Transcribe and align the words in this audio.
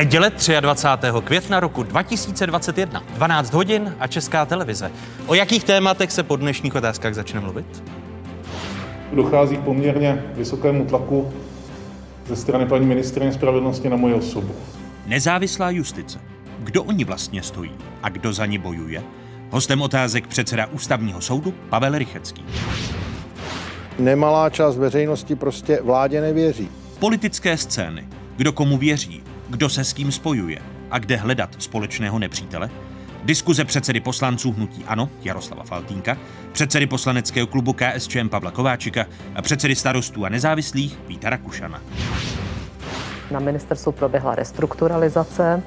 Neděle 0.00 0.32
23. 0.60 1.12
května 1.24 1.60
roku 1.60 1.82
2021, 1.82 3.02
12 3.14 3.52
hodin 3.52 3.94
a 4.00 4.06
Česká 4.06 4.46
televize. 4.46 4.90
O 5.26 5.34
jakých 5.34 5.64
tématech 5.64 6.12
se 6.12 6.22
po 6.22 6.36
dnešních 6.36 6.74
otázkách 6.74 7.14
začne 7.14 7.40
mluvit? 7.40 7.84
Dochází 9.12 9.56
k 9.56 9.60
poměrně 9.60 10.24
vysokému 10.34 10.84
tlaku 10.84 11.32
ze 12.26 12.36
strany 12.36 12.66
paní 12.66 12.86
ministrině 12.86 13.32
spravedlnosti 13.32 13.88
na 13.88 13.96
moji 13.96 14.14
osobu. 14.14 14.54
Nezávislá 15.06 15.70
justice. 15.70 16.20
Kdo 16.58 16.82
oni 16.82 17.04
vlastně 17.04 17.42
stojí 17.42 17.72
a 18.02 18.08
kdo 18.08 18.32
za 18.32 18.46
ní 18.46 18.58
bojuje? 18.58 19.02
Hostem 19.50 19.82
otázek 19.82 20.26
předseda 20.26 20.66
ústavního 20.66 21.20
soudu 21.20 21.54
Pavel 21.68 21.98
Rychecký. 21.98 22.44
Nemalá 23.98 24.50
část 24.50 24.76
veřejnosti 24.76 25.34
prostě 25.34 25.80
vládě 25.82 26.20
nevěří. 26.20 26.68
Politické 26.98 27.56
scény. 27.56 28.08
Kdo 28.36 28.52
komu 28.52 28.78
věří, 28.78 29.22
kdo 29.50 29.68
se 29.68 29.84
s 29.84 29.92
kým 29.92 30.12
spojuje 30.12 30.58
a 30.90 30.98
kde 30.98 31.16
hledat 31.16 31.56
společného 31.58 32.18
nepřítele? 32.18 32.70
Diskuze 33.24 33.64
předsedy 33.64 34.00
poslanců 34.00 34.52
hnutí 34.52 34.84
Ano 34.86 35.10
Jaroslava 35.22 35.64
Faltínka, 35.64 36.16
předsedy 36.52 36.86
poslaneckého 36.86 37.46
klubu 37.46 37.72
KSČM 37.72 38.28
Pavla 38.28 38.50
Kováčika 38.50 39.06
a 39.34 39.42
předsedy 39.42 39.76
starostů 39.76 40.24
a 40.24 40.28
nezávislých 40.28 40.98
Víta 41.08 41.30
Rakušana. 41.30 41.82
Na 43.30 43.40
ministerstvu 43.40 43.92
proběhla 43.92 44.34
restrukturalizace 44.34 45.62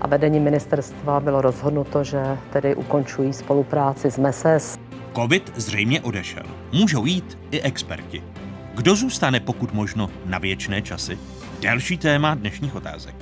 a 0.00 0.06
vedení 0.06 0.40
ministerstva 0.40 1.20
bylo 1.20 1.40
rozhodnuto, 1.40 2.04
že 2.04 2.38
tedy 2.52 2.74
ukončují 2.74 3.32
spolupráci 3.32 4.10
s 4.10 4.18
MESES. 4.18 4.78
Covid 5.16 5.52
zřejmě 5.56 6.00
odešel. 6.00 6.44
Můžou 6.72 7.06
jít 7.06 7.38
i 7.50 7.60
experti. 7.60 8.22
Kdo 8.74 8.96
zůstane 8.96 9.40
pokud 9.40 9.72
možno 9.72 10.10
na 10.26 10.38
věčné 10.38 10.82
časy? 10.82 11.18
Další 11.60 11.98
téma 11.98 12.34
dnešních 12.34 12.74
otázek. 12.74 13.14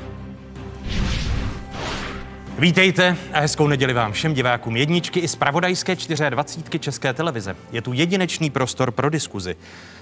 Vítejte 2.58 3.16
a 3.32 3.40
hezkou 3.40 3.66
neděli 3.66 3.92
vám 3.92 4.12
všem 4.12 4.34
divákům 4.34 4.76
jedničky 4.76 5.20
i 5.20 5.28
z 5.28 5.36
pravodajské 5.36 5.96
24 6.30 6.78
České 6.78 7.12
televize. 7.12 7.56
Je 7.72 7.82
tu 7.82 7.92
jedinečný 7.92 8.50
prostor 8.50 8.90
pro 8.90 9.10
diskuzi. 9.10 9.56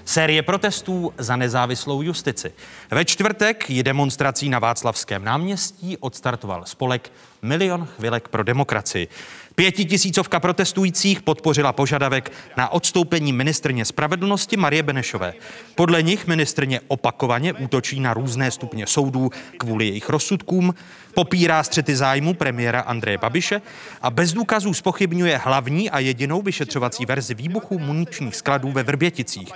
Série 0.05 0.41
protestů 0.41 1.13
za 1.17 1.35
nezávislou 1.35 2.01
justici. 2.01 2.53
Ve 2.91 3.05
čtvrtek 3.05 3.69
ji 3.69 3.83
demonstrací 3.83 4.49
na 4.49 4.59
Václavském 4.59 5.23
náměstí 5.23 5.97
odstartoval 5.97 6.65
spolek 6.65 7.11
Milion 7.41 7.85
chvilek 7.85 8.27
pro 8.27 8.43
demokracii. 8.43 9.07
Pětitisícovka 9.55 10.39
protestujících 10.39 11.21
podpořila 11.21 11.73
požadavek 11.73 12.31
na 12.57 12.69
odstoupení 12.69 13.33
ministrně 13.33 13.85
spravedlnosti 13.85 14.57
Marie 14.57 14.83
Benešové. 14.83 15.33
Podle 15.75 16.03
nich 16.03 16.27
ministrně 16.27 16.79
opakovaně 16.87 17.53
útočí 17.53 17.99
na 17.99 18.13
různé 18.13 18.51
stupně 18.51 18.87
soudů 18.87 19.29
kvůli 19.57 19.85
jejich 19.85 20.09
rozsudkům, 20.09 20.73
popírá 21.13 21.63
střety 21.63 21.95
zájmu 21.95 22.33
premiéra 22.33 22.81
Andreje 22.81 23.17
Babiše 23.17 23.61
a 24.01 24.09
bez 24.09 24.33
důkazů 24.33 24.73
spochybňuje 24.73 25.37
hlavní 25.37 25.89
a 25.89 25.99
jedinou 25.99 26.41
vyšetřovací 26.41 27.05
verzi 27.05 27.33
výbuchu 27.33 27.79
muničních 27.79 28.35
skladů 28.35 28.71
ve 28.71 28.83
Vrběticích. 28.83 29.51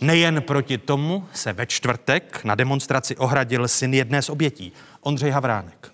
Nejen 0.00 0.42
proti 0.42 0.78
tomu 0.78 1.24
se 1.32 1.52
ve 1.52 1.66
čtvrtek 1.66 2.40
na 2.44 2.54
demonstraci 2.54 3.16
ohradil 3.16 3.68
syn 3.68 3.94
jedné 3.94 4.22
z 4.22 4.28
obětí, 4.28 4.72
Ondřej 5.00 5.30
Havránek. 5.30 5.92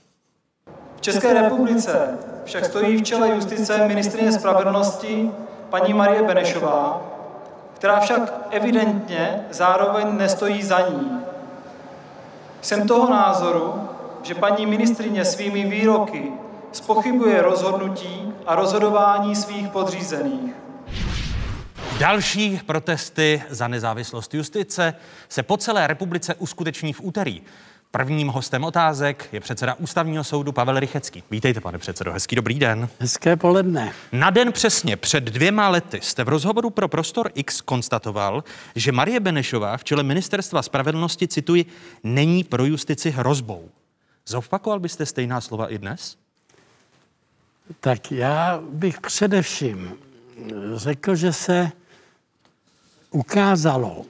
V 0.98 1.00
České 1.00 1.34
republice 1.34 2.18
však 2.44 2.64
stojí 2.64 2.96
v 2.96 3.02
čele 3.02 3.28
justice 3.34 3.86
ministrině 3.86 4.32
spravedlnosti 4.32 5.30
paní 5.70 5.94
Marie 5.94 6.22
Benešová, 6.22 7.02
která 7.74 8.00
však 8.00 8.32
evidentně 8.50 9.46
zároveň 9.50 10.16
nestojí 10.16 10.62
za 10.62 10.80
ní. 10.80 11.20
Jsem 12.60 12.88
toho 12.88 13.10
názoru, 13.10 13.88
že 14.22 14.34
paní 14.34 14.66
ministrině 14.66 15.24
svými 15.24 15.64
výroky 15.64 16.32
spochybuje 16.72 17.42
rozhodnutí 17.42 18.32
a 18.46 18.54
rozhodování 18.54 19.36
svých 19.36 19.68
podřízených. 19.68 20.54
Další 21.98 22.60
protesty 22.66 23.42
za 23.48 23.68
nezávislost 23.68 24.34
justice 24.34 24.94
se 25.28 25.42
po 25.42 25.56
celé 25.56 25.86
republice 25.86 26.34
uskuteční 26.34 26.92
v 26.92 27.00
úterý. 27.00 27.42
Prvním 27.90 28.28
hostem 28.28 28.64
otázek 28.64 29.28
je 29.32 29.40
předseda 29.40 29.74
ústavního 29.74 30.24
soudu 30.24 30.52
Pavel 30.52 30.80
Rychecký. 30.80 31.22
Vítejte, 31.30 31.60
pane 31.60 31.78
předsedo, 31.78 32.12
hezký 32.12 32.36
dobrý 32.36 32.58
den. 32.58 32.88
Hezké 32.98 33.36
poledne. 33.36 33.92
Na 34.12 34.30
den 34.30 34.52
přesně 34.52 34.96
před 34.96 35.24
dvěma 35.24 35.68
lety 35.68 36.00
jste 36.02 36.24
v 36.24 36.28
rozhovoru 36.28 36.70
pro 36.70 36.88
Prostor 36.88 37.30
X 37.34 37.60
konstatoval, 37.60 38.44
že 38.74 38.92
Marie 38.92 39.20
Benešová 39.20 39.76
v 39.76 39.84
čele 39.84 40.02
ministerstva 40.02 40.62
spravedlnosti, 40.62 41.28
cituji, 41.28 41.66
není 42.04 42.44
pro 42.44 42.64
justici 42.64 43.10
hrozbou. 43.10 43.68
Zopakoval 44.26 44.80
byste 44.80 45.06
stejná 45.06 45.40
slova 45.40 45.72
i 45.72 45.78
dnes? 45.78 46.16
Tak 47.80 48.12
já 48.12 48.60
bych 48.70 49.00
především 49.00 49.92
řekl, 50.74 51.16
že 51.16 51.32
se 51.32 51.70
ukázalo, 53.10 54.04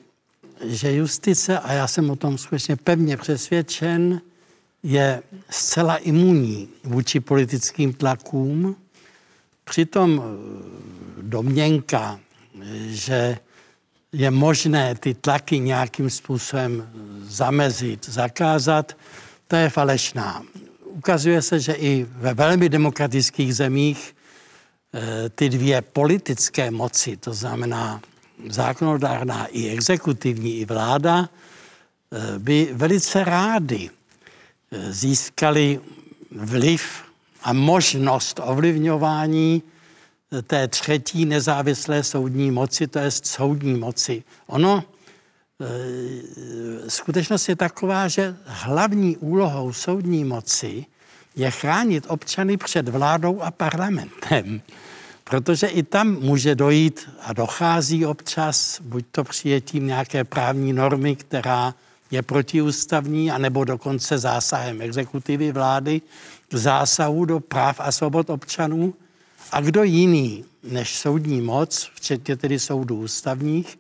že 0.63 0.93
justice, 0.93 1.59
a 1.59 1.73
já 1.73 1.87
jsem 1.89 2.11
o 2.11 2.17
tom 2.17 2.39
skutečně 2.39 2.77
pevně 2.77 3.17
přesvědčen, 3.17 4.21
je 4.83 5.23
zcela 5.51 5.97
imunní 5.97 6.69
vůči 6.85 7.21
politickým 7.21 7.93
tlakům. 7.93 8.77
Přitom 9.65 10.23
eh, 10.23 11.23
domněnka, 11.23 12.21
že 12.87 13.39
je 14.13 14.31
možné 14.31 14.95
ty 14.95 15.15
tlaky 15.15 15.59
nějakým 15.59 16.11
způsobem 16.11 16.89
zamezit, 17.23 18.09
zakázat, 18.09 18.97
to 19.49 19.57
je 19.57 19.71
falešná. 19.71 20.43
Ukazuje 20.85 21.43
se, 21.43 21.61
že 21.61 21.73
i 21.73 22.07
ve 22.11 22.35
velmi 22.35 22.69
demokratických 22.69 23.55
zemích 23.55 24.17
eh, 24.95 25.29
ty 25.29 25.49
dvě 25.49 25.83
politické 25.83 26.71
moci, 26.71 27.17
to 27.17 27.35
znamená 27.35 28.01
zákonodárná 28.47 29.47
i 29.47 29.69
exekutivní 29.69 30.59
i 30.59 30.65
vláda 30.65 31.29
eh, 31.29 32.39
by 32.39 32.69
velice 32.73 33.25
rády 33.25 33.91
eh, 33.91 34.93
získali 34.93 35.81
vliv 36.31 37.03
a 37.43 37.53
možnost 37.53 38.41
ovlivňování 38.43 39.63
eh, 40.33 40.43
té 40.43 40.69
třetí 40.69 41.25
nezávislé 41.25 42.03
soudní 42.03 42.51
moci, 42.51 42.87
to 42.87 42.99
je 42.99 43.11
soudní 43.11 43.75
moci. 43.75 44.25
Ono, 44.47 44.85
skutečnost 46.89 47.49
je 47.49 47.57
taková, 47.57 48.09
že 48.09 48.37
hlavní 48.45 49.17
úlohou 49.17 49.73
soudní 49.73 50.25
moci 50.25 50.87
je 51.37 51.51
chránit 51.51 52.05
občany 52.09 52.57
před 52.57 52.89
vládou 52.89 53.41
a 53.43 53.51
parlamentem. 53.51 54.63
Protože 55.29 55.67
i 55.67 55.83
tam 55.83 56.15
může 56.21 56.55
dojít 56.55 57.11
a 57.21 57.33
dochází 57.33 58.07
občas, 58.07 58.81
buď 58.81 59.05
to 59.11 59.25
přijetím 59.25 59.87
nějaké 59.87 60.25
právní 60.25 60.73
normy, 60.73 61.17
která 61.17 61.75
je 62.11 62.23
protiústavní, 62.23 63.31
anebo 63.31 63.65
dokonce 63.65 64.19
zásahem 64.19 64.83
exekutivy 64.83 65.53
vlády, 65.53 66.01
zásahu 66.53 67.25
do 67.25 67.41
práv 67.41 67.81
a 67.81 67.93
svobod 67.93 68.31
občanů. 68.31 68.95
A 69.53 69.61
kdo 69.61 69.83
jiný 69.83 70.45
než 70.63 70.97
soudní 70.97 71.41
moc, 71.41 71.91
včetně 71.95 72.37
tedy 72.37 72.59
soudů 72.59 73.01
ústavních, 73.01 73.79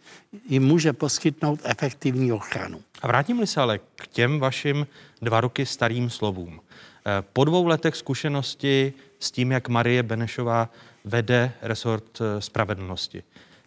jim 0.49 0.67
může 0.67 0.93
poskytnout 0.93 1.61
efektivní 1.65 2.33
ochranu. 2.33 2.81
A 3.03 3.06
vrátím-li 3.06 3.47
se 3.47 3.61
ale 3.61 3.79
k 3.79 4.06
těm 4.06 4.41
vašim 4.41 4.87
dva 5.23 5.41
roky 5.41 5.67
starým 5.67 6.11
slovům. 6.11 6.61
Eh, 6.61 7.23
po 7.33 7.45
dvou 7.45 7.67
letech 7.67 7.97
zkušenosti 7.97 8.93
s 9.19 9.31
tím, 9.31 9.53
jak 9.53 9.69
Marie 9.69 10.03
Benešová 10.03 10.69
vede 11.05 11.53
resort 11.62 12.21
eh, 12.21 12.41
spravedlnosti. 12.41 13.23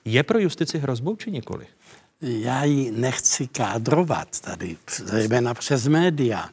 Je 0.05 0.23
pro 0.23 0.39
justici 0.39 0.79
hrozbou 0.79 1.15
či 1.15 1.31
nikoli? 1.31 1.67
Já 2.21 2.63
ji 2.63 2.91
nechci 2.91 3.47
kádrovat 3.47 4.39
tady, 4.39 4.77
zejména 5.05 5.53
přes 5.53 5.87
média. 5.87 6.49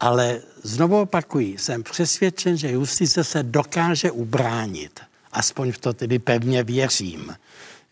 Ale 0.00 0.40
znovu 0.62 1.00
opakuji, 1.00 1.58
jsem 1.58 1.82
přesvědčen, 1.82 2.56
že 2.56 2.70
justice 2.70 3.24
se 3.24 3.42
dokáže 3.42 4.10
ubránit. 4.10 5.00
Aspoň 5.32 5.72
v 5.72 5.78
to 5.78 5.92
tedy 5.92 6.18
pevně 6.18 6.62
věřím. 6.62 7.36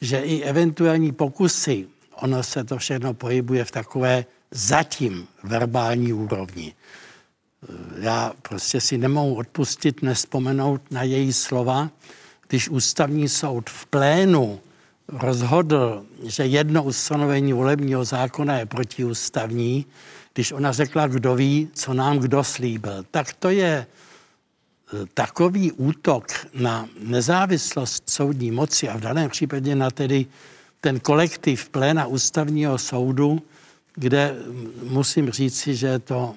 Že 0.01 0.19
i 0.19 0.43
eventuální 0.43 1.13
pokusy, 1.13 1.87
ono 2.15 2.43
se 2.43 2.65
to 2.65 2.79
všechno 2.79 3.15
pohybuje 3.15 3.65
v 3.65 3.71
takové 3.71 4.25
zatím 4.51 5.27
verbální 5.43 6.13
úrovni. 6.13 6.75
Já 8.01 8.33
prostě 8.43 8.81
si 8.81 8.99
nemohu 8.99 9.35
odpustit 9.35 10.03
nespomenout 10.03 10.81
na 10.91 11.03
její 11.03 11.33
slova, 11.33 11.91
když 12.49 12.69
ústavní 12.69 13.29
soud 13.29 13.71
v 13.71 13.87
plénu 13.87 14.61
rozhodl, 15.09 16.05
že 16.25 16.47
jedno 16.47 16.85
ustanovení 16.85 17.53
volebního 17.53 18.05
zákona 18.05 18.59
je 18.59 18.67
protiústavní, 18.67 19.87
když 20.35 20.53
ona 20.53 20.73
řekla, 20.73 21.07
kdo 21.07 21.35
ví, 21.35 21.69
co 21.73 21.95
nám 21.95 22.19
kdo 22.19 22.45
slíbil, 22.45 23.05
tak 23.11 23.33
to 23.33 23.51
je 23.51 23.73
e, 23.73 23.87
takový 25.15 25.73
útok 25.73 26.27
na 26.55 26.89
nezávislost 27.01 28.11
soudní 28.11 28.51
moci 28.51 28.89
a 28.89 28.97
v 28.97 29.01
daném 29.01 29.31
případě 29.31 29.75
na 29.75 29.91
tedy 29.91 30.27
ten 30.81 31.01
kolektiv 31.01 31.69
pléna 31.69 32.07
ústavního 32.07 32.79
soudu, 32.79 33.43
kde 33.95 34.37
musím 34.83 35.31
říci, 35.31 35.77
že 35.77 35.87
je 35.87 35.99
to 35.99 36.35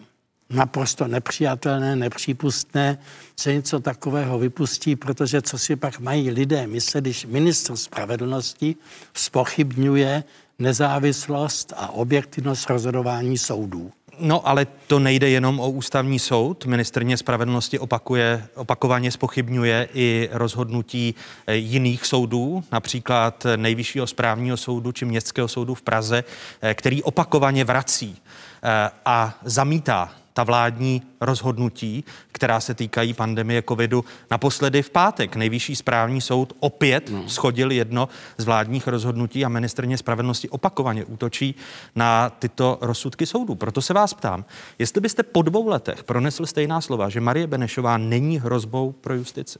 naprosto 0.49 1.07
nepřijatelné, 1.07 1.95
nepřípustné, 1.95 2.97
že 3.41 3.53
něco 3.53 3.79
takového 3.79 4.39
vypustí, 4.39 4.95
protože 4.95 5.41
co 5.41 5.57
si 5.57 5.75
pak 5.75 5.99
mají 5.99 6.31
lidé 6.31 6.67
myslet, 6.67 7.01
když 7.01 7.25
ministr 7.25 7.75
spravedlnosti 7.75 8.75
spochybňuje 9.13 10.23
nezávislost 10.59 11.73
a 11.77 11.89
objektivnost 11.89 12.69
rozhodování 12.69 13.37
soudů. 13.37 13.91
No, 14.19 14.47
ale 14.47 14.67
to 14.87 14.99
nejde 14.99 15.29
jenom 15.29 15.59
o 15.59 15.69
ústavní 15.69 16.19
soud. 16.19 16.65
Ministrně 16.65 17.17
spravedlnosti 17.17 17.79
opakuje, 17.79 18.47
opakovaně 18.55 19.11
spochybňuje 19.11 19.89
i 19.93 20.29
rozhodnutí 20.31 21.15
eh, 21.47 21.55
jiných 21.55 22.05
soudů, 22.05 22.63
například 22.71 23.45
Nejvyššího 23.55 24.07
správního 24.07 24.57
soudu 24.57 24.91
či 24.91 25.05
Městského 25.05 25.47
soudu 25.47 25.75
v 25.75 25.81
Praze, 25.81 26.23
eh, 26.61 26.73
který 26.73 27.03
opakovaně 27.03 27.63
vrací 27.63 28.17
eh, 28.63 28.89
a 29.05 29.39
zamítá 29.43 30.11
ta 30.35 30.43
vládní 30.43 31.01
rozhodnutí, 31.21 32.03
která 32.31 32.59
se 32.59 32.73
týkají 32.73 33.13
pandemie 33.13 33.63
covidu. 33.69 34.05
Naposledy 34.31 34.81
v 34.81 34.89
pátek 34.89 35.35
nejvyšší 35.35 35.75
správní 35.75 36.21
soud 36.21 36.53
opět 36.59 37.09
no. 37.09 37.29
schodil 37.29 37.71
jedno 37.71 38.09
z 38.37 38.45
vládních 38.45 38.87
rozhodnutí 38.87 39.45
a 39.45 39.49
ministrně 39.49 39.97
spravedlnosti 39.97 40.49
opakovaně 40.49 41.05
útočí 41.05 41.55
na 41.95 42.29
tyto 42.29 42.77
rozsudky 42.81 43.25
soudů. 43.25 43.55
Proto 43.55 43.81
se 43.81 43.93
vás 43.93 44.13
ptám, 44.13 44.45
jestli 44.79 45.01
byste 45.01 45.23
po 45.23 45.41
dvou 45.41 45.67
letech 45.67 46.03
pronesl 46.03 46.45
stejná 46.45 46.81
slova, 46.81 47.09
že 47.09 47.21
Marie 47.21 47.47
Benešová 47.47 47.97
není 47.97 48.39
hrozbou 48.39 48.91
pro 48.91 49.13
justici. 49.13 49.59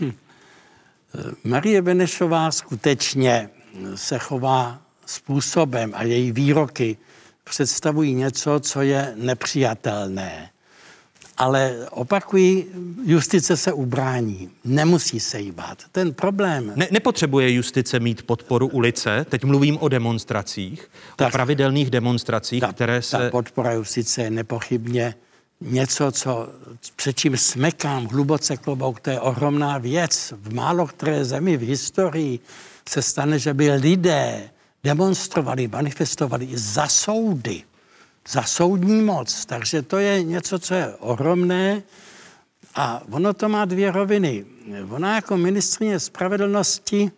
Hm. 0.00 0.12
Marie 1.44 1.82
Benešová 1.82 2.50
skutečně 2.50 3.50
se 3.94 4.18
chová 4.18 4.78
způsobem 5.06 5.92
a 5.94 6.02
její 6.02 6.32
výroky 6.32 6.96
představují 7.50 8.14
něco, 8.14 8.60
co 8.60 8.82
je 8.82 9.12
nepřijatelné. 9.16 10.50
Ale 11.38 11.86
opakují, 11.90 12.66
justice 13.04 13.56
se 13.56 13.72
ubrání, 13.72 14.50
nemusí 14.64 15.20
se 15.20 15.40
jí 15.40 15.52
bát. 15.52 15.82
Ten 15.92 16.14
problém... 16.14 16.72
Ne, 16.76 16.88
nepotřebuje 16.90 17.52
justice 17.52 18.00
mít 18.00 18.22
podporu 18.22 18.66
ulice, 18.66 19.26
teď 19.28 19.44
mluvím 19.44 19.78
o 19.80 19.88
demonstracích, 19.88 20.90
tak, 21.16 21.28
o 21.28 21.30
pravidelných 21.30 21.90
demonstracích, 21.90 22.60
ta, 22.60 22.72
které 22.72 23.02
se... 23.02 23.18
Ta 23.18 23.30
podpora 23.30 23.72
justice 23.72 24.22
je 24.22 24.30
nepochybně 24.30 25.14
něco, 25.60 26.12
co, 26.12 26.48
před 26.96 27.18
čím 27.18 27.36
smekám 27.36 28.06
hluboce 28.06 28.56
klobouk, 28.56 29.00
to 29.00 29.10
je 29.10 29.20
ohromná 29.20 29.78
věc. 29.78 30.34
V 30.36 30.54
málo 30.54 30.86
které 30.86 31.24
zemi 31.24 31.56
v 31.56 31.62
historii 31.62 32.38
se 32.88 33.02
stane, 33.02 33.38
že 33.38 33.54
by 33.54 33.70
lidé 33.70 34.50
demonstrovali, 34.86 35.68
manifestovali 35.68 36.46
za 36.54 36.86
soudy, 36.86 37.62
za 38.28 38.42
soudní 38.42 39.02
moc. 39.02 39.44
Takže 39.46 39.82
to 39.82 39.98
je 39.98 40.22
něco, 40.22 40.58
co 40.58 40.74
je 40.74 40.86
ohromné 41.02 41.82
a 42.74 43.02
ono 43.10 43.34
to 43.34 43.48
má 43.48 43.64
dvě 43.64 43.90
roviny. 43.90 44.44
Ona 44.90 45.14
jako 45.14 45.36
ministrině 45.36 46.00
spravedlnosti 46.00 47.10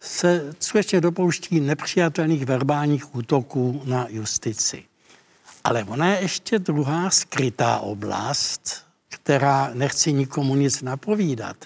se 0.00 0.54
skutečně 0.60 1.00
dopouští 1.00 1.60
nepřijatelných 1.60 2.44
verbálních 2.46 3.14
útoků 3.14 3.82
na 3.84 4.06
justici. 4.08 4.84
Ale 5.64 5.84
ona 5.84 6.06
je 6.06 6.20
ještě 6.20 6.58
druhá 6.58 7.10
skrytá 7.10 7.78
oblast, 7.78 8.84
která 9.08 9.70
nechci 9.74 10.12
nikomu 10.12 10.54
nic 10.56 10.82
napovídat, 10.82 11.56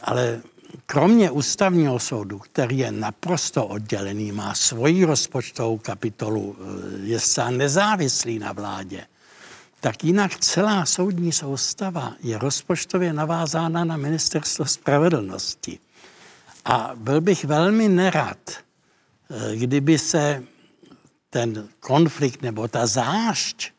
ale 0.00 0.42
kromě 0.86 1.30
ústavního 1.30 1.98
soudu, 1.98 2.38
který 2.38 2.78
je 2.78 2.92
naprosto 2.92 3.66
oddělený, 3.66 4.32
má 4.32 4.54
svoji 4.54 5.04
rozpočtovou 5.04 5.78
kapitolu, 5.78 6.56
eh, 6.58 7.06
je 7.06 7.20
sám 7.20 7.56
nezávislý 7.56 8.38
na 8.38 8.52
vládě, 8.52 9.06
tak 9.80 10.04
jinak 10.04 10.38
celá 10.38 10.86
soudní 10.86 11.32
soustava 11.32 12.14
je 12.22 12.38
rozpočtově 12.38 13.12
navázána 13.12 13.84
na 13.84 13.96
ministerstvo 13.96 14.64
spravedlnosti. 14.64 15.78
A 16.64 16.90
byl 16.94 17.20
bych 17.20 17.44
velmi 17.44 17.88
nerad, 17.88 18.50
eh, 18.50 19.56
kdyby 19.56 19.98
se 19.98 20.42
ten 21.30 21.68
konflikt 21.80 22.42
nebo 22.42 22.68
ta 22.68 22.86
zášť 22.86 23.70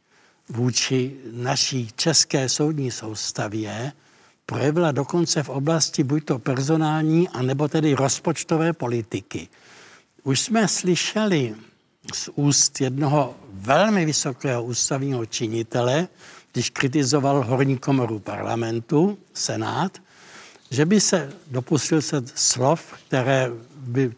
vůči 0.50 1.16
naší 1.32 1.92
české 1.96 2.50
soudní 2.50 2.92
soustavě 2.92 3.92
projevila 4.48 4.92
dokonce 4.92 5.44
v 5.44 5.50
oblasti 5.50 6.04
buď 6.04 6.26
to 6.26 6.40
personální, 6.40 7.30
anebo 7.30 7.68
tedy 7.68 7.94
rozpočtové 7.94 8.74
politiky. 8.74 9.48
Už 10.24 10.40
jsme 10.40 10.68
slyšeli 10.68 11.56
z 12.14 12.30
úst 12.36 12.82
jednoho 12.82 13.36
velmi 13.54 14.06
vysokého 14.06 14.64
ústavního 14.64 15.26
činitele, 15.26 16.08
když 16.54 16.70
kritizoval 16.70 17.44
horní 17.44 17.78
komoru 17.78 18.20
parlamentu, 18.20 19.18
senát, 19.34 19.98
že 20.72 20.86
by 20.86 21.02
se 21.02 21.34
dopustil 21.52 22.02
se 22.02 22.24
slov, 22.36 22.94
které 23.08 23.52
by 23.76 24.12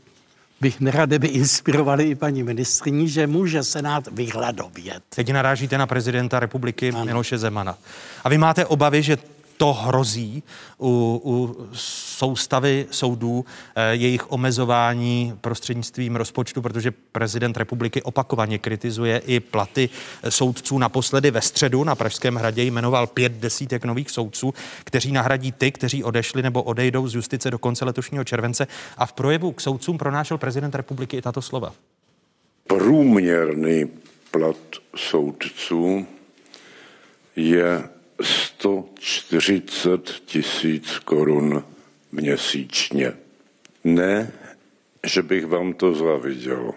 bych 0.62 0.80
nerad, 0.80 1.10
by 1.10 1.28
inspirovali 1.28 2.04
i 2.04 2.16
paní 2.16 2.44
ministriní, 2.44 3.10
že 3.10 3.28
může 3.28 3.64
Senát 3.64 4.08
vyhladovět. 4.12 5.04
Teď 5.16 5.34
narážíte 5.34 5.78
na 5.78 5.88
prezidenta 5.88 6.40
republiky 6.40 6.90
ano. 6.90 7.06
Miloše 7.06 7.38
Zemana. 7.38 7.78
A 8.24 8.30
vy 8.30 8.38
máte 8.38 8.66
obavy, 8.66 9.04
že 9.04 9.18
to 9.60 9.74
hrozí 9.74 10.44
u, 10.78 11.22
u 11.24 11.68
soustavy 11.74 12.88
soudů, 12.92 13.46
eh, 13.76 13.96
jejich 13.96 14.32
omezování 14.32 15.34
prostřednictvím 15.42 16.16
rozpočtu, 16.16 16.62
protože 16.62 16.92
prezident 16.92 17.58
republiky 17.58 18.02
opakovaně 18.02 18.58
kritizuje 18.58 19.22
i 19.26 19.40
platy 19.40 19.90
soudců. 20.30 20.78
Naposledy 20.78 21.32
ve 21.32 21.42
středu 21.42 21.84
na 21.84 21.96
Pražském 21.96 22.36
hradě 22.36 22.64
jmenoval 22.64 23.08
pět 23.08 23.32
desítek 23.32 23.86
nových 23.86 24.12
soudců, 24.12 24.54
kteří 24.84 25.12
nahradí 25.12 25.52
ty, 25.52 25.72
kteří 25.72 26.04
odešli 26.04 26.44
nebo 26.44 26.64
odejdou 26.64 27.08
z 27.08 27.16
justice 27.16 27.52
do 27.52 27.60
konce 27.60 27.86
letošního 27.86 28.24
července. 28.24 28.68
A 28.98 29.06
v 29.06 29.14
projevu 29.14 29.52
k 29.52 29.62
soudcům 29.62 29.98
pronášel 29.98 30.38
prezident 30.38 30.76
republiky 30.76 31.18
i 31.18 31.22
tato 31.22 31.42
slova. 31.42 31.74
Průměrný 32.68 33.86
plat 34.32 34.58
soudců 34.96 36.08
je 37.36 37.90
140 38.22 40.10
tisíc 40.26 41.00
korun 41.00 41.64
měsíčně. 42.12 43.14
Ne, 43.84 44.32
že 45.06 45.22
bych 45.22 45.46
vám 45.46 45.74
to 45.74 45.96
záviděl, 45.96 46.72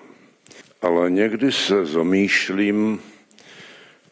ale 0.82 1.10
někdy 1.10 1.52
se 1.52 1.86
zamýšlím 1.86 3.00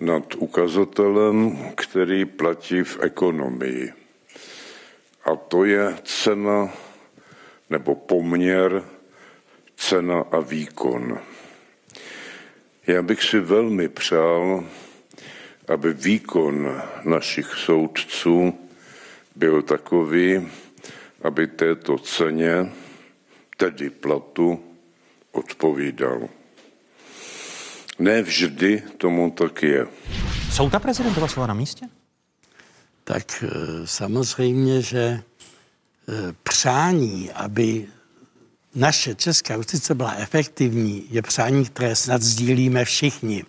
nad 0.01 0.35
ukazatelem, 0.35 1.59
který 1.75 2.25
platí 2.25 2.83
v 2.83 2.99
ekonomii. 3.01 3.93
A 5.25 5.37
to 5.37 5.65
je 5.65 5.97
cena 6.05 6.73
nebo 7.71 7.95
poměr 7.95 8.85
cena 9.77 10.25
a 10.31 10.41
výkon. 10.41 11.19
Já 12.87 13.03
bych 13.03 13.23
si 13.23 13.41
velmi 13.41 13.89
přál, 13.89 14.65
aby 15.71 15.95
výkon 15.95 16.83
našich 17.05 17.47
soudců 17.47 18.55
byl 19.37 19.63
takový, 19.63 20.49
aby 21.23 21.47
této 21.47 21.99
ceně, 21.99 22.73
tedy 23.57 23.91
platu, 23.91 24.65
odpovídal. 25.33 26.29
Ne 27.99 28.23
vždy 28.23 28.83
tomu 28.99 29.31
tak 29.31 29.63
je. 29.63 29.87
Jsou 30.53 30.71
ta 30.71 30.79
prezidentova 30.79 31.29
slova 31.29 31.47
na 31.47 31.55
místě? 31.55 31.87
Tak 33.05 33.45
eh, 33.47 33.49
samozřejmě, 33.85 34.83
že 34.83 34.99
eh, 34.99 35.23
přání, 36.43 37.31
aby 37.31 37.87
naše 38.75 39.15
česká 39.15 39.55
justice 39.55 39.95
byla 39.95 40.15
efektivní, 40.15 41.07
je 41.11 41.23
přání, 41.23 41.65
které 41.65 41.97
snad 41.97 42.23
sdílíme 42.23 42.85
všichni. 42.85 43.45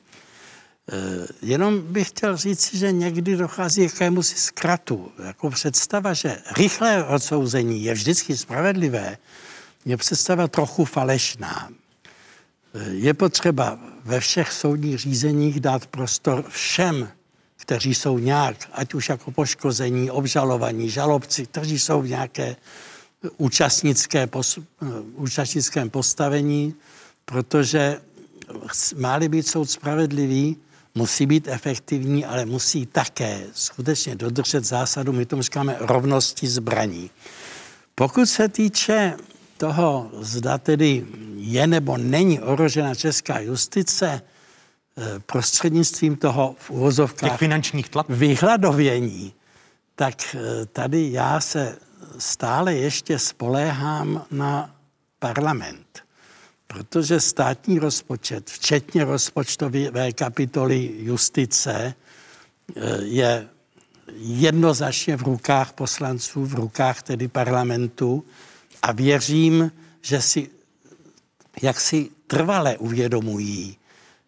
Eh, 0.89 1.27
jenom 1.41 1.81
bych 1.81 2.07
chtěl 2.07 2.37
říct, 2.37 2.75
že 2.75 2.91
někdy 2.91 3.35
dochází 3.35 3.81
k 3.81 3.93
jakému 3.93 4.23
si 4.23 4.35
zkratu. 4.35 5.11
Jako 5.25 5.49
představa, 5.49 6.13
že 6.13 6.37
rychlé 6.57 7.05
odsouzení 7.05 7.83
je 7.83 7.93
vždycky 7.93 8.37
spravedlivé, 8.37 9.17
je 9.85 9.97
představa 9.97 10.47
trochu 10.47 10.85
falešná. 10.85 11.69
Eh, 12.73 12.89
je 12.89 13.13
potřeba 13.13 13.79
ve 14.03 14.19
všech 14.19 14.51
soudních 14.51 14.99
řízeních 14.99 15.59
dát 15.59 15.85
prostor 15.85 16.45
všem, 16.49 17.09
kteří 17.57 17.95
jsou 17.95 18.17
nějak, 18.17 18.69
ať 18.73 18.93
už 18.93 19.09
jako 19.09 19.31
poškození, 19.31 20.11
obžalovaní, 20.11 20.89
žalobci, 20.89 21.45
kteří 21.45 21.79
jsou 21.79 22.01
v 22.01 22.09
nějaké 22.09 22.55
účastnické 23.37 24.27
pos, 24.27 24.57
eh, 24.57 24.85
účastnickém 25.15 25.89
postavení, 25.89 26.75
protože 27.25 28.01
má-li 28.95 29.29
být 29.29 29.47
soud 29.47 29.69
spravedlivý, 29.69 30.57
musí 30.95 31.25
být 31.25 31.47
efektivní, 31.47 32.25
ale 32.25 32.45
musí 32.45 32.85
také 32.85 33.43
skutečně 33.53 34.15
dodržet 34.15 34.63
zásadu, 34.63 35.13
my 35.13 35.25
tomu 35.25 35.41
říkáme 35.41 35.75
rovnosti 35.79 36.47
zbraní. 36.47 37.09
Pokud 37.95 38.25
se 38.25 38.47
týče 38.47 39.13
toho, 39.57 40.09
zda 40.19 40.57
tedy 40.57 41.05
je 41.35 41.67
nebo 41.67 41.97
není 41.97 42.39
ohrožena 42.39 42.95
česká 42.95 43.39
justice, 43.39 44.21
prostřednictvím 45.25 46.15
toho 46.15 46.55
v 46.59 46.69
uvozovkách 46.69 47.29
Těch 47.29 47.39
finančních 47.39 47.89
tlaků. 47.89 48.13
vyhladovění, 48.15 49.33
tak 49.95 50.35
eh, 50.35 50.65
tady 50.65 51.11
já 51.11 51.39
se 51.39 51.77
stále 52.17 52.73
ještě 52.75 53.19
spoléhám 53.19 54.25
na 54.31 54.75
parlament. 55.19 55.80
Protože 56.73 57.19
státní 57.19 57.79
rozpočet, 57.79 58.49
včetně 58.49 59.05
rozpočtové 59.05 60.11
kapitoly 60.15 60.91
justice, 60.97 61.93
eh, 62.75 63.03
je 63.03 63.47
jednoznačně 64.15 65.17
v 65.17 65.21
rukách 65.21 65.73
poslanců, 65.73 66.45
v 66.45 66.53
rukách 66.53 67.03
tedy 67.03 67.27
parlamentu. 67.27 68.23
A 68.81 68.91
věřím, 68.91 69.71
že 70.01 70.21
si 70.21 70.49
jak 71.61 71.79
si 71.79 72.09
trvale 72.27 72.77
uvědomují, 72.77 73.77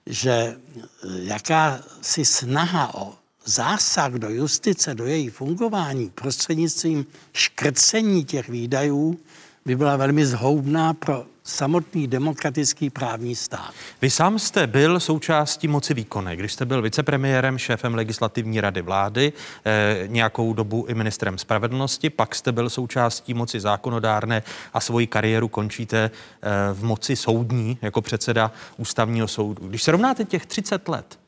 že 0.06 0.32
eh, 0.32 0.56
jakási 1.04 2.26
snaha 2.26 2.96
o 2.96 3.14
zásah 3.46 4.12
do 4.14 4.30
justice, 4.30 4.96
do 4.96 5.06
její 5.06 5.30
fungování 5.30 6.10
prostřednictvím 6.10 7.06
škrcení 7.34 8.26
těch 8.26 8.50
výdajů 8.50 9.20
by 9.66 9.76
byla 9.76 9.98
velmi 9.98 10.26
zhoubná 10.26 10.94
pro 10.94 11.33
samotný 11.44 12.08
demokratický 12.08 12.90
právní 12.90 13.36
stát. 13.36 13.74
Vy 14.02 14.10
sám 14.10 14.40
jste 14.40 14.68
byl 14.68 15.00
součástí 15.00 15.68
moci 15.68 15.94
výkonné, 15.94 16.36
když 16.36 16.54
jste 16.54 16.66
byl 16.66 16.82
vicepremiérem, 16.82 17.58
šéfem 17.58 17.96
legislativní 17.96 18.62
rady 18.62 18.82
vlády, 18.82 19.34
eh, 19.66 20.04
nějakou 20.08 20.54
dobu 20.54 20.86
i 20.88 20.94
ministrem 20.94 21.38
spravedlnosti, 21.38 22.10
pak 22.10 22.36
jste 22.36 22.52
byl 22.52 22.70
součástí 22.70 23.34
moci 23.34 23.60
zákonodárné 23.60 24.44
a 24.74 24.80
svoji 24.80 25.08
kariéru 25.08 25.48
končíte 25.48 25.98
eh, 25.98 26.50
v 26.74 26.84
moci 26.84 27.16
soudní 27.16 27.78
jako 27.82 28.02
předseda 28.02 28.52
ústavního 28.78 29.28
soudu. 29.28 29.68
Když 29.68 29.84
se 29.84 29.92
rovnáte 29.92 30.26
těch 30.26 30.46
30 30.46 30.88
let, 30.88 31.23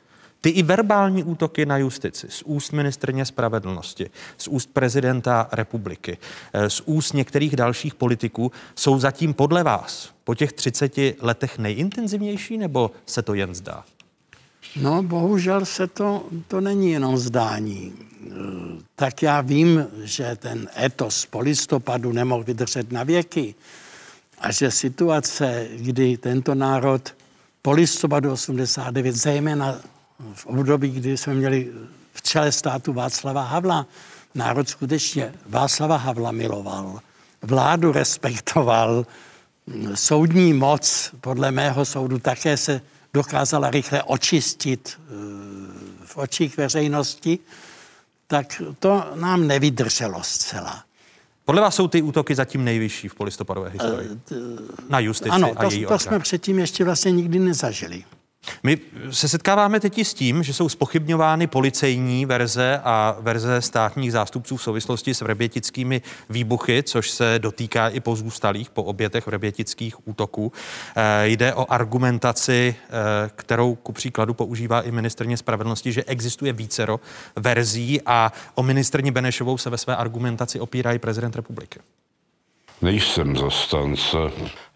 ty 0.45 0.49
i 0.49 0.63
verbální 0.63 1.23
útoky 1.23 1.65
na 1.65 1.77
justici 1.77 2.27
z 2.29 2.41
úst 2.41 2.71
ministrně 2.71 3.25
spravedlnosti, 3.25 4.09
z 4.37 4.47
úst 4.47 4.69
prezidenta 4.73 5.47
republiky, 5.51 6.17
eh, 6.53 6.69
z 6.69 6.81
úst 6.85 7.13
některých 7.13 7.55
dalších 7.55 7.95
politiků 7.95 8.51
jsou 8.75 8.99
zatím 8.99 9.33
podle 9.33 9.63
vás 9.63 10.09
po 10.23 10.35
těch 10.35 10.53
30 10.53 11.15
letech 11.21 11.57
nejintenzivnější 11.57 12.57
nebo 12.57 12.91
se 13.05 13.21
to 13.21 13.33
jen 13.33 13.55
zdá? 13.55 13.83
No, 14.75 15.03
bohužel 15.03 15.65
se 15.65 15.87
to, 15.87 16.25
to 16.47 16.61
není 16.61 16.91
jenom 16.91 17.17
zdání. 17.17 17.93
Eh, 17.93 18.31
tak 18.95 19.21
já 19.21 19.41
vím, 19.41 19.87
že 20.03 20.35
ten 20.35 20.69
etos 20.83 21.25
po 21.25 21.39
listopadu 21.39 22.13
nemohl 22.13 22.43
vydržet 22.43 22.91
na 22.91 23.03
věky 23.03 23.55
a 24.39 24.51
že 24.51 24.71
situace, 24.71 25.67
kdy 25.75 26.17
tento 26.17 26.55
národ 26.55 27.13
po 27.61 27.71
listopadu 27.71 28.31
89, 28.31 29.15
zejména 29.15 29.94
v 30.33 30.45
období, 30.45 30.91
kdy 30.91 31.17
jsme 31.17 31.33
měli 31.33 31.71
v 32.13 32.21
čele 32.21 32.51
státu 32.51 32.93
Václava 32.93 33.43
Havla, 33.43 33.85
národ 34.35 34.69
skutečně 34.69 35.33
Václava 35.45 35.97
Havla 35.97 36.31
miloval, 36.31 36.99
vládu 37.41 37.91
respektoval, 37.91 39.05
soudní 39.93 40.53
moc 40.53 41.11
podle 41.21 41.51
mého 41.51 41.85
soudu 41.85 42.19
také 42.19 42.57
se 42.57 42.81
dokázala 43.13 43.71
rychle 43.71 44.03
očistit 44.03 44.99
eh, 44.99 45.11
v 46.05 46.17
očích 46.17 46.57
veřejnosti, 46.57 47.39
tak 48.27 48.61
to 48.79 49.03
nám 49.15 49.47
nevydrželo 49.47 50.23
zcela. 50.23 50.83
Podle 51.45 51.61
vás 51.61 51.75
jsou 51.75 51.87
ty 51.87 52.01
útoky 52.01 52.35
zatím 52.35 52.63
nejvyšší 52.63 53.07
v 53.07 53.15
polistopadové 53.15 53.69
historii? 53.69 54.09
Eh, 54.31 54.35
Na 54.89 54.99
justici 54.99 55.29
ano, 55.29 55.51
a 55.55 55.63
to, 55.63 55.71
její 55.71 55.85
to 55.85 55.99
jsme 55.99 56.19
předtím 56.19 56.59
ještě 56.59 56.83
vlastně 56.83 57.11
nikdy 57.11 57.39
nezažili. 57.39 58.03
My 58.63 58.77
se 59.11 59.29
setkáváme 59.29 59.79
teď 59.79 59.97
s 59.97 60.13
tím, 60.13 60.43
že 60.43 60.53
jsou 60.53 60.69
spochybňovány 60.69 61.47
policejní 61.47 62.25
verze 62.25 62.81
a 62.83 63.17
verze 63.19 63.61
státních 63.61 64.11
zástupců 64.11 64.57
v 64.57 64.63
souvislosti 64.63 65.13
s 65.13 65.21
vrbětickými 65.21 66.01
výbuchy, 66.29 66.83
což 66.83 67.09
se 67.09 67.39
dotýká 67.39 67.89
i 67.89 67.99
pozůstalých 67.99 68.69
po 68.69 68.83
obětech 68.83 69.27
vrbětických 69.27 70.07
útoků. 70.07 70.51
E, 70.95 71.27
jde 71.27 71.53
o 71.53 71.71
argumentaci, 71.71 72.75
e, 72.75 73.29
kterou 73.35 73.75
ku 73.75 73.91
příkladu 73.91 74.33
používá 74.33 74.81
i 74.81 74.91
ministrně 74.91 75.37
spravedlnosti, 75.37 75.91
že 75.91 76.03
existuje 76.03 76.53
vícero 76.53 76.99
verzí 77.35 78.01
a 78.05 78.33
o 78.55 78.63
ministrně 78.63 79.11
Benešovou 79.11 79.57
se 79.57 79.69
ve 79.69 79.77
své 79.77 79.95
argumentaci 79.95 80.59
opírá 80.59 80.93
i 80.93 80.99
prezident 80.99 81.35
republiky. 81.35 81.79
Nejsem 82.81 83.37
zastánce 83.37 84.17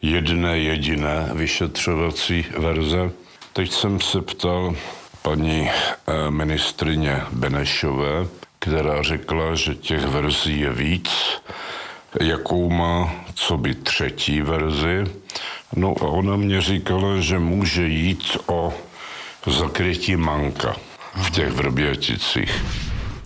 jedné 0.01 0.59
jediné 0.59 1.29
vyšetřovací 1.33 2.45
verze. 2.57 3.11
Teď 3.59 3.71
jsem 3.71 4.01
se 4.01 4.21
ptal 4.21 4.75
paní 5.21 5.69
eh, 5.69 6.31
ministrině 6.31 7.21
Benešové, 7.31 8.27
která 8.59 9.03
řekla, 9.03 9.55
že 9.55 9.75
těch 9.75 10.05
verzí 10.05 10.59
je 10.59 10.73
víc, 10.73 11.11
jakou 12.21 12.69
má 12.69 13.11
co 13.33 13.57
by 13.57 13.75
třetí 13.75 14.41
verzi. 14.41 15.03
No 15.75 15.95
a 16.01 16.03
ona 16.03 16.35
mě 16.35 16.61
říkala, 16.61 17.19
že 17.19 17.39
může 17.39 17.87
jít 17.87 18.37
o 18.47 18.73
zakrytí 19.47 20.15
manka 20.15 20.75
v 21.15 21.31
těch 21.31 21.49
Vrběticích 21.49 22.63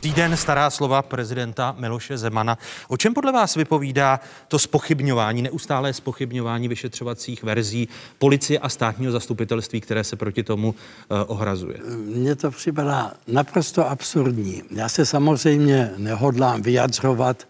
týden 0.04 0.38
stará 0.38 0.70
slova 0.70 1.02
prezidenta 1.02 1.76
Miloše 1.80 2.18
Zemana. 2.18 2.58
O 2.88 2.98
čem 2.98 3.14
podle 3.14 3.32
vás 3.32 3.56
vypovídá 3.56 4.20
to 4.48 4.60
spochybňování, 4.60 5.42
neustálé 5.42 5.94
spochybňování 5.94 6.68
vyšetřovacích 6.68 7.44
verzí 7.44 7.88
policie 8.20 8.60
a 8.60 8.70
státního 8.70 9.12
zastupitelství, 9.12 9.82
které 9.82 10.04
se 10.04 10.16
proti 10.16 10.44
tomu 10.44 10.70
uh, 10.70 11.18
ohrazuje? 11.28 11.78
Mně 12.06 12.36
to 12.36 12.52
připadá 12.52 13.14
naprosto 13.28 13.90
absurdní. 13.90 14.64
Já 14.72 14.90
se 14.90 15.06
samozřejmě 15.06 15.92
nehodlám 15.98 16.62
vyjadřovat 16.62 17.48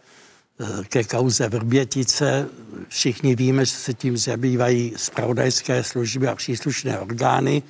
uh, 0.60 0.84
ke 0.84 1.04
kauze 1.04 1.50
Vrbětice. 1.50 2.48
Všichni 2.88 3.36
víme, 3.36 3.66
že 3.66 3.76
se 3.76 3.94
tím 3.94 4.18
zabývají 4.18 4.94
spravodajské 4.98 5.84
služby 5.84 6.28
a 6.28 6.36
příslušné 6.36 7.00
orgány. 7.00 7.64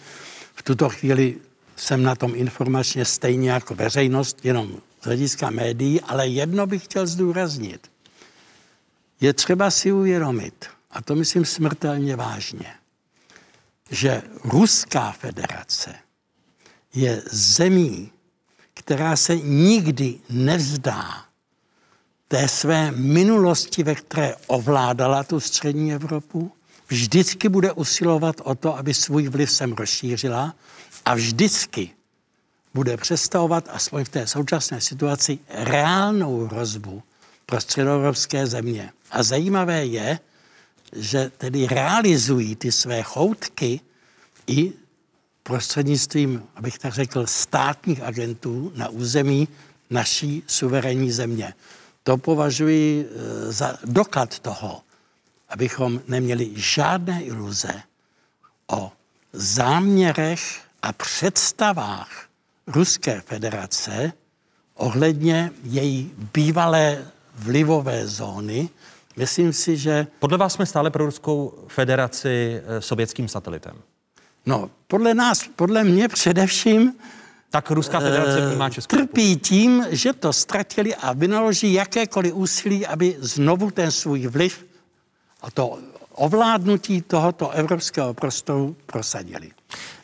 V 0.56 0.64
tuto 0.64 0.90
chvíli 0.90 1.36
jsem 1.76 2.04
na 2.04 2.16
tom 2.16 2.36
informačně 2.36 3.06
stejně 3.06 3.52
jako 3.52 3.76
veřejnost, 3.76 4.46
jenom 4.46 4.78
z 5.02 5.06
hlediska 5.06 5.50
médií, 5.50 6.02
ale 6.02 6.28
jedno 6.28 6.68
bych 6.68 6.84
chtěl 6.84 7.08
zdůraznit. 7.08 7.92
Je 9.22 9.34
třeba 9.34 9.72
si 9.72 9.92
uvědomit, 9.92 10.66
a 10.92 11.02
to 11.02 11.16
myslím 11.16 11.46
smrtelně 11.46 12.16
vážně, 12.16 12.74
že 13.90 14.22
Ruská 14.44 15.12
federace 15.12 15.96
je 16.94 17.24
zemí, 17.32 18.12
která 18.74 19.16
se 19.16 19.38
nikdy 19.38 20.20
nevzdá 20.30 21.26
té 22.28 22.48
své 22.48 22.92
minulosti, 22.92 23.84
ve 23.84 23.96
které 23.96 24.36
ovládala 24.48 25.24
tu 25.24 25.40
střední 25.40 25.94
Evropu, 25.94 26.52
vždycky 26.88 27.50
bude 27.50 27.72
usilovat 27.72 28.42
o 28.44 28.56
to, 28.56 28.78
aby 28.78 28.94
svůj 28.94 29.28
vliv 29.28 29.52
sem 29.52 29.74
rozšířila 29.74 30.56
a 31.06 31.16
vždycky 31.16 31.90
bude 32.74 32.98
představovat, 32.98 33.70
aspoň 33.72 34.04
v 34.04 34.10
té 34.10 34.28
současné 34.28 34.82
situaci, 34.82 35.40
reálnou 35.50 36.46
hrozbu 36.46 37.04
pro 37.46 37.62
středoevropské 37.62 38.48
země. 38.48 38.92
A 39.12 39.24
zajímavé 39.24 39.86
je, 39.86 40.20
že 40.96 41.32
tedy 41.38 41.68
realizují 41.68 42.56
ty 42.56 42.72
své 42.72 43.04
choutky 43.04 43.80
i 44.48 44.74
prostřednictvím, 45.44 46.44
abych 46.56 46.80
tak 46.80 46.94
řekl, 46.94 47.28
státních 47.28 48.02
agentů 48.02 48.72
na 48.76 48.90
území 48.90 49.48
naší 49.90 50.44
suverénní 50.48 51.12
země. 51.12 51.54
To 52.04 52.18
považuji 52.18 53.06
e, 53.06 53.52
za 53.52 53.78
doklad 53.86 54.40
toho, 54.40 54.82
abychom 55.50 56.02
neměli 56.08 56.52
žádné 56.56 57.24
iluze 57.24 57.82
o 58.68 58.92
záměrech 59.34 60.62
a 60.84 60.94
představách 60.94 62.10
Ruské 62.68 63.22
federace 63.22 64.14
ohledně 64.76 65.52
její 65.64 66.12
bývalé 66.34 67.06
vlivové 67.36 68.08
zóny, 68.08 68.70
myslím 69.18 69.54
si, 69.54 69.78
že... 69.78 70.08
Podle 70.20 70.38
vás 70.38 70.54
jsme 70.54 70.66
stále 70.66 70.90
pro 70.90 71.06
Ruskou 71.06 71.54
federaci 71.68 72.62
eh, 72.66 72.82
sovětským 72.82 73.28
satelitem? 73.28 73.76
No, 74.46 74.70
podle 74.88 75.14
nás, 75.14 75.44
podle 75.56 75.84
mě 75.84 76.08
především 76.08 76.94
tak 77.50 77.72
Ruská 77.72 78.00
federace 78.00 78.40
eh, 78.40 78.48
vnímá 78.48 78.70
Českou 78.70 78.98
Trpí 78.98 79.36
tím, 79.36 79.86
že 79.90 80.14
to 80.14 80.34
ztratili 80.34 80.96
a 80.96 81.14
vynaloží 81.14 81.74
jakékoliv 81.74 82.34
úsilí, 82.34 82.88
aby 82.88 83.16
znovu 83.20 83.72
ten 83.72 83.92
svůj 83.92 84.28
vliv 84.28 84.66
a 85.42 85.52
to 85.52 85.80
ovládnutí 86.16 87.02
tohoto 87.02 87.50
evropského 87.50 88.14
prostoru 88.14 88.76
prosadili. 88.86 89.52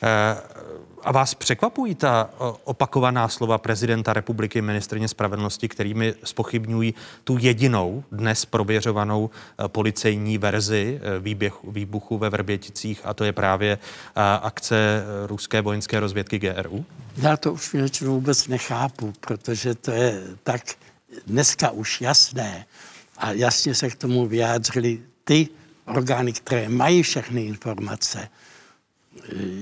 Eh, 0.03 0.38
a 1.03 1.12
vás 1.12 1.34
překvapují 1.34 1.96
ta 1.96 2.29
opakovaná 2.63 3.27
slova 3.27 3.58
prezidenta 3.58 4.13
republiky, 4.13 4.62
ministrně 4.62 5.08
spravedlnosti, 5.08 5.68
kterými 5.68 6.13
spochybňují 6.24 6.94
tu 7.24 7.38
jedinou 7.39 8.03
dnes 8.12 8.46
prověřovanou 8.46 9.29
policejní 9.68 10.38
verzi 10.38 11.01
výběh, 11.20 11.53
výbuchu 11.63 12.18
ve 12.18 12.29
Vrběticích 12.29 13.01
a 13.03 13.13
to 13.13 13.24
je 13.24 13.34
právě 13.34 13.77
akce 14.41 15.03
ruské 15.25 15.62
vojenské 15.62 16.00
rozvědky 16.00 16.39
GRU? 16.39 16.86
Já 17.18 17.38
to 17.38 17.53
už 17.53 17.75
vůbec 18.01 18.48
nechápu, 18.48 19.13
protože 19.20 19.75
to 19.75 19.91
je 19.91 20.24
tak 20.44 20.62
dneska 21.27 21.72
už 21.72 22.01
jasné 22.01 22.65
a 23.18 23.32
jasně 23.32 23.75
se 23.75 23.89
k 23.89 23.96
tomu 23.96 24.27
vyjádřili 24.27 25.01
ty 25.24 25.48
orgány, 25.86 26.34
které 26.34 26.70
mají 26.70 27.03
všechny 27.03 27.46
informace, 27.46 28.29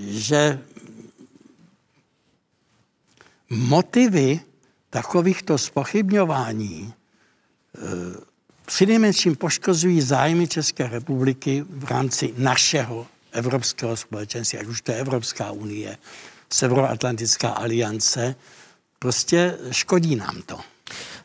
že 0.08 0.60
motivy 3.50 4.40
takovýchto 4.90 5.58
spochybňování 5.58 6.94
eh, 6.94 7.82
přinejmenším 8.66 9.36
poškozují 9.36 10.02
zájmy 10.02 10.48
České 10.48 10.88
republiky 10.88 11.66
v 11.70 11.84
rámci 11.84 12.34
našeho 12.38 13.08
evropského 13.32 13.98
společenství, 13.98 14.60
ať 14.60 14.68
už 14.68 14.82
to 14.82 14.92
je 14.92 14.98
Evropská 14.98 15.52
unie, 15.52 15.98
Severoatlantická 16.54 17.50
aliance, 17.50 18.36
prostě 19.00 19.58
škodí 19.72 20.16
nám 20.16 20.42
to. 20.46 20.60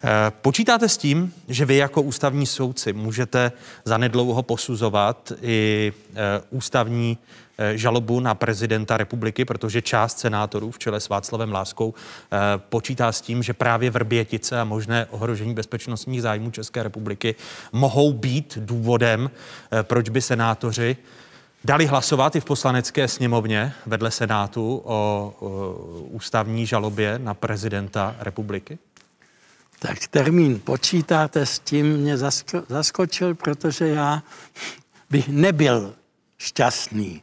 Eh, 0.05 0.09
počítáte 0.31 0.88
s 0.88 0.97
tím, 0.97 1.35
že 1.49 1.64
vy 1.64 1.76
jako 1.76 2.02
ústavní 2.02 2.47
soudci 2.47 2.93
můžete 2.93 3.52
zanedlouho 3.85 4.43
posuzovat 4.43 5.33
i 5.43 5.93
eh, 6.14 6.14
ústavní 6.50 7.19
žalobu 7.75 8.21
na 8.21 8.35
prezidenta 8.35 8.97
republiky, 8.97 9.44
protože 9.44 9.82
část 9.82 10.18
senátorů 10.18 10.71
v 10.71 10.78
čele 10.78 11.00
s 11.00 11.09
Václavem 11.09 11.52
Láskou 11.52 11.94
počítá 12.59 13.12
s 13.12 13.21
tím, 13.21 13.42
že 13.42 13.52
právě 13.52 13.90
Vrbětice 13.90 14.61
a 14.61 14.64
možné 14.64 15.06
ohrožení 15.11 15.54
bezpečnostních 15.54 16.23
zájmů 16.23 16.50
České 16.50 16.82
republiky 16.82 17.35
mohou 17.73 18.12
být 18.12 18.59
důvodem, 18.61 19.30
proč 19.82 20.09
by 20.09 20.21
senátoři 20.21 20.97
dali 21.64 21.87
hlasovat 21.87 22.37
i 22.37 22.40
v 22.40 22.44
poslanecké 22.44 23.09
sněmovně 23.09 23.73
vedle 23.87 24.11
Senátu 24.11 24.82
o, 24.85 25.35
o 25.40 25.75
ústavní 26.02 26.66
žalobě 26.66 27.18
na 27.18 27.35
prezidenta 27.35 28.16
republiky? 28.18 28.78
tak 29.82 30.06
termín 30.06 30.61
počítáte 30.61 31.47
s 31.47 31.59
tím 31.59 31.97
mě 31.97 32.16
zasko- 32.16 32.64
zaskočil, 32.68 33.35
protože 33.35 33.88
já 33.88 34.23
bych 35.11 35.28
nebyl 35.28 35.94
šťastný, 36.38 37.23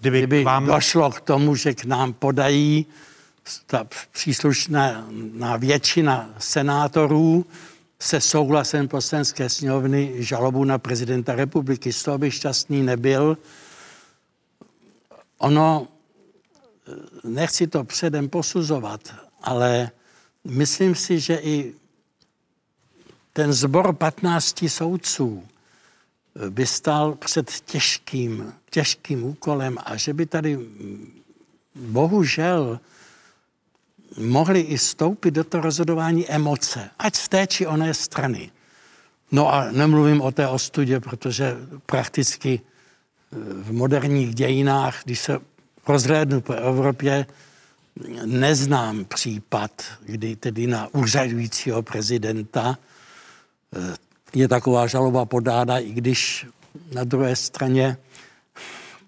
kdyby, 0.00 0.18
kdyby 0.18 0.44
vám... 0.44 0.66
došlo 0.66 1.10
k 1.10 1.20
tomu, 1.20 1.54
že 1.54 1.74
k 1.74 1.84
nám 1.84 2.12
podají 2.12 2.86
ta 3.66 3.86
příslušná 4.12 5.06
na 5.32 5.56
většina 5.56 6.30
senátorů 6.38 7.46
se 7.98 8.20
souhlasem 8.20 8.88
poslanské 8.88 9.48
sněmovny 9.48 10.14
žalobu 10.18 10.64
na 10.64 10.78
prezidenta 10.78 11.34
republiky. 11.34 11.92
Z 11.92 12.02
toho 12.02 12.18
bych 12.18 12.34
šťastný 12.34 12.82
nebyl. 12.82 13.38
Ono, 15.38 15.88
nechci 17.24 17.66
to 17.66 17.84
předem 17.84 18.28
posuzovat, 18.28 19.14
ale 19.42 19.90
myslím 20.44 20.94
si, 20.94 21.20
že 21.20 21.36
i 21.36 21.74
ten 23.32 23.52
zbor 23.52 23.92
15 23.92 24.64
soudců 24.68 25.44
by 26.50 26.66
stal 26.66 27.14
před 27.14 27.50
těžkým, 27.50 28.52
těžkým 28.70 29.24
úkolem 29.24 29.78
a 29.84 29.96
že 29.96 30.14
by 30.14 30.26
tady 30.26 30.56
mm, 30.56 31.22
bohužel 31.74 32.80
mohli 34.18 34.60
i 34.60 34.78
stoupit 34.78 35.30
do 35.30 35.44
toho 35.44 35.62
rozhodování 35.62 36.30
emoce, 36.30 36.90
ať 36.98 37.16
z 37.16 37.28
té 37.28 37.46
či 37.46 37.66
oné 37.66 37.94
strany. 37.94 38.50
No 39.32 39.54
a 39.54 39.70
nemluvím 39.70 40.20
o 40.20 40.32
té 40.32 40.48
ostudě, 40.48 41.00
protože 41.00 41.56
prakticky 41.86 42.60
eh, 42.60 43.36
v 43.38 43.72
moderních 43.72 44.34
dějinách, 44.34 45.00
když 45.04 45.20
se 45.20 45.38
rozhlédnu 45.86 46.40
po 46.40 46.52
Evropě, 46.52 47.26
neznám 48.24 49.04
případ, 49.04 49.82
kdy 50.00 50.36
tedy 50.36 50.66
na 50.66 50.94
úřadujícího 50.94 51.82
prezidenta 51.82 52.78
je 54.34 54.48
taková 54.48 54.86
žaloba 54.86 55.24
podána, 55.24 55.78
i 55.78 55.90
když 55.92 56.46
na 56.94 57.04
druhé 57.04 57.36
straně 57.36 57.96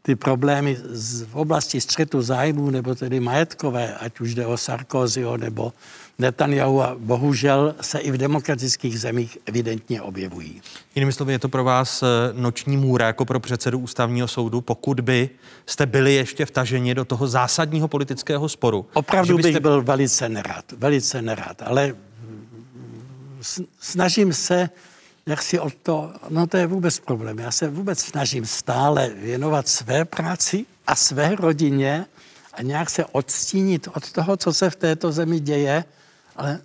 ty 0.02 0.16
problémy 0.16 0.76
v 1.26 1.35
oblasti 1.37 1.80
střetu 1.80 2.22
zájmů, 2.22 2.70
nebo 2.70 2.94
tedy 2.94 3.20
majetkové, 3.20 3.94
ať 3.94 4.20
už 4.20 4.35
jde 4.35 4.46
o 4.46 4.56
Sarkozyho 4.56 5.37
nebo 5.37 5.72
Netanyahu, 6.18 6.82
a 6.82 6.96
bohužel 6.98 7.74
se 7.80 7.98
i 7.98 8.11
v 8.11 8.16
demokratických 8.16 9.00
zemích 9.00 9.38
evidentně 9.46 10.02
objevují. 10.02 10.62
Jinými 10.94 11.12
slovy, 11.12 11.32
je 11.32 11.38
to 11.38 11.48
pro 11.48 11.64
vás 11.64 12.02
eh, 12.02 12.06
noční 12.32 12.76
můra 12.76 13.06
jako 13.06 13.24
pro 13.24 13.40
předsedu 13.40 13.78
ústavního 13.78 14.28
soudu, 14.28 14.61
pokud 14.61 15.00
by 15.00 15.30
jste 15.66 15.87
byli 15.87 16.14
ještě 16.14 16.46
vtaženi 16.46 16.94
do 16.94 17.04
toho 17.04 17.28
zásadního 17.28 17.88
politického 17.88 18.48
sporu. 18.48 18.87
Opravdu 18.92 19.37
byste... 19.37 19.52
bych 19.52 19.61
byl 19.61 19.82
velice 19.82 20.28
nerad, 20.28 20.64
velice 20.72 21.22
nerad, 21.22 21.62
ale 21.62 21.94
snažím 23.80 24.32
se, 24.32 24.70
jak 25.26 25.42
si 25.42 25.61
od 25.61 25.74
to, 25.74 26.12
no 26.28 26.46
to 26.46 26.56
je 26.56 26.66
vůbec 26.66 26.98
problém. 26.98 27.38
Já 27.38 27.50
se 27.50 27.68
vůbec 27.68 27.98
snažím 27.98 28.46
stále 28.46 29.08
věnovat 29.08 29.68
své 29.68 30.04
práci 30.04 30.66
a 30.87 30.96
své 30.96 31.35
rodině 31.35 32.06
a 32.52 32.62
nějak 32.62 32.90
se 32.90 33.04
odstínit 33.04 33.88
od 33.94 34.12
toho, 34.12 34.37
co 34.37 34.52
se 34.52 34.70
v 34.70 34.76
této 34.76 35.12
zemi 35.12 35.40
děje, 35.40 35.85
ale 36.37 36.61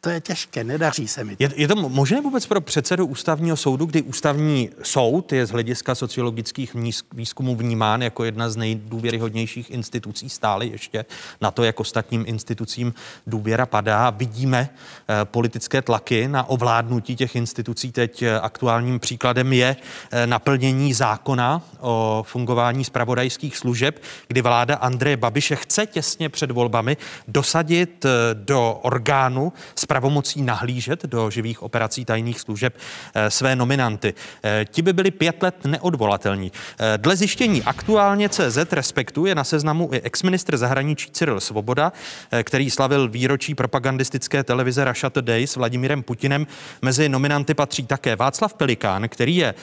to 0.00 0.10
je 0.10 0.20
těžké, 0.20 0.64
nedaří 0.64 1.08
se 1.08 1.24
mi 1.24 1.36
to. 1.36 1.42
Je, 1.42 1.50
je 1.56 1.68
to 1.68 1.76
možné 1.76 2.20
vůbec 2.20 2.46
pro 2.46 2.60
předsedu 2.60 3.06
ústavního 3.06 3.56
soudu, 3.56 3.86
kdy 3.86 4.02
ústavní 4.02 4.70
soud 4.82 5.32
je 5.32 5.46
z 5.46 5.50
hlediska 5.50 5.94
sociologických 5.94 6.76
výzkumů 7.12 7.56
vnímán 7.56 8.02
jako 8.02 8.24
jedna 8.24 8.50
z 8.50 8.56
nejdůvěryhodnějších 8.56 9.70
institucí 9.70 10.28
stále 10.28 10.66
ještě 10.66 11.04
na 11.40 11.50
to, 11.50 11.64
jak 11.64 11.80
ostatním 11.80 12.24
institucím 12.26 12.94
důvěra 13.26 13.66
padá. 13.66 14.10
Vidíme 14.10 14.68
eh, 14.70 15.24
politické 15.24 15.82
tlaky 15.82 16.28
na 16.28 16.48
ovládnutí 16.48 17.16
těch 17.16 17.36
institucí. 17.36 17.92
Teď 17.92 18.22
eh, 18.22 18.40
aktuálním 18.40 19.00
příkladem 19.00 19.52
je 19.52 19.76
eh, 20.10 20.26
naplnění 20.26 20.94
zákona 20.94 21.62
o 21.80 22.24
fungování 22.26 22.84
spravodajských 22.84 23.56
služeb, 23.56 24.02
kdy 24.28 24.42
vláda 24.42 24.74
Andreje 24.74 25.16
Babiše 25.16 25.56
chce 25.56 25.86
těsně 25.86 26.28
před 26.28 26.50
volbami 26.50 26.96
dosadit 27.28 28.04
eh, 28.04 28.10
do 28.34 28.78
orgánu 28.82 29.52
s 29.74 29.86
pravomocí 29.86 30.42
nahlížet 30.42 31.04
do 31.04 31.30
živých 31.30 31.62
operací 31.62 32.04
tajných 32.04 32.40
služeb 32.40 32.74
eh, 33.14 33.30
své 33.30 33.56
nominanty. 33.56 34.14
Eh, 34.44 34.64
ti 34.70 34.82
by 34.82 34.92
byli 34.92 35.10
pět 35.10 35.42
let 35.42 35.64
neodvolatelní. 35.64 36.52
Eh, 36.78 36.98
dle 36.98 37.16
zjištění 37.16 37.62
aktuálně 37.62 38.28
CZ 38.28 38.72
Respektu 38.72 39.26
je 39.26 39.34
na 39.34 39.44
seznamu 39.44 39.90
i 39.92 40.00
exministr 40.00 40.56
zahraničí 40.56 41.10
Cyril 41.10 41.40
Svoboda, 41.40 41.92
který 42.42 42.70
slavil 42.70 43.08
výročí 43.08 43.54
propagandistické 43.54 44.44
televize 44.44 44.84
Russia 44.84 45.10
Today 45.10 45.46
s 45.46 45.56
Vladimírem 45.56 46.02
Putinem. 46.02 46.46
Mezi 46.82 47.08
nominanty 47.08 47.54
patří 47.54 47.86
také 47.86 48.16
Václav 48.16 48.54
Pelikán, 48.54 49.08
který 49.08 49.36
je 49.36 49.54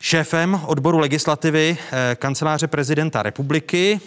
šéfem 0.00 0.60
odboru 0.66 0.98
legislativy 0.98 1.76
kanceláře 2.16 2.66
prezidenta 2.66 3.22
republiky 3.22 4.00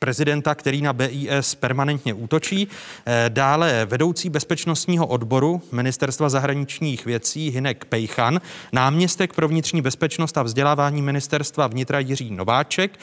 prezidenta, 0.00 0.54
který 0.54 0.82
na 0.82 0.92
BIS 0.92 1.54
permanentně 1.54 2.14
útočí. 2.14 2.68
Eh, 3.06 3.24
dále 3.28 3.86
vedoucí 3.90 4.30
bezpečnostního 4.30 5.06
odboru 5.06 5.62
Ministerstva 5.72 6.28
zahraničních 6.28 7.04
věcí 7.04 7.50
Hinek 7.50 7.84
Pejchan, 7.84 8.40
náměstek 8.72 9.32
pro 9.32 9.48
vnitřní 9.48 9.82
bezpečnost 9.82 10.38
a 10.38 10.42
vzdělávání 10.42 11.02
Ministerstva 11.02 11.66
vnitra 11.66 11.98
Jiří 11.98 12.30
Nováček, 12.30 12.98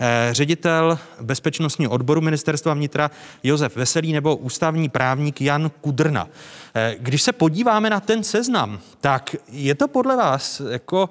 eh, 0.00 0.28
ředitel 0.30 0.98
bezpečnostního 1.20 1.92
odboru 1.92 2.20
Ministerstva 2.20 2.74
vnitra 2.74 3.10
Josef 3.42 3.76
Veselý 3.76 4.12
nebo 4.12 4.36
ústavní 4.36 4.88
právník 4.88 5.40
Jan 5.40 5.70
Kudrna. 5.80 6.28
Eh, 6.74 6.96
když 6.98 7.22
se 7.22 7.32
podíváme 7.32 7.90
na 7.90 8.00
ten 8.00 8.24
seznam, 8.24 8.80
tak 9.00 9.36
je 9.48 9.74
to 9.74 9.88
podle 9.88 10.16
vás 10.16 10.62
jako 10.68 11.10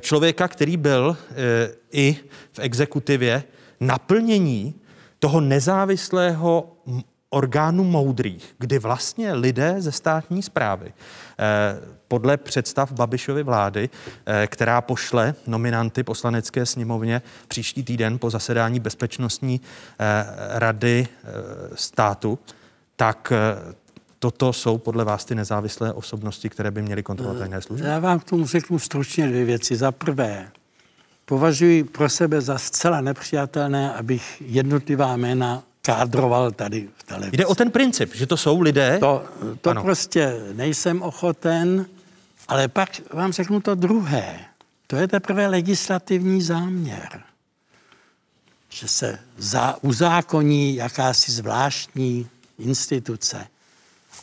člověka, 0.00 0.48
který 0.48 0.76
byl 0.76 1.16
i 1.92 2.16
v 2.52 2.58
exekutivě, 2.58 3.44
naplnění 3.80 4.74
toho 5.22 5.40
nezávislého 5.40 6.76
orgánu 7.30 7.84
moudrých, 7.84 8.54
kdy 8.58 8.78
vlastně 8.78 9.32
lidé 9.32 9.74
ze 9.78 9.92
státní 9.92 10.42
zprávy 10.42 10.92
eh, 10.92 11.42
podle 12.08 12.36
představ 12.36 12.92
Babišovy 12.92 13.42
vlády, 13.42 13.90
eh, 14.26 14.46
která 14.46 14.80
pošle 14.80 15.34
nominanty 15.46 16.02
poslanecké 16.02 16.66
sněmovně 16.66 17.22
příští 17.48 17.82
týden 17.82 18.18
po 18.18 18.30
zasedání 18.30 18.80
Bezpečnostní 18.80 19.60
eh, 19.98 20.24
rady 20.58 21.08
státu, 21.74 22.38
tak 22.96 23.32
toto 24.18 24.52
jsou 24.52 24.78
podle 24.78 25.04
vás 25.04 25.24
ty 25.24 25.34
nezávislé 25.34 25.92
osobnosti, 25.92 26.48
které 26.48 26.70
by 26.70 26.82
měly 26.82 27.02
kontrolovat 27.02 27.38
tajné 27.38 27.62
služby? 27.62 27.86
Já 27.86 27.98
vám 27.98 28.20
k 28.20 28.24
tomu 28.24 28.46
řeknu 28.46 28.78
stručně 28.78 29.26
dvě 29.26 29.44
věci. 29.44 29.76
Za 29.76 29.92
prvé, 29.92 30.50
považuji 31.24 31.84
pro 31.84 32.08
sebe 32.08 32.40
za 32.40 32.58
zcela 32.58 33.00
nepřijatelné, 33.00 33.92
abych 33.92 34.42
jednotlivá 34.46 35.16
jména 35.16 35.62
kádroval 35.82 36.50
tady 36.50 36.88
v 36.96 37.02
televizi. 37.02 37.36
Jde 37.36 37.46
o 37.46 37.54
ten 37.54 37.70
princip, 37.70 38.14
že 38.14 38.26
to 38.26 38.36
jsou 38.36 38.60
lidé? 38.60 38.98
To, 38.98 39.24
to 39.60 39.74
prostě 39.74 40.40
nejsem 40.52 41.02
ochoten, 41.02 41.86
ale 42.48 42.68
pak 42.68 42.90
vám 43.12 43.32
řeknu 43.32 43.60
to 43.60 43.74
druhé. 43.74 44.40
To 44.86 44.96
je 44.96 45.08
teprve 45.08 45.46
legislativní 45.46 46.42
záměr. 46.42 47.22
Že 48.68 48.88
se 48.88 49.18
za, 49.38 49.76
uzákoní 49.82 50.74
jakási 50.76 51.32
zvláštní 51.32 52.28
instituce. 52.58 53.46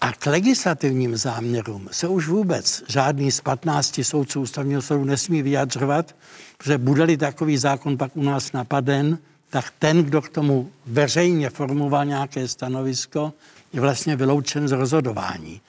A 0.01 0.13
k 0.13 0.25
legislativním 0.25 1.17
záměrům 1.17 1.89
se 1.91 2.07
už 2.07 2.27
vůbec 2.27 2.83
žádný 2.87 3.31
z 3.31 3.41
15 3.41 3.99
soudců 4.03 4.41
ústavního 4.41 4.81
soudu 4.81 5.03
nesmí 5.03 5.41
vyjadřovat, 5.41 6.15
protože 6.57 6.77
bude-li 6.77 7.17
takový 7.17 7.57
zákon 7.57 7.97
pak 7.97 8.17
u 8.17 8.23
nás 8.23 8.51
napaden, 8.51 9.17
tak 9.49 9.73
ten, 9.79 10.03
kdo 10.03 10.21
k 10.21 10.29
tomu 10.29 10.71
veřejně 10.85 11.49
formoval 11.49 12.05
nějaké 12.05 12.47
stanovisko, 12.47 13.33
je 13.73 13.81
vlastně 13.81 14.15
vyloučen 14.15 14.67
z 14.67 14.71
rozhodování. 14.71 15.61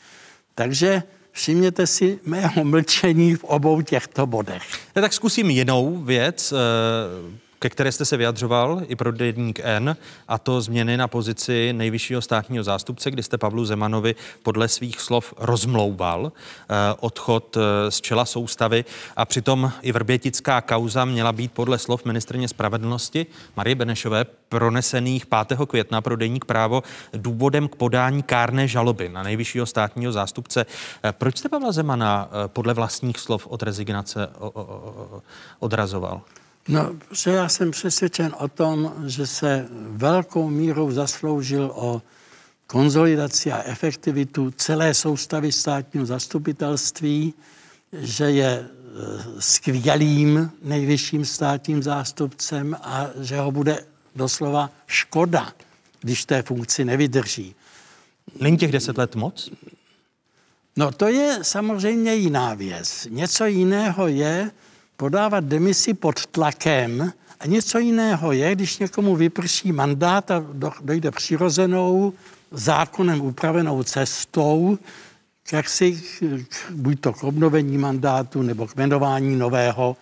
Takže 0.55 1.03
všimněte 1.33 1.87
si 1.87 2.19
mého 2.25 2.65
mlčení 2.65 3.35
v 3.35 3.45
obou 3.45 3.83
těchto 3.83 4.27
bodech. 4.27 4.63
Já 4.95 5.03
tak 5.03 5.13
zkusím 5.13 5.51
jinou 5.51 5.97
věc. 5.97 6.53
Eh, 6.53 7.50
ke 7.63 7.71
které 7.71 7.93
jste 7.93 8.05
se 8.05 8.17
vyjadřoval 8.17 8.83
i 8.89 8.97
pro 8.97 9.13
Deník 9.13 9.61
N, 9.63 9.97
a 10.29 10.39
to 10.39 10.61
změny 10.61 10.97
na 10.97 11.09
pozici 11.09 11.73
nejvyššího 11.73 12.23
státního 12.23 12.65
zástupce, 12.65 13.11
kdy 13.11 13.23
jste 13.23 13.39
Pavlu 13.39 13.65
Zemanovi 13.65 14.15
podle 14.43 14.69
svých 14.69 15.01
slov 15.01 15.35
rozmlouval 15.39 16.33
eh, 16.33 16.75
odchod 17.01 17.57
eh, 17.57 17.91
z 17.91 18.01
čela 18.01 18.25
soustavy 18.25 18.85
a 19.17 19.25
přitom 19.25 19.73
i 19.83 19.93
vrbětická 19.93 20.61
kauza 20.61 21.05
měla 21.05 21.33
být 21.33 21.53
podle 21.53 21.79
slov 21.79 22.05
ministrně 22.05 22.49
spravedlnosti 22.49 23.27
Marie 23.57 23.75
Benešové 23.75 24.25
pronesených 24.25 25.27
5. 25.27 25.59
května 25.67 26.01
pro 26.01 26.17
Deník 26.17 26.45
právo 26.45 26.83
důvodem 27.13 27.69
k 27.69 27.77
podání 27.77 28.23
kárné 28.23 28.69
žaloby 28.69 29.09
na 29.09 29.23
nejvyššího 29.23 29.67
státního 29.67 30.13
zástupce. 30.13 30.67
Eh, 31.05 31.13
proč 31.13 31.39
jste 31.39 31.49
Pavla 31.49 31.73
Zemana 31.73 32.29
podle 32.47 32.75
vlastních 32.75 33.19
slov 33.19 33.47
od 33.47 33.63
rezignace 33.63 34.29
odrazoval? 35.59 36.21
No, 36.69 36.97
že 37.13 37.31
já 37.31 37.49
jsem 37.49 37.71
přesvědčen 37.71 38.35
o 38.39 38.49
tom, 38.49 38.95
že 39.07 39.27
se 39.27 39.69
velkou 39.89 40.51
mírou 40.51 40.91
zasloužil 40.91 41.73
o 41.75 42.03
konzolidaci 42.67 43.53
a 43.53 43.63
efektivitu 43.63 44.51
celé 44.51 44.95
soustavy 44.95 45.53
státního 45.53 46.07
zastupitelství, 46.07 47.35
že 47.93 48.25
je 48.25 48.47
e, 48.47 48.67
skvělým 49.39 50.51
nejvyšším 50.63 51.25
státním 51.25 51.83
zástupcem 51.83 52.77
a 52.83 53.07
že 53.21 53.37
ho 53.37 53.53
bude 53.53 53.85
doslova 54.17 54.71
škoda, 54.87 55.53
když 56.01 56.25
té 56.25 56.43
funkci 56.43 56.85
nevydrží. 56.85 57.55
Není 58.41 58.59
těch 58.59 58.73
deset 58.73 58.99
let 58.99 59.15
moc? 59.15 59.51
No 60.77 60.93
to 60.93 61.09
je 61.09 61.39
samozřejmě 61.43 62.15
jiná 62.15 62.55
věc. 62.55 63.07
Něco 63.11 63.47
jiného 63.47 64.09
je, 64.09 64.51
podávat 65.01 65.45
demisi 65.45 65.95
pod 65.95 66.27
tlakem 66.27 67.13
a 67.41 67.47
něco 67.47 67.79
jiného 67.79 68.33
je, 68.33 68.55
když 68.55 68.79
někomu 68.79 69.17
vyprší 69.17 69.73
mandát 69.73 70.31
a 70.31 70.45
dojde 70.81 71.11
přirozenou, 71.11 72.13
zákonem 72.51 73.21
upravenou 73.21 73.83
cestou, 73.83 74.79
jak 75.53 75.69
si 75.69 76.03
buď 76.71 77.01
to 77.01 77.13
k 77.13 77.25
obnovení 77.25 77.79
mandátu 77.79 78.43
nebo 78.43 78.67
k 78.67 78.77
jmenování 78.77 79.37
nového 79.37 79.97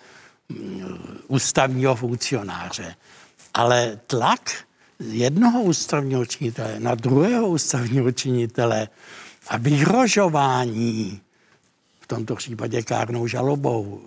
mm, 0.49 0.99
ústavního 1.29 1.95
funkcionáře. 1.95 2.95
Ale 3.55 3.99
tlak 4.07 4.51
jednoho 4.99 5.63
ústavního 5.63 6.27
činitele 6.27 6.81
na 6.81 6.95
druhého 6.95 7.49
ústavního 7.49 8.13
činitele 8.13 8.89
a 9.49 9.57
vyhrožování 9.57 11.21
tomto 12.09 12.37
případě 12.37 12.83
kárnou 12.83 13.27
žalobou 13.27 14.03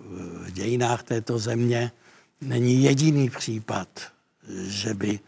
v 0.46 0.50
dějinách 0.50 1.02
této 1.02 1.38
země 1.38 1.92
není 2.40 2.82
jediný 2.82 3.30
případ, 3.30 3.88
že 4.66 4.94
by 4.94 5.20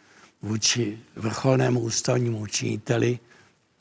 vůči 0.43 0.99
vrcholnému 1.17 1.81
ústavnímu 1.81 2.47
činiteli 2.47 3.19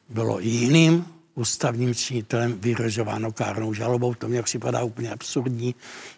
bylo 0.09 0.39
jiným 0.39 1.05
ústavním 1.35 1.95
činitelem 1.95 2.59
vyhrožováno 2.59 3.31
kárnou 3.31 3.73
žalobou. 3.73 4.13
To 4.13 4.27
mě 4.27 4.43
připadá 4.43 4.83
úplně 4.83 5.11
absurdní, 5.11 5.75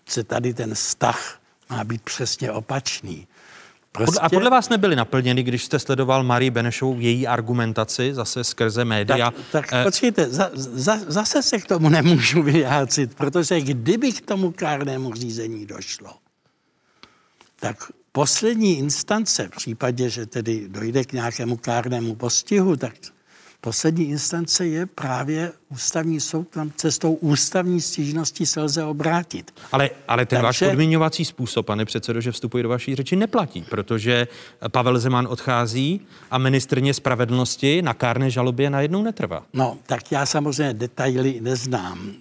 že 0.09 0.23
tady 0.23 0.53
ten 0.53 0.73
vztah 0.75 1.41
má 1.69 1.83
být 1.83 2.01
přesně 2.01 2.51
opačný. 2.51 3.27
Prostě... 3.97 4.19
A 4.19 4.29
podle 4.29 4.49
vás 4.49 4.69
nebyly 4.69 4.95
naplněny, 4.95 5.43
když 5.43 5.63
jste 5.63 5.79
sledoval 5.79 6.23
Marii 6.23 6.49
Benešovou 6.49 6.99
její 6.99 7.27
argumentaci 7.27 8.13
zase 8.13 8.43
skrze 8.43 8.85
média? 8.85 9.31
Tak, 9.31 9.43
tak 9.51 9.73
eh... 9.73 9.83
počkejte, 9.83 10.29
za, 10.29 10.49
za, 10.53 10.97
zase 11.07 11.43
se 11.43 11.59
k 11.59 11.65
tomu 11.65 11.89
nemůžu 11.89 12.43
vyjádřit, 12.43 13.15
protože 13.15 13.61
kdyby 13.61 14.11
k 14.11 14.21
tomu 14.21 14.51
kárnému 14.51 15.13
řízení 15.13 15.65
došlo, 15.65 16.09
tak 17.59 17.77
poslední 18.11 18.77
instance, 18.77 19.47
v 19.47 19.51
případě, 19.51 20.09
že 20.09 20.25
tedy 20.25 20.67
dojde 20.67 21.03
k 21.03 21.13
nějakému 21.13 21.57
kárnému 21.57 22.15
postihu, 22.15 22.75
tak 22.75 22.93
poslední 23.65 24.09
instance 24.09 24.67
je 24.67 24.85
právě 24.85 25.51
ústavní 25.69 26.19
soud, 26.19 26.47
tam 26.47 26.71
cestou 26.75 27.13
ústavní 27.13 27.81
stížnosti 27.81 28.45
se 28.45 28.61
lze 28.61 28.83
obrátit. 28.83 29.51
Ale, 29.71 29.89
ale 30.07 30.25
ten 30.25 30.41
Takže... 30.41 30.65
váš 30.65 30.71
podmiňovací 30.71 31.25
způsob, 31.25 31.65
pane 31.65 31.85
předsedo, 31.85 32.21
že 32.21 32.31
vstupuje 32.31 32.63
do 32.63 32.69
vaší 32.69 32.95
řeči, 32.95 33.15
neplatí, 33.15 33.65
protože 33.69 34.27
Pavel 34.69 34.99
Zeman 34.99 35.27
odchází 35.27 36.01
a 36.31 36.37
ministrně 36.37 36.93
spravedlnosti 36.93 37.81
na 37.81 37.93
kárné 37.93 38.29
žalobě 38.29 38.69
najednou 38.69 39.03
netrvá. 39.03 39.43
No, 39.53 39.77
tak 39.85 40.11
já 40.11 40.25
samozřejmě 40.25 40.73
detaily 40.73 41.41
neznám. 41.41 42.11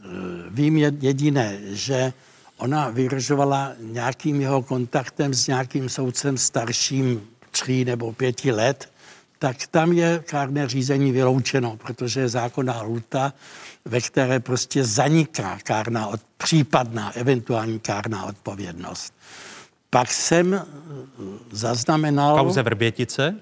Vím 0.50 0.76
jediné, 0.78 1.58
že 1.70 2.12
ona 2.56 2.88
vyhrožovala 2.88 3.72
nějakým 3.80 4.40
jeho 4.40 4.62
kontaktem 4.62 5.34
s 5.34 5.46
nějakým 5.46 5.88
soudcem 5.88 6.38
starším 6.38 7.22
tří 7.50 7.84
nebo 7.84 8.12
pěti 8.12 8.52
let, 8.52 8.88
tak 9.44 9.66
tam 9.66 9.92
je 9.92 10.22
kárné 10.26 10.68
řízení 10.68 11.12
vyloučeno, 11.12 11.76
protože 11.76 12.20
je 12.20 12.28
zákonná 12.28 12.82
luta, 12.82 13.32
ve 13.84 14.00
které 14.00 14.40
prostě 14.40 14.84
zaniká 14.84 15.58
kárná, 15.62 16.06
od, 16.06 16.20
případná, 16.36 17.12
eventuální 17.16 17.78
kárná 17.78 18.24
odpovědnost. 18.24 19.14
Pak 19.90 20.12
jsem 20.12 20.54
eh, 20.54 20.62
zaznamenal... 21.50 22.38
Kauze 22.38 22.62
Vrbětice? 22.62 23.36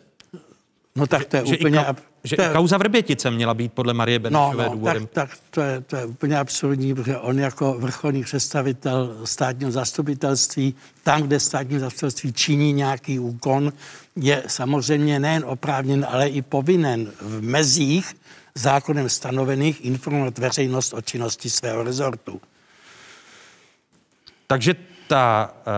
No 0.97 1.07
tak 1.07 1.25
to 1.25 1.37
je 1.37 1.47
že 1.47 1.59
úplně... 1.59 1.79
Ka, 1.79 1.97
že 2.25 2.37
to 2.37 2.43
je, 2.43 2.49
kauza 2.53 2.79
Vrbětice 2.79 3.31
měla 3.31 3.55
být 3.55 3.73
podle 3.73 3.95
Marie 3.95 4.19
Benešové 4.19 4.63
no, 4.63 4.69
no, 4.69 4.75
důvodem. 4.75 5.07
Tak, 5.07 5.31
tak 5.31 5.39
to, 5.51 5.61
je, 5.61 5.81
to 5.81 5.97
je 5.97 6.05
úplně 6.05 6.39
absurdní, 6.39 6.95
protože 6.95 7.19
on 7.19 7.39
jako 7.39 7.75
vrcholný 7.79 8.23
představitel 8.23 9.17
státního 9.25 9.71
zastupitelství, 9.71 10.75
tam, 11.03 11.23
kde 11.23 11.41
státní 11.41 11.79
zastupitelství 11.79 12.33
činí 12.33 12.73
nějaký 12.73 13.19
úkon, 13.19 13.73
je 14.17 14.43
samozřejmě 14.47 15.21
nejen 15.21 15.45
oprávněn, 15.47 16.07
ale 16.11 16.29
i 16.29 16.43
povinen 16.43 17.13
v 17.21 17.43
mezích 17.43 18.15
zákonem 18.55 19.09
stanovených 19.09 19.85
informovat 19.85 20.39
veřejnost 20.39 20.95
o 20.95 21.01
činnosti 21.01 21.51
svého 21.51 21.83
rezortu. 21.83 22.41
Takže 24.47 24.75
ta 25.07 25.55
uh, 25.55 25.73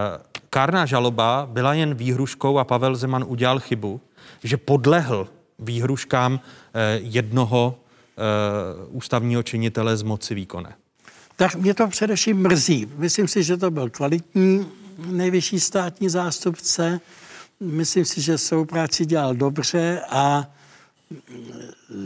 kárná 0.51 0.87
žaloba 0.87 1.49
byla 1.51 1.75
jen 1.75 1.95
výhruškou 1.95 2.59
a 2.59 2.65
Pavel 2.65 2.97
Zeman 2.97 3.25
udělal 3.29 3.61
chybu, 3.61 4.01
že 4.45 4.57
podlehl 4.57 5.29
výhruškám 5.59 6.41
eh, 6.41 6.99
jednoho 7.03 7.79
eh, 7.79 8.21
ústavního 8.89 9.43
činitele 9.43 9.97
z 9.97 10.03
moci 10.03 10.35
výkonné? 10.35 10.75
Tak 11.37 11.55
mě 11.55 11.75
to 11.75 11.89
především 11.89 12.43
mrzí. 12.43 12.89
Myslím 12.97 13.29
si, 13.29 13.43
že 13.43 13.57
to 13.57 13.71
byl 13.71 13.91
kvalitní 13.91 14.67
nejvyšší 15.07 15.61
státní 15.61 16.09
zástupce. 16.09 17.01
Myslím 17.61 18.05
si, 18.05 18.21
že 18.21 18.39
svou 18.39 18.65
práci 18.65 19.07
dělal 19.07 19.35
dobře 19.35 20.01
a 20.11 20.51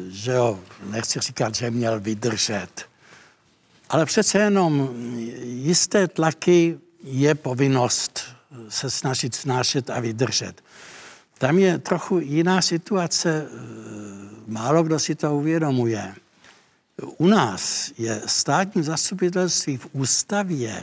že 0.09 0.33
jo, 0.33 0.61
nechci 0.91 1.21
říkat, 1.21 1.55
že 1.55 1.71
měl 1.71 2.01
vydržet. 2.01 2.69
Ale 3.89 4.07
přece 4.07 4.39
jenom 4.39 4.91
jisté 5.43 6.09
tlaky 6.09 6.79
je 7.05 7.35
povinnost 7.35 8.21
se 8.69 8.91
snažit 8.91 9.35
snášet 9.35 9.91
a 9.91 10.01
vydržet. 10.01 10.63
Tam 11.39 11.59
je 11.59 11.79
trochu 11.79 12.19
jiná 12.19 12.63
situace, 12.63 13.47
eh, 13.47 13.55
málo 14.47 14.83
kdo 14.83 14.99
si 14.99 15.15
to 15.15 15.37
uvědomuje. 15.37 16.15
U 17.17 17.27
nás 17.27 17.93
je 17.99 18.23
státní 18.27 18.83
zastupitelství 18.83 19.77
v 19.77 19.89
ústavě, 19.93 20.83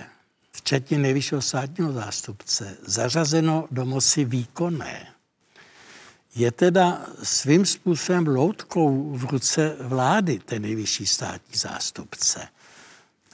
včetně 0.51 0.97
nejvyššího 0.97 1.41
státního 1.41 1.91
zástupce, 1.91 2.77
zařazeno 2.85 3.67
do 3.71 3.85
moci 3.85 4.25
výkonné. 4.25 5.07
Je 6.35 6.51
teda 6.51 7.05
svým 7.23 7.65
způsobem 7.65 8.27
loutkou 8.27 9.11
v 9.17 9.23
ruce 9.23 9.75
vlády 9.79 10.39
ten 10.45 10.61
nejvyšší 10.61 11.05
státní 11.05 11.59
zástupce. 11.59 12.47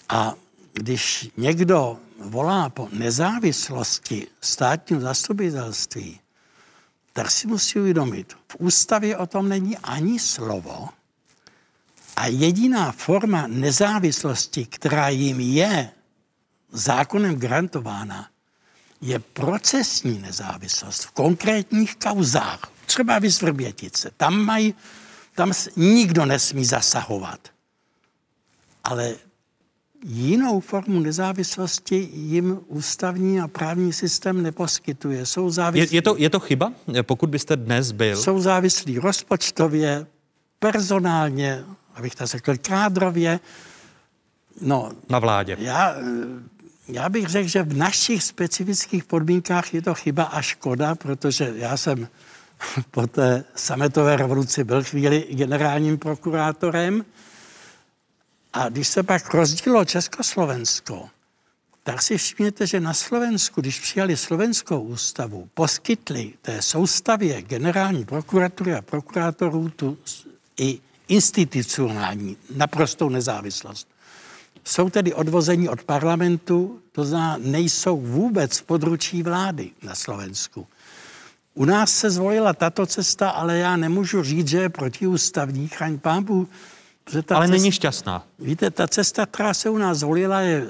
A 0.10 0.36
když 0.74 1.30
někdo 1.38 1.98
volá 2.20 2.70
po 2.70 2.90
nezávislosti 2.92 4.28
státního 4.42 5.02
zastupitelství, 5.02 6.20
tak 7.13 7.32
si 7.32 7.47
musí 7.47 7.80
uvědomit, 7.80 8.34
v 8.34 8.56
ústavě 8.60 9.17
o 9.17 9.28
tom 9.28 9.50
není 9.50 9.78
ani 9.78 10.19
slovo 10.19 10.89
a 12.15 12.28
jediná 12.28 12.91
forma 12.91 13.47
nezávislosti, 13.47 14.65
která 14.65 15.10
jim 15.10 15.39
je 15.39 15.91
zákonem 16.71 17.39
garantována, 17.39 18.30
je 19.02 19.19
procesní 19.19 20.19
nezávislost 20.19 21.02
v 21.04 21.12
konkrétních 21.12 21.95
kauzách. 21.95 22.60
Třeba 22.86 23.19
Vysvrbětice. 23.19 24.12
Tam 24.17 24.45
mají, 24.45 24.76
tam 25.36 25.52
nikdo 25.76 26.26
nesmí 26.26 26.65
zasahovat. 26.65 27.50
Ale 28.84 29.15
jinou 30.04 30.60
formu 30.60 31.00
nezávislosti 31.00 32.10
jim 32.14 32.60
ústavní 32.68 33.42
a 33.42 33.48
právní 33.48 33.94
systém 33.94 34.44
neposkytuje. 34.44 35.26
Jsou 35.26 35.50
závislí, 35.50 35.96
je, 35.96 35.98
je, 35.98 36.02
to, 36.02 36.16
je 36.18 36.30
to 36.30 36.40
chyba, 36.40 36.74
pokud 37.02 37.30
byste 37.30 37.56
dnes 37.56 37.92
byl? 37.92 38.18
Jsou 38.18 38.42
závislí 38.42 39.00
rozpočtově, 39.00 40.06
personálně, 40.60 41.64
abych 41.96 42.16
to 42.16 42.26
řekl, 42.26 42.58
kádrově. 42.58 43.40
No, 44.62 44.92
na 45.10 45.20
vládě. 45.20 45.58
Já, 45.60 45.96
já 46.88 47.10
bych 47.10 47.28
řekl, 47.28 47.48
že 47.48 47.64
v 47.64 47.78
našich 47.78 48.24
specifických 48.24 49.04
podmínkách 49.04 49.74
je 49.74 49.82
to 49.82 49.94
chyba 49.94 50.24
a 50.24 50.42
škoda, 50.42 50.96
protože 50.96 51.54
já 51.56 51.78
jsem 51.78 52.08
po 52.92 53.08
té 53.08 53.44
sametové 53.56 54.16
revoluci 54.16 54.64
byl 54.64 54.84
chvíli 54.84 55.28
generálním 55.32 55.98
prokurátorem 55.98 57.06
a 58.54 58.70
když 58.70 58.88
se 58.88 59.04
pak 59.04 59.34
rozdílo 59.34 59.86
Československo, 59.86 61.10
tak 61.84 62.02
si 62.02 62.18
všimněte, 62.18 62.68
že 62.68 62.80
na 62.80 62.94
Slovensku, 62.94 63.62
když 63.62 63.80
přijali 63.80 64.18
slovenskou 64.18 64.82
ústavu, 64.82 65.50
poskytli 65.54 66.34
té 66.42 66.62
soustavě 66.62 67.42
generální 67.42 68.06
prokuratury 68.06 68.74
a 68.74 68.82
prokurátorů 68.82 69.70
tu 69.70 69.98
i 70.60 70.80
institucionální 71.08 72.38
naprostou 72.56 73.10
nezávislost. 73.10 73.88
Jsou 74.64 74.90
tedy 74.90 75.14
odvození 75.14 75.70
od 75.70 75.84
parlamentu, 75.84 76.80
to 76.92 77.06
znamená, 77.06 77.38
nejsou 77.38 78.02
vůbec 78.02 78.58
v 78.58 78.64
područí 78.64 79.24
vlády 79.24 79.72
na 79.84 79.96
Slovensku. 79.96 80.68
U 81.54 81.66
nás 81.66 81.92
se 81.92 82.12
zvolila 82.12 82.54
tato 82.54 82.86
cesta, 82.86 83.30
ale 83.30 83.58
já 83.58 83.78
nemůžu 83.78 84.24
říct, 84.24 84.48
že 84.48 84.58
je 84.58 84.70
protiústavní, 84.70 85.68
chraň 85.68 86.00
pámbu. 86.00 86.48
Ta 87.12 87.36
ale 87.36 87.47
cesta, 87.47 87.58
není 87.58 87.71
šťastná. 87.71 88.28
Víte, 88.39 88.71
ta 88.71 88.88
cesta, 88.88 89.26
která 89.26 89.54
se 89.54 89.69
u 89.69 89.78
nás 89.78 89.97
zvolila, 89.97 90.41
je 90.41 90.65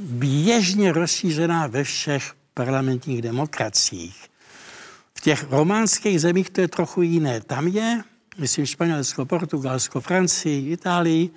běžně 0.00 0.92
rozšířená 0.92 1.66
ve 1.66 1.84
všech 1.84 2.34
parlamentních 2.54 3.22
demokraciích. 3.22 4.28
V 5.14 5.20
těch 5.20 5.50
románských 5.50 6.20
zemích 6.20 6.50
to 6.50 6.60
je 6.60 6.68
trochu 6.68 7.02
jiné. 7.02 7.40
Tam 7.40 7.68
je, 7.68 8.02
myslím, 8.38 8.66
Španělsko, 8.66 9.26
Portugalsko, 9.26 10.00
Francii, 10.00 10.72
Itálii, 10.72 11.30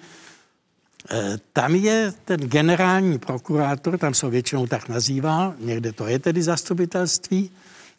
eh, 1.10 1.38
tam 1.54 1.76
je 1.76 2.14
ten 2.26 2.40
generální 2.40 3.20
prokurátor, 3.20 3.98
tam 3.98 4.14
se 4.14 4.30
většinou 4.30 4.68
tak 4.68 4.90
nazývá, 4.90 5.54
někde 5.60 5.94
to 5.94 6.08
je 6.08 6.20
tedy 6.20 6.44
zastupitelství, 6.44 7.52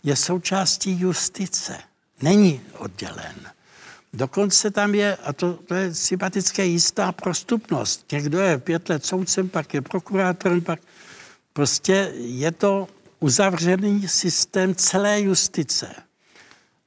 je 0.03 0.17
součástí 0.17 1.01
justice. 1.01 1.79
Není 2.23 2.61
oddělen. 2.79 3.52
Dokonce 4.13 4.71
tam 4.71 4.95
je, 4.95 5.17
a 5.17 5.33
to, 5.33 5.53
to 5.53 5.75
je 5.75 5.95
sympatické, 5.95 6.67
jistá 6.67 7.13
prostupnost. 7.13 8.13
Někdo 8.13 8.39
je 8.39 8.59
pět 8.59 8.89
let 8.89 9.07
soudcem, 9.07 9.49
pak 9.49 9.75
je 9.75 9.81
prokurátorem, 9.81 10.61
pak 10.61 10.81
prostě 11.53 12.13
je 12.17 12.53
to 12.53 12.89
uzavřený 13.21 14.09
systém 14.09 14.75
celé 14.75 15.21
justice. 15.21 15.95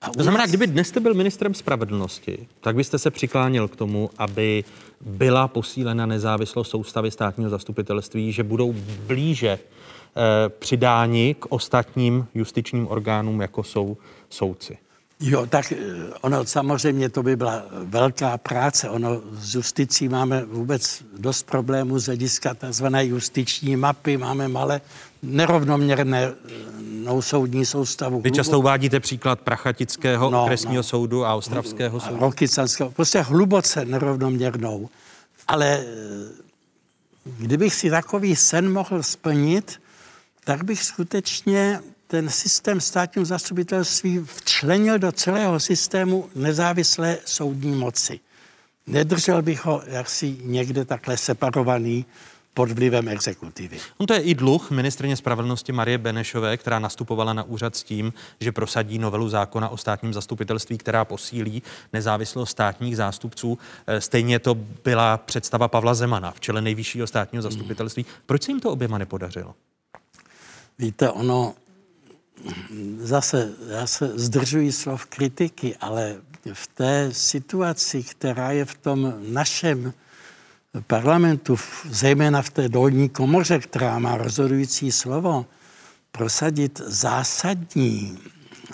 A 0.01 0.09
to 0.09 0.23
znamená, 0.23 0.45
kdyby 0.45 0.67
dnes 0.67 0.87
jste 0.87 0.99
byl 0.99 1.13
ministrem 1.13 1.53
spravedlnosti, 1.53 2.47
tak 2.61 2.75
byste 2.75 2.99
se 2.99 3.11
přiklánil 3.11 3.67
k 3.67 3.75
tomu, 3.75 4.09
aby 4.17 4.63
byla 5.01 5.47
posílena 5.47 6.05
nezávislost 6.05 6.69
soustavy 6.69 7.11
státního 7.11 7.49
zastupitelství, 7.49 8.31
že 8.31 8.43
budou 8.43 8.75
blíže 9.07 9.49
eh, 9.49 10.49
přidáni 10.49 11.35
k 11.39 11.45
ostatním 11.49 12.27
justičním 12.33 12.87
orgánům, 12.87 13.41
jako 13.41 13.63
jsou 13.63 13.97
soudci. 14.29 14.77
Jo, 15.19 15.45
tak 15.45 15.71
eh, 15.71 15.77
ono 16.21 16.45
samozřejmě 16.45 17.09
to 17.09 17.23
by 17.23 17.35
byla 17.35 17.65
velká 17.71 18.37
práce. 18.37 18.89
Ono 18.89 19.21
s 19.33 19.55
justicí 19.55 20.09
máme 20.09 20.45
vůbec 20.45 21.03
dost 21.17 21.43
problémů 21.43 21.99
z 21.99 22.05
hlediska 22.05 22.53
tzv. 22.53 22.85
justiční 22.99 23.75
mapy. 23.75 24.17
Máme 24.17 24.47
malé 24.47 24.81
nerovnoměrné 25.23 26.23
eh, 27.07 27.21
soudní 27.21 27.65
soustavu. 27.65 28.21
Vy 28.21 28.31
často 28.31 28.59
uvádíte 28.59 28.99
příklad 28.99 29.39
Prachatického 29.39 30.29
no, 30.29 30.43
okresního 30.43 30.75
no. 30.75 30.83
soudu 30.83 31.25
a 31.25 31.35
Ostravského 31.35 31.99
soudu. 31.99 32.19
Rokycanského, 32.19 32.91
prostě 32.91 33.21
hluboce 33.21 33.85
nerovnoměrnou. 33.85 34.89
Ale 35.47 35.79
eh, 35.79 36.45
kdybych 37.37 37.73
si 37.73 37.89
takový 37.89 38.35
sen 38.35 38.73
mohl 38.73 39.03
splnit, 39.03 39.81
tak 40.43 40.63
bych 40.63 40.83
skutečně 40.83 41.79
ten 42.07 42.29
systém 42.29 42.81
státního 42.81 43.25
zastupitelství 43.25 44.19
včlenil 44.25 44.99
do 44.99 45.11
celého 45.11 45.59
systému 45.59 46.29
nezávislé 46.35 47.17
soudní 47.25 47.75
moci. 47.75 48.19
Nedržel 48.87 49.41
bych 49.41 49.65
ho 49.65 49.83
jaksi 49.85 50.37
někde 50.43 50.85
takhle 50.85 51.17
separovaný 51.17 52.05
pod 52.53 52.71
vlivem 52.71 53.07
exekutivy. 53.07 53.79
No 53.99 54.05
to 54.05 54.13
je 54.13 54.19
i 54.19 54.35
dluh 54.35 54.71
ministrně 54.71 55.15
spravedlnosti 55.15 55.71
Marie 55.71 55.97
Benešové, 55.97 56.57
která 56.57 56.79
nastupovala 56.79 57.33
na 57.33 57.43
úřad 57.43 57.75
s 57.75 57.83
tím, 57.83 58.13
že 58.39 58.51
prosadí 58.51 58.99
novelu 58.99 59.29
zákona 59.29 59.69
o 59.69 59.77
státním 59.77 60.13
zastupitelství, 60.13 60.77
která 60.77 61.05
posílí 61.05 61.63
nezávislost 61.93 62.49
státních 62.49 62.97
zástupců. 62.97 63.57
E, 63.87 64.01
stejně 64.01 64.39
to 64.39 64.55
byla 64.83 65.17
představa 65.17 65.67
Pavla 65.67 65.93
Zemana 65.93 66.31
v 66.31 66.39
čele 66.39 66.61
nejvyššího 66.61 67.07
státního 67.07 67.41
zastupitelství. 67.41 68.05
Proč 68.25 68.43
se 68.43 68.51
jim 68.51 68.59
to 68.59 68.71
oběma 68.71 68.97
nepodařilo? 68.97 69.55
Víte, 70.79 71.11
ono 71.11 71.53
zase, 72.97 73.51
já 73.69 73.87
se 73.87 74.11
zdržuji 74.15 74.71
slov 74.71 75.05
kritiky, 75.05 75.75
ale 75.81 76.15
v 76.53 76.67
té 76.67 77.09
situaci, 77.11 78.03
která 78.03 78.51
je 78.51 78.65
v 78.65 78.77
tom 78.77 79.13
našem 79.27 79.93
parlamentu, 80.87 81.57
zejména 81.89 82.41
v 82.41 82.49
té 82.49 82.69
dolní 82.69 83.09
komoře, 83.09 83.59
která 83.59 83.99
má 83.99 84.17
rozhodující 84.17 84.91
slovo, 84.91 85.45
prosadit 86.11 86.81
zásadní 86.85 88.17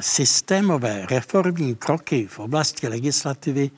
systémové 0.02 1.06
reformní 1.10 1.76
kroky 1.76 2.28
v 2.28 2.40
oblasti 2.40 2.88
legislativy 2.88 3.72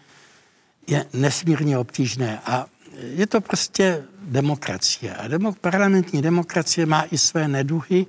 je 0.88 1.06
nesmírně 1.14 1.78
obtížné. 1.78 2.40
A 2.46 2.66
je 2.98 3.28
to 3.28 3.42
prostě 3.42 4.04
demokracie. 4.22 5.16
A 5.16 5.28
demok- 5.28 5.56
parlamentní 5.62 6.22
demokracie 6.22 6.86
má 6.86 7.06
i 7.12 7.18
své 7.18 7.48
neduhy. 7.48 8.06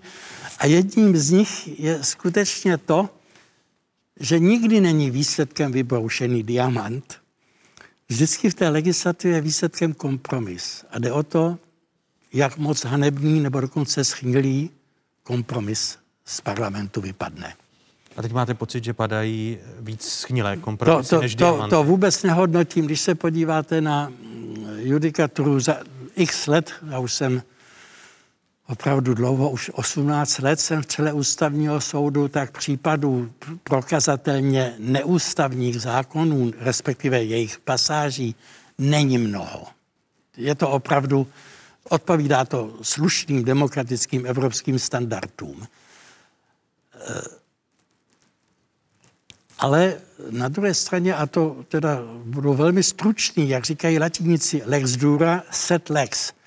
A 0.59 0.67
jedním 0.67 1.17
z 1.17 1.31
nich 1.31 1.81
je 1.81 2.05
skutečně 2.05 2.79
to, 2.79 3.09
že 4.21 4.39
nikdy 4.39 4.81
není 4.81 5.11
výsledkem 5.11 5.73
vybroušený 5.73 6.43
diamant. 6.43 7.15
Vždycky 8.09 8.51
v 8.51 8.55
té 8.55 8.69
legislativě 8.69 9.37
je 9.37 9.41
výsledkem 9.41 9.95
kompromis. 9.95 10.85
A 10.91 10.99
jde 10.99 11.13
o 11.13 11.23
to, 11.23 11.59
jak 12.33 12.59
moc 12.59 12.85
hanebný 12.85 13.41
nebo 13.41 13.61
dokonce 13.61 14.05
schnilý 14.05 14.71
kompromis 15.23 15.99
z 16.25 16.41
parlamentu 16.41 17.01
vypadne. 17.01 17.55
A 18.17 18.23
teď 18.23 18.33
máte 18.33 18.55
pocit, 18.55 18.85
že 18.85 18.93
padají 18.93 19.59
víc 19.81 20.03
schnilé 20.03 20.57
kompromisy 20.57 21.11
to, 21.11 21.17
to, 21.17 21.23
než 21.23 21.35
to, 21.35 21.67
to 21.71 21.85
vůbec 21.85 22.23
nehodnotím. 22.23 22.87
Když 22.87 23.01
se 23.01 23.15
podíváte 23.15 23.81
na 23.81 24.13
judikaturu 24.77 25.61
za 25.61 25.77
x 26.17 26.47
let, 26.47 26.73
já 26.91 26.99
už 26.99 27.13
jsem 27.13 27.43
opravdu 28.69 29.15
dlouho, 29.15 29.51
už 29.51 29.71
18 29.75 30.39
let 30.39 30.61
jsem 30.61 30.83
v 30.83 30.87
čele 30.87 31.13
ústavního 31.13 31.81
soudu, 31.81 32.29
tak 32.29 32.59
případů 32.59 33.33
prokazatelně 33.65 34.75
neústavních 34.79 35.81
zákonů, 35.81 36.53
respektive 36.59 37.25
jejich 37.25 37.59
pasáží, 37.59 38.35
není 38.79 39.19
mnoho. 39.19 39.67
Je 40.37 40.55
to 40.55 40.71
opravdu, 40.71 41.27
odpovídá 41.89 42.45
to 42.45 42.79
slušným 42.83 43.45
demokratickým 43.45 44.27
evropským 44.27 44.79
standardům. 44.79 45.67
Ale 49.59 49.97
na 50.31 50.49
druhé 50.49 50.75
straně, 50.75 51.15
a 51.15 51.27
to 51.27 51.65
teda 51.69 51.99
budu 52.25 52.55
velmi 52.55 52.83
stručný, 52.83 53.49
jak 53.49 53.65
říkají 53.65 53.99
latinici, 53.99 54.63
lex 54.65 54.97
dura, 54.97 55.43
set 55.51 55.91
lex– 55.91 56.33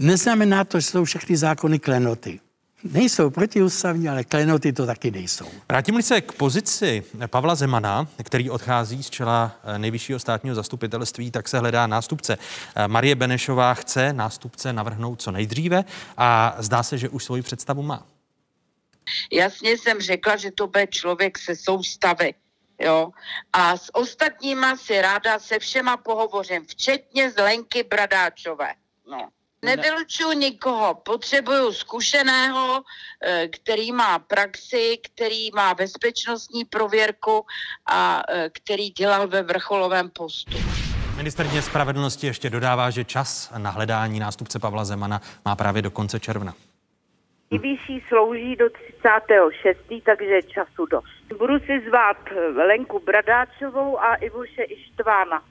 Neznamená 0.00 0.64
to, 0.64 0.80
že 0.80 0.86
jsou 0.86 1.04
všechny 1.04 1.36
zákony 1.36 1.78
klenoty. 1.78 2.40
nejsou 2.84 3.30
protiústavní, 3.30 4.08
ale 4.08 4.24
klenoty 4.24 4.72
to 4.72 4.86
taky 4.86 5.10
nejsou. 5.10 5.46
Vrátím 5.68 6.02
se 6.02 6.20
k 6.20 6.32
pozici 6.32 7.04
Pavla 7.26 7.54
Zemana, 7.54 8.08
který 8.22 8.50
odchází 8.50 9.02
z 9.02 9.10
čela 9.10 9.56
eh, 9.64 9.78
nejvyššího 9.78 10.18
státního 10.18 10.54
zastupitelství, 10.56 11.30
tak 11.30 11.48
se 11.48 11.58
hledá 11.58 11.86
nástupce. 11.86 12.38
Eh, 12.74 12.88
Marie 12.88 13.14
Benešová 13.14 13.74
chce 13.74 14.12
nástupce 14.12 14.72
navrhnout 14.72 15.22
co 15.22 15.30
nejdříve 15.30 15.84
a 16.16 16.56
zdá 16.58 16.82
se, 16.82 16.98
že 16.98 17.08
už 17.08 17.24
svoji 17.24 17.42
představu 17.42 17.82
má. 17.82 18.06
Jasně 19.32 19.70
jsem 19.70 20.00
řekla, 20.00 20.36
že 20.36 20.50
to 20.50 20.66
bude 20.66 20.86
člověk 20.86 21.38
se 21.38 21.56
soustavy. 21.56 22.34
Jo? 22.78 23.10
A 23.52 23.76
s 23.76 23.94
ostatníma 23.94 24.76
si 24.76 25.00
ráda 25.00 25.38
se 25.38 25.58
všema 25.58 25.96
pohovořím, 25.96 26.66
včetně 26.66 27.30
z 27.30 27.36
Lenky 27.36 27.82
Bradáčové. 27.82 28.74
No. 29.10 29.28
Nevylučuju 29.64 30.32
nikoho, 30.32 30.94
potřebuju 30.94 31.72
zkušeného, 31.72 32.82
eh, 33.22 33.48
který 33.48 33.92
má 33.92 34.18
praxi, 34.18 34.98
který 35.02 35.50
má 35.54 35.74
bezpečnostní 35.74 36.64
prověrku 36.64 37.46
a 37.86 38.22
eh, 38.28 38.50
který 38.52 38.90
dělal 38.90 39.28
ve 39.28 39.42
vrcholovém 39.42 40.10
postu. 40.10 40.58
Ministerně 41.16 41.62
spravedlnosti 41.62 42.26
ještě 42.26 42.50
dodává, 42.50 42.90
že 42.90 43.04
čas 43.04 43.52
na 43.58 43.70
hledání 43.70 44.20
nástupce 44.20 44.58
Pavla 44.58 44.84
Zemana 44.84 45.20
má 45.44 45.56
právě 45.56 45.82
do 45.82 45.90
konce 45.90 46.20
června. 46.20 46.54
Nejvyšší 47.50 48.04
slouží 48.08 48.56
do 48.56 48.66
36. 48.70 49.78
takže 50.04 50.42
času 50.42 50.86
dost. 50.86 51.38
Budu 51.38 51.58
si 51.58 51.80
zvát 51.88 52.16
Lenku 52.66 53.02
Bradáčovou 53.06 54.00
a 54.00 54.14
Ivoše 54.14 54.62
Ištvána. 54.62 55.42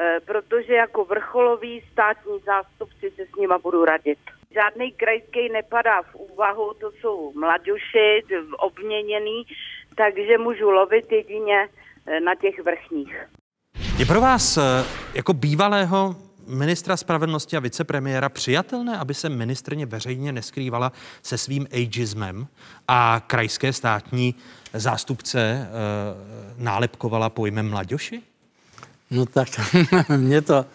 Eh, 0.00 0.20
protože 0.24 0.72
jako 0.72 1.04
vrcholový 1.04 1.82
státní 1.92 2.38
zástupci 2.46 3.12
se 3.16 3.22
s 3.22 3.36
nima 3.40 3.58
budu 3.58 3.84
radit. 3.84 4.18
Žádný 4.54 4.92
krajský 4.92 5.48
nepadá 5.52 6.02
v 6.02 6.14
úvahu, 6.14 6.74
to 6.80 6.90
jsou 6.92 7.32
mladoši, 7.32 8.22
obměněný, 8.58 9.46
takže 9.96 10.38
můžu 10.38 10.70
lovit 10.70 11.12
jedině 11.12 11.68
eh, 12.06 12.20
na 12.20 12.34
těch 12.34 12.64
vrchních. 12.64 13.28
Je 13.98 14.06
pro 14.06 14.20
vás 14.20 14.56
eh, 14.56 14.62
jako 15.14 15.32
bývalého 15.32 16.16
ministra 16.46 16.96
spravedlnosti 16.96 17.56
a 17.56 17.60
vicepremiéra 17.60 18.28
přijatelné, 18.28 18.98
aby 18.98 19.14
se 19.14 19.28
ministrně 19.28 19.86
veřejně 19.86 20.32
neskrývala 20.32 20.92
se 21.22 21.38
svým 21.38 21.66
ageismem 21.72 22.46
a 22.88 23.22
krajské 23.26 23.72
státní 23.72 24.34
zástupce 24.72 25.68
nálepkovala 26.58 27.30
pojmem 27.30 27.70
mladoši? 27.70 28.22
No 29.10 29.26
tak 29.26 29.48
mně 30.16 30.42
to, 30.42 30.66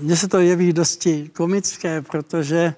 mně 0.00 0.16
se 0.16 0.28
to 0.28 0.38
jeví 0.38 0.72
dosti 0.72 1.30
komické, 1.34 2.02
protože 2.02 2.74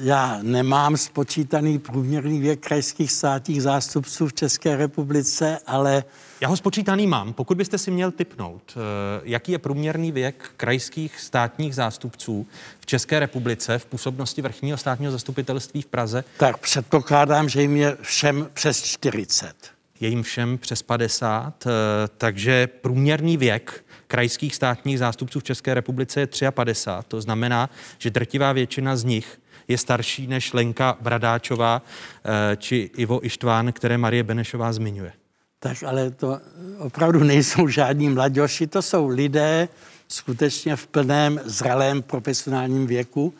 já 0.00 0.38
nemám 0.42 0.96
spočítaný 0.96 1.78
průměrný 1.78 2.40
věk 2.40 2.60
krajských 2.60 3.12
státních 3.12 3.62
zástupců 3.62 4.28
v 4.28 4.34
České 4.34 4.76
republice, 4.76 5.58
ale... 5.66 6.04
Já 6.40 6.48
ho 6.48 6.56
spočítaný 6.56 7.06
mám. 7.06 7.32
Pokud 7.32 7.56
byste 7.56 7.78
si 7.78 7.90
měl 7.90 8.10
typnout, 8.10 8.62
eh, 8.76 9.20
jaký 9.24 9.52
je 9.52 9.58
průměrný 9.58 10.12
věk 10.12 10.50
krajských 10.56 11.20
státních 11.20 11.74
zástupců 11.74 12.46
v 12.80 12.86
České 12.86 13.20
republice 13.20 13.78
v 13.78 13.86
působnosti 13.86 14.42
vrchního 14.42 14.78
státního 14.78 15.12
zastupitelství 15.12 15.82
v 15.82 15.86
Praze? 15.86 16.24
Tak 16.38 16.58
předpokládám, 16.58 17.48
že 17.48 17.62
jim 17.62 17.76
je 17.76 17.96
všem 18.02 18.48
přes 18.54 18.82
40 18.82 19.71
je 20.02 20.08
jim 20.08 20.22
všem 20.22 20.58
přes 20.58 20.82
50, 20.82 21.66
eh, 21.66 21.70
takže 22.18 22.66
průměrný 22.66 23.36
věk 23.36 23.84
krajských 24.06 24.54
státních 24.54 24.98
zástupců 24.98 25.40
v 25.40 25.44
České 25.44 25.74
republice 25.74 26.20
je 26.20 26.50
53. 26.50 27.08
To 27.08 27.20
znamená, 27.20 27.70
že 27.98 28.10
drtivá 28.10 28.52
většina 28.52 28.96
z 28.96 29.04
nich 29.04 29.40
je 29.68 29.78
starší 29.78 30.26
než 30.26 30.52
Lenka 30.52 30.96
Bradáčová 31.00 31.82
eh, 31.82 32.56
či 32.56 32.90
Ivo 32.96 33.26
Ištván, 33.26 33.72
které 33.72 33.98
Marie 33.98 34.22
Benešová 34.22 34.72
zmiňuje. 34.72 35.12
Tak 35.58 35.82
ale 35.82 36.10
to 36.10 36.40
opravdu 36.78 37.24
nejsou 37.24 37.68
žádní 37.68 38.08
mladoši, 38.08 38.66
to 38.66 38.82
jsou 38.82 39.08
lidé 39.08 39.68
skutečně 40.08 40.76
v 40.76 40.86
plném 40.86 41.40
zralém 41.44 42.02
profesionálním 42.02 42.86
věku, 42.86 43.34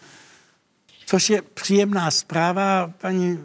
což 1.07 1.31
je 1.31 1.43
příjemná 1.43 2.11
zpráva, 2.11 2.93
paní 3.01 3.39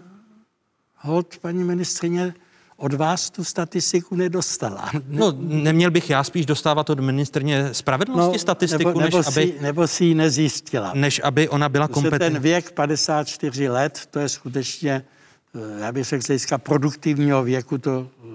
Holt, 0.98 1.38
paní 1.38 1.64
ministrině, 1.64 2.34
od 2.78 2.94
vás 2.94 3.30
tu 3.30 3.44
statistiku 3.44 4.16
nedostala. 4.16 4.90
No, 5.08 5.34
neměl 5.40 5.92
bych 5.92 6.10
já 6.10 6.24
spíš 6.24 6.46
dostávat 6.46 6.90
od 6.90 7.00
ministrně 7.00 7.74
spravedlnosti 7.74 8.36
no, 8.36 8.40
statistiku, 8.40 8.88
nebo, 8.88 9.00
nebo 9.00 9.18
než 9.18 9.26
si, 9.26 9.42
aby... 9.42 9.54
Nebo 9.62 9.88
si 9.88 10.06
ji 10.06 10.16
nezjistila. 10.16 10.92
Než 10.94 11.22
aby 11.24 11.50
ona 11.50 11.70
byla 11.70 11.88
kompetentní. 11.88 12.34
Ten 12.34 12.42
věk 12.42 12.72
54 12.72 13.70
let, 13.70 14.08
to 14.12 14.20
je 14.20 14.30
skutečně, 14.30 15.06
eh, 15.56 15.82
já 15.82 15.92
bych 15.92 16.06
řekl, 16.06 16.24
z 16.24 16.28
hlediska 16.28 16.58
produktivního 16.58 17.44
věku, 17.44 17.78
to 17.78 18.08
eh, 18.24 18.28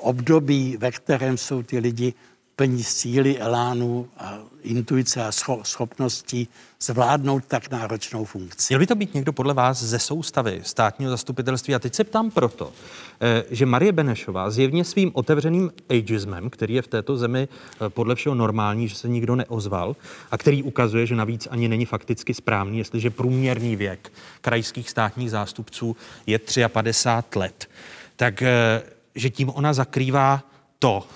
období, 0.00 0.76
ve 0.80 0.92
kterém 0.92 1.36
jsou 1.36 1.62
ty 1.62 1.78
lidi 1.78 2.14
plní 2.58 2.84
síly, 2.84 3.38
elánu 3.38 4.08
a 4.18 4.38
intuice 4.62 5.24
a 5.24 5.32
schopností 5.62 6.48
zvládnout 6.80 7.44
tak 7.48 7.70
náročnou 7.70 8.24
funkci. 8.24 8.66
Měl 8.70 8.78
by 8.78 8.86
to 8.86 8.94
být 8.94 9.14
někdo 9.14 9.32
podle 9.32 9.54
vás 9.54 9.82
ze 9.82 9.98
soustavy 9.98 10.60
státního 10.64 11.10
zastupitelství? 11.10 11.74
A 11.74 11.78
teď 11.78 11.94
se 11.94 12.04
ptám 12.04 12.30
proto, 12.30 12.72
eh, 13.20 13.44
že 13.50 13.66
Marie 13.66 13.92
Benešová 13.92 14.50
zjevně 14.50 14.84
svým 14.84 15.10
otevřeným 15.14 15.72
ageismem, 15.90 16.50
který 16.50 16.74
je 16.74 16.82
v 16.82 16.86
této 16.88 17.16
zemi 17.16 17.48
eh, 17.48 17.88
podle 17.88 18.14
všeho 18.14 18.34
normální, 18.34 18.88
že 18.88 18.94
se 18.94 19.08
nikdo 19.08 19.36
neozval 19.36 19.96
a 20.30 20.38
který 20.38 20.62
ukazuje, 20.62 21.06
že 21.06 21.16
navíc 21.16 21.48
ani 21.50 21.68
není 21.68 21.84
fakticky 21.84 22.34
správný, 22.34 22.78
jestliže 22.78 23.10
průměrný 23.10 23.76
věk 23.76 24.12
krajských 24.40 24.90
státních 24.90 25.30
zástupců 25.30 25.96
je 26.26 26.38
53 26.68 27.38
let, 27.38 27.70
tak 28.16 28.42
eh, 28.42 28.82
že 29.14 29.30
tím 29.30 29.50
ona 29.50 29.72
zakrývá 29.72 30.42
to, 30.78 31.06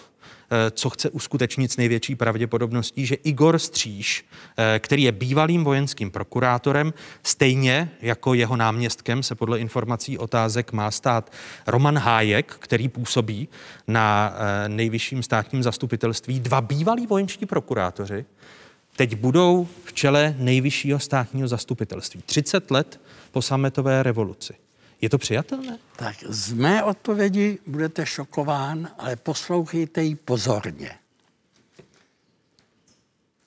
co 0.71 0.91
chce 0.91 1.11
uskutečnit 1.11 1.73
s 1.73 1.77
největší 1.77 2.15
pravděpodobností, 2.15 3.07
že 3.07 3.15
Igor 3.15 3.59
Stříž, 3.59 4.25
eh, 4.57 4.79
který 4.79 5.03
je 5.03 5.12
bývalým 5.12 5.65
vojenským 5.65 6.11
prokurátorem, 6.11 6.95
stejně 7.23 7.91
jako 8.01 8.35
jeho 8.35 8.57
náměstkem 8.57 9.23
se 9.23 9.35
podle 9.35 9.59
informací 9.59 10.19
otázek 10.19 10.73
má 10.73 10.91
stát 10.91 11.33
Roman 11.67 11.99
Hájek, 11.99 12.57
který 12.59 12.88
působí 12.88 13.49
na 13.88 14.35
eh, 14.35 14.69
nejvyšším 14.69 15.23
státním 15.23 15.62
zastupitelství, 15.62 16.41
dva 16.41 16.61
bývalí 16.61 17.07
vojenští 17.07 17.47
prokurátoři, 17.47 18.25
teď 18.97 19.17
budou 19.17 19.69
v 19.85 19.93
čele 19.93 20.35
nejvyššího 20.38 20.99
státního 20.99 21.49
zastupitelství. 21.49 22.23
30 22.27 22.71
let 22.71 23.01
po 23.31 23.43
sametové 23.43 24.03
revoluci. 24.03 24.55
Je 25.03 25.09
to 25.09 25.19
přijatelné? 25.19 25.79
Tak 25.97 26.17
z 26.29 26.53
mé 26.53 26.85
odpovědi 26.85 27.59
budete 27.67 28.07
šokován, 28.07 28.91
ale 28.99 29.17
poslouchejte 29.17 30.03
ji 30.03 30.15
pozorně. 30.15 30.99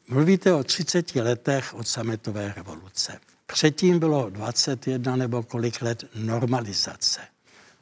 Mluvíte 0.07 0.53
o 0.53 0.63
30 0.63 1.15
letech 1.15 1.73
od 1.73 1.87
sametové 1.87 2.53
revoluce. 2.57 3.19
Předtím 3.45 3.99
bylo 3.99 4.29
21 4.29 5.15
nebo 5.15 5.43
kolik 5.43 5.81
let 5.81 6.03
normalizace. 6.15 7.21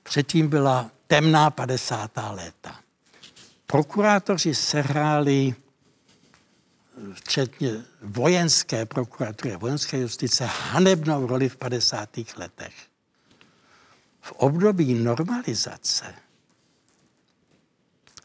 Předtím 0.04 0.48
byla 0.48 0.92
temná 1.08 1.50
50. 1.50 2.12
léta. 2.32 2.80
Prokurátoři 3.66 4.56
sehráli 4.56 5.56
včetně 7.14 7.72
vojenské 8.02 8.86
prokuratury, 8.86 9.56
vojenské 9.56 9.98
justice, 9.98 10.46
hanebnou 10.46 11.28
roli 11.28 11.50
v 11.50 11.58
50. 11.58 12.10
letech 12.38 12.74
v 14.24 14.32
období 14.32 14.94
normalizace 14.94 16.14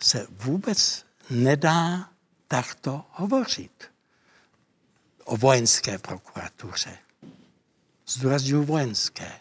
se 0.00 0.26
vůbec 0.30 1.04
nedá 1.30 2.08
takto 2.48 3.04
hovořit 3.10 3.84
o 5.24 5.36
vojenské 5.36 5.98
prokuratuře. 5.98 6.98
Zdůraznuju 8.06 8.64
vojenské. 8.64 9.32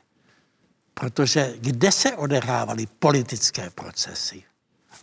Protože 0.94 1.54
kde 1.58 1.92
se 1.92 2.16
odehrávaly 2.16 2.86
politické 2.86 3.70
procesy, 3.70 4.44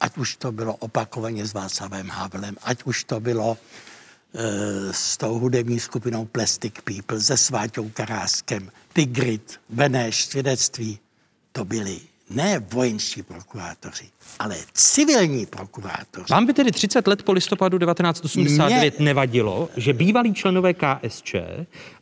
ať 0.00 0.16
už 0.16 0.36
to 0.36 0.52
bylo 0.52 0.76
opakovaně 0.76 1.46
s 1.46 1.52
Václavem 1.52 2.08
Havlem, 2.08 2.56
ať 2.62 2.82
už 2.84 3.04
to 3.04 3.20
bylo 3.20 3.58
e, 4.34 4.92
s 4.92 5.16
tou 5.16 5.38
hudební 5.38 5.80
skupinou 5.80 6.24
Plastic 6.24 6.74
People, 6.84 7.20
se 7.20 7.36
Sváťou 7.36 7.90
Karáskem, 7.90 8.70
Tigrit, 8.92 9.60
Beneš, 9.68 10.24
svědectví, 10.24 11.00
to 11.56 11.64
byly 11.64 12.00
ne 12.30 12.58
vojenští 12.72 13.22
prokurátoři, 13.22 14.04
ale 14.38 14.56
civilní 14.72 15.46
prokurátoři. 15.46 16.26
Vám 16.30 16.46
by 16.46 16.52
tedy 16.52 16.72
30 16.72 17.06
let 17.06 17.22
po 17.22 17.32
listopadu 17.32 17.78
1989 17.78 18.98
Mě... 18.98 19.04
nevadilo, 19.04 19.68
že 19.76 19.92
bývalí 19.92 20.34
členové 20.34 20.74
KSČ 20.74 21.34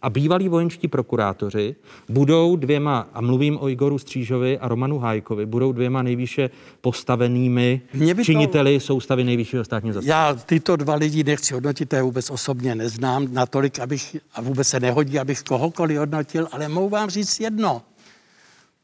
a 0.02 0.10
bývalí 0.10 0.48
vojenští 0.48 0.88
prokurátoři 0.88 1.74
budou 2.08 2.56
dvěma, 2.56 3.08
a 3.14 3.20
mluvím 3.20 3.58
o 3.60 3.68
Igoru 3.68 3.98
Střížovi 3.98 4.58
a 4.58 4.68
Romanu 4.68 4.98
Hájkovi, 4.98 5.46
budou 5.46 5.72
dvěma 5.72 6.02
nejvýše 6.02 6.50
postavenými 6.80 7.80
to... 8.16 8.24
činiteli 8.24 8.80
soustavy 8.80 9.24
nejvyššího 9.24 9.64
státního 9.64 9.94
zastupitelství. 9.94 10.40
Já 10.40 10.46
tyto 10.46 10.76
dva 10.76 10.94
lidi 10.94 11.24
nechci 11.24 11.54
hodnotit, 11.54 11.92
já 11.92 12.02
vůbec 12.02 12.30
osobně 12.30 12.74
neznám 12.74 13.28
natolik, 13.32 13.78
abych, 13.78 14.16
a 14.34 14.40
vůbec 14.40 14.68
se 14.68 14.80
nehodí, 14.80 15.18
abych 15.18 15.42
kohokoliv 15.42 15.98
hodnotil, 15.98 16.48
ale 16.52 16.68
mohu 16.68 16.88
vám 16.88 17.10
říct 17.10 17.40
jedno 17.40 17.82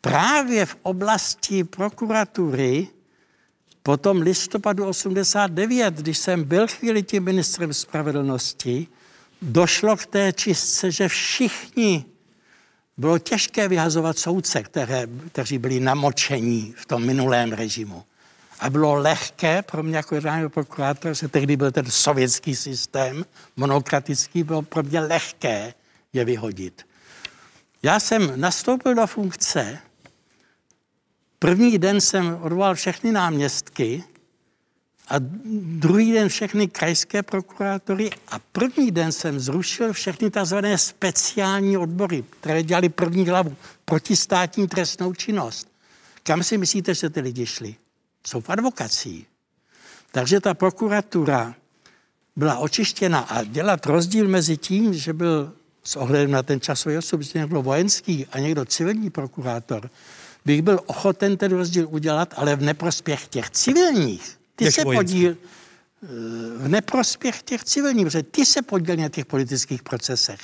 právě 0.08 0.66
v 0.66 0.76
oblasti 0.82 1.64
prokuratury 1.64 2.88
po 3.82 3.96
tom 3.96 4.22
listopadu 4.22 4.86
89, 4.86 5.94
když 5.94 6.18
jsem 6.18 6.44
byl 6.44 6.66
chvíli 6.66 7.02
tím 7.02 7.24
ministrem 7.24 7.74
spravedlnosti, 7.74 8.86
došlo 9.42 9.96
k 9.96 10.06
té 10.06 10.32
čistce, 10.32 10.90
že 10.90 11.08
všichni 11.08 12.04
bylo 12.96 13.18
těžké 13.18 13.68
vyhazovat 13.68 14.18
soudce, 14.18 14.62
které, 14.62 15.06
kteří 15.32 15.58
byli 15.58 15.80
namočení 15.80 16.74
v 16.76 16.86
tom 16.86 17.06
minulém 17.06 17.52
režimu. 17.52 18.04
A 18.60 18.70
bylo 18.70 18.94
lehké 18.94 19.62
pro 19.62 19.82
mě 19.82 19.96
jako 19.96 20.14
generálního 20.14 20.50
prokurátora, 20.50 21.14
že 21.14 21.28
tehdy 21.28 21.56
byl 21.56 21.72
ten 21.72 21.90
sovětský 21.90 22.56
systém, 22.56 23.24
monokratický, 23.56 24.42
bylo 24.42 24.62
pro 24.62 24.82
mě 24.82 25.00
lehké 25.00 25.74
je 26.12 26.24
vyhodit. 26.24 26.86
Já 27.82 28.00
jsem 28.00 28.40
nastoupil 28.40 28.94
do 28.94 29.06
funkce 29.06 29.78
První 31.38 31.78
den 31.78 32.00
jsem 32.00 32.38
odvolal 32.42 32.74
všechny 32.74 33.12
náměstky 33.12 34.04
a 35.08 35.14
druhý 35.62 36.12
den 36.12 36.28
všechny 36.28 36.68
krajské 36.68 37.22
prokurátory 37.22 38.10
a 38.28 38.38
první 38.38 38.90
den 38.90 39.12
jsem 39.12 39.40
zrušil 39.40 39.92
všechny 39.92 40.30
tzv. 40.30 40.56
speciální 40.76 41.76
odbory, 41.76 42.24
které 42.40 42.62
dělali 42.62 42.88
první 42.88 43.28
hlavu 43.28 43.56
protistátní 43.84 44.68
trestnou 44.68 45.14
činnost. 45.14 45.68
Kam 46.22 46.42
si 46.42 46.58
myslíte, 46.58 46.94
že 46.94 47.10
ty 47.10 47.20
lidi 47.20 47.46
šli? 47.46 47.74
Jsou 48.26 48.40
v 48.40 48.50
advokací. 48.50 49.26
Takže 50.12 50.40
ta 50.40 50.54
prokuratura 50.54 51.54
byla 52.36 52.58
očištěna 52.58 53.18
a 53.18 53.44
dělat 53.44 53.86
rozdíl 53.86 54.28
mezi 54.28 54.56
tím, 54.56 54.94
že 54.94 55.12
byl 55.12 55.52
s 55.84 55.96
ohledem 55.96 56.30
na 56.30 56.42
ten 56.42 56.60
časový 56.60 56.98
osob, 56.98 57.22
že 57.22 57.38
někdo 57.38 57.62
vojenský 57.62 58.26
a 58.26 58.38
někdo 58.38 58.64
civilní 58.64 59.10
prokurátor, 59.10 59.90
bych 60.48 60.62
byl 60.62 60.80
ochoten 60.86 61.36
ten 61.36 61.52
rozdíl 61.52 61.88
udělat, 61.90 62.34
ale 62.36 62.56
v 62.56 62.62
neprospěch 62.62 63.28
těch 63.28 63.50
civilních. 63.50 64.38
Ty 64.56 64.64
Jež 64.64 64.74
se 64.74 64.84
podíl 64.84 65.36
eh, 65.36 66.06
v 66.56 66.68
neprospěch 66.68 67.42
těch 67.42 67.64
civilních, 67.64 68.06
protože 68.06 68.22
ty 68.22 68.46
se 68.46 68.62
podílí 68.62 69.02
na 69.02 69.08
těch 69.08 69.26
politických 69.26 69.82
procesech. 69.82 70.40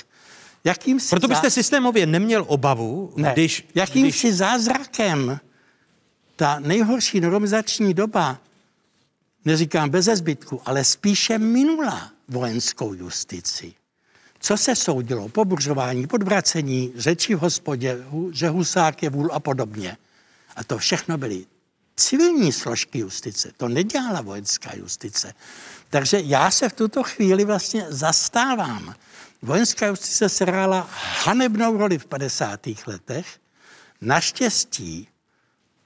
Jakým 0.63 0.99
si 0.99 1.09
Proto 1.09 1.27
byste 1.27 1.47
zá... 1.47 1.49
systémově 1.49 2.05
neměl 2.05 2.45
obavu, 2.47 3.13
ne. 3.15 3.31
když... 3.33 3.67
Jakým 3.75 4.03
když... 4.03 4.19
si 4.19 4.33
zázrakem 4.33 5.39
ta 6.35 6.59
nejhorší 6.59 7.19
normalizační 7.19 7.93
doba, 7.93 8.39
neříkám 9.45 9.89
bez 9.89 10.05
zbytku, 10.05 10.61
ale 10.65 10.83
spíše 10.83 11.37
minula 11.37 12.11
vojenskou 12.27 12.93
justici. 12.93 13.73
Co 14.45 14.57
se 14.57 14.75
soudilo? 14.75 15.29
Pobuřování, 15.29 16.07
podvracení, 16.07 16.93
řeči 16.95 17.35
v 17.35 17.39
hospodě, 17.39 17.97
že 18.31 18.49
husák 18.49 19.03
je 19.03 19.09
vůl 19.09 19.29
a 19.33 19.39
podobně. 19.39 19.97
A 20.55 20.63
to 20.63 20.77
všechno 20.77 21.17
byly 21.17 21.45
civilní 21.95 22.51
složky 22.51 22.99
justice. 22.99 23.51
To 23.57 23.67
nedělala 23.67 24.21
vojenská 24.21 24.75
justice. 24.75 25.33
Takže 25.89 26.19
já 26.23 26.51
se 26.51 26.69
v 26.69 26.73
tuto 26.73 27.03
chvíli 27.03 27.45
vlastně 27.45 27.85
zastávám. 27.89 28.95
Vojenská 29.41 29.87
justice 29.87 30.29
se 30.29 30.45
hrála 30.45 30.89
hanebnou 31.23 31.77
roli 31.77 31.97
v 31.97 32.05
50. 32.05 32.59
letech. 32.87 33.39
Naštěstí, 34.01 35.07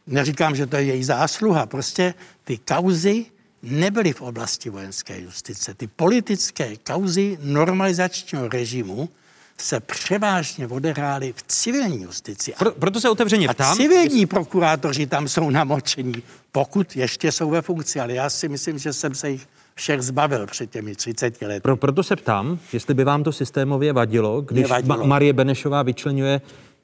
neříkám, 0.08 0.56
že 0.56 0.68
to 0.68 0.76
je 0.76 0.84
její 0.84 1.04
zásluha, 1.04 1.66
prostě 1.66 2.14
ty 2.44 2.58
kauzy 2.58 3.26
nebyly 3.64 4.14
v 4.14 4.22
oblasti 4.22 4.70
vojenské 4.70 5.22
justice. 5.22 5.74
Ty 5.74 5.88
politické 5.88 6.78
kauzy 6.78 7.38
normalizačního 7.42 8.48
režimu 8.48 9.10
se 9.58 9.80
převážně 9.80 10.68
odehrály 10.68 11.34
v 11.38 11.44
civilní 11.48 12.04
justici. 12.04 12.54
Pro, 12.60 12.72
proto 12.72 13.02
se 13.02 13.10
otevřeně 13.10 13.48
ptám. 13.50 13.72
A 13.72 13.76
civilní 13.76 14.26
prokurátoři 14.26 15.08
tam 15.08 15.28
jsou 15.28 15.50
namočení, 15.50 16.24
pokud 16.52 16.96
ještě 16.96 17.32
jsou 17.32 17.50
ve 17.50 17.62
funkci, 17.62 18.00
ale 18.00 18.14
já 18.14 18.30
si 18.30 18.50
myslím, 18.50 18.78
že 18.78 18.94
jsem 18.94 19.16
se 19.16 19.30
jich 19.30 19.48
všech 19.76 20.02
zbavil 20.02 20.48
před 20.48 20.72
těmi 20.72 20.96
30 20.96 21.42
lety. 21.42 21.60
Pro, 21.62 21.78
proto 21.78 22.04
se 22.04 22.16
ptám, 22.16 22.60
jestli 22.74 22.94
by 22.94 23.04
vám 23.04 23.24
to 23.24 23.32
systémově 23.32 23.94
vadilo, 23.94 24.42
když 24.42 24.66
Ma- 24.66 25.06
Marie 25.06 25.34
Benešová 25.34 25.84
vyčlenuje 25.84 26.42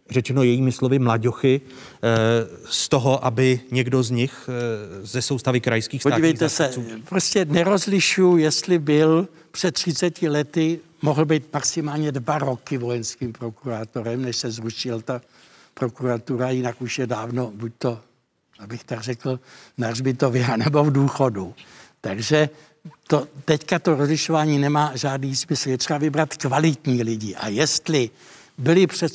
řečeno 0.09 0.43
jejími 0.43 0.71
slovy, 0.71 0.99
mlaďochy 0.99 1.61
eh, 1.61 2.09
z 2.69 2.89
toho, 2.89 3.25
aby 3.25 3.59
někdo 3.71 4.03
z 4.03 4.11
nich 4.11 4.49
eh, 4.49 5.05
ze 5.05 5.21
soustavy 5.21 5.61
krajských 5.61 6.01
státních 6.01 6.15
Podívejte 6.15 6.49
se, 6.49 6.71
prostě 7.09 7.45
nerozlišuju, 7.45 8.37
jestli 8.37 8.79
byl 8.79 9.27
před 9.51 9.71
30 9.71 10.21
lety, 10.21 10.79
mohl 11.01 11.25
být 11.25 11.53
maximálně 11.53 12.11
dva 12.11 12.37
roky 12.37 12.77
vojenským 12.77 13.33
prokurátorem, 13.33 14.21
než 14.21 14.35
se 14.35 14.51
zrušil 14.51 15.01
ta 15.01 15.21
prokuratura, 15.73 16.49
jinak 16.49 16.81
už 16.81 16.99
je 16.99 17.07
dávno, 17.07 17.51
buď 17.55 17.71
to, 17.77 17.99
abych 18.59 18.83
tak 18.83 19.01
řekl, 19.01 19.39
na 19.77 19.87
hřbitově, 19.87 20.47
nebo 20.57 20.83
v 20.83 20.91
důchodu. 20.91 21.53
Takže 22.01 22.49
to, 23.07 23.27
teďka 23.45 23.79
to 23.79 23.95
rozlišování 23.95 24.59
nemá 24.59 24.91
žádný 24.95 25.35
smysl. 25.35 25.69
Je 25.69 25.77
třeba 25.77 25.99
vybrat 25.99 26.37
kvalitní 26.37 27.03
lidi. 27.03 27.35
A 27.35 27.47
jestli 27.47 28.09
byli 28.57 28.87
před 28.87 29.13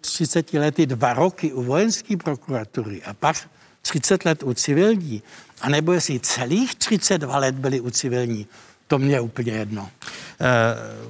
30 0.00 0.52
lety 0.52 0.86
dva 0.86 1.12
roky 1.12 1.52
u 1.52 1.62
vojenské 1.62 2.16
prokuratury 2.16 3.02
a 3.02 3.14
pak 3.14 3.48
30 3.82 4.24
let 4.24 4.42
u 4.42 4.54
civilní, 4.54 5.22
anebo 5.60 5.92
jestli 5.92 6.20
celých 6.20 6.74
32 6.74 7.38
let 7.38 7.54
byli 7.54 7.80
u 7.80 7.90
civilní, 7.90 8.46
to 8.86 8.98
mě 8.98 9.14
je 9.14 9.20
úplně 9.20 9.52
jedno. 9.52 9.88
Eh, 10.40 10.46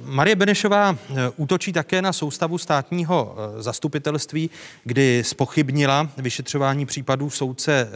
Marie 0.05 0.35
Benešová 0.35 0.97
eh, 1.09 1.13
útočí 1.37 1.73
také 1.73 2.01
na 2.01 2.13
soustavu 2.13 2.57
státního 2.57 3.35
eh, 3.37 3.63
zastupitelství, 3.63 4.49
kdy 4.83 5.23
spochybnila 5.25 6.09
vyšetřování 6.17 6.85
případů 6.85 7.29
soudce 7.29 7.89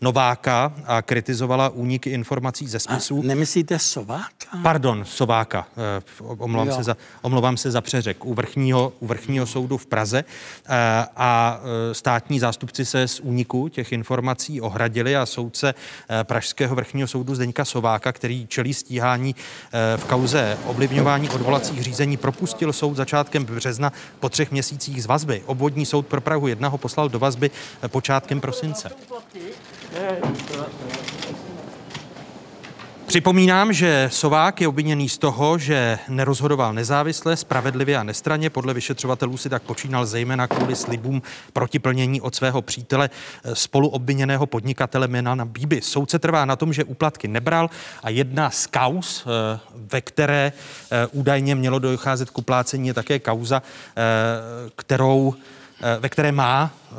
Nováka 0.00 0.72
a 0.86 1.02
kritizovala 1.02 1.68
úniky 1.68 2.10
informací 2.10 2.66
ze 2.66 2.78
spisů. 2.78 3.20
A 3.20 3.26
nemyslíte 3.26 3.78
Sováka? 3.78 4.58
Pardon, 4.62 5.04
Sováka. 5.04 5.66
Omlouvám, 6.20 6.72
se 6.72 6.82
za, 6.82 6.96
omlouvám 7.22 7.56
se 7.56 7.70
za 7.70 7.80
přeřek. 7.80 8.24
U 8.24 8.34
vrchního, 8.34 8.92
u 9.00 9.06
vrchního 9.06 9.46
soudu 9.46 9.76
v 9.76 9.86
Praze. 9.86 10.24
A 11.16 11.60
státní 11.92 12.40
zástupci 12.40 12.84
se 12.84 13.08
z 13.08 13.20
úniku 13.20 13.68
těch 13.68 13.92
informací 13.92 14.60
ohradili 14.60 15.16
a 15.16 15.26
soudce 15.26 15.74
Pražského 16.22 16.76
vrchního 16.76 17.08
soudu 17.08 17.34
Zdeňka 17.34 17.64
Sováka, 17.64 18.12
který 18.12 18.46
čelí 18.46 18.74
stíhání 18.74 19.13
v 19.96 20.04
kauze 20.04 20.58
ovlivňování 20.66 21.30
odvolacích 21.30 21.82
řízení 21.82 22.16
propustil 22.16 22.72
soud 22.72 22.94
začátkem 22.94 23.44
března 23.44 23.92
po 24.20 24.28
třech 24.28 24.50
měsících 24.50 25.02
z 25.02 25.06
vazby. 25.06 25.42
Obvodní 25.46 25.86
soud 25.86 26.06
pro 26.06 26.20
Prahu 26.20 26.46
1 26.46 26.68
ho 26.68 26.78
poslal 26.78 27.08
do 27.08 27.18
vazby 27.18 27.50
počátkem 27.88 28.40
prosince. 28.40 28.90
Připomínám, 33.06 33.72
že 33.72 34.08
Sovák 34.12 34.60
je 34.60 34.68
obviněný 34.68 35.08
z 35.08 35.18
toho, 35.18 35.58
že 35.58 35.98
nerozhodoval 36.08 36.72
nezávisle, 36.72 37.36
spravedlivě 37.36 37.96
a 37.96 38.02
nestraně. 38.02 38.50
Podle 38.50 38.74
vyšetřovatelů 38.74 39.36
si 39.36 39.48
tak 39.48 39.62
počínal 39.62 40.06
zejména 40.06 40.46
kvůli 40.46 40.76
slibům 40.76 41.22
protiplnění 41.52 42.20
od 42.20 42.34
svého 42.34 42.62
přítele 42.62 43.10
spoluobviněného 43.52 44.46
podnikatele 44.46 45.08
Menana 45.08 45.44
Bíby. 45.44 45.80
Soudce 45.80 46.18
trvá 46.18 46.44
na 46.44 46.56
tom, 46.56 46.72
že 46.72 46.84
úplatky 46.84 47.28
nebral 47.28 47.70
a 48.02 48.10
jedna 48.10 48.50
z 48.50 48.66
kauz, 48.66 49.24
eh, 49.26 49.60
ve 49.74 50.00
které 50.00 50.52
eh, 50.92 51.06
údajně 51.12 51.54
mělo 51.54 51.78
docházet 51.78 52.30
k 52.30 52.38
uplácení, 52.38 52.88
je 52.88 52.94
také 52.94 53.18
kauza, 53.18 53.62
eh, 53.96 54.00
kterou 54.76 55.34
Eh, 55.34 55.63
ve 56.00 56.08
které 56.08 56.32
má, 56.32 56.70
eh, 56.92 56.94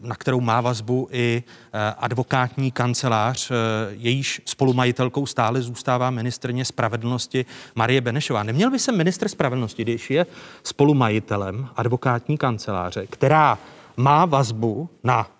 na 0.00 0.14
kterou 0.14 0.40
má 0.40 0.60
vazbu 0.60 1.08
i 1.10 1.42
eh, 1.72 1.94
advokátní 1.98 2.70
kancelář, 2.70 3.52
jejíž 3.90 4.42
spolumajitelkou 4.44 5.26
stále 5.26 5.62
zůstává 5.62 6.10
ministrně 6.10 6.64
spravedlnosti 6.64 7.46
Marie 7.74 8.00
Benešová. 8.00 8.42
Neměl 8.42 8.70
by 8.70 8.78
se 8.78 8.92
minister 8.92 9.28
spravedlnosti, 9.28 9.82
když 9.82 10.10
je 10.10 10.26
spolumajitelem 10.62 11.68
advokátní 11.76 12.38
kanceláře, 12.38 13.06
která 13.06 13.58
má 13.96 14.24
vazbu 14.24 14.88
na 15.04 15.30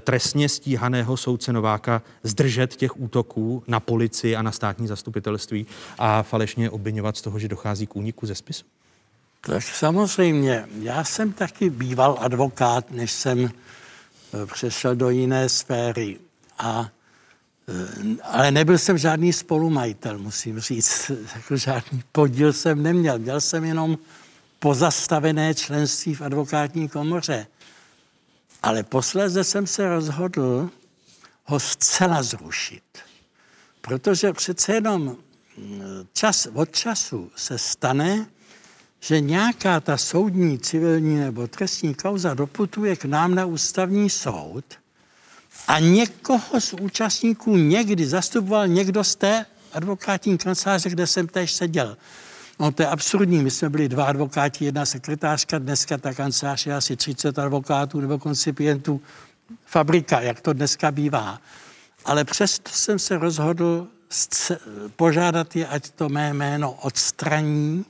trestně 0.00 0.48
stíhaného 0.48 1.16
soudce 1.16 1.52
Nováka 1.52 2.02
zdržet 2.22 2.76
těch 2.76 3.00
útoků 3.00 3.62
na 3.68 3.80
policii 3.80 4.36
a 4.36 4.42
na 4.42 4.52
státní 4.52 4.86
zastupitelství 4.86 5.66
a 5.98 6.22
falešně 6.22 6.70
obvinovat 6.70 7.16
z 7.16 7.22
toho, 7.22 7.38
že 7.38 7.48
dochází 7.48 7.86
k 7.86 7.96
úniku 7.96 8.26
ze 8.26 8.34
spisu? 8.34 8.64
Tak 9.46 9.62
samozřejmě. 9.62 10.68
Já 10.78 11.04
jsem 11.04 11.32
taky 11.32 11.70
býval 11.70 12.18
advokát, 12.20 12.90
než 12.90 13.12
jsem 13.12 13.50
přešel 14.52 14.96
do 14.96 15.10
jiné 15.10 15.48
sféry. 15.48 16.18
A, 16.58 16.90
ale 18.22 18.50
nebyl 18.50 18.78
jsem 18.78 18.98
žádný 18.98 19.32
spolumajitel, 19.32 20.18
musím 20.18 20.60
říct. 20.60 21.10
Jako 21.34 21.56
žádný 21.56 22.02
podíl 22.12 22.52
jsem 22.52 22.82
neměl. 22.82 23.18
Měl 23.18 23.40
jsem 23.40 23.64
jenom 23.64 23.98
pozastavené 24.58 25.54
členství 25.54 26.14
v 26.14 26.22
advokátní 26.22 26.88
komoře. 26.88 27.46
Ale 28.62 28.82
posléze 28.82 29.44
jsem 29.44 29.66
se 29.66 29.88
rozhodl 29.88 30.70
ho 31.44 31.60
zcela 31.60 32.22
zrušit. 32.22 32.82
Protože 33.80 34.32
přece 34.32 34.72
jenom 34.72 35.16
čas 36.12 36.48
od 36.54 36.76
času 36.76 37.30
se 37.36 37.58
stane, 37.58 38.26
že 39.06 39.20
nějaká 39.20 39.80
ta 39.80 39.96
soudní, 39.96 40.58
civilní 40.58 41.16
nebo 41.16 41.46
trestní 41.46 41.94
kauza 41.94 42.34
doputuje 42.34 42.96
k 42.96 43.04
nám 43.04 43.34
na 43.34 43.44
ústavní 43.44 44.10
soud 44.10 44.64
a 45.68 45.78
někoho 45.78 46.60
z 46.60 46.72
účastníků 46.72 47.56
někdy 47.56 48.06
zastupoval 48.06 48.68
někdo 48.68 49.04
z 49.04 49.16
té 49.16 49.46
advokátní 49.72 50.38
kanceláře, 50.38 50.90
kde 50.90 51.06
jsem 51.06 51.26
tež 51.26 51.52
seděl. 51.52 51.96
No 52.60 52.72
to 52.72 52.82
je 52.82 52.88
absurdní, 52.88 53.42
my 53.42 53.50
jsme 53.50 53.70
byli 53.70 53.88
dva 53.88 54.04
advokáti, 54.04 54.64
jedna 54.64 54.86
sekretářka, 54.86 55.58
dneska 55.58 55.98
ta 55.98 56.14
kancelář 56.14 56.66
je 56.66 56.74
asi 56.74 56.96
30 56.96 57.38
advokátů 57.38 58.00
nebo 58.00 58.18
koncipientů, 58.18 59.00
fabrika, 59.66 60.20
jak 60.20 60.40
to 60.40 60.52
dneska 60.52 60.90
bývá. 60.90 61.40
Ale 62.04 62.24
přesto 62.24 62.70
jsem 62.74 62.98
se 62.98 63.18
rozhodl 63.18 63.86
požádat 64.96 65.56
je, 65.56 65.66
ať 65.66 65.90
to 65.90 66.08
mé 66.08 66.34
jméno 66.34 66.72
odstraní 66.72 67.84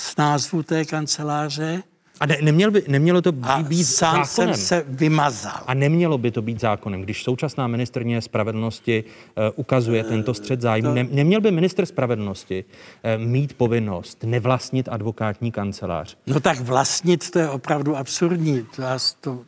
z 0.00 0.16
názvu 0.16 0.62
té 0.62 0.84
kanceláře. 0.84 1.82
A 2.20 2.26
ne, 2.26 2.36
neměl 2.42 2.70
by, 2.70 2.84
nemělo 2.88 3.22
to 3.22 3.32
být, 3.32 3.48
a 3.48 3.62
být 3.62 3.84
sám 3.84 4.24
zákonem? 4.24 4.54
jsem 4.54 4.66
se 4.66 4.84
vymazal. 4.88 5.60
A 5.66 5.74
nemělo 5.74 6.18
by 6.18 6.30
to 6.30 6.42
být 6.42 6.60
zákonem, 6.60 7.02
když 7.02 7.22
současná 7.22 7.66
ministrně 7.66 8.20
spravedlnosti 8.20 9.04
uh, 9.04 9.44
ukazuje 9.56 10.04
tento 10.04 10.34
střed 10.34 10.60
zájmu. 10.60 10.94
Ne, 10.94 11.06
neměl 11.10 11.40
by 11.40 11.50
minister 11.50 11.86
spravedlnosti 11.86 12.64
uh, 12.64 13.24
mít 13.24 13.52
povinnost 13.52 14.24
nevlastnit 14.24 14.88
advokátní 14.88 15.52
kancelář? 15.52 16.16
No 16.26 16.40
tak 16.40 16.60
vlastnit 16.60 17.30
to 17.30 17.38
je 17.38 17.48
opravdu 17.48 17.96
absurdní. 17.96 18.66
To 18.76 18.82
já 18.82 18.98
to, 19.20 19.40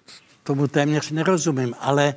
tomu 0.42 0.68
téměř 0.68 1.10
nerozumím, 1.10 1.74
ale 1.80 2.14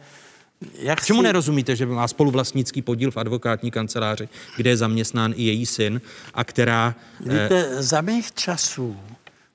jak 0.79 1.05
Čemu 1.05 1.19
si... 1.19 1.23
nerozumíte, 1.23 1.75
že 1.75 1.85
má 1.85 2.07
spoluvlastnický 2.07 2.81
podíl 2.81 3.11
v 3.11 3.17
advokátní 3.17 3.71
kanceláři, 3.71 4.29
kde 4.57 4.69
je 4.69 4.77
zaměstnán 4.77 5.33
i 5.35 5.43
její 5.43 5.65
syn 5.65 6.01
a 6.33 6.43
která... 6.43 6.95
Víte, 7.19 7.67
eh... 7.71 7.83
za 7.83 8.01
mých 8.01 8.33
časů 8.33 8.97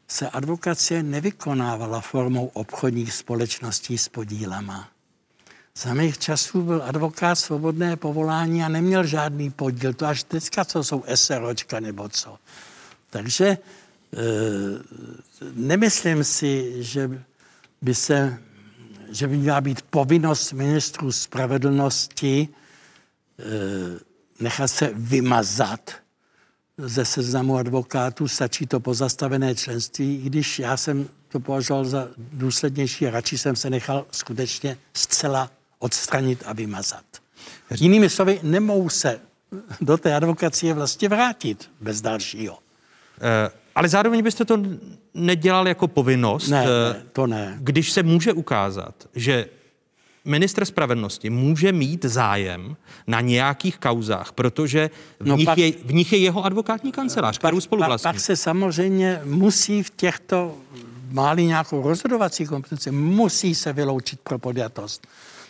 se 0.09 0.28
advokacie 0.28 1.02
nevykonávala 1.02 2.00
formou 2.00 2.46
obchodních 2.46 3.12
společností 3.12 3.98
s 3.98 4.09
podílama. 4.09 4.88
Za 5.76 5.94
mých 5.94 6.18
časů 6.18 6.62
byl 6.62 6.82
advokát 6.84 7.34
svobodné 7.34 7.96
povolání 7.96 8.64
a 8.64 8.68
neměl 8.68 9.06
žádný 9.06 9.50
podíl. 9.50 9.92
To 9.92 10.06
až 10.06 10.22
teďka, 10.22 10.64
co 10.64 10.84
jsou 10.84 11.04
SROčka 11.14 11.80
nebo 11.80 12.09
co. 12.09 12.38
Takže 13.11 13.46
e, 13.46 13.59
nemyslím 15.54 16.24
si, 16.24 16.82
že 16.82 17.22
by 17.82 17.94
se 17.94 18.38
že 19.11 19.26
by 19.26 19.36
měla 19.36 19.61
být 19.61 19.82
povinnost 19.82 20.52
ministrů 20.52 21.12
spravedlnosti 21.12 22.48
e, 22.48 23.44
nechat 24.40 24.68
se 24.68 24.90
vymazat 24.94 25.90
ze 26.78 27.04
seznamu 27.04 27.56
advokátů, 27.56 28.28
stačí 28.28 28.66
to 28.66 28.80
pozastavené 28.80 29.54
členství, 29.54 30.16
i 30.16 30.26
když 30.26 30.59
já 30.59 30.76
jsem 30.76 31.09
to 31.28 31.40
považoval 31.40 31.84
za 31.84 32.09
důslednější 32.18 33.06
a 33.06 33.11
radši 33.11 33.38
jsem 33.38 33.56
se 33.56 33.70
nechal 33.70 34.06
skutečně 34.11 34.78
zcela 34.94 35.50
odstranit 35.78 36.42
a 36.46 36.52
vymazat. 36.52 37.04
Jinými 37.80 38.11
slovy, 38.11 38.40
nemohou 38.42 38.88
se 38.88 39.20
do 39.80 39.96
té 39.96 40.14
advokacie 40.14 40.74
vlastně 40.74 41.09
vrátit 41.09 41.70
bez 41.80 42.00
dalšího. 42.00 42.59
E, 43.20 43.50
ale 43.79 43.89
zároveň 43.89 44.22
byste 44.22 44.45
to 44.45 44.59
nedělal 45.14 45.68
jako 45.68 45.89
povinnost. 45.89 46.49
Ne, 46.49 46.64
ne, 46.64 47.03
to 47.12 47.26
ne. 47.26 47.59
Když 47.61 47.93
se 47.93 48.03
může 48.03 48.33
ukázat, 48.33 48.95
že 49.14 49.47
ministr 50.24 50.64
spravedlnosti 50.64 51.31
může 51.31 51.72
mít 51.72 52.05
zájem 52.05 52.76
na 53.07 53.20
nějakých 53.20 53.79
kauzách, 53.79 54.33
protože 54.33 54.91
v, 55.20 55.26
no 55.26 55.37
nich, 55.37 55.47
pak, 55.47 55.59
je, 55.59 55.72
v 55.85 55.93
nich 55.93 56.12
je 56.12 56.18
jeho 56.18 56.45
advokátní 56.45 56.93
kancelář, 56.93 57.39
kterou 57.39 57.61
spoluvlastní. 57.61 58.09
Pak, 58.09 58.14
pak 58.14 58.20
se 58.20 58.37
samozřejmě 58.37 59.20
musí 59.24 59.83
v 59.83 59.91
těchto, 59.91 60.55
máli 61.11 61.45
nějakou 61.45 61.83
rozhodovací 61.83 62.47
kompetenci, 62.47 62.91
musí 62.91 63.55
se 63.55 63.72
vyloučit 63.72 64.20
pro 64.20 64.39
podjatost. 64.39 65.07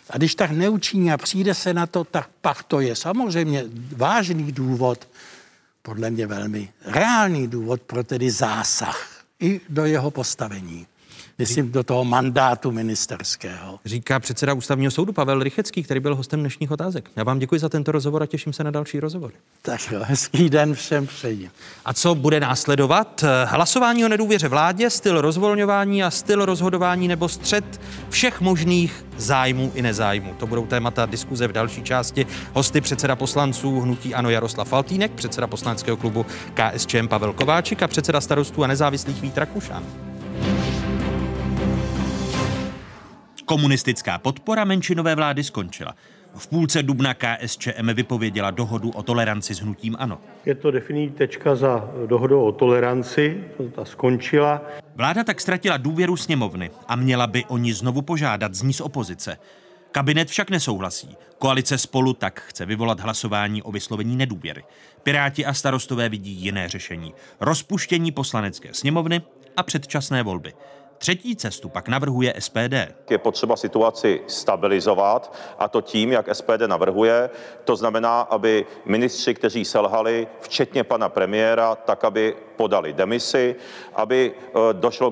A 0.09 0.17
když 0.17 0.35
tak 0.35 0.51
neučiní 0.51 1.11
a 1.11 1.17
přijde 1.17 1.53
se 1.53 1.73
na 1.73 1.87
to, 1.87 2.03
tak 2.03 2.29
pak 2.41 2.63
to 2.63 2.79
je 2.79 2.95
samozřejmě 2.95 3.63
vážný 3.95 4.51
důvod, 4.51 5.07
podle 5.81 6.09
mě 6.09 6.27
velmi 6.27 6.73
reálný 6.85 7.47
důvod 7.47 7.81
pro 7.81 8.03
tedy 8.03 8.31
zásah 8.31 9.23
i 9.39 9.61
do 9.69 9.85
jeho 9.85 10.11
postavení. 10.11 10.87
Myslím 11.39 11.71
do 11.71 11.83
toho 11.83 12.05
mandátu 12.05 12.71
ministerského. 12.71 13.79
Říká 13.85 14.19
předseda 14.19 14.53
ústavního 14.53 14.91
soudu 14.91 15.13
Pavel 15.13 15.43
Rychecký, 15.43 15.83
který 15.83 15.99
byl 15.99 16.15
hostem 16.15 16.39
dnešních 16.39 16.71
otázek. 16.71 17.11
Já 17.15 17.23
vám 17.23 17.39
děkuji 17.39 17.59
za 17.59 17.69
tento 17.69 17.91
rozhovor 17.91 18.23
a 18.23 18.25
těším 18.25 18.53
se 18.53 18.63
na 18.63 18.71
další 18.71 18.99
rozhovor. 18.99 19.31
Tak 19.61 19.91
jo, 19.91 19.99
hezký 20.03 20.49
den 20.49 20.73
všem 20.73 21.07
přeji. 21.07 21.49
A 21.85 21.93
co 21.93 22.15
bude 22.15 22.39
následovat? 22.39 23.23
Hlasování 23.45 24.05
o 24.05 24.07
nedůvěře 24.07 24.47
vládě, 24.47 24.89
styl 24.89 25.21
rozvolňování 25.21 26.03
a 26.03 26.11
styl 26.11 26.45
rozhodování 26.45 27.07
nebo 27.07 27.29
střed 27.29 27.81
všech 28.09 28.41
možných 28.41 29.05
zájmů 29.17 29.71
i 29.75 29.81
nezájmů. 29.81 30.33
To 30.39 30.47
budou 30.47 30.65
témata 30.65 31.05
diskuze 31.05 31.47
v 31.47 31.51
další 31.51 31.83
části. 31.83 32.25
Hosty 32.53 32.81
předseda 32.81 33.15
poslanců 33.15 33.79
Hnutí 33.79 34.15
Ano 34.15 34.29
Jaroslav 34.29 34.67
Faltýnek, 34.67 35.11
předseda 35.11 35.47
poslaneckého 35.47 35.97
klubu 35.97 36.25
KSČM 36.53 37.07
Pavel 37.07 37.33
Kováčik 37.33 37.83
a 37.83 37.87
předseda 37.87 38.21
starostů 38.21 38.63
a 38.63 38.67
nezávislých 38.67 39.21
Vít 39.21 39.37
Rakušan. 39.37 39.83
Komunistická 43.49 44.17
podpora 44.17 44.65
menšinové 44.65 45.15
vlády 45.15 45.43
skončila. 45.43 45.95
V 46.35 46.47
půlce 46.47 46.83
dubna 46.83 47.13
KSČM 47.13 47.93
vypověděla 47.93 48.51
dohodu 48.51 48.89
o 48.89 49.03
toleranci 49.03 49.55
s 49.55 49.59
hnutím 49.59 49.95
ANO. 49.99 50.17
Je 50.45 50.55
to 50.55 50.71
definitivní 50.71 51.17
tečka 51.17 51.55
za 51.55 51.91
dohodu 52.05 52.43
o 52.43 52.51
toleranci, 52.51 53.43
ta 53.75 53.85
skončila. 53.85 54.61
Vláda 54.95 55.23
tak 55.23 55.41
ztratila 55.41 55.77
důvěru 55.77 56.17
sněmovny 56.17 56.71
a 56.87 56.95
měla 56.95 57.27
by 57.27 57.45
o 57.45 57.57
ní 57.57 57.73
znovu 57.73 58.01
požádat 58.01 58.53
z 58.53 58.61
ní 58.61 58.73
z 58.73 58.81
opozice. 58.81 59.37
Kabinet 59.91 60.29
však 60.29 60.49
nesouhlasí. 60.49 61.17
Koalice 61.37 61.77
spolu 61.77 62.13
tak 62.13 62.41
chce 62.41 62.65
vyvolat 62.65 62.99
hlasování 62.99 63.63
o 63.63 63.71
vyslovení 63.71 64.15
nedůvěry. 64.15 64.63
Piráti 65.03 65.45
a 65.45 65.53
starostové 65.53 66.09
vidí 66.09 66.31
jiné 66.31 66.69
řešení. 66.69 67.13
Rozpuštění 67.39 68.11
poslanecké 68.11 68.69
sněmovny 68.73 69.21
a 69.57 69.63
předčasné 69.63 70.23
volby. 70.23 70.53
Třetí 70.99 71.35
cestu 71.35 71.69
pak 71.69 71.87
navrhuje 71.87 72.33
SPD. 72.39 72.73
Je 73.09 73.17
potřeba 73.17 73.55
situaci 73.55 74.21
stabilizovat 74.27 75.35
a 75.59 75.67
to 75.67 75.81
tím, 75.81 76.11
jak 76.11 76.35
SPD 76.35 76.61
navrhuje. 76.67 77.29
To 77.63 77.75
znamená, 77.75 78.21
aby 78.21 78.65
ministři, 78.85 79.33
kteří 79.33 79.65
selhali, 79.65 80.27
včetně 80.41 80.83
pana 80.83 81.09
premiéra, 81.09 81.75
tak 81.75 82.03
aby 82.03 82.35
podali 82.55 82.93
demisi, 82.93 83.55
aby 83.95 84.31
e, 84.31 84.73
došlo 84.73 85.11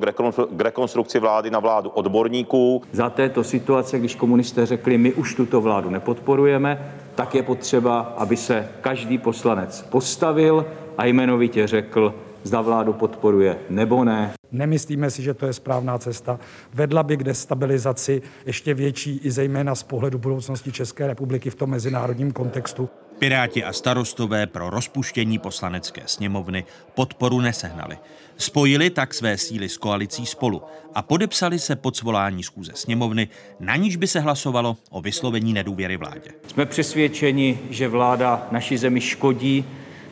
k 0.50 0.62
rekonstrukci 0.62 1.20
vlády 1.20 1.52
na 1.52 1.60
vládu 1.60 1.90
odborníků. 1.90 2.82
Za 2.92 3.10
této 3.10 3.44
situace, 3.44 4.00
když 4.00 4.16
komunisté 4.16 4.66
řekli, 4.66 4.98
my 4.98 5.14
už 5.14 5.36
tuto 5.36 5.62
vládu 5.62 5.90
nepodporujeme, 5.90 6.96
tak 7.16 7.36
je 7.36 7.44
potřeba, 7.44 8.00
aby 8.00 8.38
se 8.38 8.70
každý 8.82 9.18
poslanec 9.18 9.82
postavil 9.90 10.66
a 10.98 11.06
jmenovitě 11.06 11.68
řekl, 11.68 12.14
zda 12.44 12.62
vládu 12.62 12.94
podporuje 12.94 13.58
nebo 13.70 14.04
ne. 14.04 14.37
Nemyslíme 14.52 15.12
si, 15.12 15.24
že 15.24 15.34
to 15.34 15.46
je 15.46 15.54
správná 15.54 15.98
cesta. 15.98 16.40
Vedla 16.74 17.04
by 17.04 17.18
k 17.18 17.24
destabilizaci 17.24 18.22
ještě 18.46 18.74
větší 18.74 19.20
i 19.24 19.32
zejména 19.32 19.76
z 19.76 19.84
pohledu 19.84 20.18
budoucnosti 20.18 20.72
České 20.72 21.08
republiky 21.08 21.50
v 21.50 21.56
tom 21.56 21.70
mezinárodním 21.70 22.32
kontextu. 22.32 22.90
Piráti 23.20 23.64
a 23.64 23.74
starostové 23.74 24.48
pro 24.48 24.70
rozpuštění 24.70 25.40
poslanecké 25.40 26.02
sněmovny 26.06 26.66
podporu 26.96 27.42
nesehnali. 27.42 27.98
Spojili 28.38 28.90
tak 28.90 29.14
své 29.14 29.38
síly 29.38 29.70
s 29.70 29.78
koalicí 29.78 30.26
spolu 30.26 30.62
a 30.94 31.02
podepsali 31.02 31.60
se 31.60 31.76
pod 31.76 31.96
svolání 31.96 32.44
schůze 32.44 32.72
sněmovny, 32.76 33.28
na 33.60 33.76
níž 33.76 33.96
by 33.96 34.08
se 34.08 34.20
hlasovalo 34.20 34.78
o 34.90 35.02
vyslovení 35.02 35.54
nedůvěry 35.54 35.98
vládě. 35.98 36.32
Jsme 36.48 36.66
přesvědčeni, 36.66 37.60
že 37.70 37.88
vláda 37.88 38.48
naší 38.52 38.78
zemi 38.78 39.02
škodí, 39.02 39.66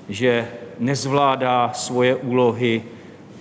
že 0.10 0.48
nezvládá 0.80 1.74
svoje 1.74 2.16
úlohy 2.16 2.84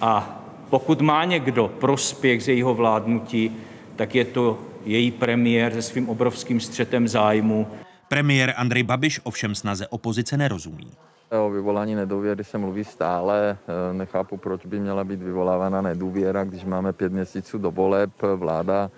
a 0.00 0.43
pokud 0.70 1.00
má 1.00 1.24
někdo 1.24 1.68
prospěch 1.68 2.42
z 2.42 2.48
jejího 2.48 2.74
vládnutí, 2.74 3.56
tak 3.96 4.14
je 4.14 4.24
to 4.24 4.58
její 4.84 5.10
premiér 5.10 5.72
se 5.72 5.82
svým 5.82 6.08
obrovským 6.08 6.60
střetem 6.60 7.08
zájmu. 7.08 7.66
Premiér 8.08 8.54
Andrej 8.56 8.82
Babiš 8.82 9.20
ovšem 9.24 9.54
snaze 9.54 9.88
opozice 9.88 10.36
nerozumí. 10.36 10.90
O 11.30 11.50
vyvolání 11.50 11.94
nedůvěry 11.94 12.44
se 12.44 12.58
mluví 12.58 12.84
stále. 12.84 13.56
Nechápu, 13.92 14.36
proč 14.36 14.66
by 14.66 14.80
měla 14.80 15.04
být 15.04 15.22
vyvolávána 15.22 15.82
nedůvěra, 15.82 16.44
když 16.44 16.64
máme 16.64 16.92
pět 16.92 17.12
měsíců 17.12 17.58
do 17.58 17.70
voleb. 17.70 18.10
Vláda 18.36 18.90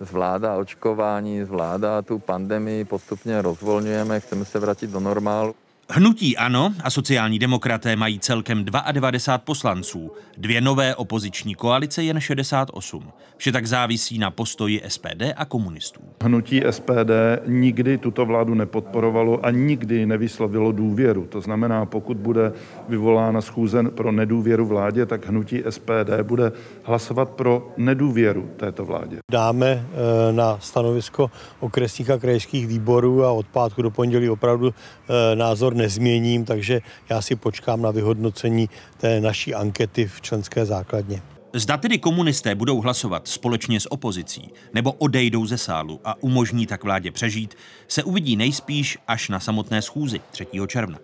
zvládá 0.00 0.56
očkování, 0.56 1.44
zvládá 1.44 2.02
tu 2.02 2.18
pandemii, 2.18 2.84
postupně 2.84 3.42
rozvolňujeme, 3.42 4.20
chceme 4.20 4.44
se 4.44 4.58
vrátit 4.58 4.90
do 4.90 5.00
normálu. 5.00 5.54
Hnutí 5.90 6.36
ANO 6.36 6.72
a 6.84 6.90
sociální 6.90 7.38
demokraté 7.38 7.96
mají 7.96 8.18
celkem 8.18 8.64
92 8.64 9.38
poslanců, 9.38 10.10
dvě 10.36 10.60
nové 10.60 10.94
opoziční 10.94 11.54
koalice 11.54 12.02
jen 12.02 12.20
68. 12.20 13.12
Vše 13.36 13.52
tak 13.52 13.66
závisí 13.66 14.18
na 14.18 14.30
postoji 14.30 14.82
SPD 14.88 15.22
a 15.36 15.44
komunistů. 15.44 16.00
Hnutí 16.22 16.62
SPD 16.70 17.10
nikdy 17.46 17.98
tuto 17.98 18.26
vládu 18.26 18.54
nepodporovalo 18.54 19.46
a 19.46 19.50
nikdy 19.50 20.06
nevyslovilo 20.06 20.72
důvěru. 20.72 21.26
To 21.26 21.40
znamená, 21.40 21.86
pokud 21.86 22.16
bude 22.16 22.52
vyvolána 22.88 23.40
schůze 23.40 23.82
pro 23.82 24.12
nedůvěru 24.12 24.66
vládě, 24.66 25.06
tak 25.06 25.26
hnutí 25.26 25.62
SPD 25.70 26.22
bude 26.22 26.52
hlasovat 26.82 27.30
pro 27.30 27.72
nedůvěru 27.76 28.50
této 28.56 28.84
vládě. 28.84 29.16
Dáme 29.32 29.66
eh, 29.68 30.32
na 30.32 30.58
stanovisko 30.60 31.30
okresních 31.60 32.10
a 32.10 32.18
krajských 32.18 32.66
výborů 32.66 33.24
a 33.24 33.32
od 33.32 33.46
pátku 33.46 33.82
do 33.82 33.90
pondělí 33.90 34.28
opravdu 34.28 34.74
eh, 34.74 35.36
názor 35.72 35.76
nezměním, 35.76 36.44
takže 36.44 36.82
já 37.10 37.22
si 37.22 37.36
počkám 37.36 37.82
na 37.82 37.90
vyhodnocení 37.90 38.68
té 39.00 39.20
naší 39.20 39.54
ankety 39.54 40.06
v 40.06 40.20
členské 40.20 40.66
základně. 40.66 41.22
Zda 41.54 41.76
tedy 41.76 41.98
komunisté 41.98 42.54
budou 42.54 42.80
hlasovat 42.80 43.28
společně 43.28 43.80
s 43.80 43.92
opozicí 43.92 44.50
nebo 44.74 44.92
odejdou 44.92 45.46
ze 45.46 45.58
sálu 45.58 46.00
a 46.04 46.22
umožní 46.22 46.66
tak 46.66 46.84
vládě 46.84 47.10
přežít, 47.10 47.54
se 47.88 48.02
uvidí 48.02 48.36
nejspíš 48.36 48.98
až 49.08 49.28
na 49.28 49.40
samotné 49.40 49.82
schůzi 49.82 50.20
3. 50.30 50.46
června. 50.66 50.98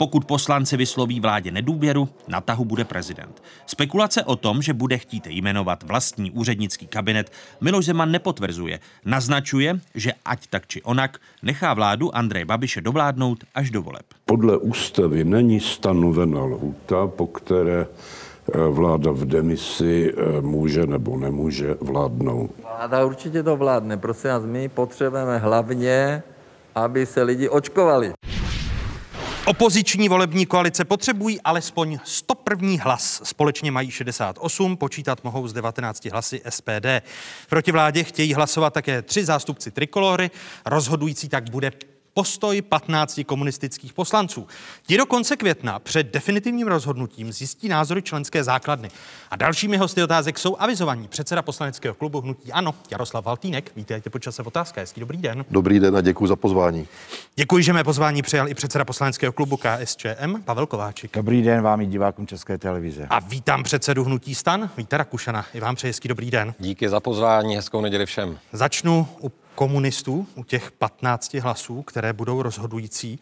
Pokud 0.00 0.24
poslanci 0.24 0.76
vysloví 0.76 1.20
vládě 1.20 1.50
nedůvěru, 1.50 2.08
na 2.28 2.40
tahu 2.40 2.64
bude 2.64 2.84
prezident. 2.84 3.42
Spekulace 3.66 4.24
o 4.24 4.36
tom, 4.36 4.62
že 4.62 4.74
bude 4.74 4.98
chtít 4.98 5.26
jmenovat 5.26 5.82
vlastní 5.82 6.30
úřednický 6.30 6.86
kabinet, 6.86 7.32
Miloš 7.60 7.84
Zeman 7.84 8.10
nepotvrzuje. 8.10 8.80
Naznačuje, 9.04 9.80
že 9.94 10.12
ať 10.24 10.46
tak 10.46 10.66
či 10.66 10.82
onak 10.82 11.18
nechá 11.42 11.74
vládu 11.74 12.16
Andreje 12.16 12.44
Babiše 12.44 12.80
dovládnout 12.80 13.44
až 13.54 13.70
do 13.70 13.82
voleb. 13.82 14.06
Podle 14.24 14.56
ústavy 14.56 15.24
není 15.24 15.60
stanovena 15.60 16.44
lhůta, 16.44 17.06
po 17.06 17.26
které 17.26 17.86
eh, 17.86 18.58
vláda 18.70 19.10
v 19.12 19.24
demisi 19.24 20.14
eh, 20.16 20.40
může 20.40 20.86
nebo 20.86 21.18
nemůže 21.18 21.76
vládnout. 21.80 22.50
Vláda 22.62 23.04
určitě 23.04 23.42
to 23.42 23.56
vládne. 23.56 23.96
Prosím 23.96 24.30
vás, 24.30 24.44
my 24.44 24.68
potřebujeme 24.68 25.38
hlavně, 25.38 26.22
aby 26.74 27.06
se 27.06 27.22
lidi 27.22 27.48
očkovali. 27.48 28.12
Opoziční 29.44 30.08
volební 30.08 30.46
koalice 30.46 30.84
potřebují 30.84 31.40
alespoň 31.40 31.98
101. 32.04 32.82
hlas. 32.82 33.20
Společně 33.24 33.70
mají 33.70 33.90
68, 33.90 34.76
počítat 34.76 35.24
mohou 35.24 35.48
z 35.48 35.52
19 35.52 36.04
hlasy 36.04 36.42
SPD. 36.48 36.86
Proti 37.48 37.72
vládě 37.72 38.04
chtějí 38.04 38.34
hlasovat 38.34 38.74
také 38.74 39.02
tři 39.02 39.24
zástupci 39.24 39.70
trikolory. 39.70 40.30
Rozhodující 40.66 41.28
tak 41.28 41.50
bude 41.50 41.72
postoj 42.14 42.62
15 42.62 43.20
komunistických 43.26 43.92
poslanců. 43.92 44.46
Ti 44.86 44.96
do 44.96 45.06
konce 45.06 45.36
května 45.36 45.78
před 45.78 46.12
definitivním 46.12 46.66
rozhodnutím 46.66 47.32
zjistí 47.32 47.68
názory 47.68 48.02
členské 48.02 48.44
základny. 48.44 48.90
A 49.30 49.36
dalšími 49.36 49.76
hosty 49.76 50.02
otázek 50.02 50.38
jsou 50.38 50.56
avizovaní 50.56 51.08
předseda 51.08 51.42
poslaneckého 51.42 51.94
klubu 51.94 52.20
Hnutí 52.20 52.52
Ano, 52.52 52.74
Jaroslav 52.90 53.24
Valtínek. 53.24 53.72
Vítejte 53.76 54.10
počase 54.10 54.42
v 54.42 54.46
otázka. 54.46 54.80
Hezký 54.80 55.00
dobrý 55.00 55.18
den. 55.18 55.44
Dobrý 55.50 55.80
den 55.80 55.96
a 55.96 56.00
děkuji 56.00 56.26
za 56.26 56.36
pozvání. 56.36 56.88
Děkuji, 57.36 57.64
že 57.64 57.72
mé 57.72 57.84
pozvání 57.84 58.22
přijal 58.22 58.48
i 58.48 58.54
předseda 58.54 58.84
poslaneckého 58.84 59.32
klubu 59.32 59.56
KSČM 59.56 60.42
Pavel 60.44 60.66
Kováčik. 60.66 61.16
Dobrý 61.16 61.42
den 61.42 61.62
vám 61.62 61.80
i 61.80 61.86
divákům 61.86 62.26
České 62.26 62.58
televize. 62.58 63.06
A 63.10 63.18
vítám 63.18 63.62
předsedu 63.62 64.04
Hnutí 64.04 64.34
Stan, 64.34 64.70
Víta 64.76 64.96
Rakušana. 64.96 65.46
I 65.54 65.60
vám 65.60 65.74
přeji 65.74 65.88
hezký 65.90 66.08
dobrý 66.08 66.30
den. 66.30 66.54
Díky 66.58 66.88
za 66.88 67.00
pozvání, 67.00 67.56
hezkou 67.56 67.80
neděli 67.80 68.06
všem. 68.06 68.38
Začnu 68.52 69.08
u 69.20 69.28
komunistů, 69.54 70.26
u 70.34 70.44
těch 70.44 70.70
15 70.70 71.34
hlasů, 71.34 71.82
které 71.82 72.12
budou 72.12 72.42
rozhodující. 72.42 73.18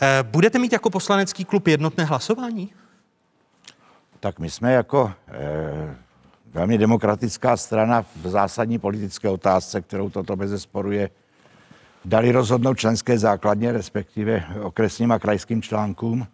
Eh, 0.00 0.22
budete 0.22 0.58
mít 0.58 0.72
jako 0.72 0.90
poslanecký 0.90 1.44
klub 1.44 1.68
jednotné 1.68 2.04
hlasování? 2.04 2.72
Tak 4.20 4.38
my 4.38 4.50
jsme 4.50 4.72
jako 4.72 5.12
eh, 5.28 5.96
velmi 6.54 6.78
demokratická 6.78 7.56
strana 7.56 8.02
v 8.02 8.28
zásadní 8.28 8.78
politické 8.78 9.28
otázce, 9.28 9.80
kterou 9.80 10.10
toto 10.10 10.36
bez 10.36 10.62
sporu 10.62 10.92
je, 10.92 11.10
dali 12.04 12.32
rozhodnout 12.32 12.78
členské 12.78 13.18
základně, 13.18 13.72
respektive 13.72 14.44
okresním 14.62 15.12
a 15.12 15.18
krajským 15.18 15.62
článkům, 15.62 16.26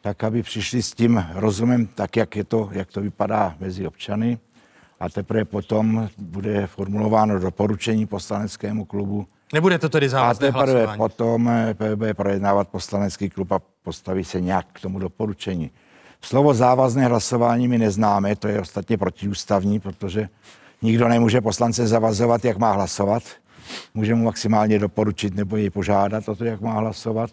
tak 0.00 0.24
aby 0.24 0.42
přišli 0.42 0.82
s 0.82 0.92
tím 0.92 1.24
rozumem 1.34 1.86
tak, 1.86 2.16
jak, 2.16 2.36
je 2.36 2.44
to, 2.44 2.68
jak 2.72 2.92
to 2.92 3.00
vypadá 3.00 3.54
mezi 3.60 3.86
občany 3.86 4.38
a 5.02 5.08
teprve 5.08 5.44
potom 5.44 6.08
bude 6.18 6.66
formulováno 6.66 7.38
doporučení 7.38 8.06
poslaneckému 8.06 8.84
klubu. 8.84 9.26
Nebude 9.52 9.78
to 9.78 9.88
tedy 9.88 10.08
závazné 10.08 10.48
A 10.48 10.52
teprve 10.52 10.72
hlasování? 10.72 10.98
potom 10.98 11.48
eh, 11.48 11.96
bude 11.96 12.14
projednávat 12.14 12.68
poslanecký 12.68 13.30
klub 13.30 13.52
a 13.52 13.60
postaví 13.82 14.24
se 14.24 14.40
nějak 14.40 14.66
k 14.72 14.80
tomu 14.80 14.98
doporučení. 14.98 15.70
Slovo 16.20 16.54
závazné 16.54 17.06
hlasování 17.06 17.68
my 17.68 17.78
neznáme, 17.78 18.36
to 18.36 18.48
je 18.48 18.60
ostatně 18.60 18.98
protiústavní, 18.98 19.80
protože 19.80 20.28
nikdo 20.82 21.08
nemůže 21.08 21.40
poslance 21.40 21.86
zavazovat, 21.86 22.44
jak 22.44 22.58
má 22.58 22.72
hlasovat. 22.72 23.22
Může 23.94 24.14
mu 24.14 24.24
maximálně 24.24 24.78
doporučit 24.78 25.34
nebo 25.34 25.56
jej 25.56 25.70
požádat 25.70 26.28
o 26.28 26.36
to, 26.36 26.44
jak 26.44 26.60
má 26.60 26.72
hlasovat. 26.72 27.30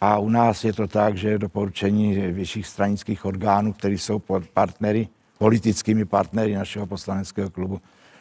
A 0.00 0.18
u 0.18 0.28
nás 0.28 0.64
je 0.64 0.72
to 0.72 0.88
tak, 0.88 1.16
že 1.16 1.38
doporučení 1.38 2.14
vyšších 2.16 2.66
stranických 2.66 3.24
orgánů, 3.24 3.72
které 3.72 3.94
jsou 3.94 4.22
partnery, 4.54 5.08
politickými 5.42 6.04
partnery 6.06 6.54
našeho 6.54 6.86
poslaneckého 6.86 7.50
klubu, 7.50 7.80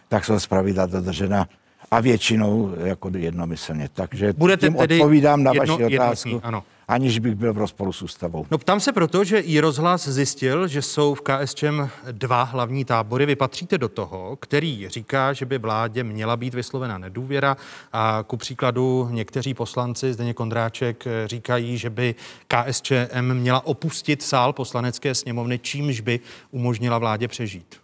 tak 0.09 0.26
jsou 0.26 0.39
zpravidla 0.39 0.86
dodržena 0.86 1.45
a 1.91 1.99
většinou 2.01 2.74
jako 2.84 3.11
jednomyslně. 3.17 3.89
Takže 3.93 4.34
Budete 4.34 4.65
tím 4.67 4.74
tedy 4.76 4.95
odpovídám 4.99 5.43
na 5.43 5.51
jedno- 5.53 5.78
vaši 5.78 5.95
otázku, 5.95 6.30
jednotný, 6.30 6.47
ano. 6.47 6.63
Aniž 6.91 7.19
bych 7.19 7.35
byl 7.35 7.53
v 7.53 7.57
rozporu 7.57 7.93
s 7.93 8.01
ústavou. 8.01 8.45
No 8.51 8.57
ptám 8.57 8.79
se 8.79 8.91
proto, 8.91 9.23
že 9.23 9.39
i 9.39 9.59
rozhlas 9.59 10.07
zjistil, 10.07 10.67
že 10.67 10.81
jsou 10.81 11.15
v 11.15 11.21
KSČM 11.21 11.87
dva 12.11 12.43
hlavní 12.43 12.85
tábory. 12.85 13.25
Vy 13.25 13.35
patříte 13.35 13.77
do 13.77 13.89
toho, 13.89 14.35
který 14.35 14.89
říká, 14.89 15.33
že 15.33 15.45
by 15.45 15.57
vládě 15.57 16.03
měla 16.03 16.37
být 16.37 16.53
vyslovena 16.53 16.97
nedůvěra 16.97 17.57
a 17.93 18.23
ku 18.27 18.37
příkladu 18.37 19.07
někteří 19.11 19.53
poslanci, 19.53 20.13
Zdeněk 20.13 20.37
Kondráček, 20.37 21.03
říkají, 21.25 21.77
že 21.77 21.89
by 21.89 22.15
KSČM 22.47 23.33
měla 23.33 23.65
opustit 23.65 24.21
sál 24.21 24.53
poslanecké 24.53 25.15
sněmovny, 25.15 25.59
čímž 25.59 26.01
by 26.01 26.19
umožnila 26.51 26.97
vládě 26.97 27.27
přežít. 27.27 27.75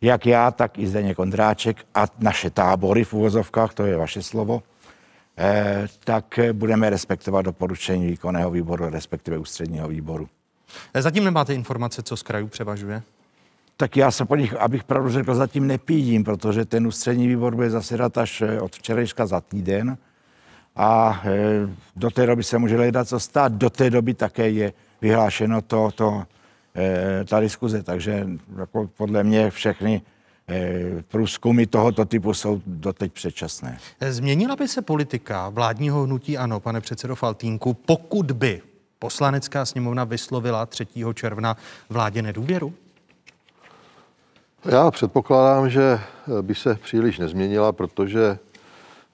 Jak 0.00 0.26
já, 0.26 0.50
tak 0.50 0.78
i 0.78 0.86
Zdeněk 0.86 1.16
Kondráček 1.16 1.76
a 1.94 2.06
naše 2.18 2.50
tábory 2.50 3.04
v 3.04 3.12
úvozovkách, 3.12 3.74
to 3.74 3.86
je 3.86 3.96
vaše 3.96 4.22
slovo, 4.22 4.62
tak 6.04 6.38
eh, 6.38 6.52
budeme 6.52 6.90
respektovat 6.90 7.42
doporučení 7.42 8.06
výkonného 8.06 8.50
výboru, 8.50 8.88
respektive 8.88 9.38
ústředního 9.38 9.88
výboru. 9.88 10.28
Eh, 10.94 11.02
Zatím 11.02 11.24
nemáte 11.24 11.54
informace, 11.54 12.02
co 12.02 12.16
z 12.16 12.22
krajů 12.22 12.48
převažuje? 12.48 13.02
Tak 13.76 13.96
já 13.96 14.10
se 14.10 14.24
po 14.24 14.36
nich, 14.36 14.54
abych 14.54 14.84
pravdu 14.84 15.10
řekl, 15.10 15.34
zatím 15.34 15.66
nepídím, 15.66 16.24
protože 16.24 16.64
ten 16.64 16.86
ústřední 16.86 17.28
výbor 17.28 17.54
bude 17.54 17.70
zasedat 17.70 18.18
až 18.18 18.42
eh, 18.42 18.60
od 18.60 18.76
včerejška 18.76 19.26
za 19.26 19.40
týden 19.40 19.98
a 20.78 21.22
eh, 21.24 21.68
do 21.96 22.10
té 22.10 22.26
doby 22.26 22.42
se 22.42 22.58
může 22.58 22.76
hledat 22.76 23.08
co 23.08 23.20
stát. 23.20 23.52
Do 23.52 23.70
té 23.70 23.90
doby 23.90 24.14
také 24.14 24.50
je 24.50 24.72
vyhlášeno 25.00 25.62
to, 25.62 25.90
to, 25.94 26.24
eh, 26.76 27.24
ta 27.24 27.40
diskuze, 27.40 27.82
takže 27.82 28.26
jako 28.58 28.90
podle 28.96 29.24
mě 29.24 29.50
všechny 29.50 30.02
eh, 30.02 30.17
průzkumy 31.08 31.66
tohoto 31.66 32.04
typu 32.04 32.34
jsou 32.34 32.60
doteď 32.66 33.12
předčasné. 33.12 33.78
Eh, 34.00 34.12
Změnila 34.12 34.56
by 34.56 34.68
se 34.68 34.82
politika 34.82 35.48
vládního 35.48 36.02
hnutí 36.02 36.38
ano, 36.38 36.60
pane 36.60 36.80
předsedo 36.80 37.16
Faltínku, 37.16 37.74
pokud 37.74 38.32
by 38.32 38.62
poslanecká 38.98 39.64
sněmovna 39.64 40.04
vyslovila 40.04 40.66
3. 40.66 40.86
června 41.14 41.56
vládě 41.90 42.22
nedůvěru? 42.22 42.74
Já 44.64 44.90
předpokládám, 44.90 45.70
že 45.70 46.00
by 46.42 46.54
se 46.54 46.74
příliš 46.74 47.18
nezměnila, 47.18 47.72
protože 47.72 48.38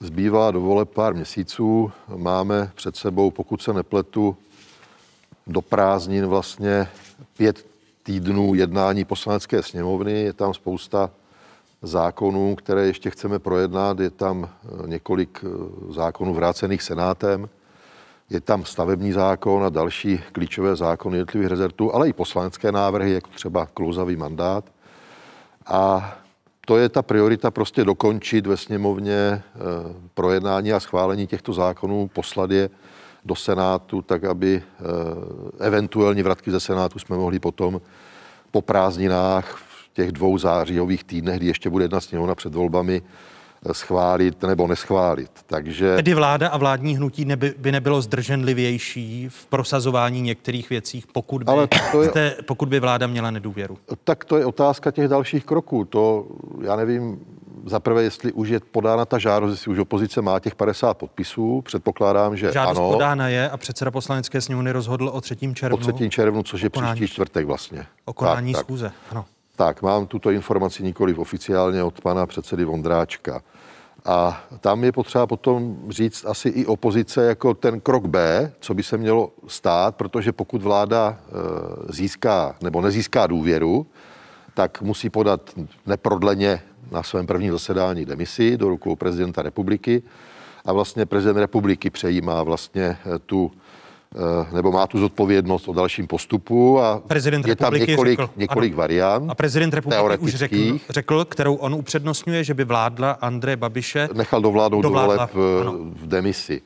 zbývá 0.01 0.51
do 0.51 0.61
voleb 0.61 0.89
pár 0.89 1.15
měsíců. 1.15 1.93
Máme 2.17 2.71
před 2.75 2.97
sebou, 2.97 3.31
pokud 3.31 3.63
se 3.63 3.73
nepletu, 3.73 4.37
do 5.47 5.61
prázdnin 5.61 6.27
vlastně 6.27 6.89
pět 7.37 7.67
týdnů 8.03 8.55
jednání 8.55 9.05
poslanecké 9.05 9.63
sněmovny. 9.63 10.13
Je 10.13 10.33
tam 10.33 10.55
spousta 10.55 11.11
zákonů, 11.85 12.55
které 12.57 12.87
ještě 12.87 13.11
chceme 13.11 13.39
projednat. 13.39 14.01
Je 14.01 14.11
tam 14.11 14.49
eh, 14.49 14.89
několik 14.89 15.45
eh, 15.45 15.93
zákonů 15.93 16.35
vrácených 16.35 16.83
senátem. 16.83 17.49
Je 18.31 18.41
tam 18.41 18.65
stavební 18.65 19.13
zákon 19.13 19.65
a 19.65 19.69
další 19.69 20.19
klíčové 20.33 20.77
zákony 20.77 21.17
jednotlivých 21.17 21.49
rezertů, 21.49 21.95
ale 21.95 22.09
i 22.09 22.13
poslanecké 22.13 22.73
návrhy, 22.73 23.13
jako 23.13 23.31
třeba 23.35 23.67
klouzavý 23.67 24.17
mandát. 24.17 24.65
A 25.67 26.15
to 26.67 26.77
je 26.77 26.89
ta 26.89 27.03
priorita 27.03 27.51
prostě 27.51 27.85
dokončit 27.85 28.47
ve 28.47 28.57
sněmovně 28.57 29.15
eh, 29.15 29.43
projednání 30.15 30.73
a 30.73 30.81
schválení 30.81 31.27
těchto 31.27 31.53
zákonů, 31.53 32.11
poslat 32.13 32.51
je 32.51 32.71
do 33.27 33.35
Senátu, 33.35 34.03
tak 34.03 34.25
aby 34.25 34.63
eventuální 35.59 36.23
vratky 36.23 36.51
ze 36.51 36.61
Senátu 36.61 36.99
jsme 36.99 37.17
mohli 37.17 37.39
potom 37.39 37.81
po 38.51 38.63
prázdninách 38.63 39.57
v 39.57 39.74
těch 39.95 40.13
dvou 40.13 40.39
zářijových 40.39 41.05
týdnech, 41.05 41.37
kdy 41.37 41.47
ještě 41.47 41.71
bude 41.71 41.85
jedna 41.85 42.01
sněmovna 42.01 42.35
před 42.35 42.55
volbami, 42.55 43.03
schválit 43.73 44.43
nebo 44.43 44.67
neschválit. 44.67 45.31
Takže... 45.47 45.97
Tedy 45.97 46.15
vláda 46.15 46.49
a 46.49 46.57
vládní 46.57 46.97
hnutí 46.97 47.25
neby, 47.25 47.55
by 47.59 47.73
nebylo 47.73 48.03
zdrženlivější 48.03 49.29
v 49.29 49.47
prosazování 49.47 50.21
některých 50.21 50.71
věcí, 50.71 51.05
pokud 51.13 51.43
by, 51.43 51.53
Ale 51.53 51.69
to 51.93 52.03
je... 52.03 52.09
jste, 52.09 52.37
pokud 52.47 52.69
by 52.69 52.81
vláda 52.81 53.07
měla 53.07 53.31
nedůvěru? 53.31 53.79
Tak 54.05 54.25
to 54.25 54.37
je 54.37 54.47
otázka 54.47 54.91
těch 54.91 55.09
dalších 55.09 55.45
kroků. 55.45 55.85
To, 55.85 56.27
já 56.61 56.77
nevím, 56.77 57.21
za 57.67 57.81
prvé, 57.81 58.03
jestli 58.03 58.33
už 58.33 58.49
je 58.49 58.61
podána 58.71 59.05
ta 59.05 59.19
žádost, 59.19 59.51
jestli 59.51 59.73
už 59.73 59.79
opozice 59.79 60.23
má 60.23 60.41
těch 60.41 60.55
50 60.55 60.95
podpisů, 60.95 61.63
předpokládám, 61.63 62.37
že 62.37 62.53
žádost 62.53 62.79
ano. 62.79 62.91
podána 62.93 63.29
je 63.29 63.51
a 63.51 63.57
předseda 63.57 63.91
poslanecké 63.91 64.41
sněmovny 64.41 64.73
rozhodl 64.73 65.09
o 65.09 65.21
3. 65.21 65.37
červnu. 65.55 65.89
O 65.89 65.93
3. 65.93 66.11
červnu, 66.11 66.43
což 66.43 66.63
je 66.63 66.71
příští 66.71 67.09
čtvrtek 67.09 67.47
vlastně. 67.47 67.87
O 68.05 68.13
konání 68.13 68.53
tak, 68.53 68.63
schůze, 68.63 68.93
ano. 69.11 69.25
Tak, 69.57 69.83
mám 69.83 70.07
tuto 70.07 70.31
informaci 70.31 70.83
nikoli 70.83 71.15
oficiálně 71.15 71.83
od 71.83 72.01
pana 72.01 72.27
předsedy 72.27 72.65
Vondráčka. 72.65 73.43
A 74.05 74.45
tam 74.61 74.85
je 74.85 74.93
potřeba 74.93 75.27
potom 75.27 75.77
říct 75.89 76.25
asi 76.25 76.49
i 76.49 76.67
opozice 76.67 77.25
jako 77.25 77.55
ten 77.55 77.81
krok 77.81 78.07
B, 78.07 78.53
co 78.61 78.75
by 78.75 78.83
se 78.83 78.99
mělo 78.99 79.33
stát, 79.47 79.97
protože 79.97 80.33
pokud 80.33 80.63
vláda 80.63 81.19
e, 81.19 81.33
získá 81.93 82.57
nebo 82.63 82.81
nezíská 82.81 83.27
důvěru, 83.27 83.87
tak 84.55 84.83
musí 84.83 85.11
podat 85.11 85.51
neprodleně 85.87 86.63
na 86.91 87.03
svém 87.03 87.27
prvním 87.27 87.53
zasedání 87.53 88.05
demisi 88.05 88.57
do 88.57 88.69
rukou 88.69 88.97
prezidenta 88.97 89.43
republiky 89.43 90.03
a 90.65 90.73
vlastně 90.73 91.07
prezident 91.07 91.37
republiky 91.37 91.91
přejímá 91.91 92.43
vlastně 92.43 92.85
eh, 92.85 93.19
tu 93.19 93.53
nebo 94.53 94.73
má 94.73 94.87
tu 94.87 94.99
zodpovědnost 94.99 95.69
o 95.69 95.73
dalším 95.73 96.07
postupu 96.07 96.81
a 96.81 97.03
prezident 97.07 97.47
je 97.47 97.57
tam 97.57 97.75
několik, 97.75 98.19
řekl, 98.19 98.33
několik 98.37 98.73
ano. 98.73 98.79
variant. 98.79 99.31
A 99.31 99.35
prezident 99.35 99.75
republiky 99.75 100.19
už 100.19 100.35
řekl, 100.35 100.79
řekl, 100.91 101.25
kterou 101.25 101.55
on 101.55 101.75
upřednostňuje, 101.75 102.45
že 102.45 102.55
by 102.55 102.65
vládla 102.65 103.11
Andreje 103.11 103.57
Babiše. 103.57 104.09
Nechal 104.15 104.41
dovládnout 104.41 104.83
do 104.83 104.91
voleb 104.91 105.31
v, 105.35 105.65
v 106.03 106.07
demisi. 106.07 106.63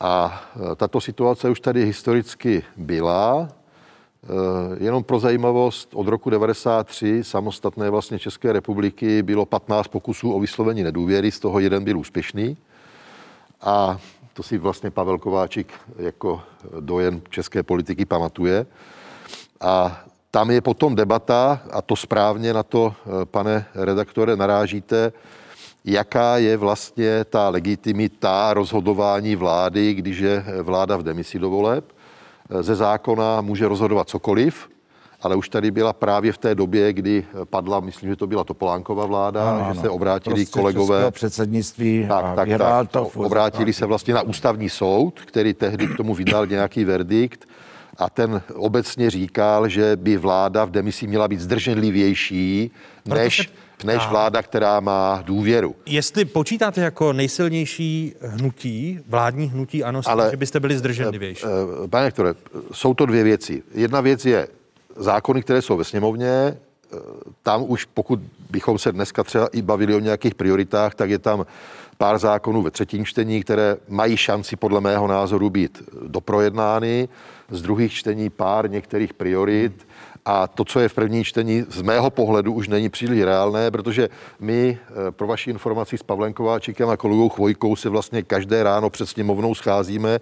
A 0.00 0.42
eh, 0.56 0.76
tato 0.76 1.00
situace 1.00 1.50
už 1.50 1.60
tady 1.60 1.84
historicky 1.84 2.62
byla. 2.76 3.48
Eh, 4.24 4.84
jenom 4.84 5.04
pro 5.04 5.18
zajímavost, 5.18 5.88
od 5.94 6.08
roku 6.08 6.30
93 6.30 7.24
samostatné 7.24 7.90
vlastně 7.90 8.18
České 8.18 8.52
republiky 8.52 9.22
bylo 9.22 9.46
15 9.46 9.88
pokusů 9.88 10.32
o 10.32 10.40
vyslovení 10.40 10.82
nedůvěry, 10.82 11.30
z 11.30 11.40
toho 11.40 11.60
jeden 11.60 11.84
byl 11.84 11.98
úspěšný. 11.98 12.56
A 13.60 13.98
to 14.34 14.42
si 14.42 14.58
vlastně 14.58 14.90
Pavel 14.90 15.18
Kováčik 15.18 15.72
jako 15.98 16.42
dojen 16.80 17.22
české 17.30 17.62
politiky 17.62 18.04
pamatuje. 18.04 18.66
A 19.60 20.00
tam 20.30 20.50
je 20.50 20.60
potom 20.60 20.94
debata, 20.94 21.60
a 21.70 21.82
to 21.82 21.96
správně 21.96 22.52
na 22.52 22.62
to, 22.62 22.94
eh, 22.94 23.24
pane 23.24 23.66
redaktore, 23.74 24.36
narážíte, 24.36 25.12
jaká 25.84 26.36
je 26.36 26.56
vlastně 26.56 27.24
ta 27.24 27.48
legitimita 27.48 28.54
rozhodování 28.54 29.36
vlády, 29.36 29.94
když 29.94 30.18
je 30.18 30.44
vláda 30.62 30.96
v 30.96 31.02
demisi 31.02 31.38
do 31.38 31.50
voleb 31.50 31.92
ze 32.60 32.74
zákona 32.74 33.40
může 33.40 33.68
rozhodovat 33.68 34.08
cokoliv, 34.08 34.68
ale 35.22 35.36
už 35.36 35.48
tady 35.48 35.70
byla 35.70 35.92
právě 35.92 36.32
v 36.32 36.38
té 36.38 36.54
době, 36.54 36.92
kdy 36.92 37.24
padla, 37.44 37.80
myslím, 37.80 38.10
že 38.10 38.16
to 38.16 38.26
byla 38.26 38.44
Topolánková 38.44 39.06
vláda, 39.06 39.50
ano, 39.50 39.58
že 39.58 39.70
ano. 39.70 39.80
se 39.80 39.88
obrátili 39.88 40.34
prostě 40.34 40.60
kolegové. 40.60 41.10
předsednictví 41.10 42.06
tak, 42.08 42.24
a 42.24 42.34
tak, 42.34 42.48
tak, 42.58 42.90
to 42.90 43.10
obrátili 43.14 43.72
se 43.72 43.86
vlastně 43.86 44.14
na 44.14 44.22
ústavní 44.22 44.68
soud, 44.68 45.20
který 45.20 45.54
tehdy 45.54 45.86
k 45.86 45.96
tomu 45.96 46.14
vydal 46.14 46.46
nějaký 46.46 46.84
verdikt 46.84 47.48
a 47.98 48.10
ten 48.10 48.42
obecně 48.54 49.10
říkal, 49.10 49.68
že 49.68 49.96
by 49.96 50.16
vláda 50.16 50.64
v 50.64 50.70
demisi 50.70 51.06
měla 51.06 51.28
být 51.28 51.40
zdrženlivější, 51.40 52.70
než, 53.04 53.50
než 53.84 54.08
vláda, 54.08 54.42
která 54.42 54.80
má 54.80 55.22
důvěru. 55.24 55.74
Jestli 55.86 56.24
počítáte 56.24 56.80
jako 56.80 57.12
nejsilnější 57.12 58.14
hnutí, 58.20 59.00
vládní 59.08 59.46
hnutí, 59.46 59.84
ano, 59.84 60.00
Ale, 60.06 60.30
že 60.30 60.36
byste 60.36 60.60
byli 60.60 60.78
zdrženlivější. 60.78 61.44
Eh, 61.46 61.84
eh, 61.84 61.88
pane 61.88 62.04
Hektore, 62.04 62.34
jsou 62.72 62.94
to 62.94 63.06
dvě 63.06 63.24
věci. 63.24 63.62
Jedna 63.74 64.00
věc 64.00 64.24
je 64.24 64.48
zákony, 65.00 65.42
které 65.42 65.62
jsou 65.62 65.76
ve 65.76 65.84
sněmovně, 65.84 66.28
eh, 66.28 66.96
tam 67.42 67.64
už 67.68 67.84
pokud 67.84 68.20
bychom 68.50 68.78
se 68.78 68.92
dneska 68.92 69.24
třeba 69.24 69.46
i 69.46 69.62
bavili 69.62 69.94
o 69.94 70.00
nějakých 70.00 70.34
prioritách, 70.34 70.94
tak 70.94 71.10
je 71.10 71.18
tam 71.18 71.46
pár 71.98 72.18
zákonů 72.18 72.62
ve 72.62 72.70
třetím 72.70 73.04
čtení, 73.04 73.42
které 73.42 73.76
mají 73.88 74.16
šanci 74.16 74.56
podle 74.56 74.80
mého 74.80 75.06
názoru 75.06 75.50
být 75.50 75.82
doprojednány. 76.06 77.08
Z 77.50 77.62
druhých 77.62 77.92
čtení 77.92 78.30
pár 78.30 78.70
některých 78.70 79.14
priorit, 79.14 79.86
a 80.24 80.46
to, 80.46 80.64
co 80.64 80.80
je 80.80 80.88
v 80.88 80.94
první 80.94 81.24
čtení, 81.24 81.64
z 81.68 81.82
mého 81.82 82.10
pohledu 82.10 82.52
už 82.52 82.68
není 82.68 82.88
příliš 82.88 83.22
reálné, 83.22 83.70
protože 83.70 84.08
my, 84.40 84.78
eh, 84.90 85.10
pro 85.10 85.26
vaši 85.26 85.50
informaci 85.50 85.98
s 85.98 86.02
Pavlem 86.02 86.32
Kováčikem 86.32 86.88
a 86.88 86.96
kolegou 86.96 87.28
Chvojkou, 87.28 87.76
se 87.76 87.88
vlastně 87.88 88.22
každé 88.22 88.62
ráno 88.62 88.90
před 88.90 89.06
sněmovnou 89.06 89.54
scházíme 89.54 90.18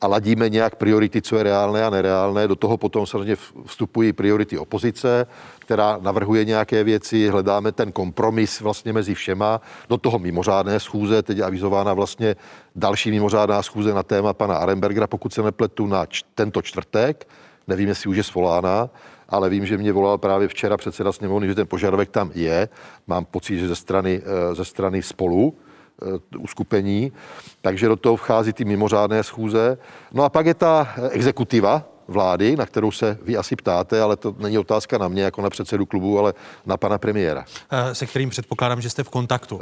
a 0.00 0.06
ladíme 0.06 0.48
nějak 0.48 0.76
priority, 0.76 1.22
co 1.22 1.36
je 1.36 1.42
reálné 1.42 1.84
a 1.84 1.90
nereálné. 1.90 2.48
Do 2.48 2.56
toho 2.56 2.76
potom 2.76 3.06
samozřejmě 3.06 3.36
vstupují 3.66 4.12
priority 4.12 4.58
opozice, 4.58 5.26
která 5.58 5.98
navrhuje 6.00 6.44
nějaké 6.44 6.84
věci, 6.84 7.28
hledáme 7.28 7.72
ten 7.72 7.92
kompromis 7.92 8.60
vlastně 8.60 8.92
mezi 8.92 9.14
všema. 9.14 9.60
Do 9.88 9.98
toho 9.98 10.18
mimořádné 10.18 10.80
schůze, 10.80 11.22
teď 11.22 11.38
je 11.38 11.44
avizována 11.44 11.94
vlastně 11.94 12.36
další 12.76 13.10
mimořádná 13.10 13.62
schůze 13.62 13.94
na 13.94 14.02
téma 14.02 14.32
pana 14.32 14.54
Arenbergera, 14.54 15.06
pokud 15.06 15.32
se 15.32 15.42
nepletu, 15.42 15.86
na 15.86 16.06
č- 16.06 16.24
tento 16.34 16.62
čtvrtek. 16.62 17.28
Nevím, 17.68 17.88
jestli 17.88 18.10
už 18.10 18.16
je 18.16 18.22
svolána 18.22 18.90
ale 19.32 19.50
vím, 19.50 19.66
že 19.66 19.78
mě 19.78 19.92
volal 19.92 20.18
právě 20.18 20.48
včera 20.48 20.76
předseda 20.76 21.12
sněmovny, 21.12 21.48
že 21.48 21.54
ten 21.54 21.66
požadavek 21.66 22.10
tam 22.10 22.30
je. 22.34 22.68
Mám 23.06 23.24
pocit, 23.24 23.58
že 23.58 23.68
ze 23.68 23.76
strany, 23.76 24.22
eh, 24.24 24.54
ze 24.54 24.64
strany 24.64 25.02
spolu 25.02 25.54
eh, 26.02 26.38
uskupení, 26.38 27.12
takže 27.60 27.88
do 27.88 27.96
toho 27.96 28.16
vchází 28.16 28.52
ty 28.52 28.64
mimořádné 28.64 29.22
schůze. 29.22 29.78
No 30.12 30.24
a 30.24 30.28
pak 30.28 30.46
je 30.46 30.54
ta 30.54 30.94
exekutiva, 31.10 31.91
vlády, 32.12 32.56
na 32.56 32.66
kterou 32.66 32.90
se 32.90 33.18
vy 33.22 33.36
asi 33.36 33.56
ptáte, 33.56 34.00
ale 34.00 34.16
to 34.16 34.34
není 34.38 34.58
otázka 34.58 34.98
na 34.98 35.08
mě 35.08 35.22
jako 35.22 35.42
na 35.42 35.50
předsedu 35.50 35.86
klubu, 35.86 36.18
ale 36.18 36.34
na 36.66 36.76
pana 36.76 36.98
premiéra. 36.98 37.44
Eh, 37.70 37.94
se 37.94 38.06
kterým 38.06 38.30
předpokládám, 38.30 38.80
že 38.80 38.90
jste 38.90 39.04
v 39.04 39.08
kontaktu. 39.08 39.60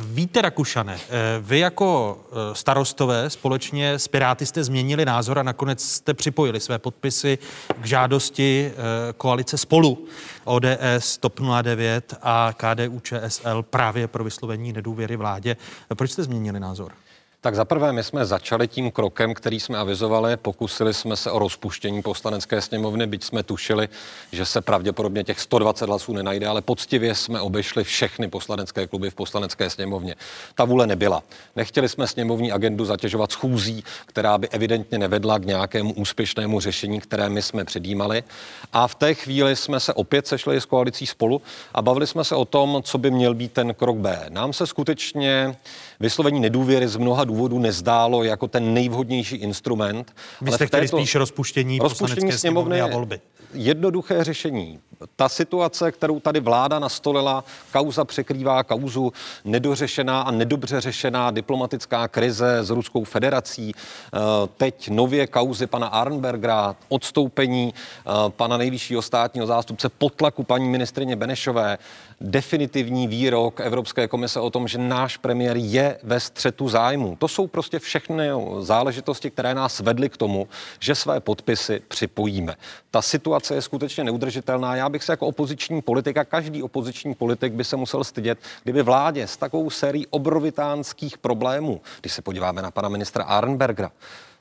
Víte, 0.00 0.42
Rakušane, 0.42 0.98
vy 1.40 1.58
jako 1.58 2.18
starostové 2.52 3.30
společně 3.30 3.92
s 3.92 4.08
Piráty 4.08 4.46
jste 4.46 4.64
změnili 4.64 5.04
názor 5.04 5.38
a 5.38 5.42
nakonec 5.42 5.82
jste 5.82 6.14
připojili 6.14 6.60
své 6.60 6.78
podpisy 6.78 7.38
k 7.80 7.86
žádosti 7.86 8.72
koalice 9.16 9.58
spolu 9.58 10.06
ODS, 10.44 11.18
TOP 11.20 11.40
09 11.62 12.14
a 12.22 12.52
KDU 12.56 13.00
ČSL 13.00 13.62
právě 13.62 14.08
pro 14.08 14.24
vyslovení 14.24 14.72
nedůvěry 14.72 15.16
vládě. 15.16 15.56
Proč 15.94 16.10
jste 16.10 16.22
změnili 16.22 16.60
názor? 16.60 16.92
Tak 17.40 17.54
zaprvé 17.54 17.92
my 17.92 18.04
jsme 18.04 18.26
začali 18.26 18.68
tím 18.68 18.90
krokem, 18.90 19.34
který 19.34 19.60
jsme 19.60 19.78
avizovali, 19.78 20.36
pokusili 20.36 20.94
jsme 20.94 21.16
se 21.16 21.30
o 21.30 21.38
rozpuštění 21.38 22.02
poslanecké 22.02 22.60
sněmovny, 22.60 23.06
byť 23.06 23.24
jsme 23.24 23.42
tušili, 23.42 23.88
že 24.32 24.44
se 24.44 24.60
pravděpodobně 24.60 25.24
těch 25.24 25.40
120 25.40 25.86
hlasů 25.86 26.12
nenajde, 26.12 26.46
ale 26.46 26.62
poctivě 26.62 27.14
jsme 27.14 27.40
obešli 27.40 27.84
všechny 27.84 28.28
poslanecké 28.28 28.86
kluby 28.86 29.10
v 29.10 29.14
poslanecké 29.14 29.70
sněmovně. 29.70 30.14
Ta 30.54 30.64
vůle 30.64 30.86
nebyla. 30.86 31.22
Nechtěli 31.56 31.88
jsme 31.88 32.06
sněmovní 32.06 32.52
agendu 32.52 32.84
zatěžovat 32.84 33.32
schůzí, 33.32 33.84
která 34.06 34.38
by 34.38 34.48
evidentně 34.48 34.98
nevedla 34.98 35.38
k 35.38 35.44
nějakému 35.44 35.94
úspěšnému 35.94 36.60
řešení, 36.60 37.00
které 37.00 37.28
my 37.28 37.42
jsme 37.42 37.64
předjímali. 37.64 38.24
A 38.72 38.88
v 38.88 38.94
té 38.94 39.14
chvíli 39.14 39.56
jsme 39.56 39.80
se 39.80 39.94
opět 39.94 40.26
sešli 40.26 40.60
s 40.60 40.64
koalicí 40.64 41.06
spolu 41.06 41.42
a 41.74 41.82
bavili 41.82 42.06
jsme 42.06 42.24
se 42.24 42.34
o 42.34 42.44
tom, 42.44 42.80
co 42.82 42.98
by 42.98 43.10
měl 43.10 43.34
být 43.34 43.52
ten 43.52 43.74
krok 43.74 43.96
B. 43.96 44.26
Nám 44.28 44.52
se 44.52 44.66
skutečně 44.66 45.56
vyslovení 46.00 46.40
nedůvěry 46.40 46.88
z 46.88 46.96
mnoha 46.96 47.27
důvodů 47.28 47.58
nezdálo 47.58 48.24
jako 48.24 48.48
ten 48.48 48.74
nejvhodnější 48.74 49.36
instrument. 49.36 50.14
Vy 50.40 50.52
jste 50.52 50.66
chtěli 50.66 50.88
této... 50.88 50.96
spíš 50.96 51.14
rozpuštění, 51.14 51.78
rozpuštění 51.78 52.32
sněmovny 52.32 52.80
a 52.80 52.86
volby. 52.86 53.20
Jednoduché 53.54 54.24
řešení. 54.24 54.78
Ta 55.16 55.28
situace, 55.28 55.92
kterou 55.92 56.20
tady 56.20 56.40
vláda 56.40 56.78
nastolila, 56.78 57.44
kauza 57.72 58.04
překrývá 58.04 58.64
kauzu, 58.64 59.12
nedořešená 59.44 60.20
a 60.20 60.30
nedobře 60.30 60.80
řešená 60.80 61.30
diplomatická 61.30 62.08
krize 62.08 62.58
s 62.64 62.70
Ruskou 62.70 63.04
federací, 63.04 63.72
eh, 63.74 64.18
teď 64.56 64.88
nově 64.88 65.26
kauzy 65.26 65.66
pana 65.66 65.86
Arnbergera, 65.86 66.76
odstoupení 66.88 67.74
eh, 67.74 68.10
pana 68.28 68.56
nejvyššího 68.56 69.02
státního 69.02 69.46
zástupce, 69.46 69.88
potlaku 69.88 70.42
paní 70.42 70.68
ministrině 70.68 71.16
Benešové, 71.16 71.78
definitivní 72.20 73.08
výrok 73.08 73.60
Evropské 73.60 74.08
komise 74.08 74.40
o 74.40 74.50
tom, 74.50 74.68
že 74.68 74.78
náš 74.78 75.16
premiér 75.16 75.56
je 75.56 75.98
ve 76.02 76.20
střetu 76.20 76.68
zájmu. 76.68 77.16
To 77.16 77.28
jsou 77.28 77.46
prostě 77.46 77.78
všechny 77.78 78.28
záležitosti, 78.58 79.30
které 79.30 79.54
nás 79.54 79.80
vedly 79.80 80.08
k 80.08 80.16
tomu, 80.16 80.48
že 80.80 80.94
své 80.94 81.20
podpisy 81.20 81.82
připojíme. 81.88 82.54
Ta 82.90 83.02
situace 83.02 83.54
je 83.54 83.62
skutečně 83.62 84.04
neudržitelná. 84.04 84.76
Já 84.76 84.88
bych 84.88 85.02
se 85.02 85.12
jako 85.12 85.26
opoziční 85.26 85.82
politik 85.82 86.16
a 86.16 86.24
každý 86.24 86.62
opoziční 86.62 87.14
politik 87.14 87.52
by 87.52 87.64
se 87.64 87.76
musel 87.76 88.04
stydět, 88.04 88.38
kdyby 88.62 88.82
vládě 88.82 89.26
s 89.26 89.36
takovou 89.36 89.70
sérií 89.70 90.06
obrovitánských 90.06 91.18
problémů, 91.18 91.80
když 92.00 92.12
se 92.12 92.22
podíváme 92.22 92.62
na 92.62 92.70
pana 92.70 92.88
ministra 92.88 93.24
Arnbergera, 93.24 93.90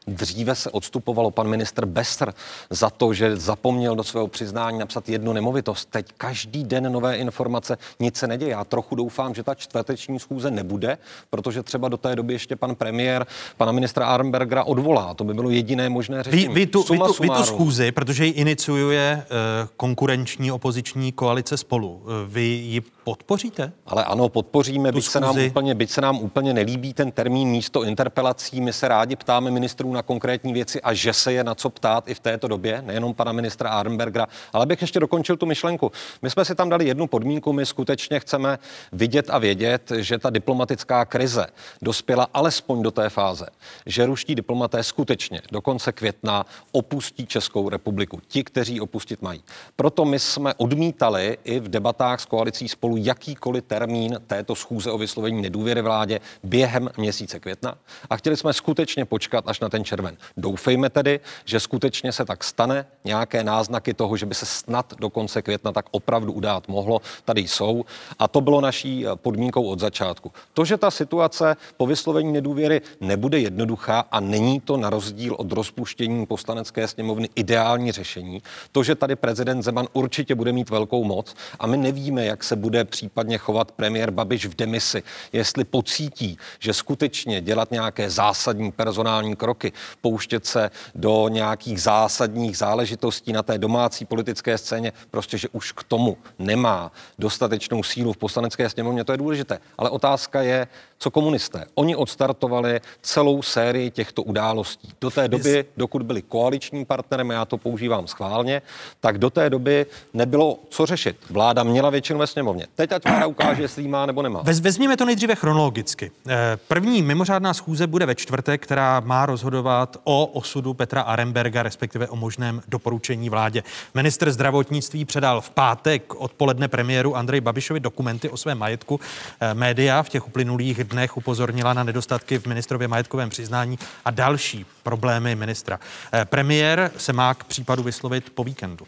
Dříve 0.08 0.56
se 0.56 0.72
odstupovalo 0.72 1.32
pan 1.32 1.48
ministr 1.48 1.86
Besser 1.86 2.34
za 2.70 2.90
to, 2.90 3.14
že 3.14 3.36
zapomněl 3.36 3.96
do 3.96 4.04
svého 4.04 4.28
přiznání 4.28 4.80
napsat 4.80 5.10
jednu 5.10 5.34
nemovitost. 5.34 5.90
Teď 5.90 6.08
každý 6.18 6.64
den 6.64 6.92
nové 6.92 7.18
informace, 7.18 7.78
nic 8.00 8.18
se 8.18 8.28
neděje. 8.28 8.52
Já 8.52 8.64
trochu 8.64 8.96
doufám, 8.96 9.36
že 9.36 9.44
ta 9.44 9.56
čtvrteční 9.56 10.20
schůze 10.20 10.52
nebude, 10.52 10.98
protože 11.30 11.64
třeba 11.64 11.90
do 11.90 11.98
té 11.98 12.16
doby 12.16 12.34
ještě 12.34 12.56
pan 12.56 12.76
premiér 12.76 13.26
pana 13.58 13.72
ministra 13.72 14.06
Arnbergera 14.06 14.64
odvolá. 14.64 15.14
To 15.14 15.24
by 15.24 15.34
bylo 15.34 15.50
jediné 15.50 15.90
možné 15.90 16.24
řešení. 16.24 16.48
Vy, 16.48 16.54
vy, 16.54 16.66
tu, 16.66 16.84
vy, 16.84 16.98
tu, 17.00 17.14
vy 17.22 17.30
tu 17.30 17.44
schůzi, 17.44 17.92
protože 17.92 18.26
ji 18.26 18.32
iniciuje 18.32 19.26
uh, 19.26 19.70
konkurenční 19.78 20.52
opoziční 20.52 21.12
koalice 21.12 21.58
spolu, 21.58 21.90
uh, 21.90 22.12
vy 22.28 22.42
ji 22.42 22.82
podpoříte? 23.04 23.72
Ale 23.86 24.04
ano, 24.04 24.30
podpoříme, 24.30 24.92
byť 24.92 25.06
se, 25.06 25.20
nám 25.20 25.38
úplně, 25.40 25.76
byť 25.76 25.90
se 25.90 26.02
nám 26.02 26.18
úplně 26.18 26.54
nelíbí 26.54 26.94
ten 26.94 27.12
termín 27.12 27.50
místo 27.50 27.84
interpelací. 27.84 28.62
My 28.62 28.74
se 28.74 28.88
rádi 28.88 29.16
ptáme 29.16 29.52
ministrů 29.52 29.94
na 29.98 30.04
konkrétní 30.04 30.54
věci 30.54 30.82
a 30.82 30.94
že 30.94 31.14
se 31.14 31.34
je 31.34 31.44
na 31.44 31.56
co 31.56 31.70
ptát 31.70 32.08
i 32.08 32.14
v 32.14 32.20
této 32.20 32.48
době, 32.48 32.82
nejenom 32.82 33.14
pana 33.14 33.32
ministra 33.32 33.70
Arnbergera. 33.70 34.28
Ale 34.54 34.66
bych 34.66 34.82
ještě 34.82 35.00
dokončil 35.00 35.38
tu 35.38 35.46
myšlenku. 35.46 35.92
My 36.22 36.30
jsme 36.30 36.46
si 36.46 36.56
tam 36.56 36.70
dali 36.70 36.88
jednu 36.88 37.08
podmínku, 37.08 37.54
my 37.54 37.66
skutečně 37.66 38.20
chceme 38.20 38.60
vidět 38.92 39.30
a 39.30 39.38
vědět, 39.38 39.92
že 39.96 40.18
ta 40.18 40.30
diplomatická 40.30 41.06
krize 41.06 41.46
dospěla 41.82 42.28
alespoň 42.34 42.82
do 42.84 42.92
té 42.92 43.10
fáze, 43.10 43.46
že 43.86 44.06
ruští 44.06 44.36
diplomaté 44.36 44.84
skutečně 44.84 45.42
do 45.52 45.62
konce 45.62 45.92
května 45.92 46.46
opustí 46.72 47.26
Českou 47.26 47.70
republiku. 47.70 48.22
Ti, 48.28 48.44
kteří 48.44 48.82
opustit 48.82 49.22
mají. 49.22 49.44
Proto 49.76 50.06
my 50.06 50.20
jsme 50.20 50.54
odmítali 50.58 51.38
i 51.44 51.60
v 51.60 51.68
debatách 51.68 52.22
s 52.22 52.26
koalicí 52.26 52.70
spolu 52.70 52.98
jakýkoliv 52.98 53.64
termín 53.64 54.20
této 54.28 54.56
schůze 54.56 54.92
o 54.92 54.98
vyslovení 54.98 55.42
nedůvěry 55.42 55.82
vládě 55.82 56.20
během 56.44 56.90
měsíce 56.98 57.40
května 57.40 57.78
a 58.10 58.18
chtěli 58.18 58.38
jsme 58.38 58.54
skutečně 58.54 59.06
počkat 59.06 59.48
až 59.48 59.60
na 59.60 59.70
ten 59.70 59.84
červen. 59.88 60.18
Doufejme 60.38 60.90
tedy, 60.90 61.20
že 61.46 61.60
skutečně 61.60 62.12
se 62.12 62.26
tak 62.26 62.44
stane. 62.44 62.86
Nějaké 63.06 63.44
náznaky 63.44 63.94
toho, 63.94 64.18
že 64.18 64.26
by 64.26 64.36
se 64.36 64.46
snad 64.46 64.94
do 65.00 65.10
konce 65.10 65.42
května 65.42 65.72
tak 65.72 65.86
opravdu 65.92 66.34
udát 66.34 66.68
mohlo, 66.68 67.02
tady 67.26 67.42
jsou. 67.42 67.86
A 68.20 68.28
to 68.28 68.42
bylo 68.42 68.62
naší 68.62 69.08
eh, 69.08 69.16
podmínkou 69.16 69.64
od 69.64 69.80
začátku. 69.80 70.32
To, 70.54 70.66
že 70.66 70.78
ta 70.78 70.92
situace 70.92 71.56
po 71.78 71.88
vyslovení 71.88 72.34
nedůvěry 72.34 72.82
nebude 73.02 73.40
jednoduchá 73.40 74.06
a 74.12 74.20
není 74.20 74.60
to 74.60 74.78
na 74.78 74.90
rozdíl 74.90 75.36
od 75.40 75.52
rozpuštění 75.52 76.26
poslanecké 76.26 76.88
sněmovny 76.88 77.30
ideální 77.36 77.92
řešení, 77.92 78.44
to, 78.72 78.84
že 78.84 78.96
tady 78.96 79.16
prezident 79.16 79.62
Zeman 79.62 79.88
určitě 79.94 80.36
bude 80.36 80.52
mít 80.52 80.70
velkou 80.70 81.04
moc 81.04 81.36
a 81.60 81.68
my 81.68 81.78
nevíme, 81.78 82.26
jak 82.26 82.44
se 82.44 82.56
bude 82.56 82.86
případně 82.86 83.38
chovat 83.38 83.72
premiér 83.72 84.12
Babiš 84.12 84.46
v 84.46 84.56
demisi, 84.56 85.04
jestli 85.34 85.64
pocítí, 85.64 86.38
že 86.60 86.74
skutečně 86.74 87.42
dělat 87.42 87.72
nějaké 87.72 88.10
zásadní 88.10 88.72
personální 88.72 89.36
kroky, 89.36 89.67
pouštět 90.02 90.46
se 90.46 90.72
do 90.96 91.28
nějakých 91.28 91.82
zásadních 91.82 92.58
záležitostí 92.58 93.34
na 93.34 93.44
té 93.44 93.58
domácí 93.58 94.06
politické 94.06 94.58
scéně, 94.58 94.94
prostě, 95.12 95.38
že 95.38 95.48
už 95.52 95.72
k 95.72 95.84
tomu 95.84 96.18
nemá 96.40 96.92
dostatečnou 97.20 97.84
sílu 97.84 98.14
v 98.14 98.18
poslanecké 98.18 98.70
sněmovně, 98.70 99.04
to 99.04 99.12
je 99.12 99.18
důležité. 99.18 99.60
Ale 99.78 99.90
otázka 99.90 100.42
je, 100.42 100.68
co 100.98 101.12
komunisté. 101.12 101.66
Oni 101.76 101.96
odstartovali 101.96 102.82
celou 103.02 103.42
sérii 103.42 103.92
těchto 103.92 104.24
událostí. 104.24 104.90
Do 105.02 105.10
té 105.10 105.28
doby, 105.28 105.66
dokud 105.78 106.02
byli 106.02 106.22
koaličním 106.22 106.86
partnerem, 106.86 107.30
já 107.30 107.46
to 107.46 107.58
používám 107.58 108.08
schválně, 108.08 108.62
tak 109.00 109.18
do 109.18 109.30
té 109.30 109.50
doby 109.50 109.86
nebylo 110.14 110.60
co 110.70 110.86
řešit. 110.86 111.18
Vláda 111.30 111.64
měla 111.64 111.90
většinu 111.90 112.20
ve 112.20 112.28
sněmovně. 112.28 112.68
Teď 112.76 112.92
ať 112.92 113.04
vláda 113.04 113.28
ukáže, 113.28 113.62
jestli 113.62 113.88
má 113.88 114.06
nebo 114.06 114.22
nemá. 114.22 114.42
Vez, 114.42 114.60
vezměme 114.60 114.98
to 114.98 115.06
nejdříve 115.06 115.36
chronologicky. 115.36 116.12
Eh, 116.28 116.58
první 116.68 117.02
mimořádná 117.02 117.54
schůze 117.54 117.88
bude 117.88 118.06
ve 118.06 118.16
čtvrtek, 118.16 118.64
která 118.64 119.00
má 119.00 119.26
rozhodovat 119.26 119.57
o 120.04 120.26
osudu 120.26 120.74
Petra 120.74 121.02
Aremberga, 121.02 121.64
respektive 121.64 122.08
o 122.08 122.16
možném 122.16 122.62
doporučení 122.68 123.30
vládě. 123.30 123.64
Minister 123.94 124.32
zdravotnictví 124.32 125.06
předal 125.06 125.42
v 125.42 125.50
pátek 125.50 126.16
odpoledne 126.16 126.68
premiéru 126.68 127.16
Andrej 127.16 127.42
Babišovi 127.42 127.80
dokumenty 127.80 128.30
o 128.30 128.38
svém 128.38 128.58
majetku. 128.58 129.00
Eh, 129.40 129.54
média 129.54 130.04
v 130.04 130.10
těch 130.10 130.28
uplynulých 130.28 130.84
dnech 130.84 131.18
upozornila 131.18 131.74
na 131.74 131.84
nedostatky 131.84 132.40
v 132.40 132.46
ministrově 132.46 132.88
majetkovém 132.88 133.30
přiznání 133.30 133.80
a 134.06 134.12
další 134.12 134.66
problémy 134.84 135.36
ministra. 135.36 135.80
Eh, 136.14 136.26
premiér 136.26 136.92
se 136.98 137.14
má 137.14 137.34
k 137.34 137.44
případu 137.44 137.84
vyslovit 137.84 138.30
po 138.30 138.44
víkendu 138.44 138.88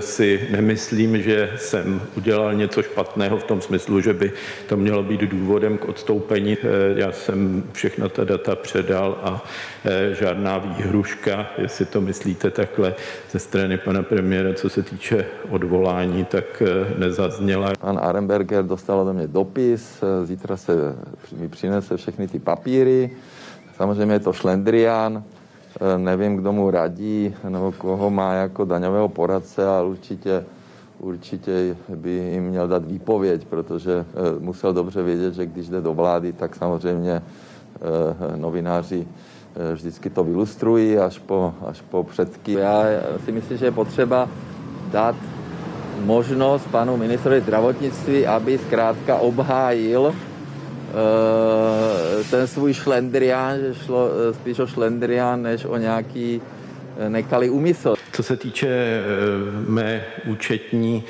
si 0.00 0.48
nemyslím, 0.50 1.22
že 1.22 1.52
jsem 1.56 2.00
udělal 2.16 2.54
něco 2.54 2.82
špatného 2.82 3.38
v 3.38 3.44
tom 3.44 3.60
smyslu, 3.60 4.00
že 4.00 4.12
by 4.12 4.32
to 4.68 4.76
mělo 4.76 5.02
být 5.02 5.20
důvodem 5.20 5.78
k 5.78 5.84
odstoupení. 5.84 6.56
Eh, 6.62 7.00
já 7.00 7.12
jsem 7.12 7.64
všechna 7.72 8.08
ta 8.08 8.24
data 8.24 8.56
předal 8.56 9.18
a 9.22 9.44
eh, 9.84 10.14
žádná 10.14 10.58
výhruška, 10.58 11.46
jestli 11.58 11.84
to 11.84 12.00
myslíte 12.00 12.50
takhle 12.50 12.94
ze 13.30 13.38
strany 13.38 13.78
pana 13.78 14.02
premiéra, 14.02 14.54
co 14.54 14.68
se 14.68 14.82
týče 14.82 15.26
odvolání, 15.50 16.24
tak 16.24 16.62
eh, 16.62 16.98
nezazněla. 16.98 17.72
Pan 17.80 17.98
Arenberger 18.02 18.64
dostal 18.64 19.00
ode 19.00 19.12
mě 19.12 19.26
dopis, 19.26 20.02
zítra 20.24 20.56
se 20.56 20.72
mi 21.36 21.48
přinese 21.48 21.96
všechny 21.96 22.28
ty 22.28 22.38
papíry, 22.38 23.10
samozřejmě 23.76 24.14
je 24.14 24.20
to 24.20 24.32
šlendrián, 24.32 25.24
nevím, 25.96 26.36
kdo 26.36 26.52
mu 26.52 26.70
radí, 26.70 27.34
nebo 27.48 27.72
koho 27.72 28.10
má 28.10 28.32
jako 28.32 28.64
daňového 28.64 29.08
poradce, 29.08 29.66
ale 29.66 29.88
určitě, 29.88 30.44
určitě 30.98 31.76
by 31.88 32.10
jim 32.10 32.44
měl 32.44 32.68
dát 32.68 32.84
výpověď, 32.84 33.44
protože 33.44 34.04
eh, 34.08 34.40
musel 34.40 34.72
dobře 34.72 35.02
vědět, 35.02 35.34
že 35.34 35.46
když 35.46 35.68
jde 35.68 35.80
do 35.80 35.94
vlády, 35.94 36.32
tak 36.32 36.56
samozřejmě 36.56 37.12
eh, 37.12 38.36
novináři 38.36 39.06
vždycky 39.74 40.10
to 40.10 40.24
vylustrují 40.24 40.98
až 40.98 41.18
po, 41.18 41.54
až 41.66 41.80
po 41.80 42.04
předky. 42.04 42.52
Já 42.52 42.84
si 43.24 43.32
myslím, 43.32 43.58
že 43.58 43.64
je 43.64 43.70
potřeba 43.70 44.28
dát 44.90 45.14
možnost 46.04 46.66
panu 46.70 46.96
ministrovi 46.96 47.40
zdravotnictví, 47.40 48.26
aby 48.26 48.58
zkrátka 48.58 49.16
obhájil 49.16 50.14
Eh, 50.14 50.33
ten 52.30 52.46
svůj 52.46 52.74
šlendrián, 52.74 53.58
že 53.60 53.74
šlo 53.74 54.10
eh, 54.10 54.34
spíš 54.34 54.58
o 54.58 54.66
šlendrián, 54.66 55.42
než 55.42 55.64
o 55.64 55.76
nějaký 55.76 56.42
eh, 56.98 57.10
nekalý 57.10 57.50
úmysl. 57.50 57.94
Co 58.12 58.22
se 58.22 58.36
týče 58.36 59.02
mé 59.68 60.04
účetní, 60.26 61.04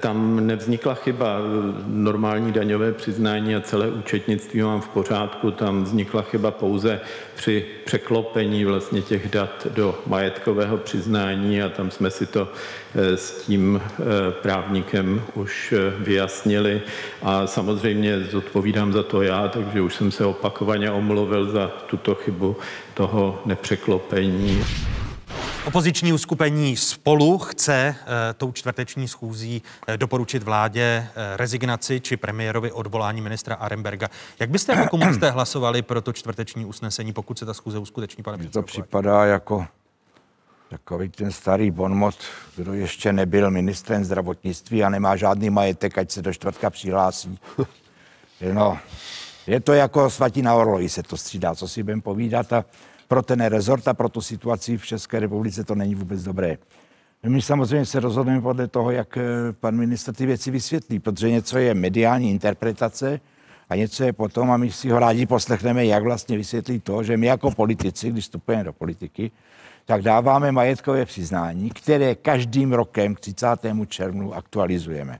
tam 0.00 0.46
nevznikla 0.46 0.94
chyba. 0.94 1.38
Normální 1.86 2.52
daňové 2.52 2.92
přiznání 2.92 3.56
a 3.56 3.60
celé 3.60 3.88
účetnictví 3.88 4.62
mám 4.62 4.80
v 4.80 4.88
pořádku. 4.88 5.50
Tam 5.50 5.84
vznikla 5.84 6.22
chyba 6.22 6.50
pouze 6.50 7.00
při 7.34 7.66
překlopení 7.84 8.64
vlastně 8.64 9.02
těch 9.02 9.28
dat 9.28 9.66
do 9.70 9.98
majetkového 10.06 10.76
přiznání 10.76 11.62
a 11.62 11.68
tam 11.68 11.90
jsme 11.90 12.10
si 12.10 12.26
to 12.26 12.48
eh, 12.94 13.16
s 13.16 13.42
tím 13.46 13.80
eh, 13.84 14.02
právníkem 14.42 15.22
už 15.34 15.72
eh, 15.72 15.92
vyjasnili 15.98 16.82
a 17.22 17.46
samozřejmě 17.46 18.20
zodpovídám 18.20 18.92
za 18.92 19.02
to 19.02 19.22
já, 19.22 19.48
takže 19.48 19.80
už 19.80 19.94
jsem 19.94 20.10
se 20.10 20.24
opakovaně 20.24 20.90
omluvil 20.90 21.50
za 21.50 21.68
tuto 21.86 22.14
chybu 22.14 22.56
toho 22.94 23.42
nepřeklopení. 23.46 24.64
Opoziční 25.66 26.12
uskupení 26.12 26.76
spolu 26.76 27.38
chce 27.38 27.74
e, 27.76 27.96
tou 28.34 28.52
čtvrteční 28.52 29.08
schůzí 29.08 29.62
e, 29.86 29.96
doporučit 29.96 30.42
vládě 30.42 30.82
e, 30.82 31.36
rezignaci 31.36 32.00
či 32.00 32.16
premiérovi 32.16 32.72
odvolání 32.72 33.20
ministra 33.20 33.54
Aremberga. 33.54 34.08
Jak 34.40 34.50
byste 34.50 34.72
jako 34.72 34.88
komunisté 34.88 35.30
hlasovali 35.30 35.82
pro 35.82 36.00
to 36.00 36.12
čtvrteční 36.12 36.64
usnesení, 36.64 37.12
pokud 37.12 37.38
se 37.38 37.46
ta 37.46 37.54
schůze 37.54 37.78
uskuteční, 37.78 38.22
pane 38.22 38.48
To 38.48 38.62
připadá 38.62 39.24
jako 39.24 39.66
takový 40.70 41.08
ten 41.08 41.32
starý 41.32 41.70
bonmot, 41.70 42.14
kdo 42.56 42.72
ještě 42.72 43.12
nebyl 43.12 43.50
ministrem 43.50 44.04
zdravotnictví 44.04 44.84
a 44.84 44.88
nemá 44.88 45.16
žádný 45.16 45.50
majetek, 45.50 45.98
ať 45.98 46.10
se 46.10 46.22
do 46.22 46.32
čtvrtka 46.32 46.70
přihlásí. 46.70 47.38
No, 48.52 48.78
je 49.46 49.60
to 49.60 49.72
jako 49.72 50.10
svatí 50.10 50.42
na 50.42 50.54
orloji 50.54 50.88
se 50.88 51.02
to 51.02 51.16
střídá, 51.16 51.54
co 51.54 51.68
si 51.68 51.82
budeme 51.82 52.02
povídat 52.02 52.52
a 52.52 52.64
pro 53.08 53.22
ten 53.22 53.40
rezort 53.40 53.88
a 53.88 53.94
pro 53.94 54.08
tu 54.08 54.20
situaci 54.20 54.76
v 54.76 54.86
České 54.86 55.20
republice 55.20 55.64
to 55.64 55.74
není 55.74 55.94
vůbec 55.94 56.22
dobré. 56.22 56.58
My 57.26 57.42
samozřejmě 57.42 57.86
se 57.86 58.00
rozhodneme 58.00 58.40
podle 58.40 58.68
toho, 58.68 58.90
jak 58.90 59.16
eh, 59.16 59.22
pan 59.60 59.76
ministr 59.76 60.14
ty 60.14 60.26
věci 60.26 60.50
vysvětlí, 60.50 60.98
protože 60.98 61.30
něco 61.30 61.58
je 61.58 61.74
mediální 61.74 62.30
interpretace 62.30 63.20
a 63.68 63.76
něco 63.76 64.04
je 64.04 64.12
potom, 64.12 64.50
a 64.50 64.56
my 64.56 64.72
si 64.72 64.90
ho 64.90 64.98
rádi 64.98 65.26
poslechneme, 65.26 65.86
jak 65.86 66.02
vlastně 66.02 66.36
vysvětlí 66.36 66.80
to, 66.80 67.02
že 67.02 67.16
my 67.16 67.26
jako 67.26 67.50
politici, 67.50 68.10
když 68.10 68.24
vstupujeme 68.24 68.64
do 68.64 68.72
politiky, 68.72 69.30
tak 69.84 70.02
dáváme 70.02 70.52
majetkové 70.52 71.04
přiznání, 71.04 71.70
které 71.70 72.14
každým 72.14 72.72
rokem 72.72 73.14
k 73.14 73.20
30. 73.20 73.46
červnu 73.88 74.34
aktualizujeme. 74.34 75.18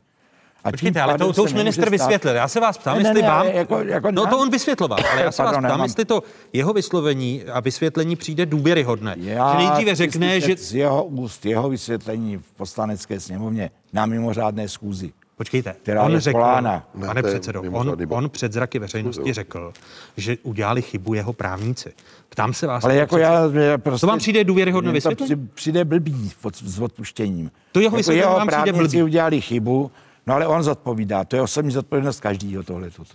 A 0.64 0.70
Počkejte, 0.70 1.00
ale 1.00 1.18
to, 1.18 1.32
to 1.32 1.42
už 1.42 1.52
minister 1.52 1.90
vysvětlil. 1.90 2.34
Já 2.34 2.48
se 2.48 2.60
vás 2.60 2.78
ptám, 2.78 2.96
ne, 2.96 3.08
jestli 3.08 3.22
ne, 3.22 3.28
vám... 3.28 3.46
Jako, 3.46 3.78
jako, 3.78 4.10
no 4.10 4.26
to 4.26 4.38
on 4.38 4.50
vysvětloval, 4.50 4.98
ale 5.12 5.22
já 5.22 5.32
se 5.32 5.42
vás 5.44 5.56
ptám, 5.58 5.82
jestli 5.82 6.04
to 6.04 6.22
jeho 6.52 6.72
vyslovení 6.72 7.44
a 7.52 7.60
vysvětlení 7.60 8.16
přijde 8.16 8.46
důvěryhodné. 8.46 9.14
Já 9.18 9.52
že 9.52 9.58
nejdříve 9.66 9.94
řekne, 9.94 10.40
že... 10.40 10.56
Z 10.56 10.74
jeho 10.74 11.04
úst, 11.04 11.46
jeho 11.46 11.68
vysvětlení 11.68 12.36
v 12.36 12.52
poslanecké 12.56 13.20
sněmovně 13.20 13.70
na 13.92 14.06
mimořádné 14.06 14.68
schůzi 14.68 15.12
Počkejte, 15.36 15.74
která 15.82 16.02
on 16.02 16.12
je 16.12 16.20
řekl, 16.20 16.38
volána. 16.38 16.88
pane 17.06 17.22
předsedo, 17.22 17.62
on, 17.62 17.96
on 18.08 18.30
před 18.30 18.52
zraky 18.52 18.78
veřejnosti 18.78 19.32
řekl, 19.32 19.72
že 20.16 20.36
udělali 20.42 20.82
chybu 20.82 21.14
jeho 21.14 21.32
právníci. 21.32 21.92
Ptám 22.28 22.54
se 22.54 22.66
vás. 22.66 22.84
Ale 22.84 22.96
jako 22.96 23.16
předsedo, 23.16 23.60
já, 23.60 23.64
já 23.70 23.78
prostě... 23.78 24.00
To 24.00 24.06
vám 24.06 24.18
přijde 24.18 24.44
důvěryhodné 24.44 24.90
to 24.90 24.92
vysvětlení? 24.92 25.34
při- 25.34 25.54
Přijde 25.54 25.84
blbý 25.84 26.30
s 26.64 26.80
odpuštěním. 26.80 27.50
To 27.72 27.80
jeho 27.80 27.86
jako 27.86 27.96
vysvětlení 27.96 28.20
jeho 28.20 28.34
vám 28.38 28.48
přijde 28.48 28.62
právníci 28.72 28.96
blbý. 28.96 29.02
udělali 29.02 29.40
chybu, 29.40 29.90
no 30.27 30.35
ale 30.35 30.47
on 30.47 30.62
zodpovídá. 30.62 31.25
To 31.25 31.37
je 31.37 31.43
osobní 31.43 31.70
zodpovědnost 31.72 32.20
každýho 32.20 32.62
tohle. 32.62 32.91
Toto. 32.91 33.14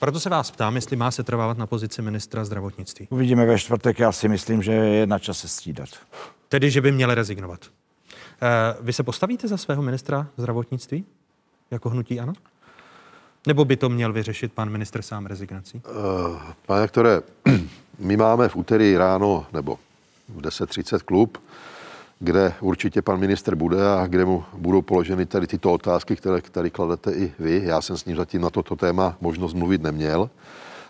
Proto 0.00 0.20
se 0.20 0.30
vás 0.30 0.50
ptám, 0.50 0.74
jestli 0.76 0.96
má 0.96 1.10
se 1.10 1.22
trvávat 1.22 1.58
na 1.58 1.66
pozici 1.66 2.02
ministra 2.02 2.44
zdravotnictví. 2.44 3.06
Uvidíme 3.10 3.46
ve 3.46 3.58
čtvrtek, 3.58 3.98
já 3.98 4.12
si 4.12 4.28
myslím, 4.28 4.62
že 4.62 4.72
je 4.72 5.06
na 5.06 5.18
čase 5.18 5.48
střídat. 5.48 5.88
Tedy, 6.48 6.70
že 6.70 6.80
by 6.80 6.92
měl 6.92 7.14
rezignovat. 7.14 7.60
Eh, 8.42 8.76
Vy 8.80 8.92
se 8.92 9.02
postavíte 9.02 9.48
za 9.48 9.56
svého 9.56 9.82
ministra 9.82 10.26
zdravotnictví 10.36 11.04
jako 11.70 11.90
hnutí 11.90 12.20
ano? 12.20 12.32
Nebo 13.46 13.64
by 13.64 13.76
to 13.76 13.88
měl 13.88 14.12
vyřešit 14.12 14.52
pan 14.52 14.70
ministr 14.70 15.02
sám 15.02 15.26
rezignací? 15.26 15.82
Eh, 15.86 16.52
Pane 16.66 16.80
doktore, 16.82 17.20
my 17.98 18.16
máme 18.16 18.48
v 18.48 18.56
úterý 18.56 18.96
ráno 18.96 19.46
nebo 19.52 19.78
v 20.28 20.40
10.30 20.40 20.98
klub, 20.98 21.38
kde 22.20 22.54
určitě 22.60 23.02
pan 23.02 23.20
minister 23.20 23.54
bude 23.54 23.88
a 23.88 24.06
kde 24.06 24.24
mu 24.24 24.44
budou 24.52 24.82
položeny 24.82 25.26
tady 25.26 25.46
tyto 25.46 25.72
otázky, 25.72 26.16
které 26.16 26.40
tady 26.40 26.70
kladete 26.70 27.12
i 27.12 27.32
vy. 27.38 27.62
Já 27.64 27.82
jsem 27.82 27.96
s 27.96 28.04
ním 28.04 28.16
zatím 28.16 28.42
na 28.42 28.50
toto 28.50 28.76
téma 28.76 29.16
možnost 29.20 29.54
mluvit 29.54 29.82
neměl. 29.82 30.30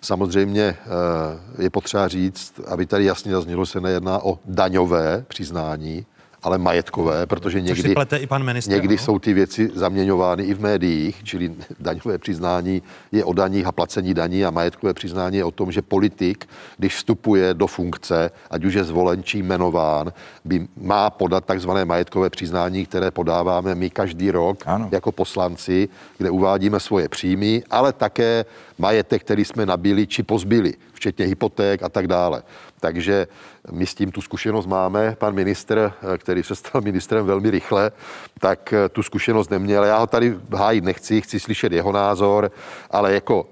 Samozřejmě 0.01 0.63
eh, 0.63 1.63
je 1.63 1.71
potřeba 1.71 2.09
říct, 2.09 2.61
aby 2.67 2.87
tady 2.87 3.05
jasně 3.05 3.33
zaznělo, 3.33 3.67
se 3.67 3.81
nejedná 3.81 4.25
o 4.25 4.39
daňové 4.45 5.25
přiznání, 5.29 6.07
ale 6.49 6.59
majetkové, 6.59 7.27
protože 7.27 7.61
někdy, 7.61 7.95
i 8.17 8.27
pan 8.27 8.43
ministr. 8.43 8.71
někdy 8.71 8.95
ano? 8.95 9.05
jsou 9.05 9.19
ty 9.19 9.33
věci 9.33 9.71
zaměňovány 9.75 10.43
i 10.43 10.55
v 10.55 10.61
médiích, 10.61 11.21
čili 11.25 11.53
daňové 11.81 12.19
přiznání 12.19 12.83
je 13.13 13.25
o 13.25 13.33
daních 13.33 13.67
a 13.67 13.73
placení 13.73 14.15
daní 14.15 14.45
a 14.45 14.51
majetkové 14.51 14.95
přiznání 14.95 15.37
je 15.37 15.45
o 15.45 15.51
tom, 15.51 15.73
že 15.73 15.83
politik, 15.83 16.49
když 16.79 16.97
vstupuje 16.97 17.55
do 17.55 17.67
funkce, 17.67 18.31
ať 18.51 18.65
už 18.65 18.75
je 18.75 18.85
zvolen 18.85 19.23
či 19.23 19.39
jmenován, 19.39 20.13
by 20.45 20.69
má 20.81 21.11
podat 21.11 21.45
takzvané 21.45 21.85
majetkové 21.85 22.31
přiznání, 22.31 22.87
které 22.87 23.11
podáváme 23.11 23.75
my 23.75 23.91
každý 23.91 24.31
rok 24.31 24.65
ano. 24.67 24.89
jako 24.93 25.13
poslanci, 25.13 25.89
kde 26.19 26.31
uvádíme 26.31 26.81
svoje 26.81 27.09
příjmy, 27.09 27.63
ale 27.71 27.93
také 27.93 28.45
majetek, 28.79 29.23
který 29.23 29.45
jsme 29.45 29.67
nabili 29.67 30.07
či 30.07 30.23
pozbyli, 30.23 30.75
včetně 30.93 31.27
hypoték 31.27 31.83
a 31.83 31.89
tak 31.89 32.07
dále. 32.07 32.43
Takže 32.81 33.27
my 33.71 33.87
s 33.87 33.95
tím 33.95 34.13
tu 34.13 34.21
zkušenost 34.21 34.67
máme. 34.67 35.17
Pan 35.19 35.35
ministr, 35.35 35.93
eh, 36.15 36.19
který 36.19 36.43
se 36.43 36.55
stal 36.55 36.81
ministrem 36.85 37.27
velmi 37.27 37.51
rychle, 37.51 37.93
tak 38.41 38.73
eh, 38.73 38.89
tu 38.89 39.03
zkušenost 39.03 39.51
neměl. 39.51 39.85
Já 39.85 39.99
ho 39.99 40.07
tady 40.07 40.37
hájit 40.57 40.85
nechci, 40.85 41.21
chci 41.21 41.41
slyšet 41.41 41.73
jeho 41.73 41.93
názor, 41.93 42.51
ale 42.91 43.15
jako 43.15 43.47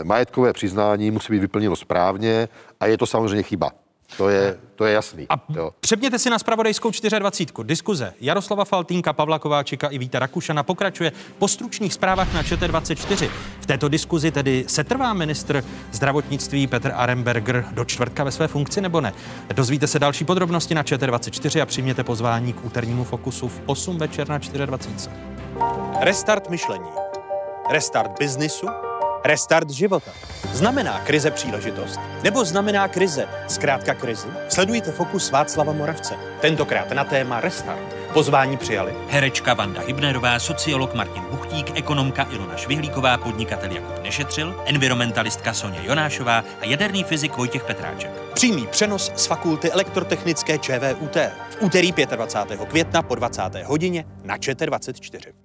eh, 0.00 0.04
majetkové 0.04 0.52
přiznání 0.52 1.10
musí 1.10 1.32
být 1.32 1.38
vyplněno 1.38 1.76
správně 1.76 2.48
a 2.80 2.86
je 2.86 2.98
to 2.98 3.06
samozřejmě 3.06 3.42
chyba. 3.42 3.70
To 4.16 4.28
je, 4.28 4.58
to 4.74 4.84
je 4.84 4.92
jasný. 4.92 5.26
A 5.28 5.44
jo. 5.48 5.70
Přepněte 5.80 6.18
si 6.18 6.30
na 6.30 6.38
spravodajskou 6.38 6.90
24. 7.18 7.52
Diskuze 7.62 8.14
Jaroslava 8.20 8.64
Faltínka, 8.64 9.12
Pavla 9.12 9.38
Kováčika 9.38 9.88
i 9.88 9.98
Víta 9.98 10.18
Rakušana 10.18 10.62
pokračuje 10.62 11.12
po 11.38 11.48
stručných 11.48 11.94
zprávách 11.94 12.34
na 12.34 12.42
ČT24. 12.42 13.30
V 13.60 13.66
této 13.66 13.88
diskuzi 13.88 14.30
tedy 14.30 14.64
setrvá 14.68 15.12
ministr 15.12 15.64
zdravotnictví 15.92 16.66
Petr 16.66 16.92
Aremberger 16.94 17.66
do 17.72 17.84
čtvrtka 17.84 18.24
ve 18.24 18.32
své 18.32 18.48
funkci 18.48 18.80
nebo 18.80 19.00
ne? 19.00 19.12
Dozvíte 19.54 19.86
se 19.86 19.98
další 19.98 20.24
podrobnosti 20.24 20.74
na 20.74 20.82
ČT24 20.82 21.62
a 21.62 21.66
přijměte 21.66 22.04
pozvání 22.04 22.52
k 22.52 22.64
úternímu 22.64 23.04
fokusu 23.04 23.48
v 23.48 23.60
8 23.66 23.98
večer 23.98 24.28
na 24.28 24.38
24. 24.38 25.16
Restart 26.00 26.50
myšlení. 26.50 26.90
Restart 27.70 28.18
biznisu. 28.18 28.89
Restart 29.24 29.70
života. 29.70 30.12
Znamená 30.52 31.00
krize 31.00 31.30
příležitost? 31.30 32.00
Nebo 32.22 32.44
znamená 32.44 32.88
krize 32.88 33.28
zkrátka 33.48 33.94
krizi? 33.94 34.28
Sledujte 34.48 34.92
Fokus 34.92 35.30
Václava 35.30 35.72
Moravce. 35.72 36.14
Tentokrát 36.40 36.90
na 36.90 37.04
téma 37.04 37.40
Restart. 37.40 37.96
Pozvání 38.12 38.56
přijali. 38.56 38.94
Herečka 39.08 39.54
Vanda 39.54 39.80
Hybnerová, 39.80 40.38
sociolog 40.38 40.94
Martin 40.94 41.22
Buchtík, 41.30 41.78
ekonomka 41.78 42.26
Ilona 42.30 42.56
Švihlíková, 42.56 43.18
podnikatel 43.18 43.72
Jakub 43.72 44.02
Nešetřil, 44.02 44.62
environmentalistka 44.66 45.54
Sonja 45.54 45.82
Jonášová 45.82 46.44
a 46.60 46.64
jaderný 46.64 47.04
fyzik 47.04 47.36
Vojtěch 47.36 47.64
Petráček. 47.64 48.10
Přímý 48.34 48.66
přenos 48.66 49.12
z 49.16 49.26
fakulty 49.26 49.72
elektrotechnické 49.72 50.58
ČVUT. 50.58 51.16
V 51.50 51.56
úterý 51.60 51.92
25. 51.92 52.60
května 52.68 53.02
po 53.02 53.14
20. 53.14 53.42
hodině 53.64 54.04
na 54.24 54.36
ČT24. 54.36 55.39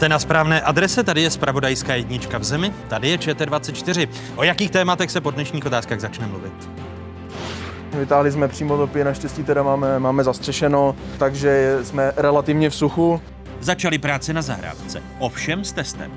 Jste 0.00 0.08
na 0.08 0.18
správné 0.18 0.60
adrese, 0.60 1.04
tady 1.04 1.22
je 1.22 1.30
spravodajská 1.30 1.94
jednička 1.94 2.38
v 2.38 2.44
zemi, 2.44 2.72
tady 2.88 3.08
je 3.08 3.16
ČT24. 3.16 4.08
O 4.36 4.44
jakých 4.44 4.70
tématech 4.70 5.10
se 5.10 5.20
po 5.20 5.30
dnešních 5.30 5.66
otázkách 5.66 6.00
začne 6.00 6.26
mluvit? 6.26 6.70
Vytáhli 7.98 8.32
jsme 8.32 8.48
přímo 8.48 8.76
topy, 8.76 9.04
naštěstí 9.04 9.44
teda 9.44 9.62
máme, 9.62 9.98
máme 9.98 10.24
zastřešeno, 10.24 10.96
takže 11.18 11.78
jsme 11.82 12.12
relativně 12.16 12.70
v 12.70 12.74
suchu. 12.74 13.22
Začali 13.60 13.98
práce 13.98 14.32
na 14.32 14.42
zahrádce, 14.42 15.02
ovšem 15.18 15.64
s 15.64 15.72
testem. 15.72 16.12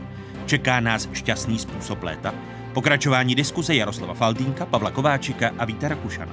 Čeká 0.45 0.79
nás 0.79 1.09
šťastný 1.13 1.59
způsob 1.59 2.03
léta, 2.03 2.34
pokračování 2.73 3.36
diskuze 3.36 3.75
Jaroslava 3.75 4.13
Faltínka, 4.13 4.65
Pavla 4.65 4.91
Kováčika 4.91 5.51
a 5.57 5.65
Víta 5.65 5.88
Rakušana. 5.88 6.31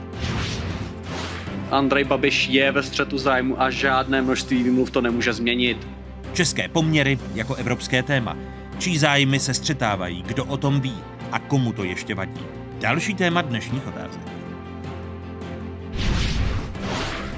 Andrej 1.70 2.04
Babiš 2.04 2.48
je 2.48 2.72
ve 2.72 2.82
střetu 2.82 3.18
zájmu 3.18 3.62
a 3.62 3.70
žádné 3.70 4.22
množství 4.22 4.62
výmluv 4.62 4.90
to 4.90 5.00
nemůže 5.00 5.32
změnit. 5.32 5.99
České 6.32 6.68
poměry 6.68 7.18
jako 7.34 7.54
evropské 7.54 8.02
téma. 8.02 8.36
Čí 8.78 8.98
zájmy 8.98 9.38
se 9.38 9.54
střetávají, 9.54 10.22
kdo 10.22 10.44
o 10.44 10.56
tom 10.56 10.80
ví 10.80 10.94
a 11.32 11.38
komu 11.38 11.72
to 11.72 11.84
ještě 11.84 12.14
vadí. 12.14 12.40
Další 12.80 13.14
téma 13.14 13.42
dnešních 13.42 13.86
otázek. 13.86 14.39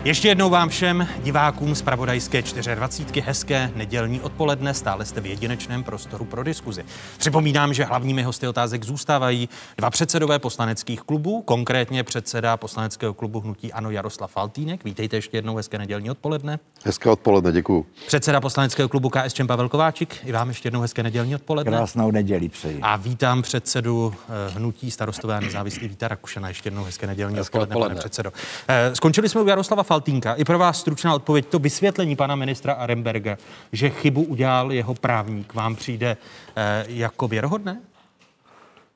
Ještě 0.05 0.29
jednou 0.29 0.51
vám 0.51 0.69
všem 0.69 1.09
divákům 1.23 1.75
z 1.75 1.83
Pravodajské 1.83 2.43
24. 2.75 3.21
hezké 3.27 3.71
nedělní 3.77 4.21
odpoledne. 4.21 4.75
Stále 4.75 5.05
jste 5.05 5.21
v 5.21 5.27
jedinečném 5.27 5.85
prostoru 5.85 6.25
pro 6.25 6.43
diskuzi. 6.45 6.85
Připomínám, 7.19 7.75
že 7.75 7.85
hlavními 7.85 8.23
hosty 8.23 8.49
otázek 8.49 8.85
zůstávají 8.85 9.49
dva 9.79 9.91
předsedové 9.91 10.39
poslaneckých 10.39 11.01
klubů, 11.01 11.43
konkrétně 11.43 12.05
předseda 12.05 12.57
poslaneckého 12.57 13.15
klubu 13.15 13.41
Hnutí 13.41 13.73
Ano 13.73 13.91
Jaroslav 13.91 14.31
Faltýnek. 14.33 14.85
Vítejte 14.85 15.17
ještě 15.17 15.37
jednou 15.37 15.57
hezké 15.57 15.79
nedělní 15.79 16.11
odpoledne. 16.11 16.59
Hezké 16.85 17.11
odpoledne, 17.11 17.53
děkuju. 17.53 17.87
Předseda 18.07 18.41
poslaneckého 18.41 18.89
klubu 18.89 19.11
KSČM 19.11 19.47
Pavel 19.47 19.69
Kováčik. 19.69 20.17
I 20.25 20.33
vám 20.33 20.49
ještě 20.49 20.67
jednou 20.67 20.81
hezké 20.81 21.03
nedělní 21.03 21.35
odpoledne. 21.35 21.77
Krásnou 21.77 22.11
neděli 22.11 22.49
přeji. 22.49 22.79
A 22.83 22.97
vítám 22.97 23.43
předsedu 23.43 24.15
eh, 24.29 24.51
hnutí 24.55 24.91
starostové 24.91 25.37
a 25.37 25.41
nezávislí 25.41 25.89
Víta 25.89 26.09
Rakušana. 26.09 26.49
Ještě 26.49 26.67
jednou 26.67 26.85
hezké 26.85 27.07
nedělní 27.07 27.37
Hezké 27.37 27.59
odpoledne, 27.59 27.75
odpoledne. 27.77 27.95
pane 27.95 28.01
předsedo. 28.01 28.33
Eh, 28.69 28.97
Skončili 28.97 29.29
jsme 29.29 29.41
u 29.41 29.47
Jaroslava 29.47 29.83
Faltínka. 29.93 30.35
I 30.35 30.45
pro 30.45 30.59
vás 30.59 30.81
stručná 30.81 31.15
odpověď. 31.15 31.47
To 31.47 31.59
vysvětlení 31.59 32.17
pana 32.17 32.37
ministra 32.37 32.73
Aremberga, 32.73 33.37
že 33.73 33.91
chybu 33.91 34.23
udělal 34.23 34.73
jeho 34.73 34.95
právník, 34.95 35.55
vám 35.55 35.77
přijde 35.77 36.17
eh, 36.57 36.85
jako 36.89 37.29
věrohodné? 37.29 37.81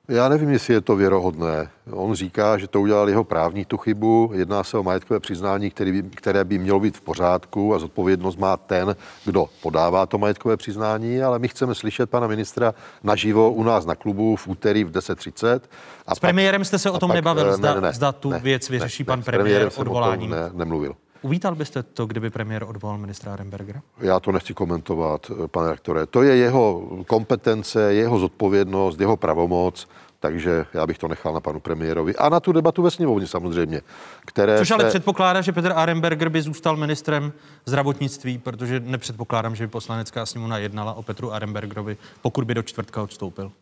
Já 0.08 0.28
nevím, 0.28 0.50
jestli 0.50 0.74
je 0.74 0.80
to 0.80 0.96
věrohodné. 0.96 1.70
On 1.90 2.14
říká, 2.14 2.58
že 2.58 2.68
to 2.68 2.80
udělal 2.80 3.08
jeho 3.08 3.24
právní 3.24 3.64
tu 3.64 3.76
chybu. 3.76 4.30
Jedná 4.34 4.64
se 4.64 4.78
o 4.78 4.82
majetkové 4.82 5.20
přiznání, 5.20 5.70
který 5.70 5.92
by, 6.02 6.02
které 6.10 6.44
by 6.44 6.58
mělo 6.58 6.80
být 6.80 6.96
v 6.96 7.00
pořádku 7.00 7.74
a 7.74 7.78
zodpovědnost 7.78 8.36
má 8.36 8.56
ten, 8.56 8.96
kdo 9.24 9.46
podává 9.62 10.06
to 10.06 10.18
majetkové 10.18 10.56
přiznání, 10.56 11.22
ale 11.22 11.38
my 11.38 11.48
chceme 11.48 11.74
slyšet 11.74 12.10
pana 12.10 12.26
ministra 12.26 12.74
naživo 13.02 13.52
u 13.52 13.62
nás 13.62 13.86
na 13.86 13.94
klubu 13.94 14.36
v 14.36 14.48
úterý 14.48 14.84
v 14.84 14.90
10.30. 14.90 15.60
A 16.06 16.14
S 16.14 16.18
premiérem 16.18 16.64
jste 16.64 16.78
se 16.78 16.90
o 16.90 16.98
tom 16.98 17.08
pak, 17.08 17.14
nebavil, 17.14 17.48
eh, 17.50 17.56
zda- 17.56 17.92
zda 17.92 18.12
tu 18.12 18.32
věc 18.40 18.70
vyřeší 18.70 19.04
pan 19.04 19.22
s 19.22 19.24
premiér 19.24 19.70
odvoláním. 19.76 20.30
Ne, 20.30 20.50
nemluvil. 20.52 20.94
Uvítal 21.22 21.54
byste 21.54 21.82
to, 21.82 22.06
kdyby 22.06 22.30
premiér 22.30 22.64
odvolal 22.64 22.98
ministra 22.98 23.32
Arembergera? 23.32 23.80
Já 24.00 24.20
to 24.20 24.32
nechci 24.32 24.54
komentovat, 24.54 25.30
eh, 25.30 25.48
pane 25.48 25.70
rektore. 25.70 26.06
To 26.06 26.22
je 26.22 26.36
jeho 26.36 26.88
kompetence, 27.06 27.94
jeho 27.94 28.18
zodpovědnost, 28.18 29.00
jeho 29.00 29.16
pravomoc, 29.16 29.88
takže 30.20 30.66
já 30.74 30.86
bych 30.86 30.98
to 30.98 31.08
nechal 31.08 31.32
na 31.32 31.40
panu 31.40 31.60
premiérovi. 31.60 32.16
A 32.16 32.28
na 32.28 32.40
tu 32.40 32.52
debatu 32.52 32.82
ve 32.82 32.90
sněmovně 32.90 33.26
samozřejmě, 33.26 33.80
které 34.24 34.58
Což 34.58 34.70
ale 34.70 34.84
se... 34.84 34.88
předpokládá, 34.88 35.40
že 35.40 35.52
Petr 35.52 35.72
Aremberger 35.76 36.28
by 36.28 36.42
zůstal 36.42 36.76
ministrem 36.76 37.32
zdravotnictví, 37.66 38.38
protože 38.38 38.80
nepředpokládám, 38.80 39.56
že 39.56 39.66
by 39.66 39.70
poslanecká 39.70 40.26
sněmovna 40.26 40.58
jednala 40.58 40.92
o 40.92 41.02
Petru 41.02 41.32
Arembergerovi, 41.32 41.96
pokud 42.22 42.44
by 42.44 42.54
do 42.54 42.62
čtvrtka 42.62 43.02
odstoupil. 43.02 43.52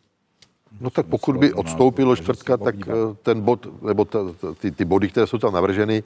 No 0.81 0.89
tak 0.89 1.05
pokud 1.05 1.37
by 1.37 1.53
odstoupil 1.53 2.07
do 2.07 2.15
čtvrtka, 2.15 2.57
tak 2.57 2.75
eh, 2.87 2.93
ten 3.23 3.41
bod, 3.41 3.81
nebo 3.81 4.05
ta, 4.05 4.19
ty, 4.59 4.71
ty 4.71 4.85
body, 4.85 5.09
které 5.09 5.27
jsou 5.27 5.37
tam 5.37 5.53
navrženy 5.53 6.03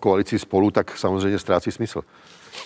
koalicí 0.00 0.38
spolu, 0.38 0.70
tak 0.70 0.98
samozřejmě 0.98 1.38
ztrácí 1.38 1.70
smysl. 1.72 2.02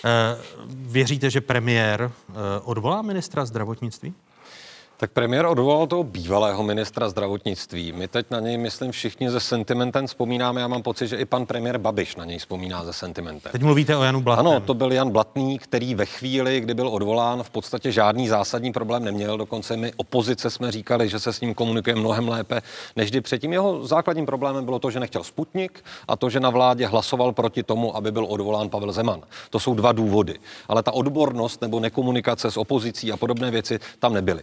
Eh, 0.05 0.37
Věříte, 0.67 1.29
že 1.29 1.41
premiér 1.41 2.11
eh, 2.29 2.33
odvolá 2.63 3.01
ministra 3.01 3.45
zdravotnictví? 3.45 4.13
Tak 5.01 5.11
premiér 5.11 5.45
odvolal 5.45 5.87
toho 5.87 6.03
bývalého 6.03 6.63
ministra 6.63 7.09
zdravotnictví. 7.09 7.91
My 7.91 8.07
teď 8.07 8.25
na 8.31 8.39
něj, 8.39 8.57
myslím, 8.57 8.91
všichni 8.91 9.29
ze 9.29 9.39
sentimentem 9.39 10.07
vzpomínáme. 10.07 10.61
Já 10.61 10.67
mám 10.67 10.81
pocit, 10.81 11.07
že 11.07 11.17
i 11.17 11.25
pan 11.25 11.45
premiér 11.45 11.77
Babiš 11.77 12.15
na 12.15 12.25
něj 12.25 12.37
vzpomíná 12.37 12.83
ze 12.83 12.93
sentimentem. 12.93 13.51
Teď 13.51 13.61
mluvíte 13.61 13.97
o 13.97 14.03
Janu 14.03 14.21
Blatném. 14.21 14.47
Ano, 14.47 14.59
to 14.59 14.73
byl 14.73 14.91
Jan 14.91 15.11
Blatný, 15.11 15.59
který 15.59 15.95
ve 15.95 16.05
chvíli, 16.05 16.59
kdy 16.59 16.73
byl 16.73 16.87
odvolán, 16.87 17.43
v 17.43 17.49
podstatě 17.49 17.91
žádný 17.91 18.27
zásadní 18.27 18.71
problém 18.71 19.03
neměl. 19.03 19.37
Dokonce 19.37 19.77
my 19.77 19.93
opozice 19.97 20.49
jsme 20.49 20.71
říkali, 20.71 21.09
že 21.09 21.19
se 21.19 21.33
s 21.33 21.41
ním 21.41 21.53
komunikuje 21.53 21.95
mnohem 21.95 22.29
lépe 22.29 22.61
než 22.95 23.11
kdy 23.11 23.21
předtím. 23.21 23.53
Jeho 23.53 23.87
základním 23.87 24.25
problémem 24.25 24.65
bylo 24.65 24.79
to, 24.79 24.91
že 24.91 24.99
nechtěl 24.99 25.23
Sputnik 25.23 25.83
a 26.07 26.15
to, 26.15 26.29
že 26.29 26.39
na 26.39 26.49
vládě 26.49 26.87
hlasoval 26.87 27.31
proti 27.31 27.63
tomu, 27.63 27.95
aby 27.95 28.11
byl 28.11 28.25
odvolán 28.29 28.69
Pavel 28.69 28.91
Zeman. 28.91 29.21
To 29.49 29.59
jsou 29.59 29.73
dva 29.73 29.91
důvody. 29.91 30.39
Ale 30.67 30.83
ta 30.83 30.91
odbornost 30.91 31.61
nebo 31.61 31.79
nekomunikace 31.79 32.51
s 32.51 32.57
opozicí 32.57 33.11
a 33.11 33.17
podobné 33.17 33.51
věci 33.51 33.79
tam 33.99 34.13
nebyly. 34.13 34.41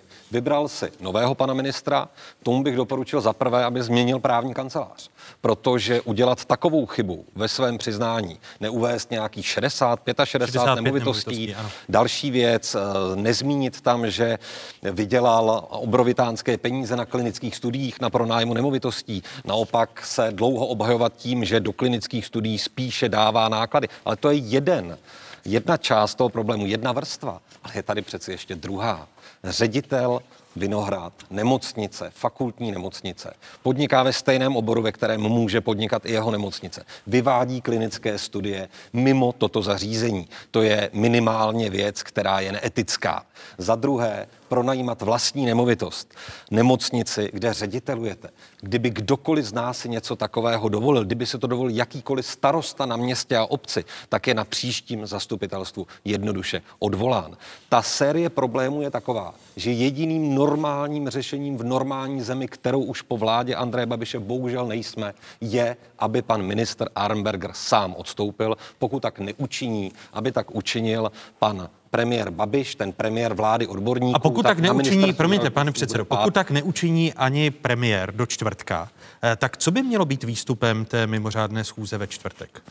Vybral 0.49 0.69
si 0.69 0.93
nového 1.01 1.35
pana 1.35 1.55
ministra, 1.55 2.09
tomu 2.43 2.63
bych 2.63 2.77
doporučil 2.77 3.21
za 3.21 3.33
prvé, 3.33 3.65
aby 3.65 3.83
změnil 3.83 4.19
právní 4.19 4.55
kancelář. 4.55 5.11
Protože 5.41 6.01
udělat 6.01 6.45
takovou 6.45 6.87
chybu 6.87 7.25
ve 7.35 7.49
svém 7.49 7.79
přiznání, 7.79 8.39
neuvést 8.61 9.11
nějaký 9.11 9.43
60, 9.43 10.01
65, 10.25 10.27
65 10.27 10.75
nemovitostí, 10.75 11.31
nemovitostí, 11.31 11.55
ano. 11.55 11.71
další 11.89 12.31
věc, 12.31 12.75
eh, 12.75 13.17
nezmínit 13.17 13.81
tam, 13.81 14.11
že 14.11 14.39
vydělal 14.83 15.67
obrovitánské 15.69 16.57
peníze 16.57 16.97
na 16.97 17.05
klinických 17.05 17.57
studiích, 17.57 18.01
na 18.01 18.11
pronájmu 18.11 18.55
nemovitostí. 18.55 19.23
Naopak 19.45 20.07
se 20.07 20.29
dlouho 20.31 20.67
obhajovat 20.67 21.13
tím, 21.17 21.45
že 21.45 21.61
do 21.61 21.73
klinických 21.73 22.27
studií 22.27 22.59
spíše 22.59 23.09
dává 23.09 23.49
náklady. 23.49 23.89
Ale 24.05 24.17
to 24.17 24.31
je 24.31 24.37
jeden, 24.37 24.99
jedna 25.45 25.77
část 25.77 26.15
toho 26.15 26.29
problému, 26.29 26.67
jedna 26.67 26.93
vrstva. 26.93 27.41
Ale 27.63 27.73
je 27.77 27.83
tady 27.83 28.03
přeci 28.03 28.31
ještě 28.31 28.55
druhá. 28.55 29.09
Ředitel 29.45 30.21
Vinohrad, 30.57 31.13
nemocnice, 31.31 32.11
fakultní 32.15 32.73
nemocnice, 32.73 33.35
podniká 33.63 34.03
ve 34.03 34.13
stejném 34.13 34.57
oboru, 34.57 34.83
ve 34.83 34.93
kterém 34.93 35.21
může 35.21 35.61
podnikat 35.61 36.07
i 36.07 36.13
jeho 36.13 36.31
nemocnice. 36.31 36.85
Vyvádí 37.07 37.61
klinické 37.61 38.19
studie 38.19 38.69
mimo 38.93 39.33
toto 39.33 39.63
zařízení. 39.63 40.29
To 40.51 40.63
je 40.63 40.91
minimálně 40.93 41.71
věc, 41.71 42.03
která 42.03 42.41
je 42.41 42.53
neetická. 42.53 43.27
Za 43.59 43.75
druhé, 43.75 44.27
pronajímat 44.49 45.03
vlastní 45.03 45.47
nemovitost, 45.47 46.15
nemocnici, 46.51 47.31
kde 47.33 47.55
ředitelujete. 47.55 48.29
Kdyby 48.61 48.91
kdokoliv 48.91 49.45
z 49.45 49.53
nás 49.53 49.79
si 49.79 49.89
něco 49.89 50.17
takového 50.17 50.69
dovolil, 50.69 51.05
kdyby 51.05 51.27
se 51.27 51.39
to 51.39 51.47
dovolil 51.47 51.77
jakýkoliv 51.77 52.27
starosta 52.27 52.87
na 52.87 52.97
městě 52.97 53.37
a 53.37 53.45
obci, 53.45 53.85
tak 54.09 54.27
je 54.27 54.35
na 54.35 54.45
příštím 54.45 55.07
zastupitelstvu 55.07 55.87
jednoduše 56.05 56.63
odvolán. 56.79 57.37
Ta 57.69 57.83
série 57.83 58.31
problémů 58.31 58.83
je 58.83 58.91
taková, 58.91 59.35
že 59.57 59.73
jediným 59.73 60.35
normálním 60.35 61.09
řešením 61.09 61.59
v 61.59 61.65
normální 61.65 62.23
zemi, 62.23 62.49
kterou 62.49 62.83
už 62.83 63.03
po 63.03 63.17
vládě 63.17 63.55
Andreje 63.55 63.87
Babiše 63.87 64.19
bohužel 64.19 64.67
nejsme, 64.67 65.15
je, 65.41 65.77
aby 65.99 66.23
pan 66.23 66.43
minister 66.43 66.89
Arnberger 66.95 67.51
sám 67.55 67.95
odstoupil. 67.95 68.57
Pokud 68.79 69.01
tak 69.01 69.19
neučiní, 69.19 69.93
aby 70.13 70.33
tak 70.33 70.55
učinil 70.55 71.13
pan 71.39 71.69
premiér 71.91 72.31
Babiš, 72.31 72.75
ten 72.75 72.93
premiér 72.93 73.35
vlády 73.35 73.67
odborníků. 73.67 74.17
A 74.17 74.19
pokud 74.19 74.43
tak 74.43 74.59
na 74.59 74.73
neučiní, 74.73 75.13
promiňte, 75.13 75.51
pane 75.51 75.73
předsedo, 75.73 76.05
pokud 76.05 76.35
tak 76.35 76.51
neučiní 76.51 77.15
ani 77.15 77.51
premiér 77.51 78.15
do 78.15 78.27
čtvrtka, 78.27 78.89
eh, 79.25 79.37
tak 79.37 79.57
co 79.57 79.71
by 79.71 79.83
mělo 79.83 80.05
být 80.05 80.25
výstupem 80.25 80.85
té 80.85 81.07
mimořádné 81.07 81.65
schůze 81.65 81.99
ve 81.99 82.07
čtvrtek? 82.07 82.63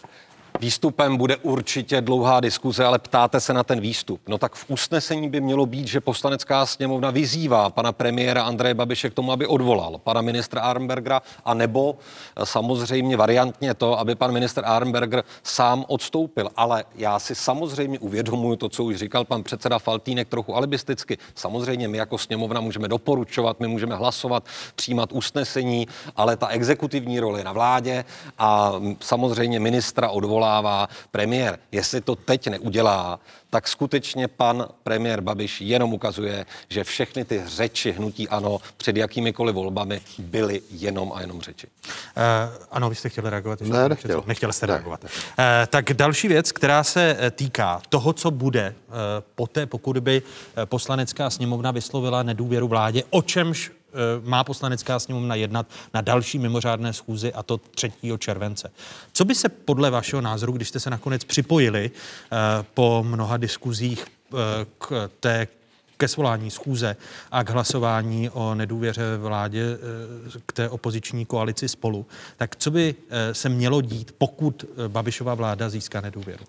Výstupem 0.59 1.17
bude 1.17 1.37
určitě 1.37 2.01
dlouhá 2.01 2.39
diskuze, 2.39 2.85
ale 2.85 2.99
ptáte 2.99 3.39
se 3.39 3.53
na 3.53 3.63
ten 3.63 3.79
výstup. 3.79 4.21
No 4.27 4.37
tak 4.37 4.55
v 4.55 4.65
usnesení 4.67 5.29
by 5.29 5.41
mělo 5.41 5.65
být, 5.65 5.87
že 5.87 6.01
poslanecká 6.01 6.65
sněmovna 6.65 7.11
vyzývá 7.11 7.69
pana 7.69 7.91
premiéra 7.91 8.43
Andreje 8.43 8.73
Babiše 8.73 9.09
k 9.09 9.13
tomu, 9.13 9.31
aby 9.31 9.47
odvolal 9.47 9.97
pana 10.03 10.21
ministra 10.21 10.73
a 11.45 11.53
nebo 11.53 11.95
eh, 12.35 12.45
samozřejmě 12.45 13.17
variantně 13.17 13.73
to, 13.73 13.99
aby 13.99 14.15
pan 14.15 14.31
ministr 14.31 14.61
Arnberger 14.65 15.23
sám 15.43 15.85
odstoupil. 15.87 16.49
Ale 16.55 16.83
já 16.95 17.19
si 17.19 17.35
samozřejmě 17.35 17.99
uvědomuji 17.99 18.55
to, 18.55 18.69
co 18.69 18.83
už 18.83 18.95
říkal 18.95 19.25
pan 19.25 19.43
předseda 19.43 19.79
Faltýnek 19.79 20.27
trochu 20.27 20.55
alibisticky. 20.55 21.17
Samozřejmě 21.35 21.87
my 21.87 21.97
jako 21.97 22.17
sněmovna 22.17 22.61
můžeme 22.61 22.87
doporučovat, 22.87 23.59
my 23.59 23.67
můžeme 23.67 23.95
hlasovat, 23.95 24.43
přijímat 24.75 25.11
usnesení, 25.11 25.87
ale 26.15 26.37
ta 26.37 26.47
exekutivní 26.47 27.19
role 27.19 27.43
na 27.43 27.51
vládě 27.51 28.05
a 28.37 28.73
mm, 28.79 28.95
samozřejmě 28.99 29.59
ministra 29.59 30.09
odvolává 30.47 30.87
premiér. 31.11 31.59
Jestli 31.71 32.01
to 32.01 32.15
teď 32.15 32.47
neudělá, 32.47 33.19
tak 33.49 33.67
skutečně 33.67 34.27
pan 34.27 34.67
premiér 34.83 35.21
Babiš 35.21 35.61
jenom 35.61 35.93
ukazuje, 35.93 36.45
že 36.69 36.83
všechny 36.83 37.25
ty 37.25 37.43
řeči 37.45 37.91
hnutí 37.91 38.29
ano 38.29 38.59
před 38.77 38.97
jakýmikoliv 38.97 39.55
volbami 39.55 40.01
byly 40.19 40.61
jenom 40.71 41.11
a 41.15 41.21
jenom 41.21 41.41
řeči. 41.41 41.67
Uh, 41.67 42.23
ano, 42.71 42.89
vy 42.89 42.95
jste 42.95 43.09
chtěli 43.09 43.29
reagovat? 43.29 43.61
ještě, 43.61 43.73
Ne, 43.73 43.89
nechtěl. 43.89 44.23
Nechtěl 44.27 44.53
jste 44.53 44.67
Ne, 44.67 44.73
reagovat. 44.73 45.03
Uh, 45.03 45.09
tak 45.67 45.93
další 45.93 46.27
věc, 46.27 46.51
která 46.51 46.83
se 46.83 47.17
eh, 47.19 47.31
týká 47.31 47.81
toho, 47.89 48.13
co 48.13 48.31
bude 48.31 48.75
uh, 48.87 48.93
poté, 49.35 49.65
pokud 49.65 49.97
by 49.97 50.21
poslanecká 50.65 51.29
sněmovna 51.29 51.71
vyslovila 51.71 52.23
nedůvěru 52.23 52.67
vládě, 52.67 53.03
o 53.09 53.21
čemž 53.21 53.71
má 54.23 54.43
poslanecká 54.43 54.99
sněmovna 54.99 55.35
jednat 55.35 55.67
na 55.93 56.01
další 56.01 56.39
mimořádné 56.39 56.93
schůzi 56.93 57.33
a 57.33 57.43
to 57.43 57.57
3. 57.57 57.91
července. 58.17 58.71
Co 59.13 59.25
by 59.25 59.35
se 59.35 59.49
podle 59.49 59.89
vašeho 59.89 60.21
názoru, 60.21 60.51
když 60.51 60.67
jste 60.67 60.79
se 60.79 60.89
nakonec 60.89 61.23
připojili 61.23 61.91
eh, 61.91 62.37
po 62.73 63.03
mnoha 63.07 63.37
diskuzích 63.37 64.05
eh, 64.33 64.37
k 64.77 65.09
té 65.19 65.47
ke 65.97 66.07
svolání 66.07 66.51
schůze 66.51 66.95
a 67.31 67.43
k 67.43 67.49
hlasování 67.49 68.29
o 68.29 68.55
nedůvěře 68.55 69.17
vládě 69.17 69.63
eh, 69.63 70.39
k 70.45 70.53
té 70.53 70.69
opoziční 70.69 71.25
koalici 71.25 71.69
spolu, 71.69 72.05
tak 72.37 72.55
co 72.55 72.71
by 72.71 72.95
eh, 73.09 73.33
se 73.33 73.49
mělo 73.49 73.81
dít, 73.81 74.15
pokud 74.17 74.65
eh, 74.65 74.87
Babišova 74.87 75.33
vláda 75.33 75.69
získá 75.69 76.01
nedůvěru? 76.01 76.45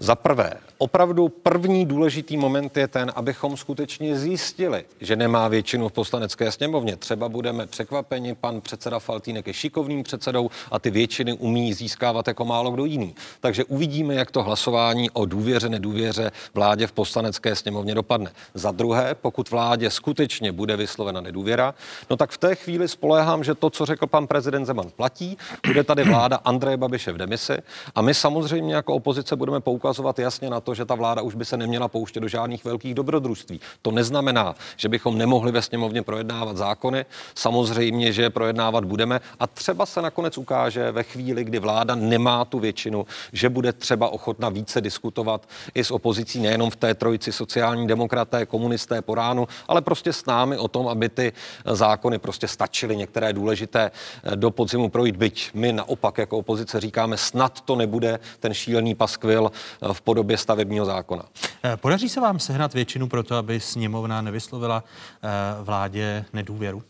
Za 0.00 0.14
prvé, 0.14 0.54
opravdu 0.78 1.28
první 1.28 1.86
důležitý 1.86 2.36
moment 2.36 2.76
je 2.76 2.88
ten, 2.88 3.12
abychom 3.14 3.56
skutečně 3.56 4.18
zjistili, 4.18 4.84
že 5.00 5.16
nemá 5.16 5.48
většinu 5.48 5.88
v 5.88 5.92
poslanecké 5.92 6.52
sněmovně. 6.52 6.96
Třeba 6.96 7.28
budeme 7.28 7.66
překvapeni, 7.66 8.34
pan 8.34 8.60
předseda 8.60 8.98
Faltýnek 8.98 9.46
je 9.46 9.52
šikovným 9.52 10.02
předsedou 10.02 10.50
a 10.70 10.78
ty 10.78 10.90
většiny 10.90 11.32
umí 11.32 11.74
získávat 11.74 12.28
jako 12.28 12.44
málo 12.44 12.70
kdo 12.70 12.84
jiný. 12.84 13.14
Takže 13.40 13.64
uvidíme, 13.64 14.14
jak 14.14 14.30
to 14.30 14.42
hlasování 14.42 15.10
o 15.10 15.26
důvěře, 15.26 15.68
nedůvěře 15.68 16.32
vládě 16.54 16.86
v 16.86 16.92
poslanecké 16.92 17.56
sněmovně 17.56 17.94
dopadne. 17.94 18.30
Za 18.54 18.70
druhé, 18.70 19.14
pokud 19.14 19.50
vládě 19.50 19.90
skutečně 19.90 20.52
bude 20.52 20.76
vyslovena 20.76 21.20
nedůvěra, 21.20 21.74
no 22.10 22.16
tak 22.16 22.30
v 22.30 22.38
té 22.38 22.54
chvíli 22.54 22.88
spoléhám, 22.88 23.44
že 23.44 23.54
to, 23.54 23.70
co 23.70 23.86
řekl 23.86 24.06
pan 24.06 24.26
prezident 24.26 24.66
Zeman, 24.66 24.90
platí. 24.96 25.38
Bude 25.66 25.84
tady 25.84 26.04
vláda 26.04 26.36
Andreje 26.36 26.76
Babiše 26.76 27.12
v 27.12 27.18
demisi 27.18 27.58
a 27.94 28.02
my 28.02 28.14
samozřejmě 28.14 28.74
jako 28.74 28.94
opozice 28.94 29.36
budeme 29.36 29.60
poukazovat 29.88 30.18
jasně 30.18 30.50
na 30.50 30.60
to, 30.60 30.74
že 30.74 30.84
ta 30.84 30.94
vláda 30.94 31.22
už 31.22 31.34
by 31.34 31.44
se 31.44 31.56
neměla 31.56 31.88
pouštět 31.88 32.20
do 32.20 32.28
žádných 32.28 32.64
velkých 32.64 32.94
dobrodružství. 32.94 33.60
To 33.82 33.90
neznamená, 33.90 34.54
že 34.76 34.88
bychom 34.88 35.18
nemohli 35.18 35.52
ve 35.52 35.62
sněmovně 35.62 36.02
projednávat 36.02 36.56
zákony. 36.56 37.06
Samozřejmě, 37.34 38.12
že 38.12 38.22
je 38.22 38.30
projednávat 38.30 38.84
budeme 38.84 39.20
a 39.40 39.46
třeba 39.46 39.86
se 39.86 40.02
nakonec 40.02 40.38
ukáže 40.38 40.92
ve 40.92 41.02
chvíli, 41.02 41.44
kdy 41.44 41.58
vláda 41.58 41.94
nemá 41.94 42.44
tu 42.44 42.58
většinu, 42.58 43.06
že 43.32 43.48
bude 43.48 43.72
třeba 43.72 44.08
ochotna 44.08 44.48
více 44.48 44.80
diskutovat 44.80 45.48
i 45.74 45.84
s 45.84 45.90
opozicí, 45.90 46.40
nejenom 46.40 46.70
v 46.70 46.76
té 46.76 46.94
trojici 46.94 47.32
sociální 47.32 47.86
demokraté, 47.86 48.46
komunisté 48.46 49.02
po 49.02 49.14
ránu, 49.14 49.48
ale 49.68 49.80
prostě 49.80 50.12
s 50.12 50.26
námi 50.26 50.58
o 50.58 50.68
tom, 50.68 50.88
aby 50.88 51.08
ty 51.08 51.32
zákony 51.64 52.18
prostě 52.18 52.48
stačily 52.48 52.96
některé 52.96 53.32
důležité 53.32 53.90
eh, 53.90 54.36
do 54.36 54.50
podzimu 54.50 54.88
projít. 54.88 55.16
Byť 55.16 55.50
my 55.54 55.72
naopak 55.72 56.18
jako 56.18 56.38
opozice 56.38 56.80
říkáme, 56.80 57.16
snad 57.16 57.60
to 57.60 57.76
nebude 57.76 58.18
ten 58.40 58.54
šílený 58.54 58.94
paskvil 58.94 59.48
eh, 59.48 59.77
v 59.92 60.00
podobě 60.00 60.36
stavebního 60.36 60.84
zákona. 60.84 61.22
Eh, 61.64 61.76
Podaří 61.76 62.08
se 62.08 62.20
vám 62.20 62.38
sehnat 62.38 62.74
většinu 62.74 63.08
pro 63.08 63.22
to, 63.22 63.36
aby 63.36 63.60
sněmovna 63.60 64.20
nevyslovila 64.22 64.84
eh, 65.22 65.28
vládě 65.62 66.24
nedůvěru? 66.32 66.82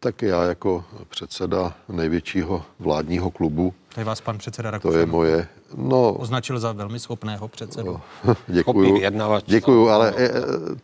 Tak 0.00 0.22
já 0.22 0.44
jako 0.44 0.84
předseda 1.08 1.74
největšího 1.88 2.64
vládního 2.78 3.30
klubu, 3.30 3.74
Tady 3.94 4.04
vás 4.04 4.20
pan 4.20 4.38
předseda 4.38 4.70
to 4.70 4.72
Rakušan 4.72 5.00
je 5.00 5.06
moje, 5.06 5.48
no 5.76 6.12
označil 6.12 6.58
za 6.58 6.72
velmi 6.72 6.98
schopného 6.98 7.48
předsedu. 7.48 8.00
Děkuju, 8.48 8.94
vyjednavač. 8.94 9.44
děkuju, 9.46 9.88
ale 9.88 10.14
e, 10.16 10.24
e, 10.24 10.32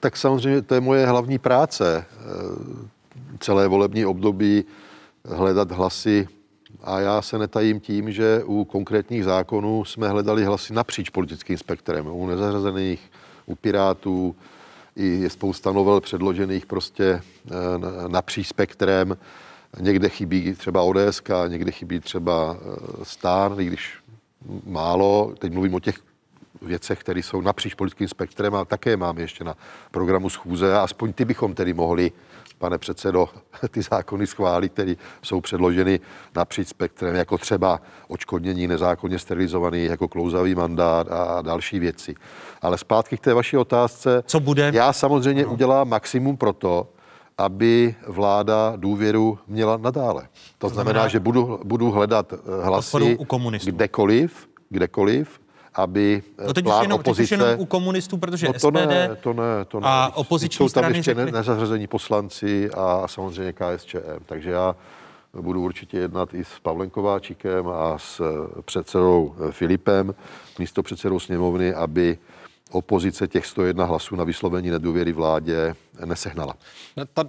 tak 0.00 0.16
samozřejmě 0.16 0.62
to 0.62 0.74
je 0.74 0.80
moje 0.80 1.06
hlavní 1.06 1.38
práce. 1.38 2.04
Celé 3.40 3.68
volební 3.68 4.06
období 4.06 4.64
hledat 5.24 5.72
hlasy 5.72 6.28
a 6.84 7.00
já 7.00 7.22
se 7.22 7.38
netajím 7.38 7.80
tím, 7.80 8.12
že 8.12 8.42
u 8.44 8.64
konkrétních 8.64 9.24
zákonů 9.24 9.84
jsme 9.84 10.08
hledali 10.08 10.44
hlasy 10.44 10.72
napříč 10.72 11.10
politickým 11.10 11.58
spektrem, 11.58 12.06
u 12.06 12.26
nezařazených, 12.26 13.10
u 13.46 13.54
Pirátů, 13.54 14.36
i 14.96 15.06
je 15.06 15.30
spousta 15.30 15.72
novel 15.72 16.00
předložených 16.00 16.66
prostě 16.66 17.22
napříč 18.08 18.46
spektrem. 18.46 19.16
Někde 19.80 20.08
chybí 20.08 20.54
třeba 20.54 20.82
ODS, 20.82 21.22
někde 21.48 21.70
chybí 21.70 22.00
třeba 22.00 22.56
Stán, 23.02 23.60
i 23.60 23.64
když 23.64 23.98
málo. 24.66 25.34
Teď 25.38 25.52
mluvím 25.52 25.74
o 25.74 25.80
těch 25.80 25.98
věcech, 26.62 26.98
které 26.98 27.20
jsou 27.20 27.40
napříč 27.40 27.74
politickým 27.74 28.08
spektrem 28.08 28.54
a 28.54 28.64
také 28.64 28.96
mám 28.96 29.18
ještě 29.18 29.44
na 29.44 29.56
programu 29.90 30.30
schůze 30.30 30.74
a 30.74 30.82
aspoň 30.82 31.12
ty 31.12 31.24
bychom 31.24 31.54
tedy 31.54 31.74
mohli, 31.74 32.12
pane 32.58 32.78
předsedo, 32.78 33.28
ty 33.70 33.82
zákony 33.82 34.26
schválit, 34.26 34.72
které 34.72 34.94
jsou 35.22 35.40
předloženy 35.40 36.00
napříč 36.36 36.68
spektrem, 36.68 37.14
jako 37.14 37.38
třeba 37.38 37.80
očkodnění 38.08 38.66
nezákonně 38.66 39.18
sterilizovaný, 39.18 39.84
jako 39.84 40.08
klouzavý 40.08 40.54
mandát 40.54 41.12
a 41.12 41.42
další 41.42 41.78
věci. 41.78 42.14
Ale 42.62 42.78
zpátky 42.78 43.16
k 43.16 43.20
té 43.20 43.34
vaší 43.34 43.56
otázce. 43.56 44.22
Co 44.26 44.40
bude? 44.40 44.70
Já 44.74 44.92
samozřejmě 44.92 45.46
udělám 45.46 45.88
maximum 45.88 46.36
pro 46.36 46.52
to, 46.52 46.88
aby 47.38 47.94
vláda 48.06 48.72
důvěru 48.76 49.38
měla 49.46 49.76
nadále. 49.76 50.22
To, 50.22 50.28
to 50.58 50.68
znamená, 50.68 50.92
znamená, 50.92 51.08
že 51.08 51.20
budu, 51.20 51.60
budu 51.64 51.90
hledat 51.90 52.32
eh, 52.32 52.36
hlasy 52.64 53.18
kdekoliv, 53.64 54.48
kdekoliv, 54.68 55.40
aby 55.74 56.22
no 56.46 56.52
teď 56.52 56.64
plán 56.64 56.82
jenom, 56.82 57.00
opozice... 57.00 57.36
Teď 57.36 57.46
jenom 57.46 57.60
u 57.60 57.66
komunistů, 57.66 58.18
protože 58.18 58.46
no 58.46 58.52
to 58.52 58.58
SPD 58.58 58.74
ne, 58.74 59.16
to 59.20 59.32
ne, 59.32 59.64
to 59.68 59.80
ne. 59.80 59.86
a 59.88 60.12
opoziční 60.14 60.56
jsou 60.56 60.64
tam 60.64 60.68
strany 60.68 60.98
ještě 60.98 61.14
řekli... 61.14 61.32
nezařazení 61.32 61.86
poslanci 61.86 62.70
a 62.70 63.08
samozřejmě 63.08 63.52
KSČM. 63.52 63.98
Takže 64.26 64.50
já 64.50 64.76
budu 65.40 65.62
určitě 65.62 65.98
jednat 65.98 66.34
i 66.34 66.44
s 66.44 66.60
Pavlem 66.62 66.90
Kováčikem 66.90 67.68
a 67.68 67.98
s 67.98 68.22
předsedou 68.64 69.34
Filipem, 69.50 70.14
místo 70.58 70.82
předsedou 70.82 71.20
sněmovny, 71.20 71.74
aby 71.74 72.18
opozice 72.70 73.28
těch 73.28 73.46
101 73.46 73.84
hlasů 73.84 74.16
na 74.16 74.24
vyslovení 74.24 74.70
nedůvěry 74.70 75.12
vládě 75.12 75.74
nesehnala. 76.04 76.54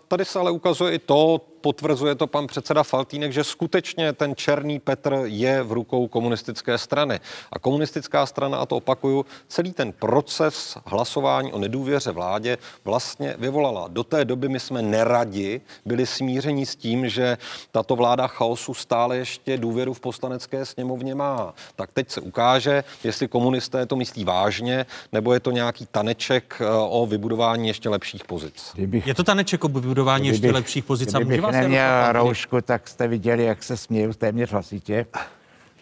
Tady 0.08 0.26
se 0.26 0.40
ale 0.40 0.52
ukazuje 0.52 0.94
i 0.94 1.00
to, 1.00 1.42
potvrzuje 1.66 2.16
to 2.16 2.28
pan 2.28 2.48
předseda 2.48 2.84
Faltýnek, 2.84 3.34
že 3.34 3.44
skutečně 3.44 4.14
ten 4.14 4.36
černý 4.36 4.80
Petr 4.80 5.22
je 5.24 5.64
v 5.64 5.72
rukou 5.72 6.08
komunistické 6.08 6.78
strany. 6.78 7.20
A 7.52 7.60
komunistická 7.60 8.26
strana, 8.26 8.58
a 8.58 8.66
to 8.66 8.76
opakuju, 8.76 9.26
celý 9.48 9.74
ten 9.74 9.92
proces 9.92 10.78
hlasování 10.86 11.54
o 11.54 11.60
nedůvěře 11.60 12.12
vládě 12.12 12.58
vlastně 12.84 13.36
vyvolala. 13.38 13.88
Do 13.88 14.04
té 14.04 14.26
doby 14.26 14.50
my 14.50 14.60
jsme 14.60 14.82
neradi 14.82 15.62
byli 15.86 16.06
smíření 16.06 16.66
s 16.66 16.76
tím, 16.76 17.10
že 17.10 17.38
tato 17.72 17.96
vláda 17.96 18.28
chaosu 18.28 18.74
stále 18.74 19.18
ještě 19.18 19.58
důvěru 19.58 19.94
v 19.94 20.00
poslanecké 20.00 20.66
sněmovně 20.66 21.16
má. 21.16 21.54
Tak 21.76 21.94
teď 21.94 22.12
se 22.12 22.22
ukáže, 22.22 22.84
jestli 23.04 23.28
komunisté 23.28 23.86
to 23.86 23.96
myslí 23.96 24.26
vážně, 24.26 24.86
nebo 25.12 25.34
je 25.34 25.40
to 25.40 25.52
nějaký 25.52 25.86
taneček 25.92 26.62
eh, 26.62 26.66
o 26.90 27.06
vybudování 27.06 27.68
ještě 27.68 27.90
lepších 27.90 28.24
pozic. 28.24 28.55
Kdybych, 28.74 29.08
je 29.08 29.14
to 29.14 29.24
taneček 29.24 29.64
o 29.64 29.68
vybudování 29.68 30.30
kdybych, 30.30 30.44
ještě 30.44 30.54
lepších 30.54 30.84
pozic. 30.84 31.14
Kdybych 31.14 31.42
neměl 31.52 32.12
roušku, 32.12 32.62
tak 32.62 32.88
jste 32.88 33.08
viděli, 33.08 33.44
jak 33.44 33.64
se 33.64 33.78
směju 33.78 34.14
téměř 34.14 34.52
hlasitě. 34.52 35.06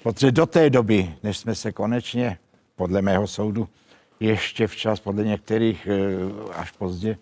Protože 0.04 0.32
do 0.32 0.46
té 0.46 0.70
doby, 0.70 1.14
než 1.24 1.38
jsme 1.38 1.56
se 1.56 1.72
konečně, 1.72 2.38
podle 2.76 3.02
mého 3.02 3.28
soudu, 3.28 3.70
ještě 4.20 4.68
včas, 4.68 5.00
podle 5.00 5.24
některých 5.24 5.88
eh, 5.88 6.52
až 6.54 6.72
pozdě, 6.72 7.18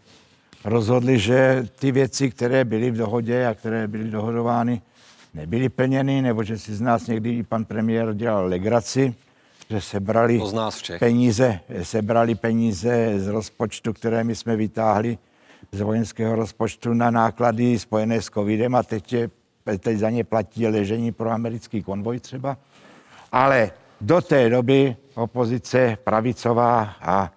rozhodli, 0.66 1.20
že 1.20 1.68
ty 1.80 1.92
věci, 1.92 2.32
které 2.32 2.66
byly 2.66 2.92
v 2.92 2.98
dohodě 2.98 3.48
a 3.48 3.54
které 3.54 3.88
byly 3.88 4.12
dohodovány, 4.12 4.82
nebyly 5.34 5.70
plněny, 5.70 6.22
nebo 6.22 6.44
že 6.44 6.58
si 6.58 6.76
z 6.76 6.82
nás 6.82 7.08
někdy 7.08 7.30
i 7.30 7.44
pan 7.44 7.66
premiér 7.66 8.14
dělal 8.14 8.46
legraci, 8.46 9.16
že 9.70 9.82
sebrali 9.82 10.42
peníze, 11.00 11.60
sebrali 11.84 12.36
peníze 12.36 13.20
z 13.20 13.28
rozpočtu, 13.28 13.94
které 13.94 14.24
my 14.24 14.36
jsme 14.36 14.56
vytáhli 14.56 15.18
z 15.72 15.82
vojenského 15.82 16.36
rozpočtu 16.36 16.94
na 16.94 17.12
náklady 17.12 17.80
spojené 17.80 18.22
s 18.22 18.30
covidem 18.30 18.76
a 18.76 18.84
teď, 18.84 19.14
je, 19.14 19.30
teď 19.80 19.98
za 19.98 20.10
ně 20.10 20.24
platí 20.24 20.68
ležení 20.68 21.12
pro 21.12 21.30
americký 21.30 21.84
konvoj 21.84 22.20
třeba. 22.20 22.58
Ale 23.32 23.72
do 24.02 24.22
té 24.22 24.50
doby 24.50 24.96
opozice 25.16 25.98
pravicová 26.04 26.96
a, 27.02 27.32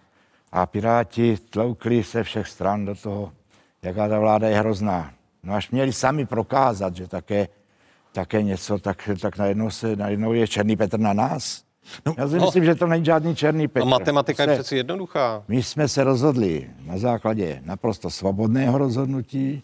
a 0.53 0.67
piráti 0.67 1.37
tloukli 1.51 2.05
se 2.05 2.23
všech 2.23 2.49
stran 2.49 2.85
do 2.85 2.95
toho, 2.95 3.33
jaká 3.83 4.09
ta 4.09 4.19
vláda 4.19 4.49
je 4.49 4.59
hrozná. 4.59 5.13
No 5.43 5.55
až 5.55 5.71
měli 5.71 5.93
sami 5.93 6.27
prokázat, 6.27 6.97
že 6.97 7.09
také, 7.09 7.49
také 8.13 8.43
něco, 8.43 8.79
tak, 8.79 9.11
tak 9.21 9.39
najednou, 9.39 9.71
se, 9.71 9.97
najednou 9.97 10.33
je 10.33 10.49
Černý 10.49 10.77
Petr 10.77 10.99
na 10.99 11.13
nás. 11.13 11.65
No, 12.07 12.15
Já 12.19 12.29
si 12.29 12.37
no, 12.37 12.45
myslím, 12.45 12.65
že 12.65 12.75
to 12.75 12.87
není 12.87 13.05
žádný 13.05 13.37
černý 13.37 13.69
Petr. 13.69 13.87
A 13.87 13.89
matematika 13.91 14.45
se, 14.45 14.51
je 14.51 14.55
přeci 14.55 14.77
jednoduchá. 14.77 15.45
My 15.49 15.63
jsme 15.63 15.89
se 15.89 16.05
rozhodli 16.05 16.71
na 16.87 16.99
základě 16.99 17.63
naprosto 17.65 18.11
svobodného 18.11 18.79
rozhodnutí, 18.79 19.63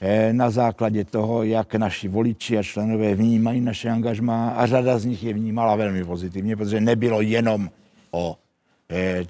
eh, 0.00 0.32
na 0.32 0.50
základě 0.50 1.04
toho, 1.04 1.42
jak 1.42 1.74
naši 1.74 2.08
voliči 2.08 2.58
a 2.58 2.62
členové 2.62 3.14
vnímají 3.14 3.60
naše 3.60 3.90
angažmá 3.90 4.50
a 4.50 4.66
řada 4.66 4.98
z 4.98 5.04
nich 5.04 5.22
je 5.24 5.32
vnímala 5.32 5.76
velmi 5.76 6.04
pozitivně, 6.04 6.56
protože 6.56 6.80
nebylo 6.80 7.20
jenom 7.20 7.70
o 8.10 8.36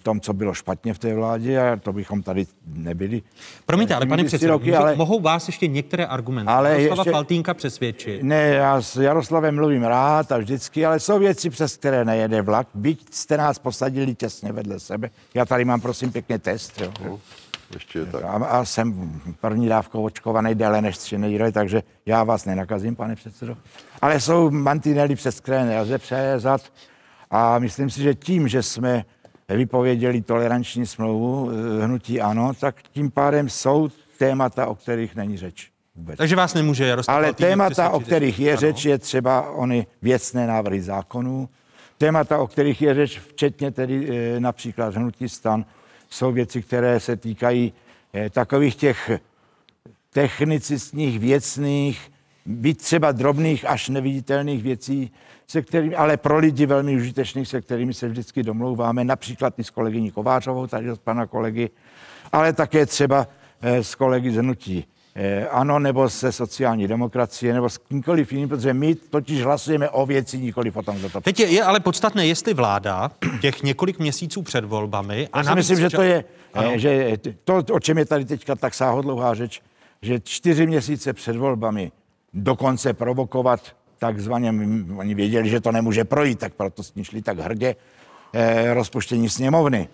tom, 0.03 0.21
co 0.21 0.33
bylo 0.33 0.55
špatně 0.55 0.95
v 0.95 0.99
té 0.99 1.15
vládě 1.15 1.61
a 1.61 1.77
to 1.77 1.93
bychom 1.93 2.23
tady 2.23 2.47
nebyli. 2.67 3.23
Promiňte, 3.67 3.95
ale 3.95 4.07
pane 4.07 4.25
předsedo, 4.25 4.61
ale... 4.79 4.97
mohou 4.97 5.21
vás 5.21 5.49
ještě 5.49 5.67
některé 5.67 6.07
argumenty 6.07 6.53
ale 6.53 6.71
Jaroslava 6.71 7.01
ještě... 7.01 7.11
Faltínka 7.11 7.55
přesvědčit? 7.55 8.23
Ne, 8.23 8.49
já 8.49 8.83
s 8.83 8.97
Jaroslavem 8.97 9.55
mluvím 9.55 9.83
rád 9.83 10.33
a 10.33 10.39
vždycky, 10.39 10.87
ale 10.87 11.01
jsou 11.01 11.19
věci, 11.19 11.51
přes 11.51 11.77
které 11.77 12.05
nejede 12.05 12.43
vlak. 12.43 12.69
Byť 12.75 13.15
jste 13.15 13.37
nás 13.37 13.59
posadili 13.59 14.15
těsně 14.15 14.53
vedle 14.53 14.81
sebe. 14.81 15.11
Já 15.35 15.45
tady 15.45 15.65
mám, 15.65 15.81
prosím, 15.81 16.13
pěkně 16.13 16.39
test. 16.39 16.81
Jo. 16.81 16.93
No, 17.05 17.21
ještě 17.75 18.07
tak. 18.07 18.25
A, 18.25 18.29
a 18.29 18.65
jsem 18.65 19.21
první 19.41 19.69
dávkou 19.69 20.05
očkovaný 20.05 20.55
déle 20.55 20.83
než 20.83 20.99
tři 20.99 21.19
neděle, 21.19 21.53
takže 21.53 21.83
já 22.07 22.25
vás 22.25 22.45
nenakazím, 22.45 22.97
pane 22.97 23.17
předsedo. 23.17 23.57
Ale 24.03 24.21
jsou 24.21 24.51
mantinely, 24.51 25.17
přes 25.17 25.41
které 25.41 25.65
nelze 25.65 25.99
přejezat. 25.99 26.61
A 27.31 27.59
myslím 27.59 27.91
si, 27.91 28.03
že 28.03 28.15
tím, 28.15 28.49
že 28.49 28.63
jsme 28.63 29.05
vypověděli 29.49 30.23
toleranční 30.23 30.87
smlouvu 30.87 31.51
eh, 31.51 31.85
hnutí 31.85 32.21
ano, 32.21 32.53
tak 32.61 32.83
tím 32.83 33.11
pádem 33.11 33.49
jsou 33.49 33.89
témata, 34.19 34.67
o 34.67 34.75
kterých 34.75 35.15
není 35.15 35.37
řeč. 35.37 35.71
Vůbec. 35.97 36.19
Takže 36.19 36.37
vás 36.37 36.55
nemůže 36.55 36.87
Jaroslav 36.87 37.17
Ale 37.17 37.33
témata, 37.33 37.91
o 37.91 38.01
kterých 38.01 38.41
je 38.41 38.53
ano. 38.53 38.61
řeč, 38.61 38.85
je 38.85 38.99
třeba 38.99 39.51
ony 39.51 39.87
věcné 40.03 40.47
návrhy 40.47 40.83
zákonů. 40.83 41.49
Témata, 41.99 42.39
o 42.39 42.47
kterých 42.47 42.83
je 42.83 42.95
řeč, 42.95 43.19
včetně 43.19 43.71
tedy 43.71 44.09
e, 44.37 44.41
například 44.41 44.95
hnutí 44.95 45.29
stan, 45.29 45.65
jsou 46.11 46.33
věci, 46.33 46.63
které 46.63 47.01
se 47.01 47.17
týkají 47.17 47.73
e, 48.15 48.31
takových 48.31 48.77
těch 48.77 49.11
technicistních, 50.13 51.19
věcných, 51.19 52.13
být 52.47 52.79
třeba 52.79 53.13
drobných 53.13 53.65
až 53.69 53.89
neviditelných 53.89 54.63
věcí, 54.63 55.11
se 55.47 55.63
kterými, 55.63 55.95
ale 55.97 56.17
pro 56.17 56.39
lidi 56.39 56.67
velmi 56.67 56.97
užitečných, 56.97 57.49
se 57.49 57.61
kterými 57.61 57.95
se 57.95 58.09
vždycky 58.09 58.43
domlouváme, 58.43 59.05
například 59.05 59.59
i 59.59 59.65
s 59.65 59.71
kolegyní 59.71 60.11
Kovářovou, 60.11 60.67
tady 60.67 60.91
od 60.91 61.01
pana 61.01 61.27
kolegy, 61.27 61.71
ale 62.33 62.53
také 62.53 62.87
třeba 62.87 63.29
eh, 63.63 63.85
s 63.85 63.95
kolegy 63.95 64.31
z 64.31 64.37
Hnutí 64.37 64.85
eh, 65.15 65.49
ano, 65.49 65.79
nebo 65.79 66.11
se 66.11 66.33
sociální 66.33 66.89
demokracie, 66.89 67.55
nebo 67.55 67.69
s 67.69 67.79
kýmkoliv 67.79 68.33
jiným, 68.33 68.49
protože 68.49 68.75
my 68.75 68.95
totiž 68.95 69.43
hlasujeme 69.43 69.91
o 69.91 70.07
věci, 70.07 70.39
nikoli 70.39 70.71
o 70.71 70.83
tom, 70.83 70.97
kdo 70.97 71.11
to 71.11 71.21
Teď 71.21 71.41
je, 71.41 71.47
je 71.47 71.63
ale 71.63 71.81
podstatné, 71.81 72.27
jestli 72.27 72.55
vláda 72.55 73.11
těch 73.41 73.63
několik 73.63 73.99
měsíců 73.99 74.43
před 74.43 74.65
volbami... 74.65 75.29
A 75.33 75.39
Já 75.39 75.45
si 75.45 75.55
myslím, 75.55 75.79
že 75.79 75.91
to 75.91 76.03
je, 76.03 76.25
eh, 76.55 76.59
ano. 76.59 76.79
že 76.79 77.17
to, 77.45 77.65
o 77.73 77.81
čem 77.81 77.99
je 77.99 78.05
tady 78.05 78.25
teďka 78.25 78.57
tak 78.57 78.75
sáhodlouhá 78.75 79.35
řeč, 79.35 79.63
že 80.03 80.21
čtyři 80.21 80.67
měsíce 80.67 81.13
před 81.13 81.37
volbami 81.37 81.93
dokonce 82.35 82.93
provokovat 82.93 83.61
takzvaně, 84.07 84.55
oni 84.97 85.15
věděli, 85.15 85.49
že 85.49 85.61
to 85.61 85.73
nemůže 85.73 86.05
projít, 86.05 86.39
tak 86.39 86.55
proto 86.55 86.83
s 86.83 86.95
ní 86.95 87.05
šli 87.05 87.23
tak 87.23 87.39
hrdě 87.39 87.77
eh, 88.33 88.75
rozpuštění 88.75 89.29
sněmovny. 89.29 89.89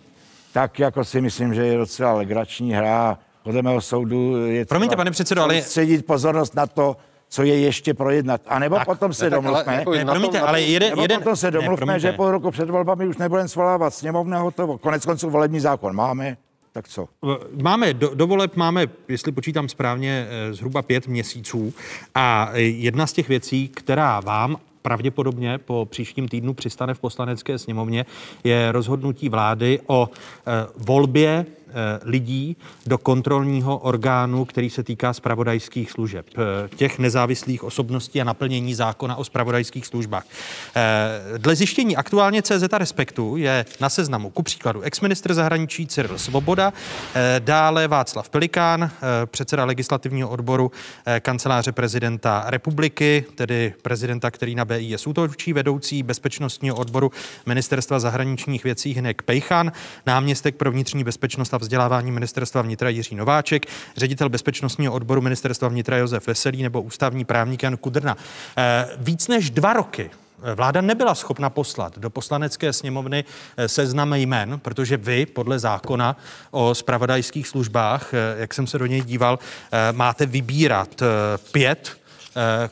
Tak 0.52 0.78
jako 0.78 1.04
si 1.04 1.20
myslím, 1.20 1.54
že 1.54 1.66
je 1.66 1.76
docela 1.76 2.12
legrační 2.12 2.72
hra. 2.72 3.18
Podle 3.42 3.62
mého 3.62 3.80
soudu 3.80 4.46
je 4.46 4.64
Promiňte, 4.64 4.96
pane 4.96 5.10
předsedo, 5.10 5.42
ale... 5.42 5.62
středit 5.62 6.06
pozornost 6.06 6.54
na 6.54 6.66
to, 6.66 6.96
co 7.28 7.42
je 7.42 7.60
ještě 7.60 7.94
projednat. 7.94 8.40
A 8.46 8.58
nebo 8.58 8.76
tak, 8.76 8.86
potom 8.86 9.14
se 9.14 9.24
ne, 9.24 9.30
domluvme. 9.30 9.62
Ale, 9.64 9.76
jako 9.76 9.92
ne, 9.92 10.04
promiňte, 10.04 10.40
ale 10.40 10.62
jeden, 10.62 10.90
nebo 10.90 11.02
jeden, 11.02 11.18
potom 11.18 11.36
se 11.36 11.50
domluvme, 11.50 11.92
ne, 11.92 12.00
že 12.00 12.12
po 12.12 12.30
roku 12.30 12.50
před 12.50 12.70
volbami 12.70 13.06
už 13.06 13.16
nebudeme 13.16 13.48
svolávat 13.48 13.94
sněmovna 13.94 14.38
hotovo. 14.38 14.78
Konec 14.78 15.06
konců 15.06 15.30
volební 15.30 15.60
zákon 15.60 15.96
máme, 15.96 16.36
tak 16.72 16.88
co? 16.88 17.08
Máme, 17.62 17.94
do, 17.94 18.14
do 18.14 18.26
voleb 18.26 18.56
máme, 18.56 18.86
jestli 19.08 19.32
počítám 19.32 19.68
správně, 19.68 20.28
eh, 20.30 20.54
zhruba 20.54 20.82
pět 20.82 21.06
měsíců 21.06 21.74
a 22.14 22.50
jedna 22.56 23.06
z 23.06 23.12
těch 23.12 23.28
věcí, 23.28 23.68
která 23.68 24.20
vám 24.20 24.56
pravděpodobně 24.82 25.58
po 25.58 25.88
příštím 25.90 26.28
týdnu 26.28 26.54
přistane 26.54 26.94
v 26.94 26.98
poslanecké 26.98 27.58
sněmovně, 27.58 28.06
je 28.44 28.72
rozhodnutí 28.72 29.28
vlády 29.28 29.80
o 29.86 30.08
volbě 30.76 31.46
lidí 32.02 32.56
do 32.86 32.98
kontrolního 32.98 33.78
orgánu, 33.78 34.44
který 34.44 34.70
se 34.70 34.82
týká 34.82 35.12
spravodajských 35.12 35.90
služeb, 35.90 36.26
těch 36.76 36.98
nezávislých 36.98 37.64
osobností 37.64 38.20
a 38.20 38.24
naplnění 38.24 38.74
zákona 38.74 39.16
o 39.16 39.24
spravodajských 39.24 39.86
službách. 39.86 40.24
Dle 41.36 41.56
zjištění 41.56 41.96
aktuálně 41.96 42.42
CZ 42.42 42.64
Respektu 42.72 43.36
je 43.36 43.64
na 43.80 43.88
seznamu 43.88 44.30
ku 44.30 44.42
příkladu 44.42 44.80
exministr 44.80 45.34
zahraničí 45.34 45.86
Cyril 45.86 46.18
Svoboda, 46.18 46.72
dále 47.38 47.88
Václav 47.88 48.28
Pelikán, 48.28 48.90
předseda 49.26 49.64
legislativního 49.64 50.28
odboru 50.28 50.70
kanceláře 51.20 51.72
prezidenta 51.72 52.44
republiky, 52.46 53.24
tedy 53.34 53.74
prezidenta, 53.82 54.30
který 54.30 54.54
na 54.54 54.64
BIS 54.64 55.06
útočí, 55.06 55.52
vedoucí 55.52 56.02
bezpečnostního 56.02 56.76
odboru 56.76 57.12
ministerstva 57.46 58.00
zahraničních 58.00 58.64
věcí 58.64 58.94
Hinek 58.94 59.22
Pejchan, 59.22 59.72
náměstek 60.06 60.56
pro 60.56 60.70
vnitřní 60.70 61.04
bezpečnost 61.04 61.54
a 61.54 61.58
vzdělávání 61.60 62.12
ministerstva 62.12 62.62
vnitra 62.62 62.88
Jiří 62.88 63.14
Nováček, 63.14 63.66
ředitel 63.96 64.28
bezpečnostního 64.28 64.92
odboru 64.92 65.20
ministerstva 65.20 65.68
vnitra 65.68 65.96
Josef 65.96 66.26
Veselý 66.26 66.62
nebo 66.62 66.82
ústavní 66.82 67.24
právník 67.24 67.62
Jan 67.62 67.76
Kudrna. 67.76 68.16
Víc 68.96 69.28
než 69.28 69.50
dva 69.50 69.72
roky 69.72 70.10
Vláda 70.54 70.80
nebyla 70.80 71.14
schopna 71.14 71.50
poslat 71.50 71.98
do 71.98 72.10
poslanecké 72.10 72.72
sněmovny 72.72 73.24
seznam 73.66 74.14
jmen, 74.14 74.60
protože 74.60 74.96
vy 74.96 75.26
podle 75.26 75.58
zákona 75.58 76.16
o 76.50 76.74
spravodajských 76.74 77.48
službách, 77.48 78.10
jak 78.36 78.54
jsem 78.54 78.66
se 78.66 78.78
do 78.78 78.86
něj 78.86 79.00
díval, 79.00 79.38
máte 79.92 80.26
vybírat 80.26 81.02
pět 81.52 81.96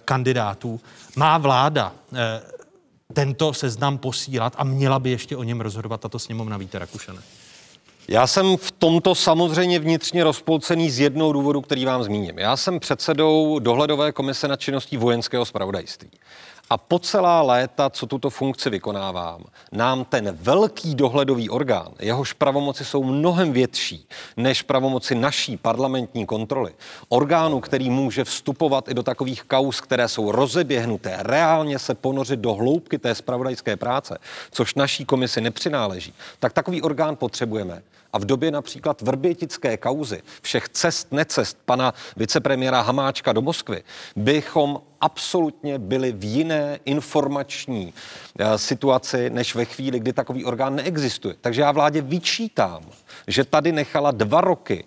kandidátů. 0.05 0.81
Má 1.16 1.39
vláda 1.39 1.93
tento 3.12 3.55
seznam 3.55 3.98
posílat 3.98 4.55
a 4.56 4.65
měla 4.65 4.98
by 4.98 5.10
ještě 5.10 5.36
o 5.36 5.43
něm 5.43 5.60
rozhodovat 5.60 6.01
tato 6.01 6.19
sněmovna 6.19 6.56
Víte 6.56 6.78
Rakušane? 6.78 7.20
Já 8.10 8.26
jsem 8.26 8.56
v 8.56 8.70
tomto 8.70 9.14
samozřejmě 9.14 9.78
vnitřně 9.78 10.24
rozpolcený 10.24 10.90
z 10.90 11.01
jednoho 11.01 11.32
důvodu, 11.32 11.60
který 11.60 11.85
vám 11.85 12.02
zmíním. 12.02 12.39
Já 12.39 12.56
jsem 12.56 12.80
předsedou 12.80 13.59
dohledové 13.59 14.12
komise 14.12 14.48
nad 14.48 14.60
činností 14.60 14.97
vojenského 14.97 15.44
spravodajství. 15.44 16.10
A 16.70 16.78
po 16.78 16.98
celá 16.98 17.43
léta, 17.43 17.90
co 17.90 18.06
tuto 18.06 18.30
funkci 18.30 18.70
vykonávám, 18.70 19.44
nám 19.72 20.05
ten 20.05 20.36
velký 20.40 20.94
dohledový 20.94 21.51
orgán, 21.51 21.89
jehož 22.01 22.32
pravomoci 22.32 22.85
jsou 22.85 23.05
mnohem 23.05 23.52
větší 23.52 24.09
než 24.36 24.62
pravomoci 24.62 25.14
naší 25.14 25.56
parlamentní 25.56 26.26
kontroly, 26.26 26.74
orgánu, 27.09 27.60
který 27.60 27.90
může 27.90 28.24
vstupovat 28.24 28.89
i 28.89 28.94
do 28.94 29.02
takových 29.02 29.43
kaus, 29.43 29.80
které 29.80 30.09
jsou 30.09 30.32
rozeběhnuté, 30.32 31.16
reálně 31.20 31.78
se 31.78 31.94
ponořit 31.94 32.40
do 32.40 32.55
hloubky 32.55 32.98
té 32.98 33.14
spravodajské 33.14 33.76
práce, 33.76 34.18
což 34.51 34.74
naší 34.74 35.05
komisi 35.05 35.40
nepřináleží, 35.40 36.14
tak 36.39 36.52
takový 36.52 36.82
orgán 36.82 37.16
potřebujeme. 37.16 37.82
A 38.12 38.18
v 38.18 38.24
době 38.24 38.51
například 38.51 39.02
vrbětické 39.02 39.76
kauzy, 39.76 40.22
všech 40.43 40.68
cest, 40.68 41.12
necest 41.12 41.59
pana 41.64 41.94
vicepremiéra 42.16 42.80
Hamáčka 42.80 43.32
do 43.32 43.43
Moskvy, 43.43 43.82
bychom 44.16 44.80
absolutně 45.01 45.78
byli 45.78 46.12
v 46.12 46.24
jiné 46.24 46.78
informační 46.85 47.94
eh, 48.39 48.59
situaci, 48.59 49.30
než 49.30 49.55
ve 49.55 49.64
chvíli, 49.64 50.01
kdy 50.01 50.12
takový 50.12 50.44
orgán 50.44 50.74
neexistuje. 50.74 51.35
Takže 51.40 51.60
já 51.62 51.72
vládě 51.72 52.02
vyčítám, 52.02 52.82
že 53.26 53.44
tady 53.44 53.72
nechala 53.72 54.10
dva 54.10 54.40
roky 54.40 54.85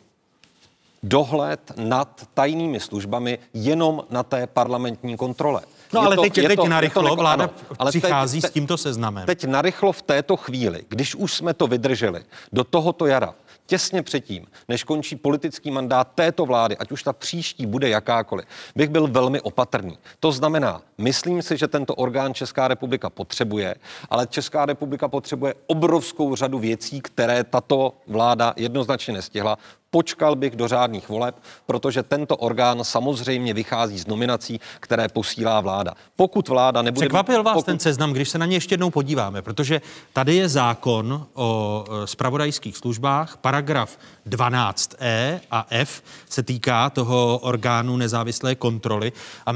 dohled 1.03 1.71
nad 1.77 2.27
tajnými 2.33 2.79
službami 2.79 3.39
jenom 3.53 4.03
na 4.09 4.23
té 4.23 4.47
parlamentní 4.47 5.17
kontrole. 5.17 5.61
No 5.93 6.01
Je 6.01 6.05
ale 6.05 6.15
to- 6.15 6.21
teď, 6.21 6.37
je 6.37 6.47
teď 6.47 6.55
to- 6.59 6.67
narychlo 6.67 7.03
je 7.03 7.09
to 7.09 7.15
vláda 7.15 7.43
ano, 7.43 7.53
ale 7.79 7.91
přichází 7.91 8.41
teď- 8.41 8.51
s 8.51 8.53
tímto 8.53 8.77
seznamem. 8.77 9.25
Teď 9.25 9.43
narychlo 9.45 9.91
v 9.91 10.01
této 10.01 10.37
chvíli, 10.37 10.83
když 10.89 11.15
už 11.15 11.33
jsme 11.33 11.53
to 11.53 11.67
vydrželi 11.67 12.23
do 12.53 12.63
tohoto 12.63 13.05
jara, 13.05 13.33
těsně 13.65 14.01
předtím, 14.03 14.45
než 14.67 14.83
končí 14.83 15.15
politický 15.15 15.71
mandát 15.71 16.07
této 16.15 16.45
vlády, 16.45 16.77
ať 16.77 16.91
už 16.91 17.03
ta 17.03 17.13
příští 17.13 17.65
bude 17.65 17.89
jakákoliv, 17.89 18.45
bych 18.75 18.89
byl 18.89 19.07
velmi 19.07 19.41
opatrný. 19.41 19.97
To 20.19 20.31
znamená, 20.31 20.81
myslím 20.97 21.41
si, 21.41 21.57
že 21.57 21.67
tento 21.67 21.95
orgán 21.95 22.33
Česká 22.33 22.67
republika 22.67 23.09
potřebuje, 23.09 23.75
ale 24.09 24.27
Česká 24.27 24.65
republika 24.65 25.07
potřebuje 25.07 25.53
obrovskou 25.67 26.35
řadu 26.35 26.59
věcí, 26.59 27.01
které 27.01 27.43
tato 27.43 27.93
vláda 28.07 28.53
jednoznačně 28.55 29.13
nestihla. 29.13 29.57
Počkal 29.93 30.35
bych 30.35 30.55
do 30.55 30.67
řádných 30.67 31.09
voleb, 31.09 31.35
protože 31.65 32.03
tento 32.03 32.37
orgán 32.37 32.83
samozřejmě 32.83 33.53
vychází 33.53 33.99
z 33.99 34.07
nominací, 34.07 34.59
které 34.79 35.07
posílá 35.07 35.61
vláda. 35.61 35.93
Pokud 36.15 36.47
vláda 36.47 36.81
nebude... 36.81 37.05
Překvapil 37.05 37.43
vás 37.43 37.53
pokud... 37.53 37.65
ten 37.65 37.79
seznam, 37.79 38.13
když 38.13 38.29
se 38.29 38.37
na 38.37 38.45
ně 38.45 38.55
ještě 38.55 38.73
jednou 38.73 38.89
podíváme, 38.89 39.41
protože 39.41 39.81
tady 40.13 40.35
je 40.35 40.49
zákon 40.49 41.27
o 41.33 41.85
e, 42.03 42.07
spravodajských 42.07 42.77
službách, 42.77 43.37
paragraf 43.37 43.97
12e 44.29 45.39
a 45.51 45.67
f 45.69 46.03
se 46.29 46.43
týká 46.43 46.89
toho 46.89 47.39
orgánu 47.41 47.97
nezávislé 47.97 48.55
kontroly 48.55 49.11
a 49.45 49.51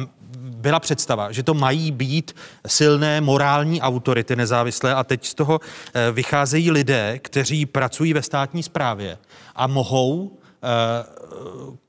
byla 0.65 0.79
představa, 0.79 1.31
že 1.31 1.43
to 1.43 1.53
mají 1.53 1.91
být 1.91 2.35
silné 2.67 3.21
morální 3.21 3.81
autority 3.81 4.35
nezávislé 4.35 4.95
a 4.95 5.03
teď 5.03 5.25
z 5.25 5.33
toho 5.33 5.59
e, 5.93 6.11
vycházejí 6.11 6.71
lidé, 6.71 7.19
kteří 7.21 7.65
pracují 7.65 8.13
ve 8.13 8.21
státní 8.21 8.63
správě 8.63 9.17
a 9.55 9.67
mohou 9.67 10.31
e, 10.33 10.67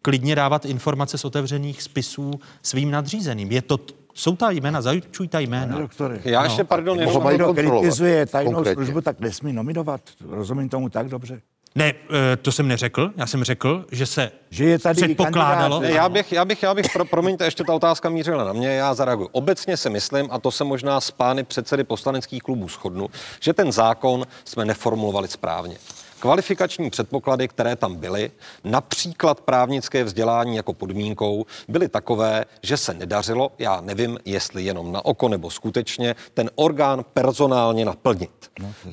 klidně 0.02 0.34
dávat 0.36 0.64
informace 0.64 1.18
z 1.18 1.24
otevřených 1.24 1.82
spisů 1.82 2.30
svým 2.62 2.90
nadřízeným. 2.90 3.52
Je 3.52 3.62
to, 3.62 3.78
jsou 4.14 4.36
ta 4.36 4.50
jména, 4.50 4.82
zajučují 4.82 5.28
ta 5.28 5.38
jména. 5.40 5.78
Doktore, 5.78 6.20
Já 6.24 6.44
ještě, 6.44 6.64
pardon, 6.64 7.00
jenom- 7.00 7.26
Kdo 7.34 7.54
kritizuje 7.54 8.26
tajnou 8.26 8.52
konkrétně. 8.52 8.74
službu, 8.84 9.00
tak 9.00 9.20
nesmí 9.20 9.52
nominovat. 9.52 10.00
Rozumím 10.28 10.68
tomu 10.68 10.88
tak 10.88 11.08
dobře. 11.08 11.40
Ne, 11.76 11.94
eh, 12.32 12.36
to 12.36 12.52
jsem 12.52 12.68
neřekl. 12.68 13.12
Já 13.16 13.26
jsem 13.26 13.44
řekl, 13.44 13.84
že 13.92 14.06
se 14.06 14.30
že 14.50 14.64
je 14.64 14.78
tady 14.78 15.02
předpokládalo. 15.02 15.80
Ne, 15.80 15.90
já 15.90 16.08
bych, 16.08 16.32
já 16.32 16.44
bych, 16.44 16.62
já 16.62 16.74
bych, 16.74 16.86
pro, 16.92 17.04
promiňte, 17.04 17.44
ještě 17.44 17.64
ta 17.64 17.74
otázka 17.74 18.10
mířila 18.10 18.44
na 18.44 18.52
mě, 18.52 18.68
já 18.68 18.94
zareaguju. 18.94 19.28
Obecně 19.32 19.76
si 19.76 19.90
myslím, 19.90 20.28
a 20.30 20.38
to 20.38 20.50
se 20.50 20.64
možná 20.64 21.00
s 21.00 21.10
pány 21.10 21.44
předsedy 21.44 21.84
poslaneckých 21.84 22.42
klubů 22.42 22.68
shodnu, 22.68 23.10
že 23.40 23.52
ten 23.52 23.72
zákon 23.72 24.26
jsme 24.44 24.64
neformulovali 24.64 25.28
správně. 25.28 25.76
Kvalifikační 26.20 26.90
předpoklady, 26.90 27.48
které 27.48 27.76
tam 27.76 27.96
byly, 27.96 28.30
například 28.64 29.40
právnické 29.40 30.04
vzdělání 30.04 30.56
jako 30.56 30.72
podmínkou, 30.72 31.46
byly 31.68 31.88
takové, 31.88 32.44
že 32.62 32.76
se 32.76 32.94
nedařilo, 32.94 33.52
já 33.58 33.80
nevím, 33.80 34.18
jestli 34.24 34.64
jenom 34.64 34.92
na 34.92 35.04
oko 35.04 35.28
nebo 35.28 35.50
skutečně, 35.50 36.14
ten 36.34 36.50
orgán 36.54 37.04
personálně 37.14 37.84
naplnit. 37.84 38.30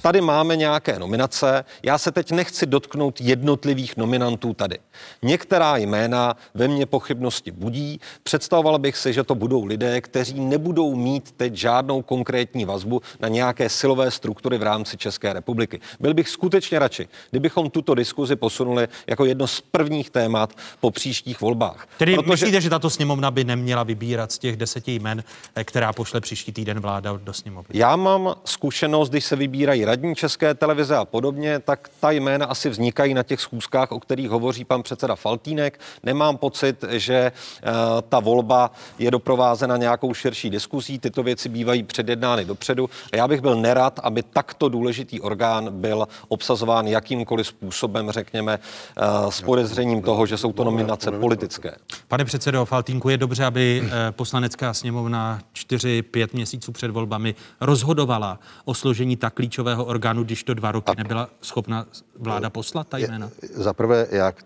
Tady 0.01 0.21
máme 0.21 0.55
nějaké 0.55 0.99
nominace, 0.99 1.65
já 1.83 1.97
se 1.97 2.11
teď 2.11 2.31
nechci 2.31 2.65
dotknout 2.65 3.21
jednotlivých 3.21 3.97
nominantů 3.97 4.53
tady. 4.53 4.79
Některá 5.21 5.77
jména 5.77 6.35
ve 6.53 6.67
mně 6.67 6.85
pochybnosti 6.85 7.51
budí, 7.51 7.99
představoval 8.23 8.79
bych 8.79 8.97
si, 8.97 9.13
že 9.13 9.23
to 9.23 9.35
budou 9.35 9.65
lidé, 9.65 10.01
kteří 10.01 10.39
nebudou 10.39 10.95
mít 10.95 11.31
teď 11.31 11.53
žádnou 11.53 12.01
konkrétní 12.01 12.65
vazbu 12.65 13.01
na 13.19 13.27
nějaké 13.27 13.69
silové 13.69 14.11
struktury 14.11 14.57
v 14.57 14.63
rámci 14.63 14.97
České 14.97 15.33
republiky. 15.33 15.79
Byl 15.99 16.13
bych 16.13 16.29
skutečně 16.29 16.79
radši, 16.79 17.07
kdybychom 17.31 17.69
tuto 17.69 17.95
diskuzi 17.95 18.35
posunuli 18.35 18.87
jako 19.07 19.25
jedno 19.25 19.47
z 19.47 19.61
prvních 19.61 20.09
témat 20.09 20.53
po 20.79 20.91
příštích 20.91 21.41
volbách. 21.41 21.87
Tedy 21.97 22.15
Protože... 22.15 22.31
myslíte, 22.31 22.61
že 22.61 22.69
tato 22.69 22.89
sněmovna 22.89 23.31
by 23.31 23.43
neměla 23.43 23.83
vybírat 23.83 24.31
z 24.31 24.37
těch 24.39 24.57
deseti 24.57 24.95
jmen, 24.95 25.23
eh, 25.55 25.63
která 25.63 25.93
pošle 25.93 26.21
příští 26.21 26.51
týden 26.51 26.79
vláda 26.79 27.19
do 27.23 27.33
sněmovny? 27.33 27.79
Já 27.79 27.95
mám 27.95 28.35
zkušenost, 28.45 29.09
když 29.09 29.25
se 29.25 29.35
vybírají 29.35 29.85
radní 29.85 30.15
České 30.15 30.53
televize 30.53 30.97
a 30.97 31.05
podobně, 31.05 31.59
tak 31.59 31.89
ta 31.99 32.11
jména 32.11 32.45
asi 32.45 32.69
vznikají 32.69 33.13
na 33.13 33.23
těch 33.23 33.41
schůzkách, 33.41 33.91
o 33.91 33.99
kterých 33.99 34.29
hovoří 34.29 34.65
pan 34.65 34.83
předseda 34.83 35.15
Faltínek. 35.15 35.79
Nemám 36.03 36.37
pocit, 36.37 36.83
že 36.89 37.15
eh, 37.15 37.71
ta 38.09 38.19
volba 38.19 38.71
je 38.99 39.11
doprovázena 39.11 39.77
nějakou 39.77 40.13
širší 40.13 40.49
diskuzí. 40.49 40.99
Tyto 40.99 41.23
věci 41.23 41.49
bývají 41.49 41.83
předjednány 41.83 42.45
dopředu. 42.45 42.89
A 43.13 43.15
já 43.15 43.27
bych 43.27 43.41
byl 43.41 43.55
nerad, 43.55 43.99
aby 44.03 44.23
takto 44.23 44.69
důležitý 44.69 45.21
orgán 45.21 45.69
byl 45.71 46.07
obsazován 46.27 46.87
jakýmkoliv 47.03 47.47
způsobem, 47.47 48.11
řekněme, 48.11 48.59
eh, 48.59 49.31
s 49.31 49.41
podezřením 49.41 50.01
toho, 50.01 50.25
že 50.25 50.37
jsou 50.37 50.53
to 50.53 50.63
nominace 50.63 51.11
politické. 51.11 51.75
Pane 52.07 52.25
předsedo 52.25 52.65
Faltínku, 52.65 53.09
je 53.09 53.17
dobře, 53.17 53.45
aby 53.45 53.83
eh, 53.85 54.11
poslanecká 54.11 54.73
sněmovna 54.73 55.39
4-5 55.53 56.27
měsíců 56.33 56.71
před 56.71 56.91
volbami 56.91 57.35
rozhodovala 57.61 58.39
o 58.65 58.73
složení 58.73 59.15
tak 59.15 59.33
klíčového 59.33 59.85
orgánu, 59.85 60.23
když 60.23 60.43
to 60.43 60.53
dva 60.53 60.71
roky 60.71 60.91
nebyla 60.97 61.29
schopna 61.41 61.85
vláda 62.19 62.49
poslat 62.49 62.87
ta 62.87 62.97
jména? 62.97 63.29
Za 63.53 63.73
prvé, 63.73 64.07
já 64.11 64.31
k 64.31 64.45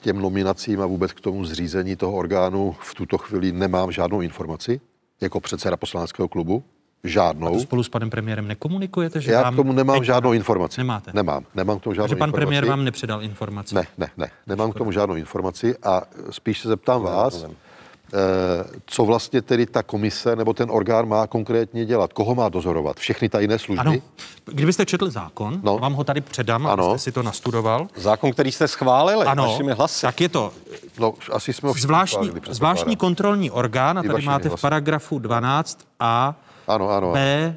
těm 0.00 0.18
nominacím 0.18 0.80
a 0.80 0.86
vůbec 0.86 1.12
k 1.12 1.20
tomu 1.20 1.44
zřízení 1.44 1.96
toho 1.96 2.12
orgánu 2.12 2.76
v 2.80 2.94
tuto 2.94 3.18
chvíli 3.18 3.52
nemám 3.52 3.92
žádnou 3.92 4.20
informaci, 4.20 4.80
jako 5.20 5.40
předseda 5.40 5.76
poslaneckého 5.76 6.28
klubu. 6.28 6.64
Žádnou. 7.04 7.48
A 7.48 7.50
to 7.52 7.60
spolu 7.60 7.82
s 7.82 7.88
panem 7.88 8.10
premiérem 8.10 8.48
nekomunikujete? 8.48 9.20
Že 9.20 9.32
Já 9.32 9.42
vám 9.42 9.52
k 9.52 9.56
tomu 9.56 9.72
nemám 9.72 9.96
teď- 9.98 10.06
žádnou 10.06 10.32
informaci. 10.32 10.80
Nemáte? 10.80 11.10
Nemám. 11.14 11.44
Nemám 11.54 11.78
k 11.78 11.82
tomu 11.82 11.94
žádnou 11.94 12.04
Takže 12.04 12.16
pan 12.16 12.28
informaci. 12.28 12.46
premiér 12.46 12.64
vám 12.64 12.84
nepředal 12.84 13.22
informaci? 13.22 13.74
Ne, 13.74 13.84
ne, 13.98 14.08
ne. 14.16 14.30
Nemám 14.46 14.72
k 14.72 14.74
tomu 14.74 14.92
žádnou 14.92 15.14
informaci 15.14 15.76
a 15.82 16.02
spíš 16.30 16.60
se 16.60 16.68
zeptám 16.68 17.02
vás, 17.02 17.44
Eh, 18.12 18.64
co 18.86 19.04
vlastně 19.04 19.42
tedy 19.42 19.66
ta 19.66 19.82
komise 19.82 20.36
nebo 20.36 20.54
ten 20.54 20.70
orgán 20.70 21.08
má 21.08 21.26
konkrétně 21.26 21.84
dělat? 21.86 22.12
Koho 22.12 22.34
má 22.34 22.48
dozorovat? 22.48 22.96
Všechny 22.96 23.28
tajné 23.28 23.58
služby? 23.58 23.80
Ano. 23.80 23.94
Kdybyste 24.44 24.86
četl 24.86 25.10
zákon, 25.10 25.60
no. 25.62 25.78
vám 25.78 25.92
ho 25.92 26.04
tady 26.04 26.20
předám, 26.20 26.66
ano. 26.66 26.90
abyste 26.90 26.98
si 27.04 27.12
to 27.12 27.22
nastudoval. 27.22 27.88
Zákon, 27.96 28.32
který 28.32 28.52
jste 28.52 28.68
schválili 28.68 29.26
ano, 29.26 29.42
vašimi 29.42 29.72
hlasy. 29.72 30.02
tak 30.06 30.20
je 30.20 30.28
to 30.28 30.52
no, 30.98 31.14
asi 31.32 31.52
jsme 31.52 31.70
zvláštní, 31.72 32.30
zvláštní 32.50 32.96
kontrolní 32.96 33.50
orgán, 33.50 33.98
a 33.98 34.02
tady 34.02 34.22
máte 34.22 34.48
hlasy. 34.48 34.58
v 34.58 34.62
paragrafu 34.62 35.18
12 35.18 35.78
A, 36.00 36.34
ano, 36.66 36.90
ano, 36.90 37.12
B, 37.12 37.56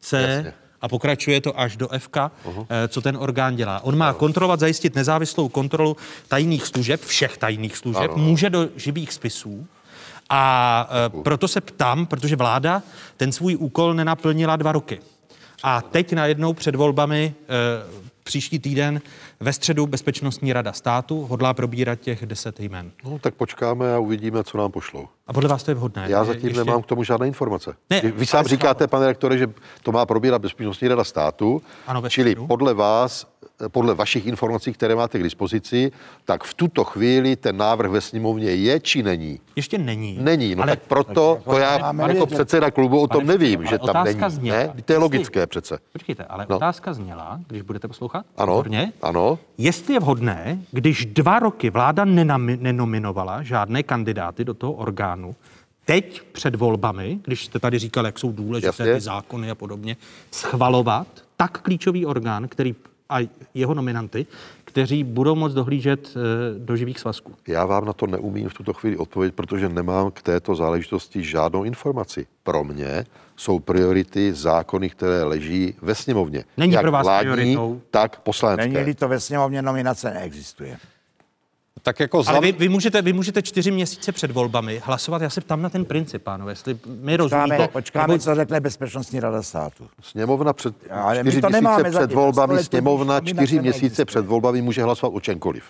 C, 0.00 0.20
Jasně 0.20 0.54
a 0.80 0.88
pokračuje 0.88 1.40
to 1.40 1.60
až 1.60 1.76
do 1.76 1.88
FK, 1.98 2.16
uh-huh. 2.16 2.66
co 2.88 3.00
ten 3.00 3.16
orgán 3.16 3.56
dělá. 3.56 3.84
On 3.84 3.98
má 3.98 4.12
kontrolovat, 4.12 4.60
zajistit 4.60 4.94
nezávislou 4.94 5.48
kontrolu 5.48 5.96
tajných 6.28 6.66
služeb, 6.66 7.00
všech 7.00 7.36
tajných 7.36 7.76
služeb, 7.76 8.10
ano. 8.14 8.22
může 8.22 8.50
do 8.50 8.68
živých 8.76 9.12
spisů. 9.12 9.66
A 10.30 10.88
uh, 11.14 11.22
proto 11.22 11.48
se 11.48 11.60
ptám, 11.60 12.06
protože 12.06 12.36
vláda 12.36 12.82
ten 13.16 13.32
svůj 13.32 13.56
úkol 13.56 13.94
nenaplnila 13.94 14.56
dva 14.56 14.72
roky. 14.72 15.00
A 15.62 15.82
teď 15.82 16.12
najednou 16.12 16.52
před 16.52 16.74
volbami 16.74 17.34
uh, 17.34 18.04
příští 18.24 18.58
týden 18.58 19.00
ve 19.42 19.52
středu 19.52 19.86
Bezpečnostní 19.86 20.52
rada 20.52 20.72
státu 20.72 21.26
hodlá 21.26 21.54
probírat 21.54 22.00
těch 22.00 22.26
deset 22.26 22.60
jmen. 22.60 22.90
No, 23.04 23.18
tak 23.18 23.34
počkáme 23.34 23.94
a 23.94 23.98
uvidíme, 23.98 24.44
co 24.44 24.58
nám 24.58 24.72
pošlou. 24.72 25.08
A 25.26 25.32
podle 25.32 25.48
vás 25.48 25.62
to 25.62 25.70
je 25.70 25.74
vhodné? 25.74 26.06
Já 26.08 26.24
zatím 26.24 26.46
ještě... 26.46 26.64
nemám 26.64 26.82
k 26.82 26.86
tomu 26.86 27.04
žádné 27.04 27.26
informace. 27.26 27.74
Ne, 27.90 28.00
Vy 28.00 28.26
sám 28.26 28.44
říkáte, 28.44 28.86
pane 28.86 29.06
rektore, 29.06 29.38
že 29.38 29.46
to 29.82 29.92
má 29.92 30.06
probírat 30.06 30.42
Bezpečnostní 30.42 30.88
rada 30.88 31.04
státu, 31.04 31.62
ano, 31.86 32.02
čili 32.08 32.34
podle 32.34 32.74
vás 32.74 33.26
podle 33.68 33.94
vašich 33.94 34.26
informací, 34.26 34.72
které 34.72 34.94
máte 34.94 35.18
k 35.18 35.22
dispozici, 35.22 35.92
tak 36.24 36.44
v 36.44 36.54
tuto 36.54 36.84
chvíli 36.84 37.36
ten 37.36 37.56
návrh 37.56 37.90
ve 37.90 38.00
sněmovně 38.00 38.50
je 38.50 38.80
či 38.80 39.02
není? 39.02 39.40
Ještě 39.56 39.78
není. 39.78 40.18
Není, 40.20 40.54
no 40.54 40.62
ale, 40.62 40.72
tak 40.72 40.82
proto 40.88 41.42
to 41.44 41.58
já 41.58 41.94
jako 42.08 42.26
předseda 42.26 42.70
klubu 42.70 43.00
o 43.00 43.08
tom 43.08 43.26
nevím, 43.26 43.66
že 43.66 43.78
tam 43.78 44.04
není. 44.04 44.20
Zněla, 44.28 44.58
ne? 44.58 44.74
To 44.84 44.92
je 44.92 44.98
logické 44.98 45.46
přece. 45.46 45.78
Počkejte, 45.92 46.24
ale 46.24 46.46
no. 46.48 46.56
otázka 46.56 46.92
zněla, 46.92 47.40
když 47.46 47.62
budete 47.62 47.88
poslouchat? 47.88 48.26
Ano, 48.36 48.54
Zorně, 48.54 48.92
Jestli 49.58 49.94
je 49.94 50.00
vhodné, 50.00 50.62
když 50.72 51.06
dva 51.06 51.38
roky 51.38 51.70
vláda 51.70 52.04
nenominovala 52.04 53.42
žádné 53.42 53.82
kandidáty 53.82 54.44
do 54.44 54.54
toho 54.54 54.72
orgánu, 54.72 55.36
teď 55.84 56.22
před 56.32 56.54
volbami, 56.54 57.18
když 57.24 57.44
jste 57.44 57.58
tady 57.58 57.78
říkal, 57.78 58.06
jak 58.06 58.18
jsou 58.18 58.32
důležité 58.32 58.66
Jasně. 58.66 58.94
ty 58.94 59.00
zákony 59.00 59.50
a 59.50 59.54
podobně, 59.54 59.96
schvalovat 60.30 61.06
tak 61.36 61.60
klíčový 61.60 62.06
orgán, 62.06 62.48
který 62.48 62.74
a 63.10 63.28
jeho 63.54 63.74
nominanty, 63.74 64.26
kteří 64.70 65.04
budou 65.04 65.34
moct 65.34 65.54
dohlížet 65.54 66.16
eh, 66.16 66.20
do 66.58 66.76
živých 66.76 66.98
svazků? 66.98 67.34
Já 67.48 67.64
vám 67.66 67.84
na 67.84 67.92
to 67.92 68.06
neumím 68.06 68.48
v 68.48 68.54
tuto 68.54 68.72
chvíli 68.72 68.96
odpovědět, 68.96 69.34
protože 69.34 69.68
nemám 69.68 70.10
k 70.10 70.22
této 70.22 70.54
záležitosti 70.54 71.22
žádnou 71.22 71.64
informaci. 71.64 72.26
Pro 72.42 72.64
mě 72.64 73.04
jsou 73.36 73.58
priority 73.58 74.32
zákony, 74.34 74.90
které 74.90 75.22
leží 75.22 75.74
ve 75.82 75.94
sněmovně. 75.94 76.44
Není 76.56 76.72
Jak 76.72 76.82
pro 76.82 76.92
vás 76.92 77.04
vládní, 77.06 77.32
prioritou? 77.32 77.80
tak 77.90 78.20
poslanecké. 78.20 78.68
Není-li 78.68 78.94
to 78.94 79.08
ve 79.08 79.20
sněmovně, 79.20 79.62
nominace 79.62 80.10
neexistuje. 80.14 80.76
Tak 81.82 82.00
jako 82.00 82.22
Ale 82.26 82.40
vy, 82.40 82.52
vy, 82.52 82.68
můžete, 82.68 83.02
vy 83.02 83.12
můžete 83.12 83.42
čtyři 83.42 83.70
měsíce 83.70 84.12
před 84.12 84.30
volbami 84.30 84.82
hlasovat. 84.84 85.22
Já 85.22 85.30
se 85.30 85.40
ptám 85.40 85.62
na 85.62 85.68
ten 85.68 85.84
princip, 85.84 86.22
pánové, 86.22 86.52
jestli 86.52 86.78
mi 86.86 87.16
rozumíte. 87.16 87.46
Počkáme, 87.46 87.68
počkáme 87.68 88.14
nebo... 88.14 88.24
co 88.24 88.34
řekne 88.34 88.60
Bezpečnostní 88.60 89.20
rada 89.20 89.42
státu. 89.42 89.88
Sněmovna 90.02 90.52
před 90.52 90.74
Ale 90.90 91.20
čtyři 91.20 91.40
měsíce 91.40 91.90
před 91.90 92.12
volbami, 92.12 92.64
sněmovna 92.64 93.20
čtyři 93.20 93.60
měsíce 93.60 94.04
před 94.04 94.26
volbami 94.26 94.62
může 94.62 94.82
hlasovat 94.82 95.16
o 95.16 95.20
čemkoliv. 95.20 95.64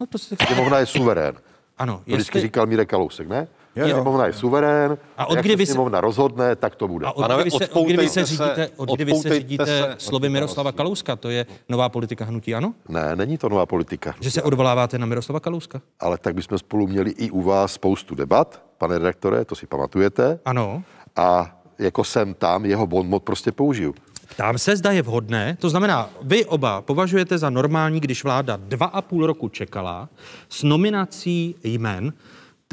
No 0.00 0.06
to 0.06 0.18
si... 0.18 0.36
Sněmovna 0.46 0.78
je 0.78 0.86
suverén. 0.86 1.34
Ano. 1.78 2.02
To 2.06 2.14
vždycky 2.14 2.40
říkal 2.40 2.66
Mirek 2.66 2.88
Kalousek, 2.88 3.28
ne? 3.28 3.48
Jo, 3.76 3.86
jo. 3.86 3.94
Sněmovna 3.94 4.26
je 4.26 4.32
suverén, 4.32 4.98
a 5.18 5.26
od 5.26 5.38
kdy 5.38 5.66
se 5.66 5.72
sněmovna 5.72 6.00
rozhodne, 6.00 6.56
tak 6.56 6.76
to 6.76 6.88
bude. 6.88 7.06
A 7.06 7.12
od 7.12 7.40
kdy 7.40 7.50
se, 7.50 7.68
od 7.68 7.84
kdy 7.84 7.96
vy 7.96 8.08
se 8.08 8.24
řídíte, 8.24 8.70
od 8.76 8.90
kdy 8.94 9.04
vy 9.04 9.14
se 9.14 9.38
řídíte 9.38 9.66
se, 9.66 9.94
slovy 9.98 10.28
Miroslava 10.28 10.72
Kalouska? 10.72 11.16
To 11.16 11.30
je 11.30 11.46
nová 11.68 11.88
politika 11.88 12.24
hnutí, 12.24 12.54
ano? 12.54 12.74
Ne, 12.88 13.16
není 13.16 13.38
to 13.38 13.48
nová 13.48 13.66
politika. 13.66 14.14
Že 14.20 14.30
se 14.30 14.42
odvoláváte 14.42 14.98
na 14.98 15.06
Miroslava 15.06 15.40
Kalouska? 15.40 15.80
Ale 16.00 16.18
tak 16.18 16.34
bychom 16.34 16.58
spolu 16.58 16.86
měli 16.86 17.10
i 17.10 17.30
u 17.30 17.42
vás 17.42 17.72
spoustu 17.72 18.14
debat, 18.14 18.62
pane 18.78 18.98
redaktore, 18.98 19.44
to 19.44 19.54
si 19.54 19.66
pamatujete. 19.66 20.38
Ano. 20.44 20.82
A 21.16 21.58
jako 21.78 22.04
jsem 22.04 22.34
tam, 22.34 22.64
jeho 22.64 22.86
bonmot 22.86 23.22
prostě 23.22 23.52
použiju. 23.52 23.94
Ptám 24.28 24.58
se, 24.58 24.76
zda 24.76 24.92
je 24.92 25.02
vhodné, 25.02 25.56
to 25.60 25.70
znamená, 25.70 26.10
vy 26.22 26.44
oba 26.44 26.82
považujete 26.82 27.38
za 27.38 27.50
normální, 27.50 28.00
když 28.00 28.24
vláda 28.24 28.56
dva 28.56 28.86
a 28.86 29.02
půl 29.02 29.26
roku 29.26 29.48
čekala 29.48 30.08
s 30.48 30.62
nominací 30.62 31.54
jmen, 31.64 32.12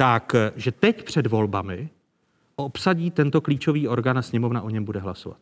tak, 0.02 0.34
že 0.56 0.72
teď 0.72 1.04
před 1.04 1.26
volbami 1.26 1.88
obsadí 2.56 3.10
tento 3.10 3.40
klíčový 3.40 3.88
orgán 3.88 4.18
a 4.18 4.22
sněmovna 4.22 4.62
o 4.62 4.70
něm 4.70 4.84
bude 4.84 5.00
hlasovat. 5.00 5.38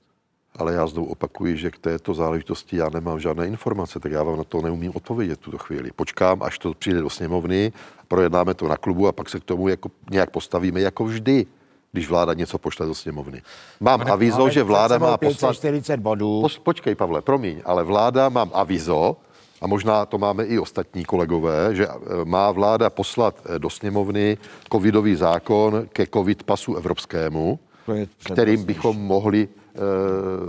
Ale 0.58 0.74
já 0.74 0.86
znovu 0.86 1.08
opakuji, 1.08 1.56
že 1.56 1.70
k 1.70 1.78
této 1.78 2.14
záležitosti 2.14 2.76
já 2.76 2.88
nemám 2.88 3.20
žádné 3.20 3.46
informace, 3.46 4.00
tak 4.00 4.12
já 4.12 4.22
vám 4.22 4.36
na 4.36 4.44
to 4.44 4.62
neumím 4.62 4.92
odpovědět 4.94 5.40
tuto 5.40 5.58
chvíli. 5.58 5.90
Počkám, 5.96 6.42
až 6.42 6.58
to 6.58 6.74
přijde 6.74 7.00
do 7.00 7.10
sněmovny, 7.10 7.72
projednáme 8.08 8.54
to 8.54 8.68
na 8.68 8.76
klubu 8.76 9.08
a 9.08 9.12
pak 9.12 9.28
se 9.28 9.40
k 9.40 9.44
tomu 9.44 9.68
jako 9.68 9.90
nějak 10.10 10.30
postavíme 10.30 10.80
jako 10.80 11.04
vždy 11.04 11.46
když 11.92 12.08
vláda 12.08 12.34
něco 12.34 12.58
pošle 12.58 12.86
do 12.86 12.94
sněmovny. 12.94 13.42
Mám 13.80 14.00
Pane, 14.00 14.10
avizo, 14.10 14.48
že 14.48 14.62
vláda 14.62 14.98
má 14.98 15.16
poslat... 15.16 15.56
40 15.56 16.00
bodů. 16.00 16.46
Počkej, 16.62 16.94
Pavle, 16.94 17.22
promiň, 17.22 17.62
ale 17.64 17.84
vláda 17.84 18.28
mám 18.28 18.50
avizo, 18.54 19.16
a 19.60 19.66
možná 19.66 20.06
to 20.06 20.18
máme 20.18 20.44
i 20.44 20.58
ostatní 20.58 21.04
kolegové, 21.04 21.74
že 21.74 21.88
eh, 21.88 22.24
má 22.24 22.50
vláda 22.50 22.90
poslat 22.90 23.42
eh, 23.44 23.58
do 23.58 23.70
sněmovny 23.70 24.38
covidový 24.72 25.14
zákon 25.14 25.86
ke 25.92 26.06
covid 26.06 26.42
pasu 26.42 26.74
evropskému, 26.74 27.58
kterým 28.32 28.64
bychom 28.64 28.96
mohli 28.96 29.48
eh, 29.48 29.78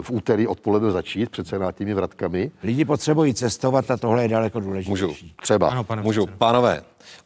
v 0.01 0.11
úterý 0.11 0.47
odpoledne 0.47 0.91
začít 0.91 1.29
před 1.29 1.47
senátními 1.47 1.93
vratkami. 1.93 2.51
Lidi 2.63 2.85
potřebují 2.85 3.33
cestovat 3.33 3.91
a 3.91 3.97
tohle 3.97 4.21
je 4.23 4.27
daleko 4.27 4.59
důležitější. 4.59 5.05
Můžu, 5.05 5.15
třeba. 5.41 5.69
Ano, 5.69 5.83
pane 5.83 6.01
Můžu. 6.01 6.25
Pánové, 6.37 6.81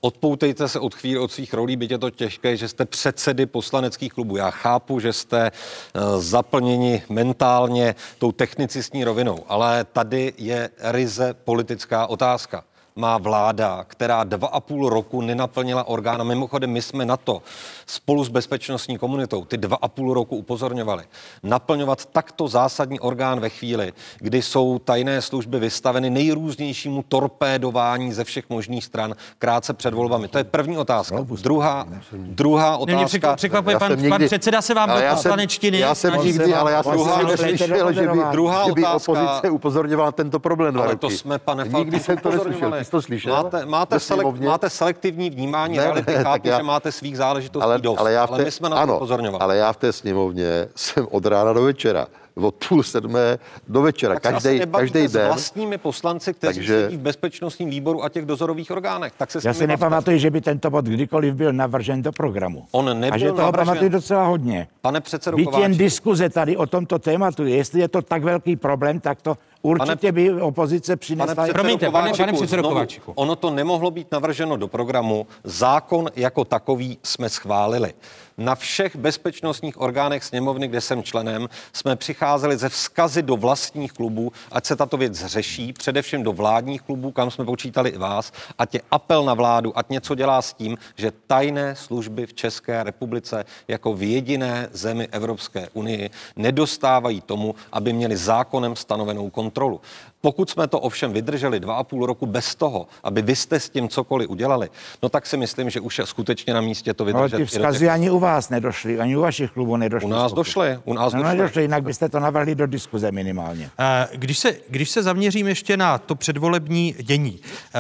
Odpoutejte 0.06 0.68
se 0.68 0.80
od 0.80 0.96
chvíli 0.96 1.20
od 1.20 1.32
svých 1.32 1.54
rolí, 1.54 1.76
byť 1.76 1.92
je 1.92 1.98
to 1.98 2.10
těžké, 2.10 2.58
že 2.58 2.68
jste 2.68 2.86
předsedy 2.86 3.46
poslaneckých 3.46 4.14
klubů. 4.14 4.38
Já 4.38 4.52
chápu, 4.52 5.00
že 5.00 5.14
jste 5.14 5.52
uh, 5.52 6.22
zaplněni 6.22 7.04
mentálně 7.10 7.96
tou 8.18 8.32
technicistní 8.32 9.04
rovinou, 9.04 9.44
ale 9.48 9.84
tady 9.84 10.34
je 10.38 10.70
ryze 10.80 11.34
politická 11.34 12.08
otázka 12.08 12.64
má 12.98 13.18
vláda, 13.18 13.84
která 13.88 14.24
dva 14.24 14.48
a 14.48 14.60
půl 14.60 14.90
roku 14.90 15.22
nenaplnila 15.22 15.88
orgán. 15.88 16.22
A 16.22 16.24
mimochodem, 16.24 16.72
my 16.72 16.82
jsme 16.82 17.06
na 17.06 17.18
to 17.18 17.42
spolu 17.86 18.24
s 18.24 18.30
bezpečnostní 18.30 18.98
komunitou 18.98 19.46
ty 19.46 19.58
dva 19.58 19.78
a 19.82 19.88
půl 19.88 20.14
roku 20.14 20.36
upozorňovali. 20.36 21.04
Naplňovat 21.44 22.06
takto 22.06 22.48
zásadní 22.48 23.00
orgán 23.00 23.40
ve 23.40 23.50
chvíli, 23.50 23.94
kdy 24.18 24.42
jsou 24.42 24.80
tajné 24.80 25.22
služby 25.22 25.60
vystaveny 25.60 26.10
nejrůznějšímu 26.10 27.04
torpédování 27.08 28.14
ze 28.14 28.24
všech 28.24 28.50
možných 28.50 28.86
stran 28.86 29.16
krátce 29.40 29.74
před 29.74 29.94
volbami. 29.94 30.28
To 30.28 30.38
je 30.38 30.44
první 30.44 30.78
otázka. 30.78 31.26
Druhá, 31.42 31.88
druhá 32.12 32.78
otázka. 32.78 33.28
Mě 33.28 33.36
překvapuje, 33.36 33.80
pan, 33.80 33.92
nikdy, 33.92 34.10
pan 34.10 34.26
předseda 34.26 34.62
se 34.62 34.74
vám 34.74 34.90
do 34.90 34.96
poslanečtiny. 35.10 35.80
Já 35.80 35.96
jsem 35.96 36.24
nikdy, 36.24 36.54
ale 36.54 36.72
já 36.72 36.84
jsem 36.84 36.92
druhá, 36.92 37.24
neslyšel, 37.24 37.94
že 37.94 38.08
by, 38.08 38.20
druhá 38.32 38.66
že 38.66 38.72
by 38.72 38.82
otázka, 38.82 39.12
opozice 39.12 39.50
upozorňovala 39.50 40.12
tento 40.12 40.40
problém. 40.40 40.82
Ale 40.82 40.96
to 40.96 41.10
jsme, 41.10 41.40
pane 41.40 41.66
Nikdy 41.78 42.00
jsem 42.00 42.18
to 42.18 42.32
neslyšel 42.32 42.85
jsi 42.86 42.92
to 42.92 43.02
slyšel? 43.02 43.34
Máte, 43.34 43.66
máte, 43.66 44.00
selek, 44.00 44.40
máte 44.40 44.70
selektivní 44.70 45.30
vnímání 45.30 45.78
ne, 45.78 45.84
reality, 45.84 46.12
ne, 46.12 46.24
chápu, 46.24 46.48
já, 46.48 46.58
že 46.58 46.64
máte 46.64 46.92
svých 46.92 47.18
záležitostí 47.18 47.64
ale, 47.64 47.80
dost, 47.80 48.00
ale, 48.00 48.14
já 48.14 48.26
v 48.26 48.30
té, 48.30 48.36
ale 48.36 48.44
my 48.44 48.52
jsme 48.52 48.70
na 48.70 48.78
ano, 48.78 48.94
to 48.94 48.98
upozorňovali. 48.98 49.44
Ale 49.44 49.58
já 49.58 49.74
v 49.74 49.78
té 49.78 49.94
sněmovně 49.94 50.68
jsem 50.76 51.08
od 51.12 51.26
rána 51.26 51.54
do 51.54 51.62
večera 51.62 52.08
od 52.36 52.56
půl 52.56 52.84
sedmé 52.84 53.40
do 53.68 53.82
večera. 53.82 54.14
Tak 54.14 54.24
každý, 54.24 54.60
každý 54.72 55.00
den. 55.00 55.10
s 55.10 55.14
vlastními 55.14 55.78
poslanci, 55.78 56.34
kteří 56.34 56.60
Takže... 56.60 56.84
sedí 56.84 56.98
v 56.98 57.00
bezpečnostním 57.00 57.70
výboru 57.70 58.04
a 58.04 58.10
těch 58.10 58.26
dozorových 58.26 58.72
orgánech. 58.72 59.14
Tak 59.18 59.32
se 59.32 59.40
Já 59.44 59.54
si 59.54 59.68
nepamatuju, 59.68 60.18
že 60.18 60.32
by 60.32 60.42
tento 60.42 60.70
bod 60.70 60.86
kdykoliv 60.86 61.34
byl 61.34 61.54
navržen 61.54 62.02
do 62.02 62.12
programu. 62.12 62.66
On 62.72 63.00
nebyl 63.00 63.14
a 63.14 63.18
že 63.18 63.28
toho 63.28 63.38
navržen... 63.38 63.66
pamatuju 63.66 63.90
docela 63.90 64.26
hodně. 64.26 64.68
Pane 64.82 65.02
předsedo 65.02 65.38
Byť 65.38 65.58
jen 65.58 65.78
diskuze 65.78 66.30
tady 66.30 66.58
o 66.58 66.66
tomto 66.66 67.00
tématu, 67.00 67.46
jestli 67.46 67.80
je 67.80 67.88
to 67.88 68.02
tak 68.02 68.24
velký 68.24 68.56
problém, 68.56 69.00
tak 69.00 69.22
to 69.22 69.38
Určitě 69.66 70.12
by 70.12 70.42
opozice 70.42 70.96
přinesla... 70.96 71.36
Pane 71.36 71.54
Promiňte, 71.54 71.92
pane, 71.92 72.12
pane 72.18 72.34
předsedo 72.34 72.64
Kováčiku. 72.64 73.12
Ono 73.16 73.36
to 73.36 73.52
nemohlo 73.52 73.92
být 73.92 74.12
navrženo 74.12 74.58
do 74.58 74.68
programu. 74.68 75.28
Zákon 75.44 76.10
jako 76.16 76.46
takový 76.46 76.98
jsme 77.04 77.30
schválili. 77.30 77.94
Na 78.38 78.56
všech 78.56 78.96
bezpečnostních 78.96 79.82
orgánech 79.82 80.24
sněmovny, 80.24 80.68
kde 80.68 80.82
jsem 80.82 81.04
členem, 81.04 81.50
jsme 81.74 81.96
přicházeli 81.96 82.58
ze 82.58 82.70
vzkazy 82.70 83.22
do 83.22 83.38
vlastních 83.38 83.94
klubů, 83.94 84.32
ať 84.52 84.66
se 84.66 84.76
tato 84.76 84.98
věc 84.98 85.26
řeší, 85.26 85.74
především 85.74 86.24
do 86.24 86.32
vládních 86.32 86.82
klubů, 86.82 87.12
kam 87.12 87.32
jsme 87.32 87.46
počítali 87.46 87.90
i 87.90 87.98
vás, 87.98 88.32
ať 88.58 88.74
je 88.74 88.82
apel 88.92 89.26
na 89.26 89.34
vládu, 89.34 89.78
ať 89.78 89.90
něco 89.90 90.16
dělá 90.16 90.42
s 90.42 90.54
tím, 90.54 90.78
že 90.96 91.12
tajné 91.28 91.76
služby 91.76 92.26
v 92.26 92.34
České 92.34 92.84
republice 92.84 93.46
jako 93.68 93.94
v 93.94 94.04
jediné 94.04 94.70
zemi 94.72 95.08
Evropské 95.12 95.70
unii 95.74 96.10
nedostávají 96.36 97.22
tomu, 97.22 97.56
aby 97.72 97.94
měli 97.94 98.18
zákonem 98.18 98.76
stanovenou 98.76 99.30
kontrolu. 99.30 99.82
Pokud 100.26 100.50
jsme 100.50 100.68
to 100.68 100.80
ovšem 100.80 101.14
vydrželi 101.14 101.60
dva 101.60 101.76
a 101.76 101.84
půl 101.84 102.06
roku 102.06 102.26
bez 102.26 102.56
toho, 102.56 102.88
aby 103.04 103.22
vy 103.22 103.36
jste 103.36 103.60
s 103.60 103.70
tím 103.70 103.90
cokoliv 103.90 104.30
udělali, 104.30 104.70
no 105.04 105.10
tak 105.10 105.26
si 105.26 105.38
myslím, 105.38 105.70
že 105.70 105.80
už 105.80 106.00
je 106.00 106.06
skutečně 106.06 106.54
na 106.54 106.62
místě 106.62 106.94
to 106.94 107.04
Ale 107.04 107.14
vydržet. 107.14 107.36
ty 107.38 107.42
i 107.42 107.46
do 107.46 107.48
vzkazy 107.48 107.80
těch- 107.80 107.90
ani 107.90 108.10
u 108.10 108.20
vás 108.20 108.50
nedošly, 108.50 109.00
ani 109.00 109.18
u 109.18 109.22
vašich 109.22 109.52
klubů 109.52 109.78
nedošly. 109.78 110.06
U 110.08 110.10
nás 110.12 110.34
došly, 110.34 110.80
u 110.86 110.94
nás 110.94 111.14
no, 111.14 111.20
došly. 111.24 111.38
nedošly, 111.38 111.62
jinak 111.62 111.84
byste 111.84 112.10
to 112.10 112.20
navrhli 112.20 112.56
do 112.56 112.68
diskuze 112.68 113.12
minimálně. 113.12 113.70
Eh, 113.80 114.08
Když 114.14 114.40
se, 114.40 114.56
když 114.70 114.90
se 114.90 115.04
zaměřím 115.04 115.48
ještě 115.48 115.78
na 115.78 115.98
to 115.98 116.16
předvolební 116.16 116.96
dění, 117.02 117.40
eh, 117.76 117.80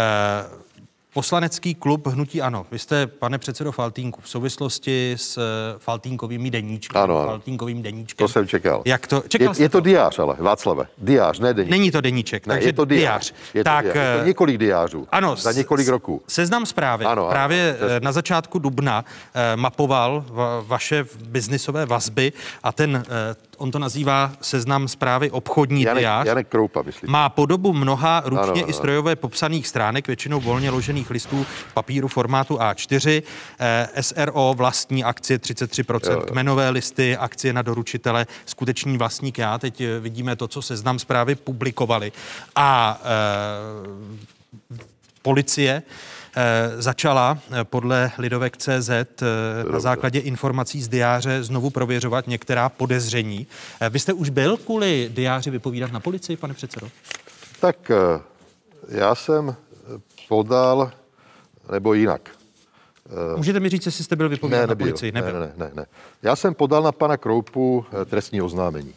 Poslanecký 1.19 1.75
klub 1.75 2.07
Hnutí 2.07 2.41
Ano. 2.41 2.65
Vy 2.71 2.79
jste, 2.79 3.07
pane 3.07 3.37
předsedo 3.37 3.71
Faltínku, 3.71 4.21
v 4.21 4.29
souvislosti 4.29 5.13
s 5.17 5.37
eh, 5.37 5.41
Faltínkovým 5.79 6.51
deníčkem. 6.51 7.01
Ano, 7.01 7.17
ano. 7.17 7.27
Faltínkovým 7.27 7.81
deníčkem. 7.81 8.27
To 8.27 8.31
jsem 8.33 8.47
čekal. 8.47 8.81
Jak 8.85 9.07
to? 9.07 9.23
Čekal 9.27 9.53
je, 9.57 9.61
je 9.63 9.69
to 9.69 9.79
diář, 9.79 10.19
ale 10.19 10.35
Václave. 10.39 10.85
Diář, 10.97 11.39
ne 11.39 11.53
deník. 11.53 11.71
Není 11.71 11.91
to 11.91 12.01
deníček, 12.01 12.47
ne, 12.47 12.53
takže 12.53 12.69
je 12.69 12.73
to 12.73 12.85
diář. 12.85 13.31
diář. 13.31 13.33
Je 13.53 13.63
to, 13.63 13.69
tak, 13.69 13.83
diář. 13.85 13.95
je 13.95 14.13
to 14.15 14.21
eh, 14.21 14.27
několik 14.27 14.57
diářů. 14.57 15.07
Ano, 15.11 15.35
Za 15.35 15.51
několik 15.51 15.87
roků. 15.87 16.21
Seznam 16.27 16.65
zprávy 16.65 17.05
Ano, 17.05 17.21
ano, 17.21 17.31
právě 17.31 17.73
přesně. 17.77 17.95
eh, 17.95 17.99
na 17.99 18.11
začátku 18.11 18.59
dubna 18.59 19.05
mapoval 19.55 20.25
va, 20.29 20.61
vaše 20.67 21.05
biznisové 21.25 21.85
vazby 21.85 22.33
a 22.63 22.71
ten, 22.71 23.03
on 23.57 23.71
to 23.71 23.79
nazývá 23.79 24.31
seznam 24.41 24.87
zprávy 24.87 25.31
obchodní 25.31 25.81
Janek, 25.81 26.01
diář. 26.01 26.27
Janek 26.27 26.47
Kroupa, 26.47 26.81
myslím. 26.81 27.11
Má 27.11 27.29
podobu 27.29 27.73
mnoha 27.73 28.21
ručně 28.25 28.41
Ano, 28.41 28.51
ano, 28.51 28.59
i 28.59 28.63
ano. 28.63 28.73
strojové 28.73 29.15
popsaných 29.15 29.67
stránek, 29.67 30.07
většinou 30.07 30.39
volně 30.39 30.69
ložených 30.69 31.09
listů 31.09 31.45
papíru 31.73 32.07
formátu 32.07 32.55
A4. 32.55 33.23
Eh, 33.59 33.89
SRO 34.03 34.53
vlastní 34.57 35.03
akcie 35.03 35.39
33%, 35.39 36.11
Jo, 36.11 36.19
jo. 36.19 36.25
kmenové 36.27 36.69
listy, 36.69 37.17
akcie 37.17 37.53
na 37.53 37.61
doručitele, 37.61 38.25
skutečný 38.45 38.97
vlastník 38.97 39.37
já. 39.37 39.57
Teď 39.57 39.81
eh, 39.81 39.99
vidíme 39.99 40.35
to, 40.35 40.47
co 40.47 40.61
seznam 40.61 40.99
zprávy 40.99 41.35
publikovali. 41.35 42.11
A 42.55 42.99
eh, 43.03 44.25
policie 45.21 45.83
začala 46.77 47.37
eh, 47.51 47.63
podle 47.63 48.11
Lidovek 48.17 48.57
CZ 48.57 48.89
eh, 48.89 49.05
na 49.71 49.79
základě 49.79 50.19
informací 50.19 50.81
z 50.81 50.87
diáře 50.87 51.43
znovu 51.43 51.69
prověřovat 51.69 52.27
některá 52.27 52.69
podezření. 52.69 53.47
Eh, 53.81 53.89
Vy 53.89 53.99
jste 53.99 54.13
už 54.13 54.29
byl 54.29 54.57
kvůli 54.57 55.09
diáři 55.13 55.49
vypovídat 55.51 55.91
na 55.91 55.99
policii, 55.99 56.37
pane 56.37 56.53
předsedo? 56.53 56.87
Tak 57.59 57.91
eh, 57.91 58.21
já 58.89 59.15
jsem 59.15 59.49
eh, 59.49 59.99
podal, 60.27 60.91
nebo 61.71 61.93
jinak. 61.93 62.29
Eh, 63.33 63.37
Můžete 63.37 63.59
mi 63.59 63.69
říct, 63.69 63.85
jestli 63.85 64.03
jste 64.03 64.15
byl 64.15 64.29
vypovídat 64.29 64.61
ne, 64.61 64.67
na 64.67 64.75
policii? 64.75 65.11
Nebyl. 65.11 65.33
Ne, 65.33 65.39
ne, 65.39 65.53
ne, 65.57 65.71
ne. 65.73 65.85
Já 66.23 66.35
jsem 66.35 66.53
podal 66.53 66.83
na 66.83 66.91
pana 66.91 67.17
Kroupu 67.17 67.85
eh, 68.01 68.05
trestní 68.05 68.41
oznámení. 68.41 68.93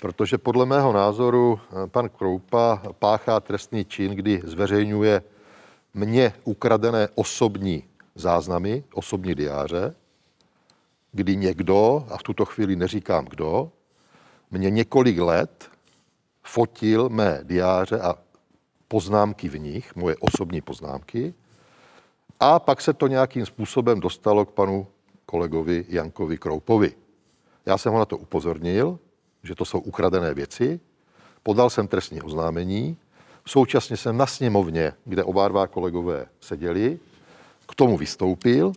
Protože 0.00 0.38
podle 0.38 0.66
mého 0.66 0.92
názoru 0.92 1.60
eh, 1.70 1.86
pan 1.86 2.08
Kroupa 2.08 2.82
páchá 2.98 3.40
trestný 3.40 3.84
čin, 3.84 4.12
kdy 4.12 4.42
zveřejňuje 4.44 5.22
mně 5.96 6.32
ukradené 6.44 7.08
osobní 7.14 7.84
záznamy, 8.14 8.84
osobní 8.94 9.34
diáře, 9.34 9.94
kdy 11.12 11.36
někdo, 11.36 12.06
a 12.10 12.16
v 12.16 12.22
tuto 12.22 12.44
chvíli 12.44 12.76
neříkám 12.76 13.24
kdo, 13.24 13.72
mě 14.50 14.70
několik 14.70 15.18
let 15.18 15.70
fotil 16.42 17.08
mé 17.08 17.40
diáře 17.42 18.00
a 18.00 18.14
poznámky 18.88 19.48
v 19.48 19.58
nich, 19.58 19.96
moje 19.96 20.16
osobní 20.20 20.60
poznámky, 20.60 21.34
a 22.40 22.58
pak 22.58 22.80
se 22.80 22.92
to 22.92 23.06
nějakým 23.06 23.46
způsobem 23.46 24.00
dostalo 24.00 24.44
k 24.44 24.50
panu 24.50 24.86
kolegovi 25.26 25.84
Jankovi 25.88 26.38
Kroupovi. 26.38 26.92
Já 27.66 27.78
jsem 27.78 27.92
ho 27.92 27.98
na 27.98 28.04
to 28.04 28.18
upozornil, 28.18 28.98
že 29.42 29.54
to 29.54 29.64
jsou 29.64 29.80
ukradené 29.80 30.34
věci, 30.34 30.80
podal 31.42 31.70
jsem 31.70 31.88
trestní 31.88 32.22
oznámení, 32.22 32.96
současně 33.46 33.96
jsem 33.96 34.16
na 34.16 34.26
sněmovně, 34.26 34.92
kde 35.04 35.24
oba 35.24 35.48
dva 35.48 35.66
kolegové 35.66 36.26
seděli, 36.40 36.98
k 37.68 37.74
tomu 37.74 37.96
vystoupil, 37.96 38.72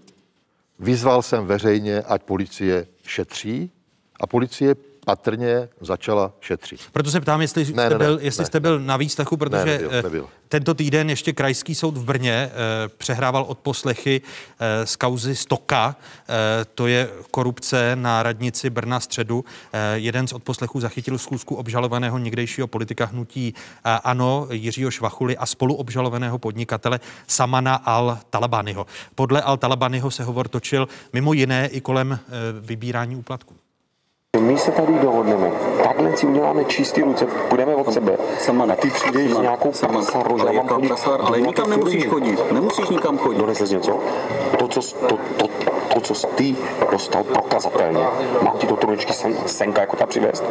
vyzval 0.79 1.21
jsem 1.21 1.45
veřejně, 1.45 2.01
ať 2.01 2.23
policie 2.23 2.87
šetří 3.03 3.71
a 4.19 4.27
policie 4.27 4.75
patrně 5.09 5.69
začala 5.81 6.31
šetřit. 6.39 6.79
Proto 6.91 7.11
se 7.11 7.21
ptám, 7.21 7.41
jestli, 7.41 7.61
Ne, 7.61 7.65
jste, 7.65 7.83
ne, 7.83 7.89
ne, 7.89 7.97
byl, 7.97 8.19
jestli 8.21 8.41
ne. 8.41 8.45
jste 8.45 8.59
byl 8.59 8.79
na 8.79 8.97
výslechu, 8.97 9.37
protože 9.37 9.65
nebyl, 9.65 9.89
eh, 9.93 10.01
nebyl. 10.03 10.29
tento 10.47 10.73
týden 10.73 11.09
ještě 11.09 11.33
krajský 11.33 11.75
soud 11.75 11.97
v 11.97 12.03
Brně 12.03 12.33
eh, 12.33 12.51
přehrával 12.97 13.43
odposlechy 13.43 14.21
eh, 14.59 14.85
z 14.85 14.95
kauzy 14.95 15.35
Stoka, 15.35 15.95
eh, 16.29 16.65
to 16.75 16.87
je 16.87 17.09
korupce 17.31 17.95
na 17.95 18.23
radnici 18.23 18.69
Brna 18.69 18.99
středu. 18.99 19.45
Eh, 19.73 19.97
jeden 19.97 20.27
z 20.27 20.33
odposlechů 20.33 20.79
zachytil 20.79 21.17
schůzku 21.17 21.55
obžalovaného 21.55 22.17
někdejšího 22.17 22.67
politika 22.67 23.05
hnutí 23.05 23.53
eh, 23.85 23.89
ANO 24.03 24.47
Jiřího 24.51 24.91
Švachuly 24.91 25.37
a 25.37 25.45
spoluobžalovaného 25.45 26.37
podnikatele 26.37 26.99
Samana 27.27 27.81
Al-Talabaniho. 27.85 28.85
Podle 29.15 29.41
Al-Talabaniho 29.41 30.09
se 30.11 30.23
hovor 30.23 30.47
točil 30.47 30.87
mimo 31.13 31.33
jiné 31.33 31.67
i 31.67 31.81
kolem 31.81 32.11
eh, 32.13 32.27
vybírání 32.61 33.15
úplatku. 33.15 33.55
My 34.37 34.57
se 34.57 34.71
tady 34.71 34.93
dohodneme. 34.93 35.51
Takhle 35.83 36.17
si 36.17 36.27
uděláme 36.27 36.65
čistý 36.65 37.01
ruce, 37.01 37.25
půjdeme 37.25 37.75
od 37.75 37.93
sebe. 37.93 38.17
Sama 38.39 38.65
na 38.65 38.75
ty 38.75 38.89
přijdeš 38.89 39.31
s 39.31 39.37
nějakou 39.37 39.71
prasarou, 39.71 40.37
já 40.37 40.51
mám 40.51 40.67
chodit 40.67 40.87
prasar, 40.87 41.21
ale 41.23 41.41
nikam 41.41 41.69
nemusíš 41.69 42.05
chodit. 42.05 42.51
Nemusíš 42.51 42.89
nikam 42.89 43.17
chodit. 43.17 43.37
Doneseš 43.37 43.69
něco? 43.69 43.99
To, 44.59 44.67
co, 44.67 44.81
to, 45.07 45.17
to, 45.37 45.47
to, 46.01 46.13
co 46.13 46.27
ty 46.27 46.55
dostal 46.91 47.23
prokazatelně. 47.23 48.03
Mám 48.41 48.57
ti 48.57 48.67
do 48.67 48.75
trůničky 48.75 49.13
sen, 49.13 49.35
senka 49.45 49.81
jako 49.81 49.95
ta 49.95 50.05
přivést. 50.05 50.43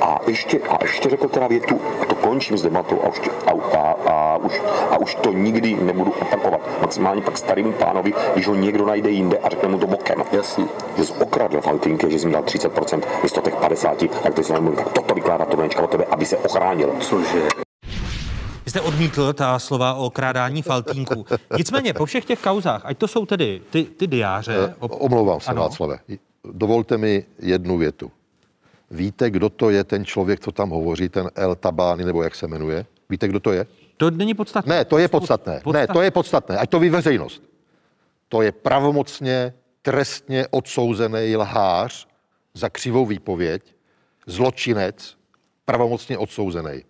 A 0.00 0.18
ještě, 0.26 0.60
a 0.68 0.78
ještě 0.82 1.10
řekl 1.10 1.28
teda 1.28 1.46
větu, 1.46 1.80
a 2.02 2.04
to 2.04 2.14
končím 2.14 2.58
s 2.58 2.62
debatou 2.62 3.00
a 3.04 3.08
už, 3.08 3.20
a, 3.46 3.50
a, 3.50 3.94
a, 4.06 4.36
už, 4.36 4.62
a 4.90 4.98
už 4.98 5.14
to 5.14 5.32
nikdy 5.32 5.74
nebudu 5.74 6.12
opakovat. 6.20 6.60
Maximálně 6.80 7.22
pak 7.22 7.38
starému 7.38 7.72
pánovi, 7.72 8.12
když 8.32 8.46
ho 8.46 8.54
někdo 8.54 8.86
najde 8.86 9.10
jinde 9.10 9.38
a 9.38 9.48
řekne 9.48 9.68
mu 9.68 9.78
to 9.78 9.86
bokem. 9.86 10.24
Jasně. 10.32 10.64
Že 10.96 11.04
jsi 11.04 11.12
okradl 11.12 11.60
Faltínky, 11.60 12.10
že 12.10 12.18
jsi 12.18 12.26
mi 12.26 12.32
dal 12.32 12.42
30% 12.42 13.02
místo 13.22 13.40
těch 13.40 13.54
50, 13.54 14.04
tak 14.22 14.34
ty 14.34 14.44
jsi 14.44 14.52
nemůžu, 14.52 14.76
tak 14.76 14.92
toto 14.92 15.14
vykládá 15.14 15.44
Trůnička 15.44 15.82
o 15.82 15.86
tebe, 15.86 16.04
aby 16.10 16.26
se 16.26 16.36
ochránil. 16.36 16.94
Cože? 17.00 17.62
Vy 18.64 18.70
jste 18.70 18.80
odmítl 18.80 19.32
ta 19.32 19.58
slova 19.58 19.94
o 19.94 20.10
krádání 20.10 20.62
faltínků. 20.62 21.26
Nicméně 21.56 21.94
po 21.94 22.06
všech 22.06 22.24
těch 22.24 22.40
kauzách, 22.42 22.82
ať 22.84 22.98
to 22.98 23.08
jsou 23.08 23.26
tedy 23.26 23.62
ty, 23.70 23.84
ty 23.84 24.06
diáře... 24.06 24.56
Eh, 24.70 24.74
Omlouvám 24.80 25.40
se, 25.40 25.50
Ano. 25.50 25.62
Václave. 25.62 25.98
Dovolte 26.52 26.98
mi 26.98 27.24
jednu 27.38 27.78
větu. 27.78 28.10
Víte, 28.90 29.30
kdo 29.30 29.48
to 29.48 29.70
je 29.70 29.84
ten 29.84 30.04
člověk, 30.04 30.40
co 30.40 30.52
tam 30.52 30.70
hovoří, 30.70 31.08
ten 31.08 31.30
El 31.34 31.54
Tabány, 31.54 32.04
nebo 32.04 32.22
jak 32.22 32.34
se 32.34 32.46
jmenuje? 32.46 32.86
Víte, 33.08 33.28
kdo 33.28 33.40
to 33.40 33.52
je? 33.52 33.66
To 33.96 34.10
není 34.10 34.34
podstatné. 34.34 34.76
Ne, 34.76 34.84
to 34.84 34.98
je 34.98 35.08
podstatné. 35.08 35.60
Ne, 35.72 35.86
to 35.86 36.02
je 36.02 36.10
podstatné. 36.10 36.58
Ať 36.58 36.70
to 36.70 36.80
ví 36.80 36.88
veřejnost. 36.88 37.42
To 38.28 38.42
je 38.42 38.52
pravomocně, 38.52 39.54
trestně 39.82 40.46
odsouzený 40.50 41.36
lhář 41.36 42.06
za 42.54 42.68
křivou 42.68 43.06
výpověď, 43.06 43.62
zločinec, 44.26 45.16
pravomocně 45.64 46.18
odsouzený. 46.18 46.82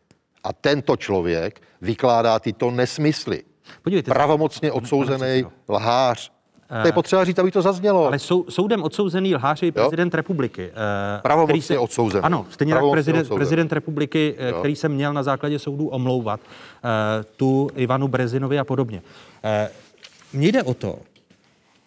A 0.44 0.52
tento 0.52 0.96
člověk 0.96 1.62
vykládá 1.80 2.38
tyto 2.38 2.70
nesmysly. 2.70 3.42
Podívejte, 3.82 4.10
pravomocně 4.10 4.72
odsouzený 4.72 5.44
lhář. 5.68 6.32
To 6.82 6.88
je 6.88 6.92
potřeba 6.92 7.24
říct, 7.24 7.38
aby 7.38 7.50
to 7.50 7.62
zaznělo. 7.62 8.06
Ale 8.06 8.18
sou, 8.18 8.44
soudem 8.50 8.82
odsouzený 8.82 9.34
lhář 9.34 9.62
je 9.62 9.72
prezident 9.72 10.14
republiky. 10.14 10.70
eh, 10.72 11.20
Pravomocně 11.22 11.62
se- 11.62 11.78
odsouzený. 11.78 12.22
Ano, 12.22 12.46
stejně 12.50 12.74
tak 12.74 12.82
prezident, 12.90 13.20
odsouzený. 13.20 13.38
prezident 13.38 13.72
republiky, 13.72 14.34
eh, 14.38 14.48
Jo. 14.48 14.58
který 14.58 14.76
se 14.76 14.88
měl 14.88 15.12
na 15.12 15.22
základě 15.22 15.58
soudů 15.58 15.88
omlouvat 15.88 16.40
eh, 16.40 17.24
tu 17.36 17.70
Ivanu 17.76 18.08
Brezinovi 18.08 18.58
a 18.58 18.64
podobně. 18.64 19.02
Eh, 19.44 19.70
Mně 20.32 20.48
jde 20.48 20.62
o 20.62 20.74
to, 20.74 20.98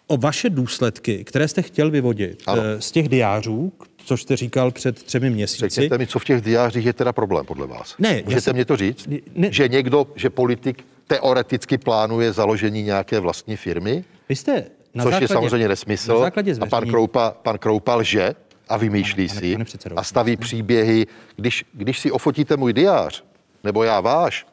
o 0.06 0.16
vaše 0.16 0.50
důsledky, 0.50 1.24
které 1.24 1.48
jste 1.48 1.62
chtěl 1.62 1.90
vyvodit 1.90 2.42
Ano. 2.46 2.62
eh, 2.64 2.80
z 2.80 2.90
těch 2.90 3.08
diářů, 3.08 3.72
což 4.06 4.22
jste 4.22 4.36
říkal 4.36 4.70
před 4.70 5.02
třemi 5.02 5.30
měsíci. 5.30 5.68
Řekněte 5.68 5.98
mi, 5.98 6.06
co 6.06 6.18
v 6.18 6.24
těch 6.24 6.40
diářích 6.42 6.86
je 6.86 6.92
teda 6.92 7.12
problém 7.12 7.46
podle 7.46 7.66
vás. 7.66 7.94
Ne, 7.98 8.22
Můžete 8.24 8.40
jsem- 8.40 8.54
mě 8.56 8.64
to 8.64 8.76
říct? 8.76 9.08
Ne. 9.34 9.48
Že 9.52 9.68
někdo, 9.68 10.06
že 10.14 10.30
politik 10.30 10.84
teoreticky 11.06 11.78
plánuje 11.78 12.32
založení 12.32 12.82
nějaké 12.82 13.20
vlastní 13.20 13.56
firmy? 13.56 14.04
Vy 14.28 14.36
jste 14.36 14.52
na 14.94 15.04
což 15.04 15.10
základě, 15.12 15.24
je 15.24 15.28
samozřejmě 15.28 15.68
nesmysl. 15.68 16.12
Na 16.14 16.18
základě 16.18 16.54
a 16.60 16.66
pan 16.66 16.86
Kroupa, 16.88 17.30
pan 17.30 17.58
Kroupa 17.58 17.94
lže 17.94 18.34
a 18.68 18.76
vymýšlí 18.76 19.28
Pane- 19.28 19.40
si 19.40 19.52
pane 19.52 19.64
předsedo, 19.64 19.98
a 19.98 20.02
staví 20.02 20.36
příběhy. 20.36 21.06
Když, 21.36 21.64
když 21.72 21.98
si 22.00 22.10
ofotíte 22.10 22.56
můj 22.56 22.72
diář, 22.72 23.24
nebo 23.64 23.82
já 23.82 24.00
váš, 24.00 24.46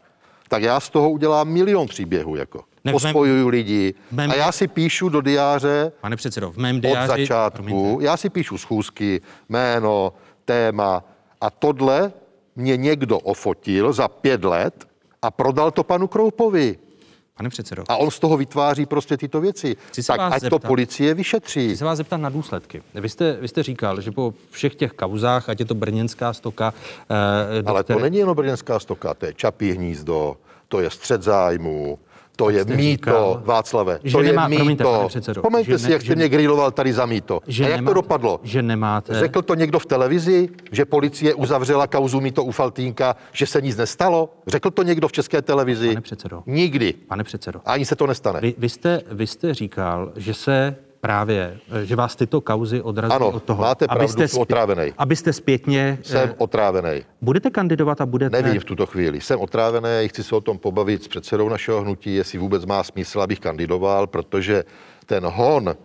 tak 0.47 0.63
já 0.63 0.79
z 0.79 0.89
toho 0.89 1.09
udělám 1.09 1.49
milion 1.49 1.87
příběhů. 1.87 2.35
Jako. 2.35 2.63
Ne, 2.85 2.91
v 2.91 2.95
mém- 2.95 3.01
pospojuju 3.01 3.47
lidi. 3.47 3.93
mém- 4.11 4.31
A 4.31 4.35
já 4.35 4.51
si 4.51 4.67
píšu 4.67 5.09
do 5.09 5.21
diáře 5.21 5.91
Pane 6.01 6.15
předsedo, 6.15 6.51
v 6.51 6.57
mém 6.57 6.75
od 6.75 6.79
diáři... 6.81 7.07
začátku, 7.21 7.63
Promiňte. 7.63 8.03
já 8.05 8.17
si 8.17 8.29
píšu 8.29 8.57
schůzky, 8.57 9.21
jméno, 9.49 10.13
téma 10.45 11.03
a 11.41 11.49
tohle 11.49 12.11
mě 12.55 12.77
někdo 12.77 13.19
ofotil 13.19 13.93
za 13.93 14.07
pět 14.07 14.43
let 14.43 14.87
a 15.21 15.31
prodal 15.31 15.71
to 15.71 15.83
panu 15.83 16.07
Kroupovi. 16.07 16.77
Pane 17.37 17.49
předsedo. 17.49 17.83
A 17.89 17.97
on 17.97 18.11
z 18.11 18.19
toho 18.19 18.37
vytváří 18.37 18.85
prostě 18.85 19.17
tyto 19.17 19.41
věci. 19.41 19.75
Chci 19.89 20.03
Tak 20.03 20.19
ať 20.19 20.33
to 20.33 20.39
zeptat. 20.39 20.67
policie 20.67 21.13
vyšetří. 21.13 21.67
Chci 21.67 21.77
se 21.77 21.85
vás 21.85 21.97
zeptat 21.97 22.17
na 22.17 22.29
důsledky. 22.29 22.83
Vy 22.93 23.09
jste, 23.09 23.33
vy 23.41 23.47
jste 23.47 23.63
říkal, 23.63 24.01
že 24.01 24.11
po 24.11 24.33
všech 24.51 24.75
těch 24.75 24.91
kauzách, 24.93 25.49
ať 25.49 25.59
je 25.59 25.65
to 25.65 25.75
brněnská 25.75 26.33
stoka... 26.33 26.73
Eh, 27.09 27.63
Ale 27.65 27.83
to 27.83 27.93
které- 27.93 28.01
není 28.01 28.17
jenom 28.17 28.35
brněnská 28.35 28.79
stoka, 28.79 29.13
to 29.13 29.25
je 29.25 29.33
Čapí 29.33 29.71
hnízdo, 29.71 30.37
to 30.67 30.79
je 30.81 30.89
střed 30.89 31.23
zájmu, 31.23 31.99
to 32.35 32.49
je 32.49 32.65
mýto, 32.65 32.77
říkal, 32.81 33.41
Václave, 33.45 33.99
že 34.03 34.11
to 34.11 34.21
je 34.21 34.27
nemá- 34.33 34.47
mýto. 34.47 34.57
promiňte, 34.57 34.83
předsedo, 35.07 35.41
že 35.63 35.77
si, 35.79 35.87
ne- 35.87 35.93
jak 35.93 36.01
jste 36.01 36.15
mě 36.15 36.29
griloval 36.29 36.71
tady 36.71 36.93
za 36.93 37.05
mýto. 37.05 37.39
Že 37.47 37.63
A 37.63 37.67
jak 37.67 37.75
to 37.77 37.81
nemáte- 37.81 37.93
dopadlo? 37.93 38.39
Že 38.43 38.61
nemáte... 38.61 39.19
Řekl 39.19 39.41
to 39.41 39.55
někdo 39.55 39.79
v 39.79 39.85
televizi, 39.85 40.49
že 40.71 40.85
policie 40.85 41.33
uzavřela 41.33 41.87
kauzu 41.87 42.21
mýto 42.21 42.43
u 42.43 42.51
Faltínka, 42.51 43.15
že 43.31 43.45
se 43.45 43.61
nic 43.61 43.77
nestalo? 43.77 44.29
Řekl 44.47 44.71
to 44.71 44.83
někdo 44.83 45.07
v 45.07 45.11
české 45.11 45.41
televizi? 45.41 45.87
Pane 45.87 46.01
předsedo. 46.01 46.43
Nikdy. 46.45 46.93
Pane 46.93 47.23
předsedo. 47.23 47.59
A 47.65 47.71
ani 47.73 47.85
se 47.85 47.95
to 47.95 48.07
nestane. 48.07 48.39
Vy, 48.41 48.55
vy, 48.57 48.69
jste, 48.69 49.01
vy 49.11 49.27
jste 49.27 49.53
říkal, 49.53 50.11
že 50.15 50.33
se 50.33 50.75
právě, 51.07 51.57
eh, 51.81 51.85
že 51.85 51.95
vás 51.95 52.15
tyto 52.15 52.41
kauzy 52.41 52.81
odrazí 52.81 53.13
Ano, 53.13 53.29
od 53.29 53.43
toho, 53.43 53.61
máte 53.61 53.85
pravdu, 53.87 54.01
abyste, 54.03 54.27
jsem 54.27 54.41
otrávenej. 54.41 54.93
abyste 54.97 55.33
zpětně... 55.33 55.97
eh, 56.01 56.03
Jsem 56.03 56.33
otrávený. 56.37 57.03
Budete 57.21 57.49
kandidovat 57.49 58.01
a 58.01 58.05
budete... 58.05 58.41
Nevím 58.41 58.61
v 58.61 58.65
tuto 58.65 58.85
chvíli. 58.85 59.21
Jsem 59.21 59.39
otrávený, 59.39 60.07
chci 60.07 60.23
se 60.23 60.35
o 60.35 60.41
tom 60.41 60.57
pobavit 60.57 61.03
s 61.03 61.07
předsedou 61.07 61.49
našeho 61.49 61.81
hnutí, 61.81 62.15
jestli 62.15 62.39
vůbec 62.39 62.65
má 62.65 62.83
smysl, 62.83 63.21
abych 63.21 63.39
kandidoval, 63.39 64.07
protože 64.07 64.63
ten 65.05 65.25
hon, 65.25 65.75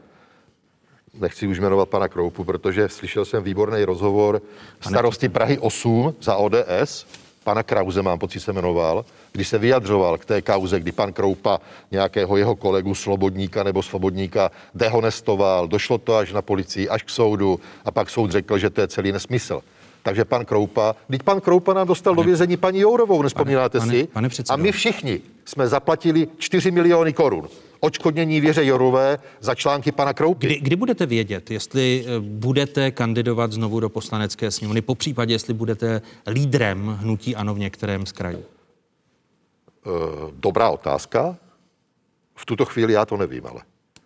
nechci 1.20 1.46
už 1.46 1.58
jmenovat 1.60 1.88
pana 1.88 2.08
Kroupu, 2.08 2.44
protože 2.44 2.88
slyšel 2.88 3.24
jsem 3.24 3.42
výborný 3.42 3.84
rozhovor 3.84 4.42
starosti 4.80 5.28
Prahy 5.28 5.58
8 5.58 6.14
za 6.22 6.36
ODS, 6.36 7.06
pana 7.48 7.62
Krause, 7.62 8.02
mám 8.02 8.18
pocit 8.18 8.40
se 8.40 8.52
jmenoval, 8.52 9.04
když 9.32 9.48
se 9.48 9.58
vyjadřoval 9.58 10.18
k 10.18 10.24
té 10.24 10.42
kauze, 10.42 10.80
kdy 10.80 10.92
pan 10.92 11.12
Kroupa 11.12 11.60
nějakého 11.90 12.36
jeho 12.36 12.56
kolegu 12.56 12.94
Slobodníka 12.94 13.62
nebo 13.62 13.82
Svobodníka 13.82 14.50
dehonestoval, 14.74 15.68
došlo 15.68 15.98
to 15.98 16.16
až 16.16 16.32
na 16.32 16.42
policii, 16.42 16.88
až 16.88 17.02
k 17.02 17.10
soudu 17.10 17.60
a 17.84 17.90
pak 17.90 18.10
soud 18.10 18.30
řekl, 18.30 18.58
že 18.58 18.70
to 18.70 18.80
je 18.80 18.88
celý 18.88 19.12
nesmysl. 19.12 19.60
Takže 20.02 20.24
pan 20.24 20.44
Kroupa, 20.44 20.94
teď 21.10 21.22
pan 21.22 21.40
Kroupa 21.40 21.72
nám 21.74 21.88
dostal 21.88 22.14
do 22.14 22.22
vězení 22.22 22.56
paní 22.56 22.80
Jourovou, 22.80 23.22
nespomínáte 23.22 23.78
pane- 23.78 23.92
si? 23.92 24.06
pane 24.12 24.28
předsedo. 24.28 24.54
a 24.54 24.56
my 24.56 24.72
všichni 24.72 25.20
jsme 25.44 25.68
zaplatili 25.68 26.28
4 26.38 26.70
miliony 26.70 27.12
korun. 27.12 27.48
Očkodnění 27.80 28.40
věře 28.40 28.64
Jourové 28.66 29.18
za 29.40 29.54
články 29.54 29.92
pana 29.92 30.12
Kroupy. 30.14 30.46
Kdy, 30.46 30.60
kdy 30.60 30.76
budete 30.76 31.06
vědět, 31.06 31.50
jestli 31.50 32.04
eh, 32.06 32.20
budete 32.20 32.90
kandidovat 32.90 33.52
znovu 33.52 33.80
do 33.80 33.88
poslanecké 33.88 34.50
sněmovny, 34.50 34.82
po 34.82 34.94
případě, 34.94 35.34
jestli 35.34 35.54
budete 35.54 36.02
lídrem 36.26 36.98
hnutí 37.00 37.36
ANO 37.36 37.54
v 37.54 37.58
některém 37.58 38.06
z 38.06 38.12
krajů? 38.12 38.44
Eh, 39.86 39.90
dobrá 40.32 40.70
otázka. 40.70 41.36
V 42.34 42.46
tuto 42.46 42.64
chvíli 42.64 42.92
já 42.92 43.04
to 43.04 43.16
nevím, 43.16 43.46
ale 43.46 43.60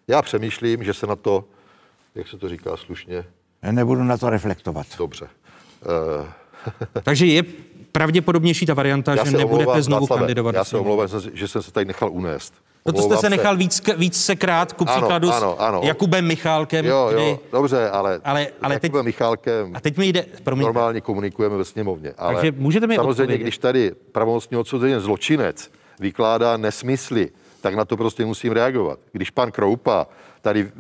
já 0.09 0.23
přemýšlím, 0.23 0.85
že 0.85 0.95
se 0.95 1.07
na 1.07 1.17
to, 1.17 1.45
jak 2.15 2.29
se 2.29 2.39
to 2.39 2.49
říká 2.49 2.77
slušně, 2.77 3.25
Já 3.63 3.73
nebudu 3.73 4.05
na 4.05 4.17
to 4.17 4.31
reflektovat. 4.31 4.87
dobře. 4.99 5.27
Eh, 6.27 6.33
Takže 7.03 7.27
je 7.27 7.43
pravděpodobnější 7.93 8.67
ta 8.67 8.75
varianta, 8.75 9.15
já 9.15 9.25
že 9.25 9.31
nebudete 9.31 9.61
omlouvám, 9.61 9.83
znovu 9.83 10.01
Václave, 10.07 10.21
kandidovat. 10.21 10.55
Já 10.55 10.65
se 10.65 10.79
omlouvám, 10.79 11.09
že 11.35 11.49
jsem 11.49 11.63
se 11.63 11.73
tady 11.73 11.87
nechal 11.87 12.11
unést. 12.13 12.55
No 12.87 12.93
to 12.93 13.03
jste 13.03 13.17
se 13.17 13.31
nechal 13.31 13.57
víc, 13.57 13.83
víc 13.97 14.25
se 14.25 14.37
krát, 14.37 14.73
ku 14.73 14.85
Ano, 14.89 14.93
příkladu 15.01 15.33
ano, 15.33 15.61
ano. 15.61 15.81
s 15.83 15.87
Jakubem 15.87 16.27
Michálkem. 16.27 16.87
Jo, 16.87 17.09
jo, 17.13 17.15
kdy- 17.15 17.39
dobře, 17.53 17.91
ale, 17.91 18.21
Ale- 18.25 18.47
ale 18.63 18.75
Jakubem 18.83 19.05
Michálkem 19.05 19.71
A 19.77 19.81
teď 19.81 19.97
mi 19.97 20.07
jde, 20.07 20.27
promiňte, 20.45 20.65
normálně 20.67 21.01
komunikujeme 21.01 21.57
ve 21.57 21.65
sněmovně. 21.65 22.13
Ale 22.19 22.35
Takže 22.35 22.53
můžete 22.57 22.87
mi 22.87 22.95
samozřejmě, 22.97 23.23
odpovědět? 23.23 23.43
když 23.43 23.59
tady 23.59 23.93
pravomocně 24.13 24.59
odsouzený 24.59 24.95
zločinec 24.99 25.71
vykládá 26.01 26.57
nesmysly, 26.57 27.31
tak 27.61 27.75
na 27.75 27.85
to 27.85 27.97
prostě 27.97 28.25
musím 28.25 28.53
reagovat. 28.53 28.99
Když 29.13 29.31
pan 29.31 29.51
Kroupa 29.53 30.07
tady 30.41 30.71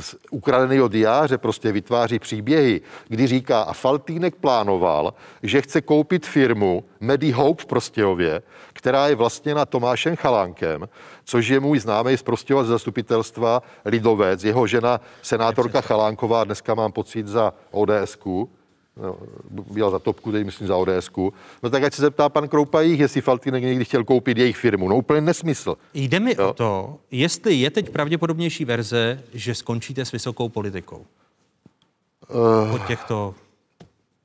z 0.00 0.14
ukradeného 0.30 0.88
diáře 0.88 1.38
prostě 1.38 1.72
vytváří 1.72 2.18
příběhy, 2.18 2.80
kdy 3.08 3.26
říká, 3.26 3.62
a 3.62 3.72
Faltýnek 3.72 4.34
plánoval, 4.34 5.14
že 5.42 5.62
chce 5.62 5.80
koupit 5.80 6.26
firmu 6.26 6.84
Medi 7.00 7.30
Hope 7.30 7.62
v 7.62 7.66
Prostějově, 7.66 8.42
která 8.72 9.08
je 9.08 9.14
vlastněna 9.14 9.64
Tomášem 9.66 10.16
Chalánkem, 10.16 10.88
což 11.30 11.48
je 11.48 11.60
můj 11.60 11.78
známý 11.78 12.16
z 12.16 12.22
Prostějova 12.22 12.64
z 12.64 12.66
zastupitelstva 12.66 13.62
Lidovec, 13.84 14.44
jeho 14.44 14.66
žena 14.66 15.00
senátorka 15.22 15.80
Chalánková, 15.80 16.44
dneska 16.44 16.74
mám 16.74 16.92
pocit 16.92 17.26
za 17.26 17.54
ODSku, 17.70 18.50
no, 18.96 19.18
byla 19.50 19.90
za 19.90 19.98
topku, 19.98 20.32
teď 20.32 20.44
myslím 20.44 20.68
za 20.68 20.76
ODSku. 20.76 21.32
No 21.62 21.70
tak 21.70 21.82
ať 21.82 21.94
se 21.94 22.02
zeptá 22.02 22.28
pan 22.28 22.48
Kroupa 22.48 22.80
jich, 22.80 23.00
jestli 23.00 23.20
Faltýnek 23.20 23.62
někdy 23.62 23.84
chtěl 23.84 24.04
koupit 24.04 24.38
jejich 24.38 24.56
firmu. 24.56 24.88
No 24.88 24.96
úplně 24.96 25.20
nesmysl. 25.20 25.76
Jde 25.94 26.20
mi 26.20 26.36
o 26.36 26.52
to, 26.52 26.98
jestli 27.10 27.54
je 27.54 27.70
teď 27.70 27.90
pravděpodobnější 27.90 28.64
verze, 28.64 29.22
že 29.34 29.54
skončíte 29.54 30.04
s 30.04 30.12
vysokou 30.12 30.48
politikou. 30.48 31.06
Uh, 32.28 32.70
Po 32.70 32.78
těchto, 32.78 33.34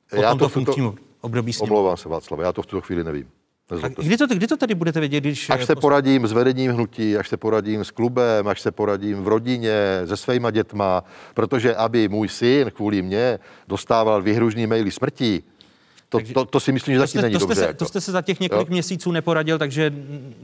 po 0.10 0.22
já 0.22 0.30
tomto 0.30 0.45
to 0.45 0.49
funkčním 0.49 0.95
období 1.22 1.53
s 1.53 1.61
ním. 1.61 1.72
Omlouvám 1.72 1.98
se, 1.98 2.10
Václav, 2.10 2.40
já 2.40 2.53
to 2.53 2.61
v 2.61 2.65
tuto 2.65 2.82
chvíli 2.82 3.03
nevím. 3.03 3.30
A 3.72 3.88
kdy 3.88 4.18
to, 4.18 4.28
kdy 4.28 4.48
to 4.48 4.58
tady 4.58 4.76
budete 4.76 5.00
vědět, 5.00 5.20
když... 5.20 5.50
Až 5.50 5.66
se 5.66 5.76
poradím 5.76 6.28
s 6.28 6.32
vedením 6.32 6.72
hnutí, 6.72 7.18
až 7.18 7.30
se 7.30 7.38
poradím 7.38 7.86
s 7.86 7.92
klubem, 7.92 8.48
až 8.48 8.62
se 8.62 8.72
poradím 8.72 9.24
v 9.24 9.28
rodině, 9.28 9.74
se 10.06 10.18
svýma 10.18 10.52
dětma, 10.52 11.04
protože 11.34 11.76
aby 11.76 12.08
můj 12.08 12.30
syn 12.30 12.72
kvůli 12.72 13.02
mně 13.02 13.40
dostával 13.68 14.22
vyhružný 14.22 14.68
maily 14.68 14.92
smrti, 14.92 15.44
to, 16.10 16.20
to, 16.34 16.46
to 16.46 16.60
si 16.60 16.72
myslím, 16.72 16.96
že 16.96 17.08
jste, 17.08 17.22
není 17.22 17.34
to, 17.34 17.40
jste 17.40 17.48
dobře. 17.48 17.62
se, 17.62 17.68
jako. 17.68 17.78
to 17.78 17.86
jste 17.86 18.02
se 18.02 18.12
za 18.12 18.22
těch 18.22 18.40
několik 18.40 18.68
Jo. 18.68 18.72
měsíců 18.72 19.12
neporadil, 19.12 19.58
takže 19.58 19.94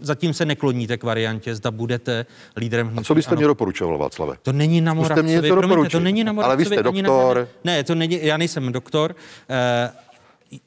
zatím 0.01 0.33
se 0.33 0.45
nekloníte 0.45 0.97
k 0.97 1.03
variantě, 1.03 1.55
zda 1.55 1.71
budete 1.71 2.25
lídrem 2.57 2.87
hnutí. 2.87 3.01
A 3.01 3.03
co 3.03 3.15
byste 3.15 3.31
ANO. 3.31 3.39
mě 3.39 3.47
doporučoval, 3.47 3.97
Václave? 3.97 4.35
To 4.41 4.51
není 4.53 4.81
na 4.81 4.93
Moravcovi. 4.93 5.41
mě 5.41 5.89
to 5.89 5.99
není 5.99 6.23
na 6.23 6.31
Ale 6.31 6.55
vy 6.57 6.63
Moravcovi. 6.63 6.65
jste 6.65 6.83
doktor. 6.83 7.47
Na, 7.63 7.73
ne, 7.73 7.83
to 7.83 7.95
není, 7.95 8.19
já 8.21 8.37
nejsem 8.37 8.71
doktor. 8.71 9.15
Uh, 9.49 10.10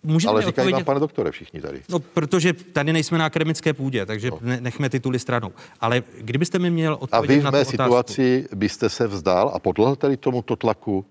můžete 0.03 0.31
Ale 0.31 0.43
říkají 0.43 0.57
vám, 0.57 0.67
odpovědět? 0.67 0.85
pane 0.85 1.01
doktore, 1.01 1.31
všichni 1.31 1.61
tady. 1.61 1.83
No, 1.89 1.99
protože 1.99 2.53
tady 2.53 2.93
nejsme 2.93 3.19
na 3.19 3.27
akademické 3.27 3.73
půdě, 3.73 4.07
takže 4.07 4.31
no. 4.31 4.39
nechme 4.61 4.91
tituly 4.91 5.19
stranou. 5.19 5.53
Ale 5.81 6.03
kdybyste 6.21 6.59
mi 6.59 6.71
měl 6.71 6.93
A 6.93 6.97
odpovědět 6.97 7.35
vy 7.35 7.41
v 7.41 7.45
na 7.45 7.51
mé 7.51 7.65
tu 7.65 7.71
situaci 7.71 8.49
byste 8.55 8.89
se 8.89 9.07
vzdal 9.07 9.51
a 9.55 9.59
podlehl 9.59 9.97
tady 9.97 10.17
tomuto 10.17 10.57
tlaku, 10.57 11.05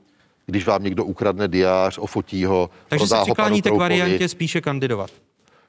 když 0.46 0.66
vám 0.66 0.84
někdo 0.84 1.06
ukradne 1.06 1.48
diář, 1.48 1.98
ofotí 1.98 2.46
ho, 2.46 2.70
Takže 2.88 3.08
se 3.08 3.16
přikláníte 3.22 3.72
k 3.72 3.74
variantě 3.74 4.30
spíše 4.30 4.62
kandidovat. 4.62 5.12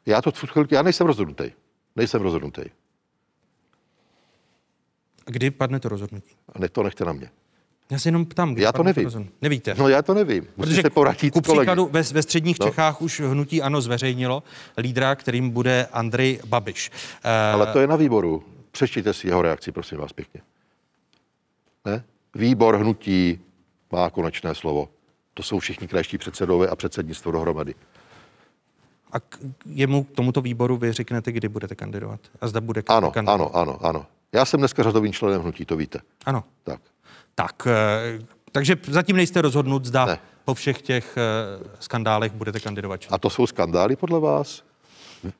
Já 0.06 0.22
to 0.22 0.32
já 0.70 0.82
nejsem 0.82 1.06
rozhodnutý. 1.06 1.51
Nejsem 1.97 2.22
rozhodnutý. 2.22 2.62
A 5.26 5.31
kdy 5.31 5.51
padne 5.51 5.81
to 5.81 5.89
rozhodnutí? 5.89 6.35
Ne, 6.59 6.68
to 6.68 6.82
nechte 6.82 7.05
na 7.05 7.12
mě. 7.12 7.31
Já 7.90 7.98
se 7.98 8.09
jenom 8.09 8.27
ptám. 8.27 8.59
Já 8.59 8.73
to 8.73 8.82
nevím. 8.82 9.05
rozhodnutí. 9.05 9.35
Nevíte? 9.43 9.74
No 9.78 9.89
já 9.89 10.02
to 10.02 10.15
nevím. 10.15 10.47
Musíte 10.56 10.82
se 10.82 10.90
poradit 10.90 11.31
ku 11.31 11.40
příkladu 11.40 11.89
ve, 11.93 12.02
ve 12.02 12.23
středních 12.23 12.56
No. 12.61 12.66
Čechách 12.66 13.02
už 13.02 13.20
hnutí 13.20 13.62
ANO 13.62 13.81
zveřejnilo 13.81 14.43
lídra, 14.78 15.15
kterým 15.15 15.51
bude 15.51 15.86
Andrej 15.93 16.40
Babiš. 16.47 16.90
Eh, 17.24 17.52
Ale 17.52 17.66
to 17.73 17.78
je 17.81 17.86
na 17.86 17.97
výboru. 17.97 18.43
Přečtěte 18.70 19.12
si 19.15 19.27
jeho 19.28 19.43
reakci, 19.43 19.73
prosím 19.73 19.98
vás 19.98 20.12
pěkně. 20.12 20.40
Ne? 21.85 22.05
Výbor 22.35 22.77
hnutí 22.77 23.39
má 23.93 24.11
konečné 24.11 24.55
slovo. 24.55 24.89
To 25.35 25.43
jsou 25.43 25.59
všichni 25.59 25.89
krajští 25.89 26.19
předsedové 26.19 26.69
a 26.69 26.77
předsednictvo 26.77 27.32
dohromady. 27.32 27.74
A 29.12 29.20
k 29.20 29.39
jemu, 29.66 30.05
k 30.05 30.11
tomuto 30.11 30.40
výboru 30.40 30.77
vy 30.77 30.93
řeknete, 30.93 31.32
kdy 31.32 31.48
budete 31.48 31.74
kandidovat. 31.74 32.20
A 32.40 32.48
zda 32.48 32.61
bude 32.61 32.82
Ano, 32.89 33.11
kandidovat. 33.11 33.35
ano, 33.40 33.56
ano, 33.56 33.78
ano. 33.86 34.06
Já 34.32 34.44
jsem 34.44 34.61
dneska 34.61 34.82
řadovým 34.82 35.12
členem 35.12 35.43
hnutí, 35.43 35.65
to 35.65 35.77
víte. 35.77 35.98
Ano. 36.27 36.44
Tak. 36.65 36.81
Tak, 37.35 37.66
eh, 37.66 38.19
takže 38.52 38.77
zatím 38.89 39.16
nejste 39.16 39.43
rozhodnut, 39.43 39.85
zda 39.85 40.05
ne. 40.05 40.19
po 40.44 40.55
všech 40.55 40.82
těch 40.82 41.16
eh, 41.16 41.65
skandálech 41.81 42.32
budete 42.32 42.61
kandidovat. 42.61 43.01
A 43.11 43.19
to 43.19 43.31
jsou 43.31 43.47
skandály 43.47 43.97
podle 43.97 44.20
vás? 44.20 44.62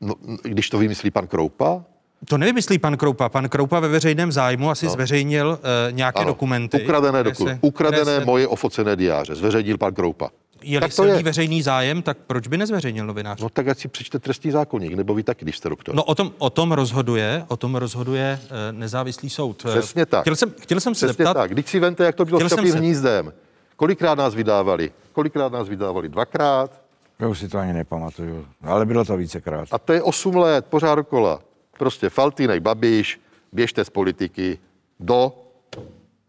No, 0.01 0.15
když 0.43 0.71
to 0.71 0.79
vymyslí 0.79 1.11
pan 1.11 1.27
Kroupa? 1.27 1.85
To 2.29 2.39
nevymyslí 2.39 2.79
pan 2.79 2.97
Kroupa. 2.97 3.29
Pan 3.29 3.49
Kroupa 3.49 3.81
ve 3.81 3.89
veřejném 3.89 4.33
zájmu 4.33 4.71
asi 4.71 4.87
no. 4.87 4.93
zveřejnil 4.93 5.49
uh, 5.89 5.97
nějaké 5.97 6.19
Ano, 6.21 6.27
dokumenty. 6.31 6.83
Ukradené, 6.83 7.23
doku, 7.25 7.45
se- 7.47 7.59
ukradené 7.61 8.05
se- 8.19 8.25
moje 8.25 8.49
ofocené 8.49 8.97
diáře, 8.97 9.35
zveřejnil 9.35 9.79
pan 9.79 9.95
Kroupa. 9.95 10.31
Je-li 10.63 10.81
tak 10.81 10.95
to 10.97 11.05
je. 11.05 11.23
veřejný 11.23 11.63
zájem, 11.63 12.03
tak 12.03 12.19
proč 12.27 12.49
by 12.49 12.59
nezveřejnil 12.59 13.07
novinář? 13.07 13.41
No 13.41 13.49
tak 13.49 13.69
ať 13.69 13.79
si 13.79 13.89
přečte 13.89 14.19
trestní 14.19 14.51
zákonník, 14.51 14.95
nebo 14.95 15.15
vy 15.15 15.23
taky, 15.23 15.45
když 15.45 15.57
jste 15.57 15.69
doktor. 15.69 15.95
No 15.95 16.05
o 16.05 16.15
tom, 16.15 16.33
o 16.39 16.51
tom 16.51 16.73
rozhoduje, 16.73 17.45
o 17.49 17.57
tom 17.57 17.75
rozhoduje 17.75 18.41
eh, 18.43 18.73
nezávislý 18.73 19.31
soud. 19.31 19.63
Eh, 19.67 19.71
Přesně 19.71 20.07
tak. 20.07 20.21
Chtěl 20.21 20.37
jsem, 20.37 20.51
chtěl 20.61 20.81
jsem 20.81 20.95
se 20.95 21.07
Přesně 21.07 21.25
zeptat, 21.25 21.35
tak. 21.41 21.51
Když 21.51 21.67
si 21.71 21.81
vente, 21.81 22.05
jak 22.05 22.15
to 22.15 22.25
bylo 22.25 22.39
Chtěl 22.39 22.49
s 22.49 22.55
Čapím 22.55 22.73
se- 22.73 22.79
hnízdem. 22.79 23.33
Kolikrát 23.77 24.15
nás 24.15 24.35
vydávali? 24.35 24.91
Kolikrát 25.13 25.53
nás 25.53 25.69
vydávali? 25.69 26.09
Dvakrát? 26.09 26.71
Já 27.19 27.29
už 27.29 27.39
si 27.39 27.49
to 27.49 27.59
ani 27.59 27.73
nepamatuju, 27.73 28.47
ale 28.63 28.87
bylo 28.87 29.05
to 29.05 29.17
vícekrát. 29.17 29.69
A 29.73 29.79
to 29.79 29.93
je 29.93 30.03
8 30.03 30.37
let, 30.37 30.67
pořád 30.69 30.95
dokola. 30.95 31.41
Prostě 31.79 32.11
Faltýnek, 32.11 32.63
Babiš, 32.63 33.21
běžte 33.53 33.85
z 33.85 33.91
politiky 33.91 34.59
do, 35.01 35.33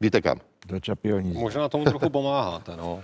víte 0.01 0.22
kam. 0.22 0.39
Do 0.67 0.80
Čapího 0.80 1.19
Možná 1.22 1.69
tomu 1.69 1.84
trochu 1.93 2.09
pomáháte, 2.09 2.76
no. 2.77 3.03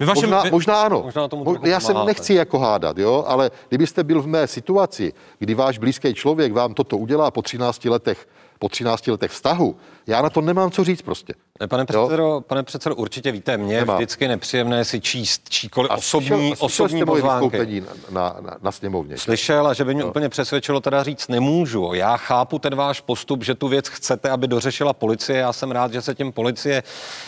Vy 0.00 0.06
vašem, 0.06 0.22
možná, 0.22 0.42
vy... 0.42 0.50
možná 0.50 0.82
ano. 0.82 1.02
Možná 1.02 1.28
tomu 1.28 1.44
Mo- 1.44 1.52
trochu 1.52 1.66
Já 1.66 1.80
se 1.80 1.94
nechci 1.94 2.34
jako 2.34 2.58
hádat, 2.58 2.98
jo, 2.98 3.24
ale 3.26 3.50
kdybyste 3.68 4.04
byl 4.04 4.22
v 4.22 4.26
mé 4.26 4.46
situaci, 4.46 5.12
kdy 5.38 5.54
váš 5.54 5.78
blízký 5.78 6.14
člověk 6.14 6.52
vám 6.52 6.74
toto 6.74 6.98
udělá 6.98 7.30
po 7.30 7.42
13 7.42 7.84
letech, 7.84 8.28
po 8.58 8.68
13 8.68 9.06
letech 9.06 9.30
vztahu, 9.30 9.76
já 10.06 10.22
na 10.22 10.30
to 10.30 10.40
nemám 10.40 10.70
co 10.70 10.84
říct 10.84 11.02
prostě. 11.02 11.34
Ne, 11.60 11.68
pane 11.68 11.84
předsedo, 11.84 12.42
pane 12.46 12.62
předsedo, 12.62 12.94
určitě 12.94 13.32
víte, 13.32 13.56
mě 13.56 13.74
je 13.74 13.84
vždycky 13.84 14.28
nepříjemné 14.28 14.84
si 14.84 15.00
číst 15.00 15.48
číkoliv 15.48 15.90
A 15.90 15.94
osobní, 15.94 16.28
slyšel, 16.28 16.48
slyšel 16.56 16.66
osobní 16.66 17.04
pozvánky. 17.04 17.44
vystoupení 17.44 17.82
na, 18.10 18.36
na, 18.40 18.56
na 18.62 18.72
sněmovně. 18.72 19.18
Slyšel 19.18 19.66
a 19.66 19.74
že 19.74 19.84
by 19.84 19.94
mě 19.94 20.04
úplně 20.04 20.28
přesvědčilo 20.28 20.80
teda 20.80 21.02
říct 21.02 21.28
nemůžu. 21.28 21.90
Já 21.94 22.16
chápu 22.16 22.58
ten 22.58 22.74
váš 22.74 23.00
postup, 23.00 23.44
že 23.44 23.54
tu 23.54 23.68
věc 23.68 23.88
chcete, 23.88 24.30
aby 24.30 24.48
dořešila 24.48 24.92
policie. 24.92 25.38
Já 25.38 25.52
jsem 25.52 25.70
rád, 25.70 25.92
že 25.92 26.02
se 26.02 26.14
tím 26.14 26.32
policie 26.32 26.82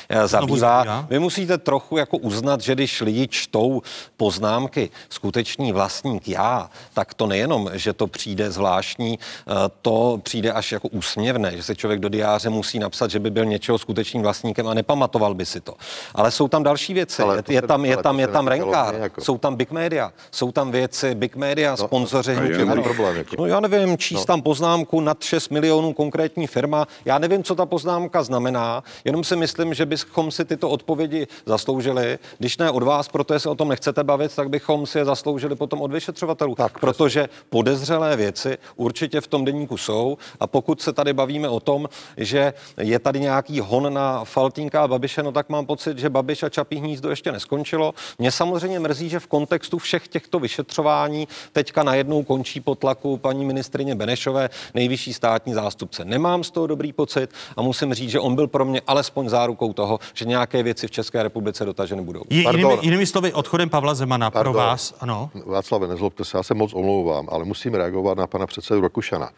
eh, 0.09 0.29
zabývá. 0.29 0.59
zabývá. 0.59 1.07
Vy 1.11 1.19
musíte 1.19 1.59
trochu 1.59 1.97
jako 1.97 2.19
uznat, 2.19 2.61
že 2.61 2.75
když 2.75 3.01
lidi 3.01 3.29
čtou 3.29 3.83
poznámky 4.17 4.91
skutečný 5.09 5.73
vlastník 5.73 6.29
já, 6.29 6.71
tak 6.95 7.15
to 7.15 7.27
nejenom, 7.27 7.71
že 7.73 7.93
to 7.93 8.07
přijde 8.07 8.51
zvláštní, 8.51 9.19
eh, 9.19 9.53
to 9.83 10.21
přijde 10.23 10.53
až 10.53 10.73
jako 10.73 10.89
úsměvné, 10.89 11.57
že 11.57 11.63
se 11.63 11.77
člověk 11.77 12.01
do 12.01 12.09
diáře 12.09 12.51
musí 12.51 12.66
napsat, 12.75 13.11
že 13.11 13.19
by 13.19 13.31
byl 13.31 13.45
něčeho 13.45 13.79
skutečným 13.79 14.23
vlastníkem 14.23 14.69
a 14.69 14.75
nepamatoval 14.75 15.35
by 15.35 15.47
si 15.47 15.61
to. 15.61 15.75
Ale 16.15 16.31
jsou 16.31 16.49
tam 16.49 16.63
další 16.63 16.95
věci. 16.95 17.23
Ale 17.23 17.37
je, 17.49 17.55
je 17.55 17.63
tam, 17.63 17.85
je 17.85 17.97
tam, 17.97 18.21
je 18.21 18.29
tam 18.29 18.47
renkár, 18.49 18.95
jako. 18.95 19.21
jsou 19.21 19.39
tam 19.39 19.57
big 19.57 19.71
media, 19.71 20.13
jsou 20.31 20.53
tam 20.53 20.71
věci 20.71 21.15
big 21.15 21.37
media, 21.37 21.71
No, 21.71 21.77
sponzoři 21.77 22.37
ANO. 22.71 22.83
problém, 22.83 23.17
jako. 23.17 23.37
No 23.39 23.47
já 23.47 23.61
nevím, 23.61 23.99
číst 23.99 24.19
No. 24.21 24.25
tam 24.25 24.43
poznámku 24.43 25.01
nad 25.01 25.23
6 25.23 25.49
milionů 25.51 25.93
konkrétní 25.93 26.47
firma. 26.47 26.87
Já 27.05 27.19
nevím, 27.19 27.43
co 27.45 27.55
ta 27.55 27.67
poznámka 27.67 28.23
znamená, 28.23 28.83
jenom 29.05 29.25
si 29.25 29.37
myslím, 29.37 29.75
že 29.75 29.87
bychom 29.87 30.31
si 30.31 30.45
tyto 30.45 30.71
odpovědi 30.71 31.27
zasloužili. 31.47 32.19
Když 32.39 32.59
ne 32.59 32.71
od 32.71 32.83
vás, 32.83 33.09
protože 33.09 33.39
se 33.41 33.49
o 33.49 33.55
tom 33.55 33.69
nechcete 33.69 34.05
bavit, 34.05 34.35
tak 34.37 34.49
bychom 34.51 34.87
si 34.87 34.99
je 34.99 35.05
zasloužili 35.05 35.57
potom 35.57 35.81
od 35.83 35.93
vyšetřovatelů. 35.93 36.55
Tak, 36.55 36.79
protože 36.79 37.29
podezřelé 37.51 38.17
věci 38.17 38.59
určitě 38.77 39.21
v 39.21 39.27
tom 39.27 39.45
denníku 39.45 39.77
jsou. 39.77 40.19
A 40.41 40.47
pokud 40.47 40.83
se 40.83 40.93
tady 40.93 41.13
bavíme 41.13 41.49
o 41.49 41.61
tom, 41.61 41.89
že 42.17 42.53
je 42.77 42.99
tady 42.99 43.21
nějaký 43.21 43.61
hon 43.61 43.95
na 43.95 44.25
Faltínka 44.25 44.83
a 44.83 44.89
Babiše, 44.89 45.23
no 45.23 45.33
tak 45.33 45.49
mám 45.49 45.67
pocit, 45.67 45.99
že 45.99 46.11
Babiš 46.11 46.43
a 46.43 46.49
Čapí 46.49 46.77
hnízdo 46.77 47.11
ještě 47.11 47.33
neskončilo. 47.33 47.95
Mě 48.19 48.33
samozřejmě 48.33 48.81
mrzí, 48.81 49.09
že 49.09 49.21
v 49.21 49.27
kontextu 49.27 49.79
všech 49.79 50.09
těchto 50.09 50.39
vyšetřování 50.39 51.29
teďka 51.53 51.83
najednou 51.83 52.23
končí 52.23 52.61
po 52.61 52.75
tlaku 52.75 53.17
paní 53.17 53.45
ministrině 53.45 53.95
Benešové 53.95 54.51
nejvyšší 54.75 55.13
státní 55.13 55.55
zástupce. 55.55 56.05
Nemám 56.05 56.45
z 56.45 56.51
toho 56.51 56.67
dobrý 56.67 56.93
pocit 56.93 57.31
a 57.57 57.63
musím 57.63 57.95
říct, 57.95 58.11
že 58.11 58.21
on 58.21 58.35
byl 58.35 58.47
pro 58.47 58.65
mě 58.65 58.81
alespoň 58.87 59.29
zárukou 59.29 59.73
toho, 59.73 59.99
že 60.15 60.25
nějaké 60.25 60.63
věci 60.63 60.87
v 60.87 60.91
České 60.91 61.23
republice 61.23 61.65
dotaženy 61.65 62.03
budou. 62.03 62.23
Jinými, 62.31 62.79
jinými 62.81 63.07
slovy, 63.07 63.33
odchodem 63.33 63.71
Pavla 63.71 63.95
Zemana 63.95 64.31
pro 64.31 64.39
Pardon. 64.39 64.55
vás, 64.55 64.95
ano. 65.01 65.31
Václave, 65.47 65.89
nezlobte 65.89 66.25
se, 66.25 66.37
já 66.37 66.43
se 66.43 66.55
moc 66.55 66.75
omlouvám, 66.75 67.29
ale 67.31 67.45
musím 67.45 67.75
reagovat 67.75 68.19
na 68.19 68.27
pana 68.27 68.47
předsedu 68.47 68.81
Rakušana. 68.81 69.31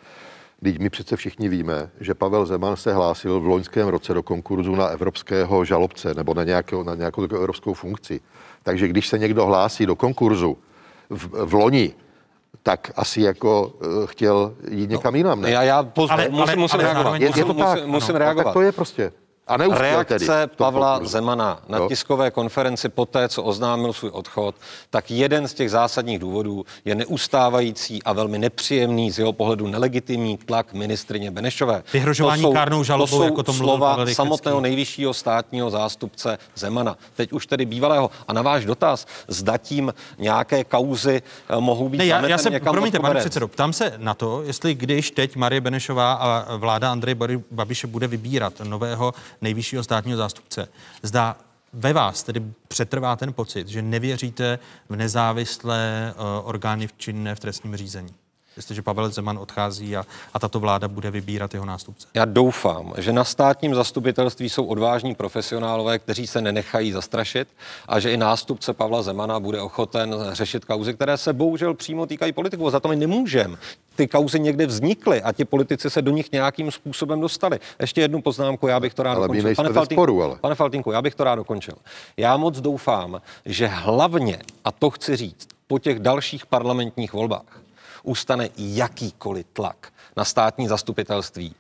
Teď 0.62 0.78
my 0.78 0.90
přece 0.90 1.16
všichni 1.16 1.48
víme, 1.48 1.90
že 2.01 2.14
Pavel 2.14 2.47
Zeman 2.47 2.76
se 2.76 2.94
hlásil 2.94 3.40
v 3.40 3.47
loňském 3.47 3.89
roce 3.89 4.14
do 4.14 4.22
konkurzu 4.22 4.74
na 4.74 4.86
evropského 4.86 5.64
žalobce 5.64 6.14
nebo 6.14 6.35
na, 6.35 6.44
nějakou, 6.44 6.82
na 6.82 6.94
nějakou 6.94 7.22
takovou 7.22 7.40
evropskou 7.40 7.74
funkci. 7.74 8.20
Takže 8.62 8.89
když 8.89 9.09
se 9.09 9.18
někdo 9.18 9.47
hlásí 9.47 9.86
do 9.86 9.97
konkurzu 9.97 10.56
v, 11.10 11.28
v 11.47 11.55
loni, 11.55 11.94
tak 12.62 12.90
asi 12.97 13.20
jako 13.20 13.66
uh, 13.66 14.06
chtěl 14.06 14.55
jít 14.70 14.90
někam 14.90 15.14
jinam, 15.16 15.40
ne? 15.40 15.51
Já, 15.51 15.62
já 15.62 15.82
poz... 15.82 16.10
Ale- 16.10 16.22
ale, 16.22 16.30
musím, 16.30 16.43
ale- 16.48 16.56
musím 16.56 16.80
ale 16.80 16.93
reagovat. 16.93 17.20
je, 17.20 17.26
musím, 17.28 17.40
je 17.40 17.44
to 17.44 17.55
tak? 17.55 17.74
musím, 17.74 17.90
musím 17.90 18.10
Ano. 18.14 18.18
reagovat. 18.18 18.44
Tak 18.44 18.52
to 18.52 18.60
je 18.60 18.72
prostě. 18.72 19.12
A 19.48 19.56
neuspěl 19.56 19.82
Reakce 19.82 20.18
tedy 20.18 20.56
Pavla 20.56 20.90
konkurzu. 20.92 21.12
Zemana 21.12 21.60
na 21.68 21.78
Jo. 21.78 21.88
tiskové 21.88 22.30
konferenci 22.30 22.88
poté, 22.88 23.28
co 23.28 23.42
oznámil 23.42 23.92
svůj 23.92 24.10
odchod, 24.10 24.54
tak 24.90 25.10
jeden 25.10 25.48
z 25.48 25.54
těch 25.54 25.70
zásadních 25.70 26.18
důvodů 26.18 26.64
je 26.84 26.94
neustávající 26.94 28.02
a 28.02 28.12
velmi 28.12 28.38
nepříjemný 28.38 29.10
z 29.10 29.18
jeho 29.18 29.32
pohledu 29.32 29.66
nelegitimní 29.66 30.36
tlak 30.38 30.72
ministrině 30.72 31.30
Benešové. 31.30 31.82
Vyhrožování 31.92 32.42
To 32.42 32.48
jsou- 32.48 32.54
kárnou 32.54 32.84
žalobou, 32.84 33.10
to 33.10 33.16
jsou 33.16 33.22
jako 33.22 33.42
to 33.42 33.52
slova 33.52 33.96
Pavel 33.96 34.14
samotného 34.14 34.60
nejvyššího 34.60 35.14
státního 35.14 35.70
zástupce 35.70 36.38
Zemana. 36.54 36.96
Teď 37.16 37.32
už 37.32 37.46
tedy 37.46 37.64
bývalého. 37.66 38.10
A 38.28 38.32
na 38.32 38.42
váš 38.42 38.64
dotaz, 38.64 39.06
zda 39.28 39.56
tím 39.58 39.94
nějaké 40.18 40.64
kauzy 40.64 41.22
eh, 41.48 41.60
mohou 41.60 41.88
být 41.88 41.98
Ne, 41.98 42.06
já, 42.06 42.26
já 42.26 42.38
se, 42.38 42.50
někam 42.50 42.72
promiňte, 42.74 42.98
pane 42.98 43.20
předsedo, 43.20 43.48
ptám 43.48 43.72
se 43.72 43.92
na 43.96 44.14
to, 44.14 44.42
jestli 44.42 44.74
když 44.74 45.10
teď 45.10 45.36
Marie 45.36 45.60
Benešová 45.60 46.12
a 46.12 46.56
vláda 46.56 46.92
Andreje 46.92 47.14
Bary- 47.14 47.42
Babiše 47.50 47.86
bude 47.86 48.06
vybírat 48.06 48.52
nového 48.64 49.12
nejvyššího 49.40 49.85
státního 49.85 50.19
zástupce, 50.19 50.69
zda 51.02 51.36
ve 51.73 51.93
vás 51.93 52.23
tedy 52.23 52.43
přetrvá 52.69 53.16
ten 53.16 53.32
pocit, 53.32 53.69
že 53.69 53.82
nevěříte 53.82 54.59
v 54.89 54.97
nezávislé 54.97 56.15
uh, 56.16 56.48
orgány 56.48 56.86
v 56.86 56.93
činné 56.97 57.35
v 57.35 57.40
trestním 57.40 57.77
řízení. 57.77 58.15
Jestliže 58.59 58.82
Pavel 58.82 59.10
Zeman 59.10 59.39
odchází 59.39 59.97
a, 59.97 60.05
a 60.35 60.39
tato 60.39 60.60
vláda 60.60 60.89
bude 60.89 61.10
vybírat 61.10 61.55
jeho 61.55 61.66
nástupce. 61.66 62.09
Já 62.14 62.24
doufám, 62.24 62.94
že 62.98 63.12
na 63.12 63.24
státním 63.24 63.74
zastupitelství 63.74 64.48
jsou 64.48 64.64
odvážní 64.64 65.14
profesionálové, 65.14 65.98
kteří 65.98 66.26
se 66.26 66.40
nenechají 66.40 66.93
zastrašit 66.93 67.48
a 67.89 68.01
že 68.01 68.12
i 68.12 68.16
nástupce 68.16 68.72
Pavla 68.72 69.02
Zemana 69.02 69.40
bude 69.40 69.60
ochoten 69.60 70.14
řešit 70.32 70.64
kauzy, 70.64 70.94
které 70.94 71.16
se 71.16 71.32
bohužel 71.32 71.74
přímo 71.74 72.06
týkají 72.06 72.32
politiků. 72.32 72.70
Za 72.70 72.80
to 72.80 72.89
my 72.89 72.97
nemůžeme. 72.97 73.56
Ty 73.97 74.09
kauzy 74.09 74.40
někde 74.40 74.66
vznikly 74.66 75.22
a 75.22 75.32
ti 75.32 75.44
politici 75.44 75.90
se 75.90 76.02
do 76.02 76.10
nich 76.10 76.32
nějakým 76.32 76.70
způsobem 76.70 77.20
dostali. 77.20 77.60
Ještě 77.80 78.01
jednu 78.01 78.22
poznámku, 78.22 78.66
já 78.66 78.80
bych 78.80 78.94
to 78.94 79.02
rád 79.02 79.12
Ale 79.12 79.20
dokončil. 79.20 79.44
nejste 79.44 79.62
ve 79.62 79.72
Faltýnku, 79.72 80.02
sporu, 80.02 80.22
ale. 80.22 80.36
Pane 80.40 80.55
Faltinku, 80.55 80.93
já 80.93 81.02
bych 81.02 81.14
to 81.14 81.24
rád 81.24 81.35
dokončil. 81.35 81.74
Já 82.16 82.36
moc 82.36 82.60
doufám, 82.60 83.20
že 83.44 83.66
hlavně, 83.66 84.39
a 84.64 84.72
to 84.72 84.90
chci 84.90 85.16
říct, 85.16 85.48
po 85.66 85.78
těch 85.78 85.98
dalších 85.98 86.47
parlamentních 86.47 87.12
volbách 87.12 87.60
ustane 88.02 88.48
jakýkoliv 88.56 89.46
tlak 89.52 89.92
na 90.16 90.24
státní 90.24 90.68
zastupitelství. 90.68 91.54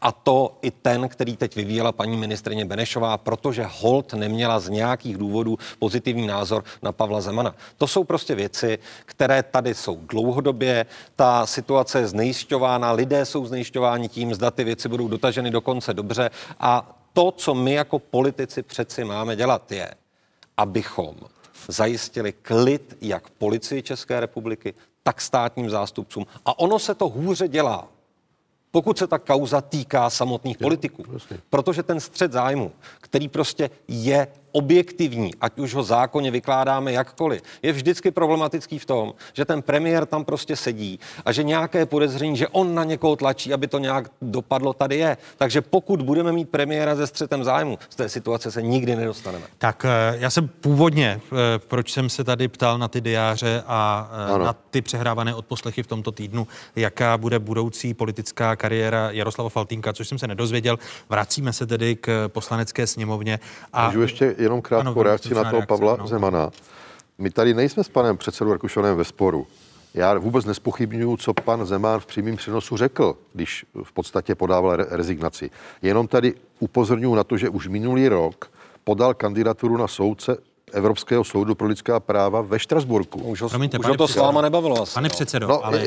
A 0.00 0.12
to 0.12 0.58
i 0.62 0.70
ten, 0.70 1.08
který 1.08 1.36
teď 1.36 1.56
vyvíjela 1.56 1.92
paní 1.92 2.16
ministrině 2.16 2.64
Benešová, 2.64 3.18
protože 3.18 3.66
Holt 3.68 4.12
neměla 4.14 4.60
z 4.60 4.68
nějakých 4.68 5.16
důvodů 5.16 5.58
pozitivní 5.78 6.26
názor 6.26 6.64
na 6.82 6.92
Pavla 6.92 7.20
Zemana. 7.20 7.54
To 7.76 7.86
jsou 7.86 8.04
prostě 8.04 8.34
věci, 8.34 8.78
které 9.04 9.42
tady 9.42 9.74
jsou 9.74 10.00
dlouhodobě. 10.08 10.86
Ta 11.16 11.46
situace 11.46 11.98
je 11.98 12.06
znejišťována, 12.06 12.92
lidé 12.92 13.26
jsou 13.26 13.46
znejišťováni 13.46 14.08
tím, 14.08 14.34
zda 14.34 14.50
ty 14.50 14.64
věci 14.64 14.88
budou 14.88 15.08
dotaženy 15.08 15.50
do 15.50 15.60
konce 15.60 15.94
dobře. 15.94 16.30
A 16.60 17.00
to, 17.12 17.30
co 17.30 17.54
my 17.54 17.72
jako 17.72 17.98
politici 17.98 18.62
přeci 18.62 19.04
máme 19.04 19.36
dělat, 19.36 19.72
je, 19.72 19.94
abychom 20.56 21.14
zajistili 21.68 22.32
klid 22.32 22.96
jak 23.00 23.30
policii 23.30 23.82
České 23.82 24.20
republiky, 24.20 24.74
tak 25.04 25.20
státním 25.20 25.70
zástupcům. 25.70 26.26
A 26.44 26.58
ono 26.58 26.78
se 26.78 26.94
to 26.94 27.08
hůře 27.08 27.48
dělá, 27.48 27.88
pokud 28.70 28.98
se 28.98 29.06
ta 29.06 29.18
kauza 29.18 29.60
týká 29.60 30.10
samotných 30.10 30.58
politiků. 30.58 31.04
Protože 31.50 31.82
ten 31.82 32.00
střed 32.00 32.32
zájmu, 32.32 32.72
který 33.00 33.28
prostě 33.28 33.70
je 33.88 34.28
objektivní, 34.54 35.34
ať 35.40 35.58
už 35.58 35.74
ho 35.74 35.82
zákonně 35.82 36.30
vykládáme 36.30 36.92
jakkoliv, 36.92 37.42
je 37.62 37.72
vždycky 37.72 38.10
problematický 38.10 38.78
v 38.78 38.84
tom, 38.84 39.12
že 39.32 39.44
ten 39.44 39.62
premiér 39.62 40.06
tam 40.06 40.24
prostě 40.24 40.56
sedí 40.56 41.00
a 41.24 41.32
že 41.32 41.42
nějaké 41.42 41.86
podezření, 41.86 42.36
že 42.36 42.48
on 42.48 42.74
na 42.74 42.84
někoho 42.84 43.16
tlačí, 43.16 43.52
aby 43.52 43.66
to 43.66 43.78
nějak 43.78 44.10
dopadlo, 44.22 44.72
tady 44.72 44.96
je. 44.96 45.16
Takže 45.36 45.60
pokud 45.60 46.02
budeme 46.02 46.32
mít 46.32 46.48
premiéra 46.48 46.94
ze 46.94 47.06
střetem 47.06 47.44
zájmu, 47.44 47.78
z 47.90 47.96
té 47.96 48.08
situace 48.08 48.50
se 48.50 48.62
nikdy 48.62 48.96
nedostaneme. 48.96 49.44
Tak 49.58 49.84
eh, 49.84 50.16
já 50.18 50.30
jsem 50.30 50.48
původně, 50.48 51.20
eh, 51.32 51.58
proč 51.58 51.92
jsem 51.92 52.08
se 52.08 52.24
tady 52.24 52.48
ptal 52.48 52.78
na 52.78 52.88
ty 52.88 53.00
diáře 53.00 53.62
a 53.66 54.10
eh, 54.28 54.32
Ano. 54.32 54.44
na 54.44 54.52
ty 54.70 54.82
přehrávané 54.82 55.34
odposlechy 55.34 55.82
v 55.82 55.86
tomto 55.86 56.12
týdnu, 56.12 56.46
jaká 56.76 57.18
bude 57.18 57.38
budoucí 57.38 57.94
politická 57.94 58.56
kariéra 58.56 59.10
Jaroslava 59.10 59.50
Faltínka, 59.50 59.92
což 59.92 60.08
jsem 60.08 60.18
se 60.18 60.26
nedozvěděl. 60.26 60.78
Vracíme 61.08 61.52
se 61.52 61.66
tedy 61.66 61.96
k 61.96 62.28
poslanecké 62.28 62.86
sněmovně. 62.86 63.40
A 63.72 63.86
Můžu 63.86 64.02
ještě 64.02 64.34
jenom 64.44 64.62
krátkou 64.62 64.90
Ano, 64.90 65.02
reakci 65.02 65.34
na 65.34 65.42
toho 65.42 65.52
reakce, 65.52 65.66
Pavla 65.66 65.96
no. 65.96 66.06
Zemana. 66.06 66.50
My 67.18 67.30
tady 67.30 67.54
nejsme 67.54 67.84
s 67.84 67.88
panem 67.88 68.16
předsedou 68.16 68.52
Rakušanem 68.52 68.96
ve 68.96 69.04
sporu. 69.04 69.46
Já 69.94 70.18
vůbec 70.18 70.44
nespochybnuju, 70.44 71.16
co 71.16 71.34
pan 71.34 71.66
Zeman 71.66 72.00
v 72.00 72.06
přímém 72.06 72.36
přenosu 72.36 72.76
řekl, 72.76 73.16
když 73.32 73.66
v 73.84 73.92
podstatě 73.92 74.34
podával 74.34 74.76
re- 74.76 74.86
rezignaci. 74.90 75.50
Jenom 75.82 76.08
tady 76.08 76.34
upozorňuji 76.60 77.14
na 77.14 77.24
to, 77.24 77.36
že 77.36 77.48
už 77.48 77.68
minulý 77.68 78.08
rok 78.08 78.50
podal 78.84 79.14
kandidaturu 79.14 79.76
na 79.76 79.88
soudce 79.88 80.36
Evropského 80.72 81.24
soudu 81.24 81.54
pro 81.54 81.66
lidská 81.68 82.00
práva 82.00 82.40
ve 82.40 82.58
Štrasburku. 82.58 83.20
Už 83.22 83.42
ho, 83.42 83.48
Promiňte, 83.48 83.78
už 83.78 83.86
ho 83.86 83.96
to 83.96 84.08
s 84.08 84.16
váma 84.16 84.40
nebavilo 84.40 84.82
asi. 84.82 84.94
Pane 84.94 85.08
předsedo, 85.08 85.48
No, 85.48 85.64
ale... 85.66 85.82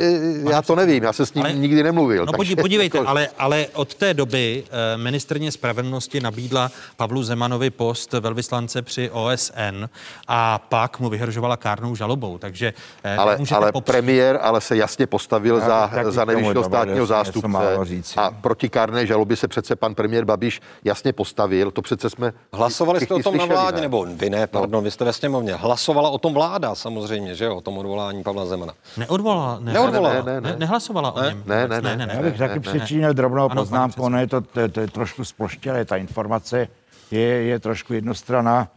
já 0.52 0.62
to 0.62 0.76
nevím, 0.76 1.04
já 1.04 1.14
se 1.14 1.26
s 1.26 1.34
ním 1.34 1.44
Ale- 1.46 1.54
nikdy 1.54 1.84
nemluvil. 1.84 2.26
No 2.26 2.32
takže 2.32 2.56
podí- 2.56 2.62
podívejte, 2.62 2.98
jako- 2.98 3.10
ale, 3.10 3.28
ale 3.40 3.68
od 3.74 3.94
té 3.96 4.14
doby 4.14 4.64
eh, 4.94 4.98
ministrně 4.98 5.52
spravedlnosti 5.52 6.20
nabídla 6.20 6.72
Pavlu 6.98 7.24
Zemanovi 7.24 7.70
post 7.70 8.14
velvyslance 8.14 8.82
při 8.82 9.10
OSN 9.10 9.90
a 10.28 10.60
pak 10.60 11.00
mu 11.00 11.10
vyhrožovala 11.10 11.58
kárnou 11.58 11.96
žalobou, 11.96 12.38
takže 12.38 12.74
eh, 13.04 13.16
ale, 13.18 13.38
ale 13.56 13.72
popřít- 13.72 13.82
premiér 13.92 14.40
ale 14.42 14.62
se 14.62 14.78
jasně 14.78 15.08
postavil 15.08 15.56
Já 15.58 15.68
za, 15.68 16.12
za 16.12 16.26
nejvyššího 16.26 16.64
státního 16.64 17.06
zástupce 17.06 17.78
a 18.18 18.32
proti 18.32 18.70
kárné 18.70 19.06
žalobě 19.06 19.38
se 19.38 19.48
přece 19.48 19.76
pan 19.76 19.96
premiér 19.96 20.26
Babiš 20.26 20.62
jasně 20.84 21.14
postavil. 21.14 21.72
To 21.72 21.82
přece 21.82 22.10
jsme 22.10 22.34
Hlasovali 22.54 23.00
jste 23.02 23.14
o 23.14 23.20
tom 23.20 23.38
na 23.38 23.46
vládě, 23.46 23.76
ne? 23.76 23.82
nebo 23.82 24.06
vy 24.10 24.30
ne, 24.30 24.48
pardon, 24.68 24.84
vy 24.84 24.92
jste 24.92 25.06
ve 25.06 25.14
sněmovně. 25.14 25.54
Hlasovala 25.56 26.10
o 26.10 26.18
tom 26.18 26.34
vláda 26.34 26.76
samozřejmě, 26.76 27.36
že 27.36 27.46
jo, 27.46 27.56
o 27.56 27.62
tom 27.62 27.78
odvolání 27.78 28.24
Pavla 28.24 28.46
Zemana. 28.46 28.74
Neodvolala, 28.98 29.60
ne, 29.60 29.74
Neodvolala. 29.74 30.14
ne, 30.14 30.42
ne, 30.42 30.42
ne, 30.42 30.56
nehlasovala 30.60 31.12
o 31.12 31.24
něm. 31.24 31.44
Ne, 31.46 31.64
vůbec. 31.64 31.84
ne, 31.84 31.96
ne, 31.96 32.06
ne, 32.06 32.14
Já 32.16 32.22
bych 32.22 32.40
ne, 32.40 32.48
taky 32.48 32.60
ne, 32.60 32.74
ne. 32.74 32.80
přičinil 32.80 33.14
drobnou 33.14 33.52
Ano, 33.52 33.62
poznámku, 33.62 34.02
ono 34.04 34.20
je 34.20 34.28
to, 34.28 34.42
to, 34.42 34.68
to 34.70 34.80
je 34.80 34.88
trošku 34.88 35.26
sploštělé, 35.26 35.86
ta 35.86 35.96
informace 35.98 36.68
je, 37.12 37.20
je 37.22 37.60
trošku 37.60 37.94
jednostraná, 37.94 38.68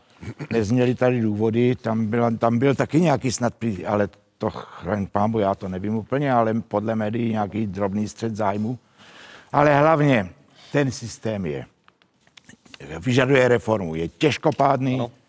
nezněly 0.51 0.95
tady 0.95 1.21
důvody, 1.21 1.77
tam, 1.77 2.07
byla, 2.07 2.31
tam 2.39 2.59
byl 2.59 2.75
taky 2.75 3.01
nějaký 3.01 3.33
snad, 3.33 3.53
ale 3.87 4.09
to 4.39 4.51
chraň 4.51 5.07
pámbu, 5.07 5.39
já 5.39 5.55
to 5.55 5.69
nevím 5.69 5.95
úplně, 5.97 6.33
ale 6.33 6.55
podle 6.69 6.95
médií 6.95 7.31
nějaký 7.33 7.67
drobný 7.67 8.09
střed 8.09 8.37
zájmu. 8.37 8.79
Ale 9.53 9.75
hlavně 9.79 10.29
ten 10.73 10.91
systém 10.91 11.47
je, 11.47 11.67
vyžaduje 13.01 13.49
reformu, 13.49 13.95
je 13.95 14.09
těžkopádný, 14.09 14.99
je- 14.99 15.20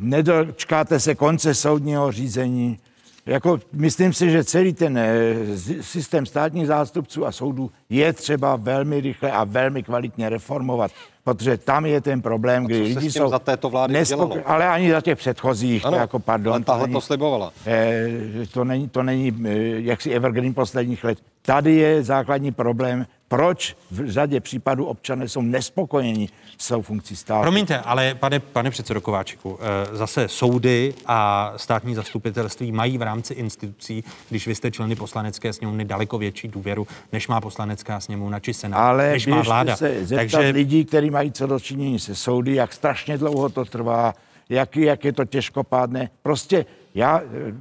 nedočkáte 0.00 1.00
se 1.00 1.14
konce 1.14 1.54
soudního 1.54 2.12
řízení. 2.12 2.78
Jako, 3.26 3.58
myslím 3.72 4.12
si, 4.12 4.30
že 4.30 4.44
celý 4.44 4.72
ten 4.72 4.98
eh, 4.98 5.34
systém 5.80 6.26
státních 6.26 6.66
zástupců 6.66 7.26
a 7.26 7.32
soudů 7.32 7.70
je 7.90 8.12
třeba 8.12 8.56
velmi 8.56 9.00
rychle 9.00 9.30
a 9.30 9.44
velmi 9.44 9.82
kvalitně 9.82 10.28
reformovat, 10.28 10.90
protože 11.24 11.56
tam 11.56 11.86
je 11.86 12.00
ten 12.00 12.22
problém, 12.22 12.64
kdy 12.64 12.82
lidi 12.82 13.10
jsou 13.10 13.28
za 13.28 13.38
této 13.38 13.70
vlády 13.70 14.00
udělalo? 14.02 14.36
ale 14.44 14.68
ani 14.68 14.90
za 14.90 15.00
těch 15.00 15.18
předchozích, 15.18 15.84
Ano, 15.86 15.96
to 15.96 16.00
jako 16.00 16.18
pardon. 16.18 16.52
ale 16.54 16.64
tahle 16.64 16.82
není- 16.86 16.92
to 16.94 17.00
slibovala. 17.00 17.52
Eh, 17.66 18.08
to 18.52 18.64
není, 18.64 18.88
to 18.88 19.02
není 19.02 19.32
eh, 19.44 19.50
jaksi 19.80 20.10
evergreen 20.10 20.54
posledních 20.54 21.04
let. 21.04 21.18
Tady 21.46 21.74
je 21.74 22.02
základní 22.02 22.52
problém, 22.52 23.06
proč 23.28 23.76
v 23.90 24.10
řadě 24.10 24.40
případů 24.40 24.84
občané 24.84 25.28
jsou 25.28 25.42
nespokojeni 25.42 26.28
s 26.58 26.68
tou 26.68 26.82
funkcí 26.82 27.16
státu. 27.16 27.42
Promiňte, 27.42 27.78
ale 27.78 28.14
pane, 28.14 28.40
pane 28.40 28.70
předsedo 28.70 29.00
Kováčiku, 29.00 29.58
eh, 29.60 29.96
zase 29.96 30.28
soudy 30.28 30.94
a 31.06 31.52
státní 31.56 31.94
zastupitelství 31.94 32.72
mají 32.72 32.98
v 32.98 33.02
rámci 33.02 33.34
institucí, 33.34 34.04
když 34.28 34.46
vy 34.46 34.54
jste 34.54 34.70
členy 34.70 34.96
poslanecké 34.96 35.52
sněmovny, 35.52 35.84
daleko 35.84 36.18
větší 36.18 36.48
důvěru, 36.48 36.86
než 37.12 37.28
má 37.28 37.40
poslanecká 37.40 38.00
sněmovna 38.00 38.40
či 38.40 38.54
senát, 38.54 38.78
Ale 38.78 39.10
než 39.10 39.26
má 39.26 39.42
vláda. 39.42 39.76
se 39.76 40.06
zeptat 40.06 40.16
Takže 40.16 40.50
lidí, 40.50 40.84
kteří 40.84 41.10
mají 41.10 41.32
co 41.32 41.46
dočinění 41.46 41.98
se 41.98 42.14
soudy, 42.14 42.54
jak 42.54 42.72
strašně 42.72 43.18
dlouho 43.18 43.48
to 43.48 43.64
trvá, 43.64 44.14
jak, 44.48 44.76
jak 44.76 45.04
je 45.04 45.12
to 45.12 45.24
těžkopádné. 45.24 46.10
Prostě 46.22 46.66
já 46.94 47.20
eh, 47.20 47.52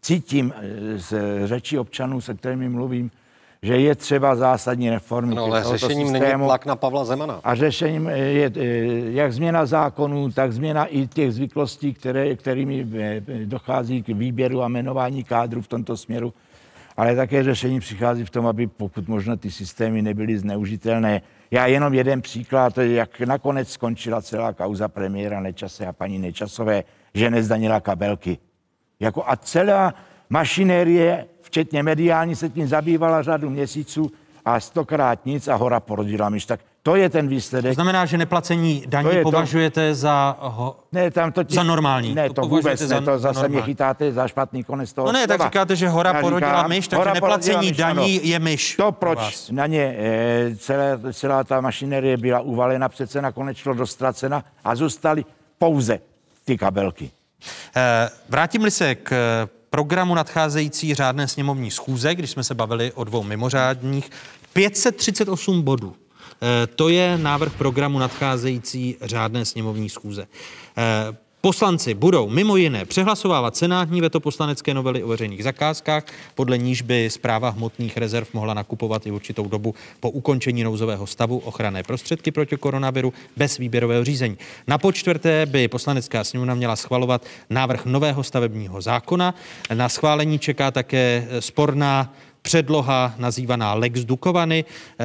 cítím 0.00 0.52
eh, 0.56 0.98
z 0.98 1.14
řečí 1.44 1.78
občanů, 1.78 2.20
se 2.20 2.34
kterými 2.34 2.68
mluvím, 2.68 3.10
že 3.64 3.76
je 3.76 3.94
třeba 3.94 4.36
zásadní 4.36 4.90
reformy. 4.90 5.34
No, 5.34 5.44
ale 5.44 5.64
řešením 5.64 6.12
není 6.12 6.24
systému. 6.24 6.44
tlak 6.44 6.66
na 6.66 6.76
Pavla 6.76 7.04
Zemana. 7.04 7.40
A 7.44 7.54
řešením 7.54 8.06
je 8.08 8.52
eh, 8.56 8.64
jak 9.10 9.32
změna 9.32 9.66
zákonů, 9.66 10.32
tak 10.32 10.52
změna 10.52 10.84
i 10.84 11.06
těch 11.06 11.32
zvyklostí, 11.32 11.94
které, 11.94 12.36
kterými 12.36 12.86
eh, 12.98 13.20
dochází 13.44 14.02
k 14.02 14.08
výběru 14.08 14.62
a 14.62 14.68
jmenování 14.68 15.24
kádru 15.24 15.62
v 15.62 15.68
tomto 15.68 15.96
směru. 15.96 16.34
Ale 16.96 17.16
také 17.16 17.42
řešení 17.42 17.80
přichází 17.80 18.24
v 18.24 18.30
tom, 18.30 18.46
aby 18.46 18.66
pokud 18.66 19.08
možno 19.08 19.36
ty 19.36 19.50
systémy 19.50 20.02
nebyly 20.02 20.38
zneužitelné. 20.38 21.22
Já 21.50 21.66
jenom 21.66 21.94
jeden 21.94 22.22
příklad, 22.22 22.78
jak 22.78 23.20
nakonec 23.20 23.68
skončila 23.68 24.22
celá 24.22 24.52
kauza 24.52 24.88
premiéra 24.88 25.40
Nečase 25.40 25.86
a 25.86 25.92
paní 25.92 26.18
Nečasové, 26.18 26.84
že 27.14 27.30
nezdanila 27.30 27.80
kabelky. 27.80 28.38
Jako 29.00 29.24
a 29.26 29.36
celá 29.36 29.94
mašinérie, 30.30 31.26
včetně 31.54 31.82
mediální, 31.82 32.36
se 32.36 32.48
tím 32.48 32.68
zabývala 32.68 33.22
řadu 33.22 33.50
měsíců 33.50 34.10
a 34.44 34.60
stokrát 34.60 35.26
nic 35.26 35.48
a 35.48 35.54
hora 35.54 35.80
porodila 35.80 36.28
myš. 36.28 36.46
Tak 36.46 36.60
to 36.82 36.96
je 36.96 37.08
ten 37.10 37.28
výsledek. 37.28 37.70
to 37.70 37.74
znamená, 37.74 38.06
že 38.06 38.18
neplacení 38.18 38.84
daní 38.86 39.08
To 39.08 39.14
je 39.16 39.22
to. 39.24 39.30
považujete 39.30 39.94
za, 39.94 40.36
ho, 40.40 40.76
Ne, 40.92 41.10
tam 41.10 41.32
to 41.32 41.42
za 41.48 41.62
normální. 41.62 42.14
Ne, 42.14 42.28
to, 42.28 42.34
považujete 42.34 42.84
vůbec 42.84 42.90
ne, 42.90 43.00
to 43.00 43.18
zase 43.18 43.38
mě 43.40 43.48
normální. 43.48 43.72
chytáte 43.72 44.12
za 44.12 44.28
špatný 44.28 44.64
konec 44.64 44.92
toho 44.92 45.06
No 45.06 45.12
ne, 45.12 45.26
tak 45.26 45.36
slova. 45.36 45.48
říkáte, 45.50 45.76
že 45.76 45.88
hora 45.88 46.12
Já 46.14 46.20
porodila 46.20 46.50
říkám, 46.52 46.68
myš, 46.70 46.88
takže 46.88 47.10
neplacení 47.14 47.68
myš, 47.68 47.76
daní 47.76 48.18
ano. 48.20 48.20
je 48.22 48.38
myš. 48.38 48.76
To, 48.76 48.92
pro 48.92 49.16
proč 49.16 49.50
na 49.50 49.66
ně 49.66 49.96
e, 49.98 50.56
celé, 50.56 50.98
celá 51.12 51.44
ta 51.44 51.60
mašinerie 51.60 52.16
byla 52.16 52.40
uvalena, 52.40 52.88
přece 52.88 53.22
nakonec 53.22 53.56
šlo 53.56 53.74
dostracena 53.74 54.44
a 54.64 54.74
zůstaly 54.74 55.24
pouze 55.58 55.98
ty 56.44 56.58
kabelky. 56.58 57.10
Eh, 57.76 58.08
Vrátím-li 58.28 58.70
se 58.70 58.94
k 58.94 59.12
eh, 59.12 59.48
programu 59.74 60.14
nadcházející 60.14 60.94
řádné 60.94 61.28
sněmovní 61.28 61.70
schůze, 61.70 62.14
když 62.14 62.30
jsme 62.30 62.44
se 62.44 62.54
bavili 62.54 62.92
o 62.92 63.04
dvou 63.04 63.22
mimořádních, 63.22 64.10
538 64.52 65.62
bodů. 65.62 65.96
Eh, 66.42 66.66
To 66.66 66.88
je 66.88 67.18
návrh 67.18 67.52
programu 67.52 67.98
nadcházející 67.98 68.96
řádné 69.02 69.44
sněmovní 69.44 69.88
schůze. 69.90 70.26
Poslanci 71.44 71.94
budou 71.94 72.28
mimo 72.28 72.56
jiné 72.56 72.84
přehlasovávat 72.84 73.56
senátní 73.56 74.00
veto 74.00 74.20
poslanecké 74.20 74.74
novely 74.74 75.02
o 75.02 75.08
veřejných 75.08 75.44
zakázkách, 75.44 76.04
podle 76.34 76.58
níž 76.58 76.82
by 76.82 77.10
zpráva 77.10 77.50
hmotných 77.50 77.96
rezerv 77.96 78.26
mohla 78.32 78.54
nakupovat 78.54 79.06
i 79.06 79.10
určitou 79.10 79.48
dobu 79.48 79.74
po 80.00 80.10
ukončení 80.10 80.64
nouzového 80.64 81.06
stavu 81.06 81.38
ochranné 81.38 81.82
prostředky 81.82 82.30
proti 82.30 82.56
koronaviru 82.56 83.12
bez 83.36 83.58
výběrového 83.58 84.04
řízení. 84.04 84.38
Na 84.66 84.78
počtvrté 84.78 85.46
by 85.46 85.68
poslanecká 85.68 86.24
sněmovna 86.24 86.54
měla 86.54 86.76
schvalovat 86.76 87.26
návrh 87.50 87.84
nového 87.84 88.22
stavebního 88.22 88.80
zákona. 88.80 89.34
Na 89.74 89.88
schválení 89.88 90.38
čeká 90.38 90.70
také 90.70 91.28
sporná 91.40 92.14
předloha 92.44 93.14
nazývaná 93.18 93.74
Lex 93.74 94.04
Dukovany, 94.04 94.64
eh, 94.64 95.04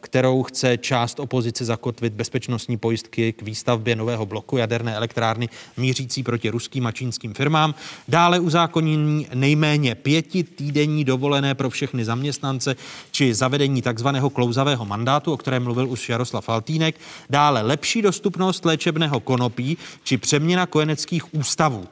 kterou 0.00 0.42
chce 0.42 0.78
část 0.78 1.20
opozice 1.20 1.64
zakotvit 1.64 2.12
bezpečnostní 2.12 2.76
pojistky 2.76 3.32
k 3.32 3.42
výstavbě 3.42 3.96
nového 3.96 4.26
bloku 4.26 4.56
jaderné 4.56 4.94
elektrárny 4.94 5.48
mířící 5.76 6.22
proti 6.22 6.50
ruským 6.50 6.86
a 6.86 6.92
čínským 6.92 7.34
firmám. 7.34 7.74
Dále 8.08 8.40
uzákonění 8.40 9.26
nejméně 9.34 9.94
pěti 9.94 10.42
týdenní 10.42 11.04
dovolené 11.04 11.54
pro 11.54 11.70
všechny 11.70 12.04
zaměstnance 12.04 12.76
či 13.10 13.34
zavedení 13.34 13.82
takzvaného 13.82 14.30
klouzavého 14.30 14.84
mandátu, 14.84 15.32
o 15.32 15.36
kterém 15.36 15.64
mluvil 15.64 15.88
už 15.88 16.08
Jaroslav 16.08 16.44
Faltýnek. 16.44 17.00
Dále 17.30 17.62
lepší 17.62 18.02
dostupnost 18.02 18.64
léčebného 18.64 19.20
konopí 19.20 19.78
či 20.04 20.18
přeměna 20.18 20.66
kojeneckých 20.66 21.34
ústavů. 21.34 21.88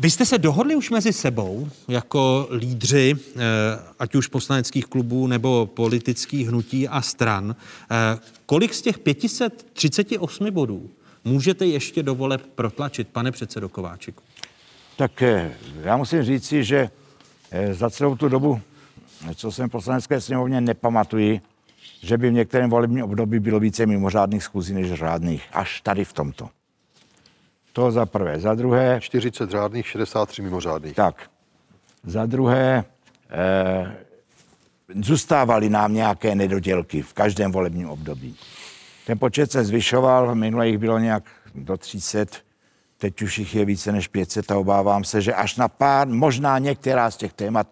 Vy 0.00 0.10
jste 0.10 0.26
se 0.26 0.38
dohodli 0.38 0.76
už 0.76 0.90
mezi 0.90 1.12
sebou 1.12 1.68
jako 1.88 2.48
lídři, 2.50 3.14
eh, 3.16 3.40
ať 3.98 4.14
už 4.14 4.26
poslaneckých 4.26 4.86
klubů 4.86 5.26
nebo 5.26 5.66
politických 5.66 6.48
hnutí 6.48 6.88
a 6.88 7.02
stran, 7.02 7.56
eh, 7.90 8.18
kolik 8.46 8.74
z 8.74 8.82
těch 8.82 8.98
538 8.98 10.50
bodů 10.50 10.90
můžete 11.24 11.66
ještě 11.66 12.02
do 12.02 12.14
voleb 12.14 12.42
protlačit, 12.54 13.08
pane 13.08 13.32
předsedo 13.32 13.68
Kováčiku? 13.68 14.22
Tak 14.96 15.22
eh, 15.22 15.54
já 15.82 15.96
musím 15.96 16.22
říci, 16.22 16.64
že 16.64 16.90
za 17.72 17.90
celou 17.90 18.16
tu 18.16 18.28
dobu, 18.28 18.60
co 19.34 19.52
jsem 19.52 19.68
v 19.68 19.72
poslanecké 19.72 20.20
sněmovně, 20.20 20.60
nepamatuji, 20.60 21.40
že 22.02 22.18
by 22.18 22.30
v 22.30 22.32
některém 22.32 22.70
volebním 22.70 23.04
období 23.04 23.40
bylo 23.40 23.60
více 23.60 23.86
mimořádných 23.86 24.44
schůzí 24.44 24.74
než 24.74 24.92
řádných. 24.92 25.44
Až 25.52 25.80
tady 25.80 26.04
v 26.04 26.12
tomto. 26.12 26.48
To 27.78 27.90
za 27.90 28.06
prvé. 28.06 28.40
Za 28.40 28.54
druhé... 28.54 29.00
40 29.00 29.50
řádných, 29.50 29.86
63 29.86 30.42
mimořádných. 30.42 30.94
Tak. 30.94 31.30
Za 32.04 32.26
druhé, 32.26 32.84
eh, 33.30 33.96
zůstávaly 35.02 35.68
nám 35.70 35.94
nějaké 35.94 36.34
nedodělky 36.34 37.02
v 37.02 37.12
každém 37.12 37.52
volebním 37.52 37.88
období. 37.88 38.36
Ten 39.06 39.18
počet 39.18 39.52
se 39.52 39.64
zvyšoval, 39.64 40.34
minule 40.34 40.68
jich 40.68 40.78
bylo 40.78 40.98
nějak 40.98 41.22
do 41.54 41.76
300, 41.76 42.38
teď 42.98 43.22
už 43.22 43.38
jich 43.38 43.54
je 43.54 43.64
více 43.64 43.92
než 43.92 44.08
500 44.08 44.50
a 44.50 44.58
obávám 44.58 45.04
se, 45.04 45.20
že 45.20 45.34
až 45.34 45.56
na 45.56 45.68
pár, 45.68 46.08
možná 46.08 46.58
některá 46.58 47.10
z 47.10 47.16
těch 47.16 47.32
témat, 47.32 47.66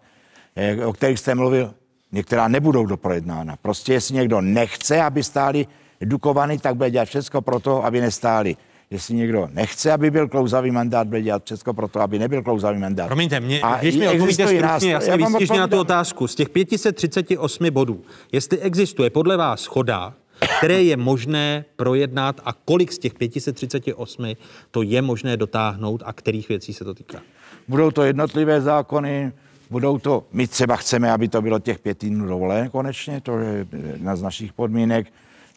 eh, 0.55 0.85
o 0.85 0.93
kterých 0.93 1.19
jste 1.19 1.35
mluvil, 1.35 1.73
některá 2.11 2.47
nebudou 2.47 2.85
doprojednána. 2.85 3.55
Prostě 3.61 3.93
jestli 3.93 4.15
někdo 4.15 4.41
nechce, 4.41 5.01
aby 5.01 5.23
stáli 5.23 5.67
Dukovany, 6.01 6.57
tak 6.59 6.75
bude 6.75 6.91
dělat 6.91 7.05
všechno 7.05 7.41
pro 7.41 7.59
to, 7.59 7.85
aby 7.85 8.01
nestáli. 8.01 8.57
Jestli 8.91 9.15
někdo 9.15 9.49
nechce, 9.53 9.91
aby 9.91 10.11
byl 10.11 10.27
klouzavý 10.27 10.71
mandát, 10.71 11.07
bude 11.07 11.21
dělat 11.21 11.45
všechno 11.45 11.73
pro 11.73 11.87
to, 11.87 12.01
aby 12.01 12.19
nebyl 12.19 12.43
klouzavý 12.43 12.79
mandát. 12.79 13.07
Promiňte, 13.07 13.39
mě, 13.39 13.61
A 13.61 13.79
když 13.79 13.95
mi 13.95 14.07
odpovíte 14.07 14.47
stručně, 14.47 14.91
Já 14.91 15.17
vám 15.17 15.31
výstižně 15.31 15.59
na 15.59 15.67
tu 15.67 15.79
otázku, 15.79 16.27
z 16.27 16.35
těch 16.35 16.49
538 16.49 17.71
bodů, 17.71 18.01
jestli 18.31 18.59
existuje 18.59 19.09
podle 19.09 19.37
vás 19.37 19.61
schoda 19.61 20.13
které 20.57 20.83
je 20.83 20.97
možné 20.97 21.65
projednat 21.75 22.41
a 22.45 22.53
kolik 22.53 22.91
z 22.91 22.99
těch 22.99 23.13
538 23.13 24.33
to 24.71 24.81
je 24.81 25.01
možné 25.01 25.37
dotáhnout 25.37 26.03
a 26.05 26.13
kterých 26.13 26.49
věcí 26.49 26.73
se 26.73 26.83
to 26.83 26.93
týká? 26.93 27.21
Budou 27.67 27.91
to 27.91 28.03
jednotlivé 28.03 28.61
zákony, 28.61 29.31
budou 29.69 29.97
to, 29.97 30.23
my 30.31 30.47
třeba 30.47 30.75
chceme, 30.75 31.11
aby 31.11 31.27
to 31.27 31.41
bylo 31.41 31.59
těch 31.59 31.79
pět 31.79 31.97
týdnů 31.97 32.27
dovolené 32.27 32.69
konečně, 32.69 33.21
to 33.21 33.39
je 33.39 33.67
jedna 33.91 34.15
z 34.15 34.21
našich 34.21 34.53
podmínek. 34.53 35.07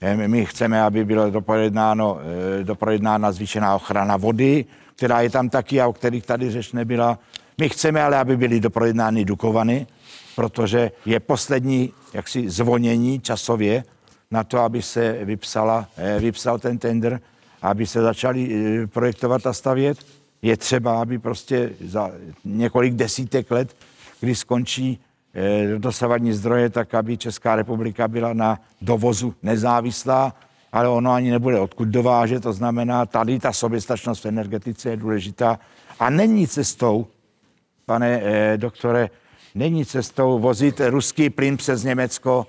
Eh, 0.02 0.28
My 0.28 0.46
chceme, 0.46 0.82
aby 0.82 1.04
bylo 1.04 1.30
doprojednáno, 1.30 2.18
eh, 2.60 2.64
doprojednána 2.64 3.32
zvýšená 3.32 3.74
ochrana 3.74 4.16
vody, 4.16 4.64
která 4.96 5.20
je 5.20 5.30
tam 5.30 5.48
taky 5.48 5.80
a 5.80 5.88
o 5.88 5.92
kterých 5.92 6.26
tady 6.26 6.50
řeč 6.50 6.72
nebyla. 6.72 7.18
My 7.58 7.68
chceme 7.68 8.02
ale, 8.02 8.16
aby 8.16 8.36
byly 8.36 8.60
doprojednány 8.60 9.24
Dukovany, 9.24 9.86
protože 10.36 10.90
je 11.06 11.20
poslední 11.20 11.92
jaksi 12.14 12.50
zvonění 12.50 13.20
časově 13.20 13.84
na 14.30 14.44
to, 14.44 14.58
aby 14.58 14.82
se 14.82 15.24
vypsala, 15.24 15.88
eh, 15.96 16.18
vypsal 16.20 16.58
ten 16.58 16.78
tender, 16.78 17.20
aby 17.62 17.86
se 17.86 18.02
začali 18.02 18.48
projektovat 18.86 19.46
a 19.46 19.52
stavět. 19.52 19.98
Je 20.42 20.56
třeba, 20.56 21.00
aby 21.00 21.18
prostě 21.18 21.70
za 21.84 22.10
několik 22.44 22.94
desítek 22.94 23.50
let, 23.50 23.76
kdy 24.20 24.34
skončí 24.34 24.98
dosavadní 25.78 26.32
zdroje, 26.32 26.70
tak 26.70 26.94
aby 26.94 27.16
Česká 27.16 27.56
republika 27.56 28.08
byla 28.08 28.32
na 28.32 28.58
dovozu 28.82 29.34
nezávislá, 29.42 30.34
ale 30.72 30.88
ono 30.88 31.12
ani 31.12 31.30
nebude 31.30 31.60
odkud 31.60 31.88
dovážet, 31.88 32.42
to 32.42 32.52
znamená, 32.52 33.06
tady 33.06 33.38
ta 33.38 33.52
soběstačnost 33.52 34.24
v 34.24 34.28
energetice 34.28 34.90
je 34.90 34.96
důležitá 34.96 35.58
a 36.00 36.10
není 36.10 36.48
cestou, 36.48 37.06
pane 37.86 38.20
eh, 38.22 38.56
doktore, 38.56 39.10
není 39.54 39.86
cestou 39.86 40.38
vozit 40.38 40.80
ruský 40.84 41.30
plyn 41.30 41.56
přes 41.56 41.84
Německo 41.84 42.46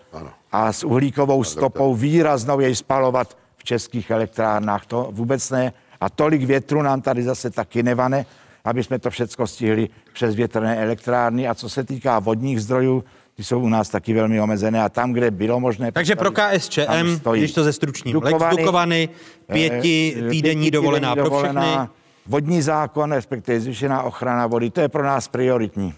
a 0.51 0.73
s 0.73 0.83
uhlíkovou 0.83 1.43
stopou 1.43 1.95
výraznou 1.95 2.59
jej 2.59 2.75
spalovat 2.75 3.37
v 3.57 3.63
českých 3.63 4.11
elektrárnách. 4.11 4.85
To 4.85 5.07
vůbec 5.11 5.49
ne. 5.49 5.73
A 6.01 6.09
tolik 6.09 6.43
větru 6.43 6.81
nám 6.81 7.01
tady 7.01 7.23
zase 7.23 7.49
taky 7.49 7.83
nevane, 7.83 8.25
aby 8.65 8.83
jsme 8.83 8.99
to 8.99 9.09
všechno 9.09 9.47
stihli 9.47 9.89
přes 10.13 10.35
větrné 10.35 10.83
elektrárny. 10.83 11.47
A 11.47 11.55
co 11.55 11.69
se 11.69 11.83
týká 11.83 12.19
vodních 12.19 12.61
zdrojů, 12.61 13.03
ty 13.35 13.43
jsou 13.43 13.59
u 13.59 13.69
nás 13.69 13.89
taky 13.89 14.13
velmi 14.13 14.41
omezené 14.41 14.83
a 14.83 14.89
tam, 14.89 15.13
kde 15.13 15.31
bylo 15.31 15.59
možné... 15.59 15.91
Takže 15.91 16.15
pro 16.15 16.31
KSČM, 16.31 17.19
když 17.33 17.51
to 17.51 17.63
zestručním, 17.63 18.21
Lex 18.23 18.43
Dukovany, 18.57 19.09
pěti 19.51 20.15
eh, 20.17 20.29
týdenní 20.29 20.71
dovolená 20.71 21.15
pro 21.15 21.39
všechny. 21.39 21.77
Vodní 22.25 22.61
zákon, 22.61 23.11
respektive 23.11 23.59
zvýšená 23.59 24.03
ochrana 24.03 24.47
vody, 24.47 24.69
to 24.69 24.81
je 24.81 24.89
pro 24.89 25.03
nás 25.03 25.27
prioritní. 25.27 25.93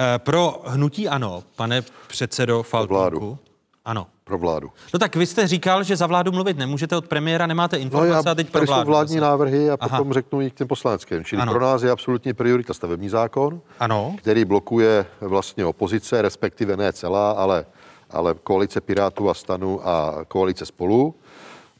Eh, 0.00 0.18
Pro 0.18 0.62
hnutí 0.66 1.08
ano, 1.08 1.42
pane 1.56 1.82
předsedo 2.06 2.62
Faltínku. 2.62 3.38
Ano. 3.84 4.06
Pro 4.28 4.38
vládu. 4.38 4.70
No 4.94 4.98
tak 4.98 5.16
vy 5.16 5.26
jste 5.26 5.46
říkal, 5.46 5.82
že 5.82 5.96
za 5.96 6.06
vládu 6.06 6.32
mluvit 6.32 6.56
nemůžete 6.58 6.96
od 6.96 7.06
premiéra, 7.08 7.46
nemáte 7.46 7.76
No 7.76 7.82
informace 7.82 8.28
já, 8.28 8.32
a 8.32 8.34
teď 8.34 8.46
pro 8.50 8.52
tady 8.60 8.66
jsou 8.66 8.72
vládu. 8.74 8.90
vládní 8.90 9.14
zase. 9.14 9.20
návrhy 9.20 9.70
a 9.70 9.76
Aha. 9.80 9.88
potom 9.98 10.12
řeknu 10.12 10.40
i 10.42 10.50
k 10.50 10.54
těm 10.54 10.68
poslaneckým. 10.68 11.24
Čili 11.24 11.42
Ano. 11.42 11.52
pro 11.52 11.60
nás 11.60 11.82
je 11.82 11.90
absolutní 11.90 12.32
priorita 12.32 12.74
stavební 12.74 13.08
zákon, 13.08 13.60
ano. 13.80 14.14
který 14.18 14.44
blokuje 14.44 15.06
vlastně 15.20 15.64
opozice, 15.64 16.22
respektive 16.22 16.76
ne 16.76 16.92
celá, 16.92 17.30
ale, 17.30 17.66
ale 18.10 18.34
koalice 18.42 18.80
Pirátů 18.80 19.30
a 19.30 19.34
Stanu 19.34 19.88
a 19.88 20.24
koalice 20.28 20.66
Spolu. 20.66 21.14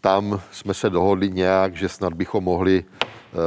Tam 0.01 0.41
jsme 0.53 0.75
se 0.75 0.91
dohodli 0.91 1.31
nějak, 1.31 1.77
že 1.77 1.89
snad 1.89 2.13
bychom 2.15 2.45
mohli 2.45 2.85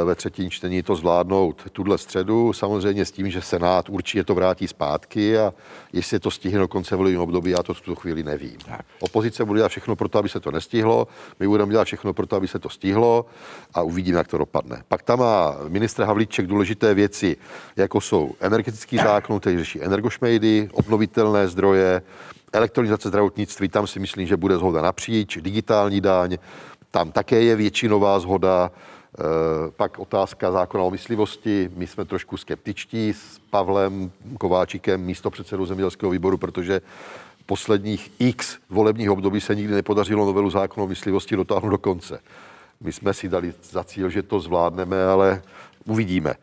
ve 0.06 0.16
třetím 0.16 0.50
čtení 0.50 0.84
to 0.84 0.96
zvládnout 0.96 1.62
tuhle 1.72 1.98
středu, 1.98 2.54
samozřejmě 2.54 3.06
s 3.06 3.12
tím, 3.12 3.30
že 3.30 3.42
Senát 3.42 3.90
určitě 3.90 4.24
to 4.24 4.36
vrátí 4.36 4.68
zpátky 4.68 5.38
a 5.38 5.54
jestli 5.94 6.20
to 6.20 6.32
stihne 6.32 6.60
do 6.60 6.68
konce 6.68 6.96
volebního 6.96 7.24
období, 7.24 7.52
já 7.52 7.64
to 7.64 7.74
v 7.74 7.82
tuto 7.82 7.96
chvíli 7.96 8.24
nevím. 8.24 8.58
Opozice 9.00 9.46
bude 9.46 9.60
dělat 9.60 9.70
všechno 9.70 9.96
pro 9.96 10.10
to, 10.10 10.20
aby 10.20 10.30
se 10.30 10.40
to 10.40 10.52
nestihlo, 10.52 11.08
my 11.40 11.48
budeme 11.48 11.72
dělat 11.72 11.84
všechno 11.84 12.14
pro 12.14 12.28
to, 12.28 12.36
aby 12.36 12.48
se 12.48 12.60
to 12.60 12.70
stihlo 12.70 13.26
a 13.74 13.82
uvidíme, 13.82 14.18
jak 14.18 14.28
to 14.28 14.38
dopadne. 14.38 14.84
Pak 14.88 15.04
tam 15.04 15.20
má 15.20 15.56
ministr 15.68 16.04
Havlíček 16.04 16.48
důležité 16.48 16.94
věci, 16.94 17.38
jako 17.76 18.02
jsou 18.02 18.36
energetický 18.40 18.98
zákon, 18.98 19.40
který 19.40 19.58
řeší 19.58 19.84
energošmejdy, 19.84 20.70
obnovitelné 20.74 21.48
zdroje, 21.48 22.02
elektronizace 22.54 23.10
zdravotnictví, 23.10 23.70
tam 23.70 23.88
si 23.88 24.00
myslím, 24.00 24.28
že 24.28 24.38
bude 24.38 24.58
zhoda 24.58 24.82
napříč, 24.82 25.38
digitální 25.42 26.02
daň, 26.02 26.38
tam 26.92 27.12
také 27.12 27.42
je 27.42 27.56
většinová 27.56 28.20
zhoda, 28.20 28.72
Eh, 28.72 28.91
pak 29.76 30.00
otázka 30.00 30.52
zákona 30.52 30.84
o 30.84 30.92
myslivosti. 30.92 31.72
My 31.76 31.88
jsme 31.88 32.06
trošku 32.06 32.38
skeptičtí 32.38 33.14
s 33.14 33.40
Pavlem 33.50 34.12
Kováčikem, 34.38 35.02
místo 35.02 35.30
předsedou 35.30 35.66
zemědělského 35.66 36.12
výboru, 36.12 36.38
protože 36.38 36.82
posledních 37.46 38.12
x 38.20 38.58
volebních 38.70 39.10
období 39.10 39.42
se 39.42 39.56
nikdy 39.56 39.74
nepodařilo 39.74 40.26
novelu 40.26 40.50
zákona 40.50 40.84
o 40.84 40.88
myslivosti 40.88 41.36
dotáhnout 41.36 41.70
do 41.70 41.78
konce. 41.78 42.20
My 42.82 42.92
jsme 42.92 43.14
si 43.14 43.30
dali 43.30 43.54
za 43.64 43.84
cíl, 43.84 44.10
že 44.10 44.24
to 44.24 44.40
zvládneme, 44.40 45.06
ale 45.06 45.42
uvidíme. 45.86 46.36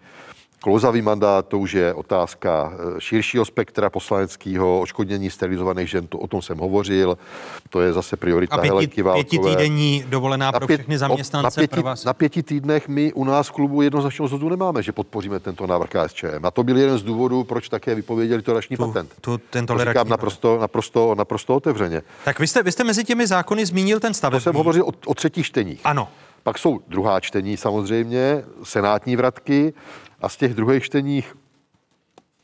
Klouzavý 0.61 1.03
mandát, 1.03 1.49
to 1.49 1.59
už 1.59 1.73
je 1.73 1.95
otázka 1.95 2.73
eh, 2.73 3.01
širšího 3.01 3.45
spektra 3.45 3.91
poslaneckého, 3.91 4.81
oškodnění 4.81 5.31
sterilizovaných 5.31 5.91
žen, 5.91 6.07
to, 6.07 6.19
o 6.19 6.27
tom 6.27 6.43
jsem 6.43 6.59
hovořil, 6.59 7.19
to 7.71 7.81
je 7.81 7.93
zase 7.93 8.17
priorita 8.17 8.55
A 8.55 8.59
pěti, 8.59 8.69
Helenky 8.69 9.03
Válkové. 9.03 9.25
pětitýdenní 9.25 10.05
dovolená 10.09 10.53
pro 10.53 10.67
pět- 10.67 10.77
všechny 10.79 10.99
zaměstnance 10.99 11.45
na 11.47 11.51
pěti, 11.51 11.71
pro 11.71 11.83
vás. 11.83 12.05
na 12.05 12.13
pěti 12.13 12.43
týdnech 12.43 12.89
my 12.89 13.13
u 13.13 13.25
nás 13.25 13.49
v 13.49 13.53
klubu 13.53 13.83
jednoznačnou 13.83 14.29
zhodu 14.29 14.49
nemáme, 14.49 14.83
že 14.83 14.93
podpoříme 14.93 15.41
tento 15.41 15.67
návrh 15.67 15.91
KSČM. 15.91 16.45
A 16.47 16.51
to 16.51 16.65
byl 16.65 16.77
jeden 16.79 16.99
z 16.99 17.03
důvodů, 17.03 17.45
proč 17.45 17.69
také 17.69 17.95
vypověděli 17.95 18.43
toleranční 18.43 18.77
patent. 18.77 19.15
Tu, 19.21 19.39
ten 19.51 19.67
to 19.67 19.79
říkám 19.79 20.09
naprosto, 20.09 20.59
naprosto, 20.61 21.15
naprosto 21.15 21.55
otevřeně. 21.57 22.03
Tak 22.25 22.39
vy 22.41 22.47
jste, 22.47 22.63
vy 22.63 22.73
jste 22.73 22.85
mezi 22.85 23.05
těmi 23.05 23.27
zákony 23.27 23.67
zmínil 23.67 24.01
ten 24.01 24.15
stavební. 24.15 24.41
To 24.41 24.45
jsem 24.45 24.55
hovořil 24.55 24.85
o, 24.85 24.93
o 25.07 25.15
třetích 25.15 25.47
čteních. 25.47 25.81
Ano. 25.85 26.09
Pak 26.43 26.59
jsou 26.59 26.81
druhá 26.89 27.21
čtení 27.21 27.57
samozřejmě, 27.57 28.45
senátní 28.63 29.17
vratky 29.17 29.73
a 30.21 30.29
z 30.29 30.37
těch 30.37 30.55
druhých 30.55 30.83
čteních 30.85 31.37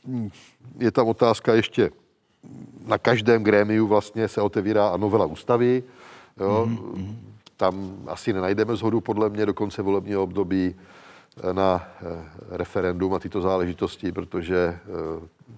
hm, 0.07 0.29
je 0.79 0.91
tam 0.91 1.07
otázka 1.07 1.53
ještě 1.53 1.91
na 2.85 2.97
každém 2.97 3.43
grémiu 3.43 3.87
vlastně 3.87 4.27
se 4.27 4.41
otevírá 4.41 4.87
a 4.87 4.97
novela 4.97 5.25
ústavy. 5.25 5.83
Jo. 6.39 6.67
Mm-hmm. 6.69 7.15
Tam 7.57 7.97
asi 8.07 8.33
nenajdeme 8.33 8.75
zhodu 8.75 9.01
podle 9.01 9.29
mě 9.29 9.45
do 9.45 9.53
konce 9.53 9.81
volebního 9.81 10.23
období 10.23 10.75
eh, 10.75 11.53
na 11.53 11.87
eh, 12.01 12.05
referendum 12.49 13.13
a 13.13 13.19
tyto 13.19 13.41
záležitosti, 13.41 14.11
protože 14.11 14.79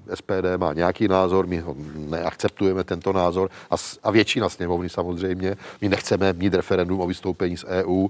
eh, 0.10 0.16
SPD 0.16 0.58
má 0.58 0.74
nějaký 0.74 1.08
názor, 1.08 1.48
my 1.48 1.58
ho 1.58 1.76
neakceptujeme 1.96 2.84
tento 2.84 3.14
názor 3.14 3.50
a, 3.72 3.76
a 4.04 4.12
většina 4.12 4.50
sněmovny 4.50 4.90
samozřejmě. 4.90 5.58
My 5.82 5.90
nechceme 5.90 6.34
mít 6.34 6.54
referendum 6.54 7.02
o 7.02 7.08
vystoupení 7.08 7.58
z 7.58 7.66
EU, 7.66 8.08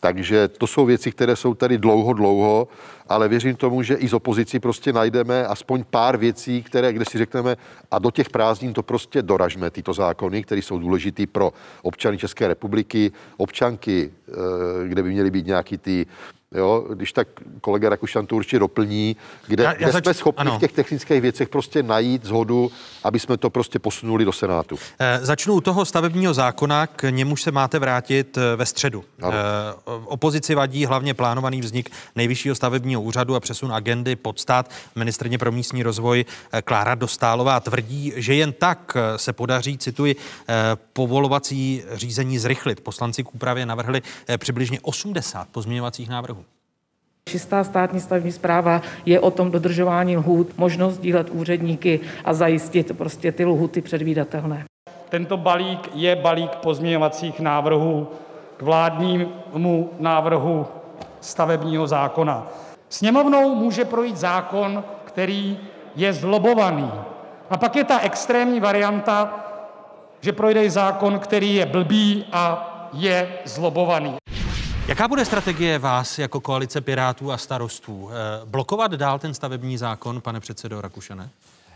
takže 0.00 0.48
to 0.48 0.66
jsou 0.66 0.86
věci, 0.86 1.10
které 1.10 1.36
jsou 1.36 1.54
tady 1.54 1.78
dlouho, 1.78 2.12
dlouho, 2.12 2.68
ale 3.08 3.28
věřím 3.28 3.56
tomu, 3.56 3.82
že 3.82 3.94
i 3.94 4.08
z 4.08 4.14
opozici 4.14 4.60
prostě 4.60 4.92
najdeme 4.92 5.46
aspoň 5.46 5.84
pár 5.90 6.16
věcí, 6.16 6.62
které, 6.62 6.92
kde 6.92 7.04
si 7.04 7.18
řekneme, 7.18 7.56
a 7.90 7.98
do 7.98 8.10
těch 8.10 8.30
prázdnin 8.30 8.72
to 8.72 8.82
prostě 8.82 9.22
doražme, 9.22 9.70
tyto 9.70 9.92
zákony, 9.92 10.42
které 10.42 10.62
jsou 10.62 10.78
důležitý 10.78 11.26
pro 11.26 11.52
občany 11.82 12.18
České 12.18 12.48
republiky, 12.48 13.12
občanky, 13.36 14.10
eh, 14.28 14.32
kde 14.88 15.02
by 15.02 15.10
měly 15.10 15.30
být 15.30 15.46
nějaký 15.46 15.78
ty 15.78 16.06
Jo, 16.54 16.86
když 16.94 17.12
tak 17.12 17.28
kolega 17.60 17.88
Rakušan 17.88 18.26
to 18.26 18.36
určitě 18.36 18.58
doplní, 18.58 19.16
kde, 19.46 19.62
Já- 19.64 19.70
já 19.72 19.76
kde 19.78 19.92
zač- 19.92 20.04
jsme 20.04 20.14
schopni 20.14 20.40
ano. 20.40 20.56
v 20.56 20.60
těch 20.60 20.72
technických 20.72 21.20
věcech 21.20 21.48
prostě 21.48 21.82
najít 21.82 22.24
zhodu, 22.24 22.70
aby 23.04 23.20
jsme 23.20 23.36
to 23.36 23.50
prostě 23.50 23.78
posunuli 23.78 24.24
do 24.24 24.32
Senátu. 24.32 24.78
Eh, 24.98 25.18
Začnu 25.22 25.54
u 25.54 25.60
toho 25.60 25.84
stavebního 25.84 26.34
zákona, 26.34 26.86
k 26.86 27.10
němuž 27.10 27.42
se 27.42 27.50
máte 27.50 27.78
vrátit 27.78 28.38
eh, 28.38 28.56
ve 28.56 28.66
středu. 28.66 29.04
Eh, 29.22 29.26
Opozici 29.84 30.54
vadí 30.54 30.86
hlavně 30.86 31.14
plánovaný 31.14 31.60
vznik 31.60 31.90
nejvyššího 32.16 32.54
stavebního 32.54 33.02
úřadu 33.02 33.34
a 33.34 33.40
přesun 33.40 33.72
agendy 33.72 34.16
pod 34.16 34.40
stát. 34.40 34.70
Ministrně 34.94 35.38
pro 35.38 35.52
místní 35.52 35.82
rozvoj 35.82 36.24
Klára 36.64 36.94
Dostálová 36.94 37.60
tvrdí, 37.60 38.12
že 38.16 38.34
jen 38.34 38.52
tak 38.52 38.96
se 39.16 39.32
podaří, 39.32 39.78
cituji, 39.78 40.16
povolovací 40.92 41.82
řízení 41.92 42.38
zrychlit. 42.38 42.80
Poslanci 42.80 43.24
k 43.24 43.34
úpravě 43.34 43.66
navrhli 43.66 44.02
přibližně 44.38 44.78
80 44.82 45.48
pozměňovacích 45.48 46.08
návrhů. 46.08 46.37
Čistá 47.28 47.64
státní 47.64 48.00
stavební 48.00 48.32
zpráva 48.32 48.82
je 49.06 49.20
o 49.20 49.30
tom 49.30 49.50
dodržování 49.50 50.16
lhůt, 50.16 50.58
možnost 50.58 50.98
dílet 50.98 51.30
úředníky 51.30 52.00
a 52.24 52.34
zajistit 52.34 52.98
prostě 52.98 53.32
ty 53.32 53.44
lhuty 53.44 53.80
předvídatelné. 53.80 54.64
Tento 55.08 55.36
balík 55.36 55.90
je 55.94 56.16
balík 56.16 56.56
pozměňovacích 56.56 57.40
návrhů 57.40 58.08
k 58.56 58.62
vládnímu 58.62 59.90
návrhu 60.00 60.66
stavebního 61.20 61.86
zákona. 61.86 62.46
Sněmovnou 62.88 63.54
může 63.54 63.84
projít 63.84 64.16
zákon, 64.16 64.84
který 65.04 65.58
je 65.96 66.12
zlobovaný. 66.12 66.90
A 67.50 67.56
pak 67.56 67.76
je 67.76 67.84
ta 67.84 68.00
extrémní 68.00 68.60
varianta, 68.60 69.44
že 70.20 70.32
projde 70.32 70.70
zákon, 70.70 71.18
který 71.18 71.54
je 71.54 71.66
blbý 71.66 72.24
a 72.32 72.44
je 72.92 73.28
zlobovaný. 73.44 74.16
Jaká 74.88 75.08
bude 75.08 75.24
strategie 75.24 75.78
vás 75.78 76.18
jako 76.18 76.40
koalice 76.40 76.80
Pirátů 76.80 77.32
a 77.32 77.38
starostů? 77.38 78.10
Eh, 78.10 78.46
Blokovat 78.46 78.92
dál 78.92 79.18
ten 79.18 79.34
stavební 79.34 79.78
zákon, 79.78 80.20
pane 80.20 80.40
předsedo 80.40 80.80
Rakušane? 80.80 81.30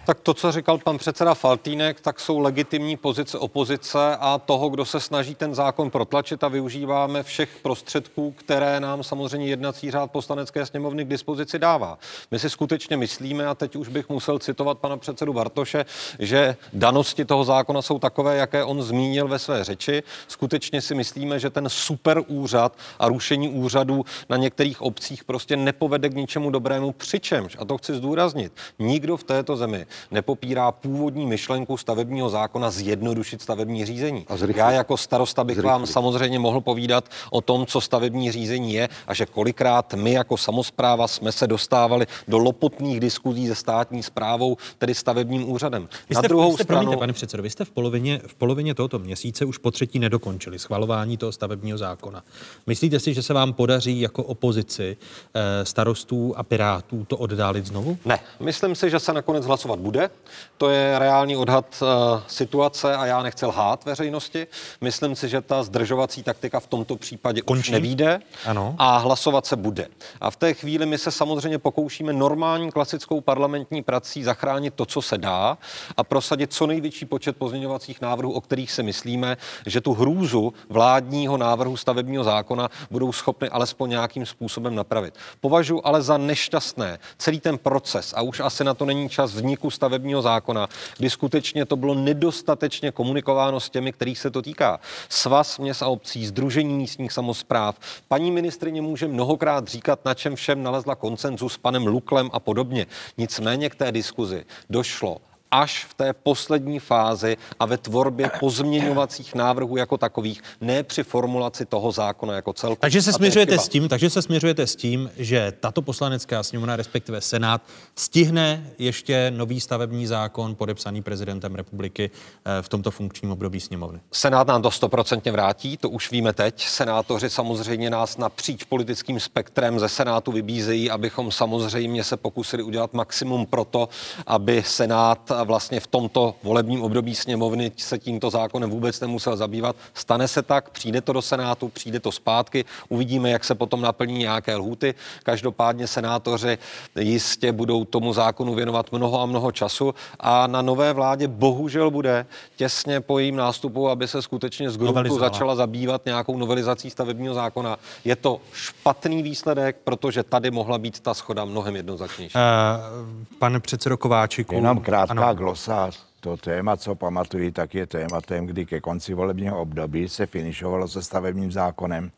Tak 0.07 0.21
to, 0.21 0.35
co 0.35 0.53
říkal 0.53 0.79
pan 0.79 0.99
předseda 0.99 1.35
Faltýnek, 1.35 2.01
tak 2.01 2.21
jsou 2.21 2.39
legitimní 2.39 2.97
pozice 2.97 3.39
opozice 3.39 4.17
a 4.21 4.39
toho, 4.39 4.69
kdo 4.69 4.85
se 4.85 5.01
snaží 5.01 5.35
ten 5.35 5.55
zákon 5.55 5.91
protlačit 5.91 6.45
a 6.45 6.49
využíváme 6.49 7.23
všech 7.23 7.49
prostředků, 7.63 8.31
které 8.31 8.81
nám 8.81 9.03
samozřejmě 9.03 9.47
jednací 9.47 9.91
řád 9.91 10.11
poslanecké 10.11 10.67
sněmovny 10.67 11.05
k 11.05 11.09
dispozici 11.09 11.59
dává. 11.59 11.99
My 12.31 12.39
si 12.39 12.51
skutečně 12.51 12.97
myslíme, 12.97 13.47
a 13.47 13.55
teď 13.55 13.77
už 13.77 13.89
bych 13.89 14.09
musel 14.09 14.39
citovat 14.39 14.79
pana 14.79 14.97
předsedu 14.97 15.33
Bartoše, 15.33 15.85
že 16.19 16.57
danosti 16.73 17.25
toho 17.25 17.45
zákona 17.45 17.83
jsou 17.83 17.99
takové, 17.99 18.37
jaké 18.37 18.65
on 18.65 18.83
zmínil 18.83 19.29
ve 19.29 19.39
své 19.39 19.65
řeči. 19.65 20.03
Skutečně 20.29 20.81
si 20.81 20.95
myslíme, 20.95 21.39
že 21.39 21.51
ten 21.51 21.69
super 21.69 22.23
úřad 22.27 22.77
a 22.99 23.09
rušení 23.09 23.49
úřadů 23.49 24.05
na 24.29 24.37
některých 24.37 24.83
obcích 24.83 25.25
prostě 25.25 25.57
nepovede 25.57 26.09
k 26.09 26.15
ničemu 26.15 26.51
dobrému, 26.51 26.93
přičemž, 26.93 27.57
a 27.61 27.65
to 27.65 27.79
chci 27.79 27.95
zdůraznit, 27.95 28.53
nikdo 28.79 29.17
v 29.17 29.25
této 29.25 29.57
zemi 29.57 29.87
nepopírá 30.11 30.73
původní 30.73 31.27
myšlenku 31.27 31.77
stavebního 31.77 32.31
zákona 32.31 32.71
zjednodušit 32.71 33.43
stavební 33.43 33.85
řízení. 33.85 34.27
Já 34.55 34.71
jako 34.71 34.97
starosta 34.97 35.45
bych 35.45 35.63
vám 35.63 35.87
samozřejmě 35.87 36.39
mohl 36.39 36.61
povídat 36.61 37.05
o 37.31 37.41
tom, 37.41 37.67
co 37.67 37.81
stavební 37.81 38.33
řízení 38.33 38.75
je 38.75 38.89
a 39.07 39.15
že 39.15 39.27
kolikrát 39.27 39.95
my 39.95 40.13
jako 40.13 40.37
samozpráva 40.37 41.09
jsme 41.09 41.33
se 41.33 41.47
dostávali 41.47 42.07
do 42.29 42.39
lopotných 42.39 43.01
diskuzí 43.01 43.49
se 43.49 43.55
státní 43.55 44.03
správou, 44.03 44.57
tedy 44.79 44.95
stavebním 44.95 45.51
úřadem. 45.51 45.89
Vy 46.09 46.15
jste, 46.15 46.23
Na 46.23 46.29
druhou 46.29 46.51
vy 46.51 46.55
jste, 46.55 46.65
stranu... 46.65 46.81
Promiňte, 46.81 47.01
pane 47.01 47.13
předsedo, 47.13 47.43
vy 47.43 47.51
jste 47.51 47.65
v 47.65 47.71
polovině, 47.71 48.21
v 48.27 48.35
polovině 48.35 48.75
tohoto 48.75 48.99
měsíce 48.99 49.45
už 49.45 49.59
po 49.59 49.71
třetí 49.71 49.99
nedokončili 49.99 50.59
schvalování 50.59 51.17
toho 51.17 51.33
stavebního 51.33 51.79
zákona. 51.79 52.23
Myslíte 52.67 53.01
si, 53.01 53.15
že 53.15 53.23
se 53.23 53.35
vám 53.35 53.53
podaří 53.53 54.01
jako 54.01 54.23
opozici 54.23 54.97
eh, 55.35 55.65
starostů 55.65 56.35
a 56.37 56.43
pirátů 56.43 57.05
to 57.05 57.17
oddálit 57.17 57.67
znovu? 57.67 57.99
Ne, 58.05 58.19
myslím 58.41 58.75
si, 58.75 58.91
že 58.91 59.01
se 59.01 59.13
nakonec 59.13 59.47
hlasovat 59.47 59.81
bude. 59.83 60.11
To 60.57 60.71
je 60.71 60.99
reálný 60.99 61.37
odhad 61.37 61.83
uh, 61.83 61.89
situace 62.27 62.97
a 62.97 63.07
já 63.07 63.23
nechci 63.23 63.47
lhát 63.47 63.85
veřejnosti. 63.85 64.47
Myslím 64.81 65.17
si, 65.17 65.29
že 65.29 65.41
ta 65.41 65.63
zdržovací 65.63 66.23
taktika 66.23 66.61
v 66.61 66.67
tomto 66.67 66.97
případě 66.97 67.43
Končí? 67.43 67.61
už 67.61 67.71
nevíde 67.71 68.21
ano. 68.47 68.75
a 68.79 68.97
hlasovat 68.97 69.47
se 69.47 69.57
bude. 69.57 69.89
A 70.21 70.31
v 70.31 70.37
té 70.37 70.55
chvíli 70.55 70.87
my 70.87 70.99
se 70.99 71.11
samozřejmě 71.11 71.59
pokoušíme 71.59 72.13
normální 72.13 72.71
klasickou 72.73 73.21
parlamentní 73.21 73.83
prací 73.83 74.23
zachránit 74.23 74.75
to, 74.75 74.87
co 74.87 75.03
se 75.03 75.19
dá 75.19 75.59
a 75.97 76.05
prosadit 76.05 76.53
co 76.53 76.67
největší 76.67 77.05
počet 77.05 77.37
pozměňovacích 77.37 78.01
návrhů, 78.01 78.33
o 78.33 78.41
kterých 78.41 78.73
si 78.73 78.83
myslíme, 78.83 79.37
že 79.67 79.81
tu 79.81 79.95
hrůzu 79.95 80.55
vládního 80.69 81.37
návrhu 81.37 81.77
stavebního 81.77 82.25
zákona 82.25 82.69
budou 82.91 83.13
schopny 83.13 83.49
alespoň 83.49 83.91
nějakým 83.91 84.27
způsobem 84.27 84.75
napravit. 84.75 85.15
Považuji 85.41 85.81
ale 85.85 86.03
za 86.03 86.17
nešťastné 86.17 86.99
celý 87.19 87.41
ten 87.41 87.59
proces 87.59 88.15
a 88.17 88.23
už 88.23 88.41
asi 88.41 88.65
na 88.65 88.75
to 88.75 88.85
není 88.85 89.09
čas 89.09 89.33
vzniku 89.35 89.71
stavebního 89.73 90.23
zákona, 90.23 90.69
kdy 90.99 91.11
skutečně 91.11 91.67
to 91.67 91.77
bylo 91.77 91.95
nedostatečně 91.95 92.93
komunikováno 92.93 93.61
s 93.61 93.71
těmi, 93.71 93.93
kterých 93.93 94.19
se 94.19 94.31
to 94.31 94.43
týká. 94.43 94.81
Svaz 95.09 95.59
měst 95.59 95.83
a 95.83 95.89
obcí, 95.89 96.27
Združení 96.27 96.75
místních 96.75 97.13
samozpráv. 97.13 97.79
Paní 98.09 98.31
ministrině 98.31 98.83
může 98.83 99.09
mnohokrát 99.09 99.69
říkat, 99.69 100.05
na 100.05 100.15
čem 100.15 100.37
všem 100.37 100.63
nalezla 100.63 100.95
koncenzus 100.95 101.53
s 101.53 101.59
panem 101.59 101.87
Luklem 101.87 102.31
a 102.33 102.41
podobně. 102.41 102.87
Nicméně 103.19 103.71
k 103.71 103.75
té 103.75 103.93
diskuzi 103.93 104.45
došlo 104.71 105.19
až 105.53 105.85
v 105.85 105.95
té 105.95 106.13
poslední 106.13 106.79
fázi 106.79 107.37
a 107.61 107.67
ve 107.67 107.77
tvorbě 107.77 108.31
pozměňovacích 108.41 109.35
návrhů 109.35 109.77
jako 109.77 109.99
takových, 109.99 110.43
ne 110.61 110.83
při 110.83 111.03
formulaci 111.03 111.67
toho 111.67 111.93
zákona 111.93 112.35
jako 112.35 112.53
celku. 112.53 112.81
Takže 112.81 113.03
se 113.03 113.13
směřujete 113.13 113.59
s 113.59 113.69
tím, 113.69 113.89
takže 113.89 114.11
se 114.11 114.23
směřujete 114.23 114.67
s 114.67 114.77
tím, 114.77 115.11
že 115.17 115.53
tato 115.61 115.83
poslanecká 115.83 116.43
sněmovna, 116.43 116.77
respektive 116.77 117.21
Senát, 117.21 117.63
stihne 117.97 118.67
ještě 118.79 119.33
nový 119.37 119.61
stavební 119.61 120.07
zákon 120.07 120.55
podepsaný 120.55 121.03
prezidentem 121.03 121.55
republiky 121.55 122.11
eh, 122.45 122.63
v 122.63 122.69
tomto 122.69 122.91
funkčním 122.91 123.31
období 123.31 123.61
sněmovny. 123.61 124.01
Senát 124.13 124.47
nám 124.47 124.63
to 124.63 124.71
stoprocentně 124.71 125.33
vrátí, 125.33 125.77
to 125.77 125.91
už 125.91 126.11
víme 126.11 126.33
teď. 126.33 126.67
Senátoři 126.67 127.31
samozřejmě 127.31 127.91
nás 127.91 128.19
napříč 128.19 128.65
politickým 128.65 129.21
spektrem 129.21 129.81
ze 129.81 129.89
Senátu 129.89 130.33
vybízejí, 130.33 130.91
abychom 130.91 131.33
samozřejmě 131.33 132.05
se 132.05 132.17
pokusili 132.17 132.63
udělat 132.63 132.93
maximum 132.93 133.47
pro 133.47 133.65
to, 133.65 133.89
aby 134.27 134.63
Senát 134.67 135.33
vlastně 135.45 135.81
v 135.81 135.87
tomto 135.87 136.35
volebním 136.43 136.83
období 136.83 137.15
sněmovny 137.15 137.73
se 137.77 137.99
tímto 137.99 138.31
zákonem 138.31 138.71
vůbec 138.71 139.01
nemusel 139.01 139.37
zabývat. 139.37 139.77
Stane 139.95 140.29
se 140.29 140.43
tak, 140.43 140.71
přijde 140.71 141.01
to 141.01 141.13
do 141.13 141.23
Senátu, 141.23 141.69
přijde 141.69 142.01
to 142.01 142.13
zpátky, 142.13 142.65
uvidíme, 142.89 143.31
jak 143.31 143.45
se 143.45 143.55
potom 143.55 143.81
naplní 143.81 144.19
nějaké 144.19 144.57
lhuty. 144.57 144.95
Každopádně 145.23 145.87
senátoři 145.87 146.59
jistě 146.99 147.53
budou 147.53 147.85
tomu 147.85 148.13
zákonu 148.13 148.55
věnovat 148.55 148.93
mnoho 148.93 149.21
a 149.21 149.27
mnoho 149.27 149.53
času 149.53 149.95
a 150.21 150.47
na 150.47 150.63
nové 150.63 150.93
vládě 150.93 151.29
bohužel 151.29 151.91
bude 151.91 152.27
těsně 152.57 153.01
po 153.01 153.19
jejím 153.19 153.37
nástupu, 153.37 153.89
aby 153.89 154.09
se 154.09 154.23
skutečně 154.23 154.71
z 154.71 154.77
grupu 154.77 155.19
začala 155.19 155.55
zabývat 155.55 156.07
nějakou 156.07 156.39
novelizací 156.39 156.91
stavebního 156.91 157.35
zákona. 157.35 157.77
Je 158.05 158.17
to 158.17 158.41
špatný 158.53 159.23
výsledek, 159.23 159.77
protože 159.85 160.23
tady 160.23 160.51
mohla 160.51 160.79
být 160.79 161.01
ta 161.01 161.15
schoda 161.15 161.45
mnohem 161.45 161.77
jednoznačnější. 161.77 162.35
Uh, 162.35 163.39
pane 163.39 163.61
předsedo 163.61 163.97
Kováčiku. 163.97 164.55
Jenom 164.55 164.81
krátká 164.81 165.32
glosář. 165.35 166.07
To 166.21 166.37
téma, 166.37 166.77
co 166.77 166.95
pamatuji, 166.95 167.53
tak 167.53 167.75
je 167.75 167.87
tématem, 167.87 168.47
kdy 168.47 168.67
ke 168.67 168.81
konci 168.81 169.15
volebního 169.15 169.61
období 169.61 170.09
se 170.09 170.27
finišovalo 170.27 170.89
se 170.89 171.03
stavebním 171.03 171.53
zákonem 171.53 172.11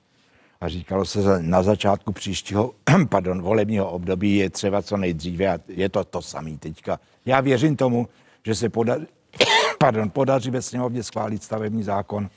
a 0.61 0.69
říkalo 0.69 1.05
se, 1.05 1.43
na 1.43 1.63
začátku 1.63 2.13
příštího 2.13 2.75
pardon, 3.09 3.43
volebního 3.43 3.91
období 3.91 4.37
je 4.37 4.51
třeba 4.51 4.83
co 4.83 4.97
nejdříve 4.97 5.49
a 5.49 5.59
je 5.69 5.89
to 5.89 6.05
to 6.05 6.23
samé 6.23 6.59
teďka. 6.59 7.01
Já 7.27 7.41
věřím 7.41 7.77
tomu, 7.77 8.09
že 8.45 8.55
se 8.55 8.69
poda, 8.69 8.97
pardon, 9.79 10.11
podaří 10.11 10.51
ve 10.51 10.63
sněmovně 10.63 11.03
schválit 11.03 11.43
stavební 11.43 11.83
zákon. 11.83 12.31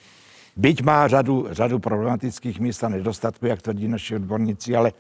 Byť 0.56 0.82
má 0.82 1.08
řadu, 1.08 1.48
řadu 1.52 1.80
problematických 1.80 2.60
míst 2.60 2.84
a 2.84 2.90
nedostatků, 2.90 3.46
jak 3.46 3.62
tvrdí 3.62 3.88
naši 3.88 4.16
odborníci, 4.16 4.76
ale 4.76 4.92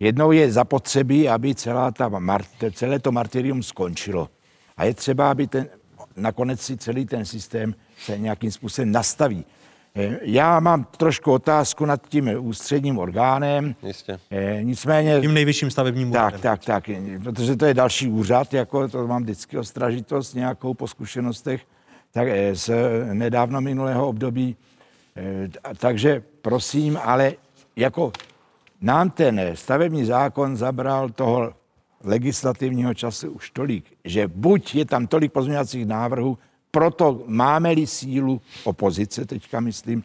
jednou 0.00 0.32
je 0.32 0.52
zapotřebí, 0.52 1.28
aby 1.28 1.54
celá 1.54 1.90
ta, 1.90 2.10
celé 2.72 2.98
to 2.98 3.12
martyrium 3.12 3.62
skončilo. 3.62 4.28
A 4.78 4.84
je 4.84 4.94
třeba, 4.94 5.30
aby 5.30 5.46
ten, 5.46 5.68
nakonec 6.16 6.60
si 6.60 6.76
celý 6.76 7.06
ten 7.06 7.24
systém 7.24 7.74
se 7.98 8.18
nějakým 8.18 8.50
způsobem 8.50 8.92
nastaví. 8.92 9.44
Eh, 9.94 10.18
já 10.22 10.60
mám 10.60 10.84
trošku 10.84 11.32
otázku 11.32 11.84
nad 11.84 12.08
tím 12.08 12.30
ústředním 12.38 12.98
orgánem. 12.98 13.74
Jistě. 13.82 14.20
Eh, 14.30 14.58
nicméně... 14.62 15.20
Tím 15.20 15.34
nejvyšším 15.34 15.70
stavebním 15.70 16.10
úřadem. 16.10 16.40
Tak, 16.40 16.64
tak, 16.64 16.86
tak. 16.86 16.96
Protože 17.22 17.56
to 17.56 17.66
je 17.66 17.74
další 17.74 18.08
úřad, 18.08 18.54
jako 18.54 18.88
to 18.88 19.06
mám 19.06 19.22
vždycky 19.22 19.58
ostražitost 19.58 20.34
nějakou 20.34 20.74
po 20.74 20.86
zkušenostech 20.86 21.62
tak, 22.12 22.28
eh, 22.28 22.54
z 22.54 22.70
nedávno 23.12 23.60
minulého 23.60 24.08
období. 24.08 24.56
Takže 25.78 26.22
prosím, 26.42 26.98
ale 27.02 27.32
jako 27.76 28.12
nám 28.80 29.10
ten 29.10 29.40
stavební 29.54 30.04
zákon 30.04 30.56
zabral 30.56 31.08
toho 31.08 31.52
legislativního 32.04 32.94
času 32.94 33.30
už 33.30 33.50
tolik, 33.50 33.84
že 34.04 34.28
buď 34.28 34.74
je 34.74 34.84
tam 34.84 35.06
tolik 35.06 35.32
pozměňovacích 35.32 35.86
návrhů, 35.86 36.38
proto 36.70 37.22
máme-li 37.26 37.86
sílu 37.86 38.40
opozice, 38.64 39.24
teďka 39.24 39.60
myslím, 39.60 40.04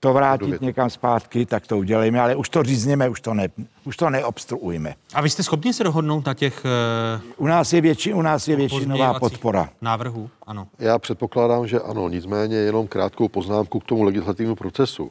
to 0.00 0.12
vrátit 0.12 0.60
někam 0.60 0.90
zpátky, 0.90 1.46
tak 1.46 1.66
to 1.66 1.78
udělejme, 1.78 2.20
ale 2.20 2.36
už 2.36 2.48
to 2.48 2.62
řízněme, 2.62 3.08
už 3.08 3.20
to, 3.20 3.34
ne, 3.34 3.48
už 3.84 3.96
to 3.96 4.10
neobstruujeme. 4.10 4.94
A 5.14 5.20
vy 5.20 5.30
jste 5.30 5.42
schopni 5.42 5.72
se 5.72 5.84
dohodnout 5.84 6.26
na 6.26 6.34
těch... 6.34 6.64
Uh, 6.64 7.22
u 7.36 7.46
nás 7.46 7.72
je, 7.72 7.80
větši, 7.80 8.14
u 8.14 8.22
nás 8.22 8.48
je 8.48 8.56
většinová 8.56 9.18
podpora. 9.18 9.68
Návrhů, 9.80 10.30
ano. 10.46 10.68
Já 10.78 10.98
předpokládám, 10.98 11.66
že 11.66 11.80
ano, 11.80 12.08
nicméně 12.08 12.56
jenom 12.56 12.88
krátkou 12.88 13.28
poznámku 13.28 13.80
k 13.80 13.84
tomu 13.84 14.02
legislativnímu 14.02 14.56
procesu. 14.56 15.10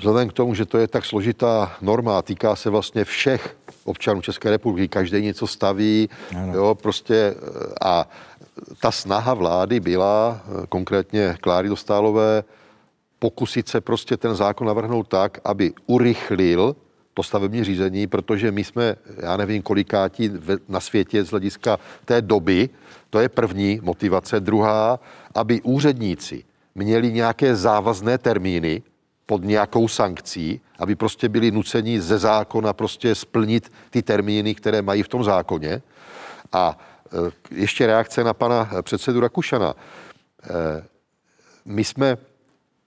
Vzhledem 0.00 0.28
k 0.28 0.32
tomu, 0.32 0.54
že 0.54 0.64
to 0.64 0.78
je 0.78 0.88
tak 0.88 1.04
složitá 1.04 1.76
norma, 1.82 2.22
týká 2.22 2.56
se 2.56 2.70
vlastně 2.70 3.04
všech 3.04 3.56
občanů 3.84 4.20
České 4.20 4.50
republiky, 4.50 4.88
každý 4.88 5.22
něco 5.22 5.46
staví, 5.46 6.08
ano. 6.36 6.54
jo, 6.54 6.74
prostě 6.74 7.14
eh, 7.14 7.74
a 7.84 8.08
ta 8.80 8.90
snaha 8.90 9.34
vlády 9.34 9.80
byla, 9.80 10.40
eh, 10.40 10.66
konkrétně 10.68 11.36
Kláry 11.40 11.68
Dostálové, 11.68 12.44
pokusit 13.18 13.68
se 13.68 13.80
prostě 13.80 14.16
ten 14.16 14.34
zákon 14.34 14.66
navrhnout 14.66 15.08
tak, 15.08 15.38
aby 15.44 15.72
urychlil 15.86 16.76
to 17.14 17.22
stavební 17.22 17.64
řízení, 17.64 18.06
protože 18.06 18.52
my 18.52 18.64
jsme, 18.64 18.96
já 19.16 19.36
nevím, 19.36 19.62
kolikátí 19.62 20.30
na 20.68 20.80
světě 20.80 21.24
z 21.24 21.30
hlediska 21.30 21.78
té 22.04 22.22
doby, 22.22 22.68
to 23.10 23.18
je 23.20 23.28
první 23.28 23.80
motivace. 23.82 24.40
Druhá, 24.40 25.00
aby 25.34 25.60
úředníci 25.60 26.44
měli 26.74 27.12
nějaké 27.12 27.56
závazné 27.56 28.18
termíny, 28.18 28.82
pod 29.30 29.44
nějakou 29.44 29.88
sankcí, 29.88 30.60
aby 30.78 30.94
prostě 30.94 31.28
byli 31.28 31.50
nuceni 31.50 32.00
ze 32.00 32.18
zákona 32.18 32.72
prostě 32.72 33.14
splnit 33.14 33.72
ty 33.90 34.02
termíny, 34.02 34.54
které 34.54 34.82
mají 34.82 35.02
v 35.02 35.08
tom 35.08 35.24
zákoně. 35.24 35.82
A 36.52 36.74
e, 36.74 37.54
ještě 37.54 37.86
reakce 37.86 38.24
na 38.24 38.34
pana 38.34 38.70
předsedu 38.82 39.20
Rakušana. 39.20 39.74
E, 39.74 40.82
my 41.64 41.84
jsme 41.84 42.18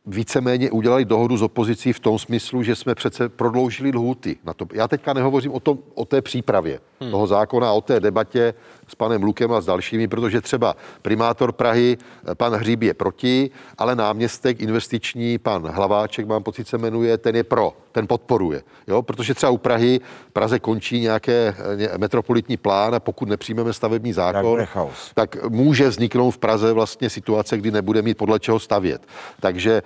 víceméně 0.06 0.72
udělali 0.72 1.06
dohodu 1.06 1.38
s 1.38 1.42
opozicí 1.42 1.94
v 1.94 2.00
tom 2.00 2.20
smyslu, 2.20 2.64
že 2.64 2.76
jsme 2.76 2.96
přece 2.96 3.30
prodloužili 3.30 3.96
lhůty. 3.96 4.36
Na 4.44 4.54
to. 4.54 4.68
Já 4.74 4.88
teďka 4.88 5.14
nehovořím 5.14 5.52
o, 5.52 5.60
tom, 5.60 5.80
o 5.96 6.06
té 6.06 6.22
přípravě 6.22 6.80
hmm. 7.00 7.12
toho 7.12 7.28
zákona, 7.28 7.72
o 7.72 7.82
té 7.82 8.00
debatě 8.00 8.54
s 8.88 8.96
panem 8.96 9.24
Lukem 9.24 9.52
a 9.52 9.62
s 9.62 9.66
dalšími, 9.66 10.08
protože 10.08 10.42
třeba 10.42 10.76
primátor 11.02 11.52
Prahy, 11.52 11.98
eh, 12.32 12.36
pan 12.36 12.54
Hříb 12.54 12.82
je 12.82 12.94
proti, 12.94 13.50
ale 13.78 13.96
náměstek 13.96 14.62
investiční, 14.62 15.38
pan 15.38 15.68
Hlaváček, 15.68 16.28
mám 16.28 16.44
pocit 16.44 16.68
se 16.68 16.78
jmenuje, 16.78 17.18
ten 17.18 17.36
je 17.36 17.44
pro, 17.44 17.74
ten 17.92 18.08
podporuje. 18.08 18.64
Jo? 18.88 19.02
Protože 19.02 19.34
třeba 19.34 19.50
u 19.50 19.58
Prahy, 19.58 20.00
v 20.30 20.32
Praze 20.32 20.60
končí 20.60 21.00
nějaké 21.00 21.56
eh, 21.78 21.98
metropolitní 21.98 22.58
plán 22.58 22.96
a 22.96 23.00
pokud 23.00 23.30
nepřijmeme 23.30 23.74
stavební 23.74 24.14
zákon, 24.14 24.58
tak, 24.58 24.78
tak 25.14 25.50
může 25.50 25.90
vzniknout 25.90 26.32
v 26.32 26.38
Praze 26.38 26.74
vlastně 26.74 27.10
situace, 27.10 27.58
kdy 27.58 27.72
nebude 27.72 28.02
mít 28.02 28.18
podle 28.18 28.40
čeho 28.40 28.60
stavět. 28.60 29.02
Takže 29.40 29.82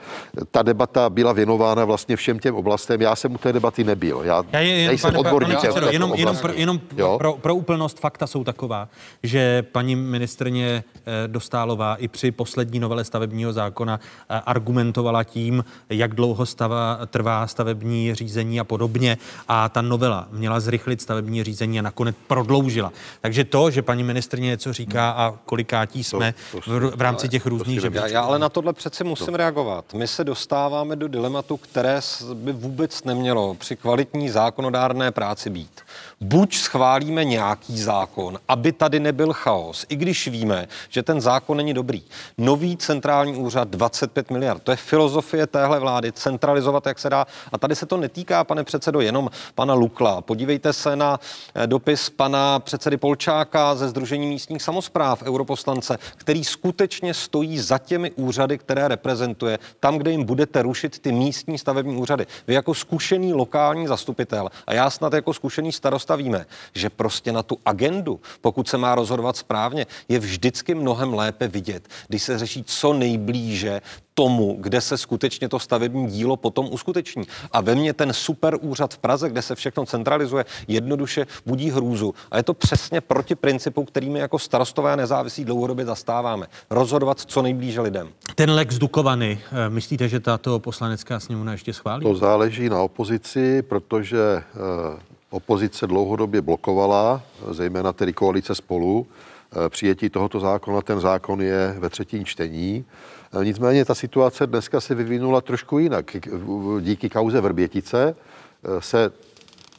ta 0.52 0.62
debata 0.62 1.10
byla 1.10 1.34
věnována 1.34 1.86
vlastně 1.86 2.16
všem 2.16 2.40
těm 2.40 2.56
oblastem. 2.56 3.02
Já 3.02 3.16
jsem 3.16 3.36
u 3.36 3.38
té 3.38 3.54
debaty 3.54 3.84
nebyl. 3.84 4.22
Já, 4.24 4.44
Já 4.52 4.60
je, 4.60 4.68
jen, 4.68 4.88
nejsem 4.88 5.08
pane, 5.08 5.20
odborník. 5.20 5.60
pane 5.74 5.94
jenom, 5.94 6.14
jenom, 6.16 6.38
pro, 6.38 6.54
jenom 6.54 6.80
pro, 7.18 7.34
pro 7.34 7.56
úplnost 7.56 8.00
fakta 8.00 8.28
jsou 8.28 8.44
taková, 8.44 8.87
že 9.24 9.64
paní 9.64 9.96
ministrně 9.96 10.84
eh, 10.96 11.28
Dostálová 11.28 11.96
i 11.96 12.08
při 12.08 12.32
poslední 12.32 12.80
novele 12.80 13.04
stavebního 13.04 13.54
zákona 13.54 14.00
eh, 14.00 14.42
argumentovala 14.46 15.24
tím, 15.24 15.66
jak 15.90 16.16
dlouho 16.16 16.46
stava, 16.46 17.00
trvá 17.08 17.48
stavební 17.48 18.16
řízení 18.16 18.60
a 18.60 18.64
podobně. 18.64 19.18
A 19.48 19.70
ta 19.70 19.82
novela 19.82 20.28
měla 20.32 20.60
zrychlit 20.60 21.02
stavební 21.02 21.44
řízení 21.44 21.80
a 21.80 21.82
nakonec 21.82 22.16
prodloužila. 22.28 22.92
Takže 23.22 23.44
to, 23.44 23.72
že 23.72 23.82
paní 23.82 24.04
ministrně 24.04 24.48
něco 24.48 24.74
říká 24.74 25.12
a 25.12 25.34
kolikátí 25.46 26.04
jsme 26.04 26.34
to, 26.52 26.62
to, 26.62 26.72
v, 26.72 26.96
v 26.96 27.02
rámci 27.02 27.30
těch 27.30 27.46
různých 27.46 27.84
já, 27.92 28.08
já 28.08 28.22
ale 28.22 28.40
na 28.40 28.50
tohle 28.50 28.74
přeci 28.74 29.04
musím 29.04 29.36
reagovat. 29.36 29.94
My 29.94 30.08
se 30.08 30.24
dostáváme 30.24 30.96
do 30.96 31.08
dilematu, 31.08 31.58
které 31.58 32.00
by 32.34 32.52
vůbec 32.52 33.04
nemělo 33.04 33.56
při 33.56 33.76
kvalitní 33.76 34.30
zákonodárné 34.30 35.12
práci 35.12 35.50
být. 35.50 35.82
Buď 36.22 36.56
schválíme 36.56 37.26
nějaký 37.26 37.82
zákon, 37.82 38.40
aby 38.48 38.72
tady 38.72 39.00
nebyl 39.00 39.34
chaos, 39.34 39.86
i 39.90 39.96
když 39.96 40.28
víme, 40.28 40.68
že 40.90 41.04
ten 41.04 41.22
zákon 41.22 41.58
není 41.58 41.74
dobrý. 41.74 42.04
Nový 42.38 42.78
centrální 42.78 43.36
úřad 43.36 43.68
25 43.68 44.32
miliard. 44.32 44.64
To 44.64 44.72
je 44.72 44.78
filozofie 44.78 45.48
téhle 45.48 45.80
vlády, 45.80 46.12
centralizovat, 46.12 46.86
jak 46.86 47.00
se 47.00 47.10
dá. 47.10 47.26
A 47.52 47.58
tady 47.58 47.76
se 47.76 47.86
to 47.86 47.98
netýká, 47.98 48.44
pane 48.44 48.64
předsedo, 48.64 49.02
jenom 49.02 49.30
pana 49.56 49.74
Lukla. 49.74 50.22
Podívejte 50.22 50.74
se 50.74 50.96
na 50.96 51.20
eh, 51.56 51.68
dopis 51.68 52.10
pana 52.10 52.60
předsedy 52.60 52.98
Polčáka 52.98 53.76
ze 53.76 53.90
Združení 53.90 54.28
místních 54.28 54.62
samozpráv, 54.62 55.24
europoslance, 55.24 55.98
který 56.16 56.44
skutečně 56.44 57.14
stojí 57.14 57.60
za 57.60 57.78
těmi 57.78 58.12
úřady, 58.12 58.58
které 58.58 58.88
reprezentuje, 58.88 59.60
tam, 59.80 59.98
kde 59.98 60.12
jim 60.12 60.24
budete 60.24 60.62
rušit 60.62 61.00
ty 61.00 61.12
místní 61.12 61.58
stavební 61.58 61.98
úřady. 61.98 62.28
Vy 62.48 62.54
jako 62.54 62.74
zkušený 62.74 63.34
lokální 63.34 63.88
zastupitel 63.88 64.50
a 64.68 64.74
já 64.74 64.90
snad 64.90 65.14
jako 65.14 65.34
zkušený 65.34 65.72
starosta 65.72 66.07
víme, 66.16 66.46
že 66.74 66.90
prostě 66.90 67.32
na 67.32 67.44
tu 67.44 67.58
agendu, 67.66 68.20
pokud 68.42 68.68
se 68.68 68.78
má 68.78 68.96
rozhodovat 68.96 69.38
správně, 69.38 69.86
je 70.10 70.20
vždycky 70.20 70.76
mnohem 70.76 71.14
lépe 71.14 71.48
vidět, 71.48 71.88
když 72.08 72.24
se 72.24 72.40
řeší 72.40 72.64
co 72.64 72.94
nejblíže 72.94 73.82
tomu, 74.18 74.58
kde 74.60 74.82
se 74.82 74.98
skutečně 74.98 75.50
to 75.50 75.60
stavební 75.60 76.08
dílo 76.08 76.38
potom 76.38 76.68
uskuteční. 76.72 77.24
A 77.52 77.62
ve 77.62 77.76
mně 77.76 77.94
ten 77.94 78.14
super 78.14 78.58
úřad 78.62 78.94
v 78.94 78.98
Praze, 78.98 79.30
kde 79.30 79.42
se 79.42 79.56
všechno 79.56 79.86
centralizuje, 79.86 80.46
jednoduše 80.68 81.28
budí 81.46 81.72
hrůzu. 81.72 82.14
A 82.32 82.38
je 82.38 82.44
to 82.44 82.54
přesně 82.54 83.02
proti 83.02 83.36
principu, 83.36 83.86
kterými 83.86 84.20
jako 84.20 84.40
starostové 84.40 84.96
nezávisí 84.96 85.46
dlouhodobě 85.46 85.86
zastáváme. 85.86 86.48
Rozhodovat 86.70 87.20
co 87.20 87.42
nejblíže 87.42 87.82
lidem. 87.82 88.10
Ten 88.36 88.52
Lex 88.52 88.78
Dukovany, 88.78 89.42
eh, 89.52 89.70
myslíte, 89.70 90.10
že 90.10 90.20
tato 90.20 90.60
poslanecká 90.60 91.20
sněmovna 91.20 91.52
ještě 91.52 91.74
schválí? 91.74 92.04
To 92.04 92.16
záleží 92.16 92.70
na 92.70 92.82
opozici, 92.82 93.62
protože 93.62 94.20
eh, 94.38 95.00
opozice 95.38 95.88
dlouhodobě 95.88 96.42
blokovala, 96.42 97.22
zejména 97.52 97.94
tedy 97.94 98.14
koalice 98.14 98.56
spolu, 98.56 99.08
eh, 99.08 99.70
přijetí 99.70 100.10
tohoto 100.10 100.40
zákona. 100.40 100.82
Ten 100.82 101.00
zákon 101.00 101.42
je 101.42 101.76
ve 101.80 101.90
třetím 101.90 102.26
čtení. 102.26 102.86
Eh, 103.42 103.46
nicméně 103.46 103.86
ta 103.86 103.96
situace 103.96 104.48
dneska 104.48 104.82
se 104.82 104.96
vyvinula 104.96 105.42
trošku 105.42 105.80
jinak. 105.80 106.18
Díky 106.82 107.10
kauze 107.10 107.42
Vrbětice 107.42 108.16
eh, 108.16 108.82
se 108.82 109.12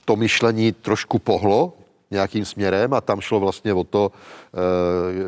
to 0.04 0.16
myšlení 0.16 0.72
trošku 0.72 1.18
pohlo 1.18 1.77
nějakým 2.10 2.44
směrem 2.44 2.94
a 2.94 3.00
tam 3.00 3.20
šlo 3.20 3.40
vlastně 3.40 3.74
o 3.74 3.84
to, 3.84 4.12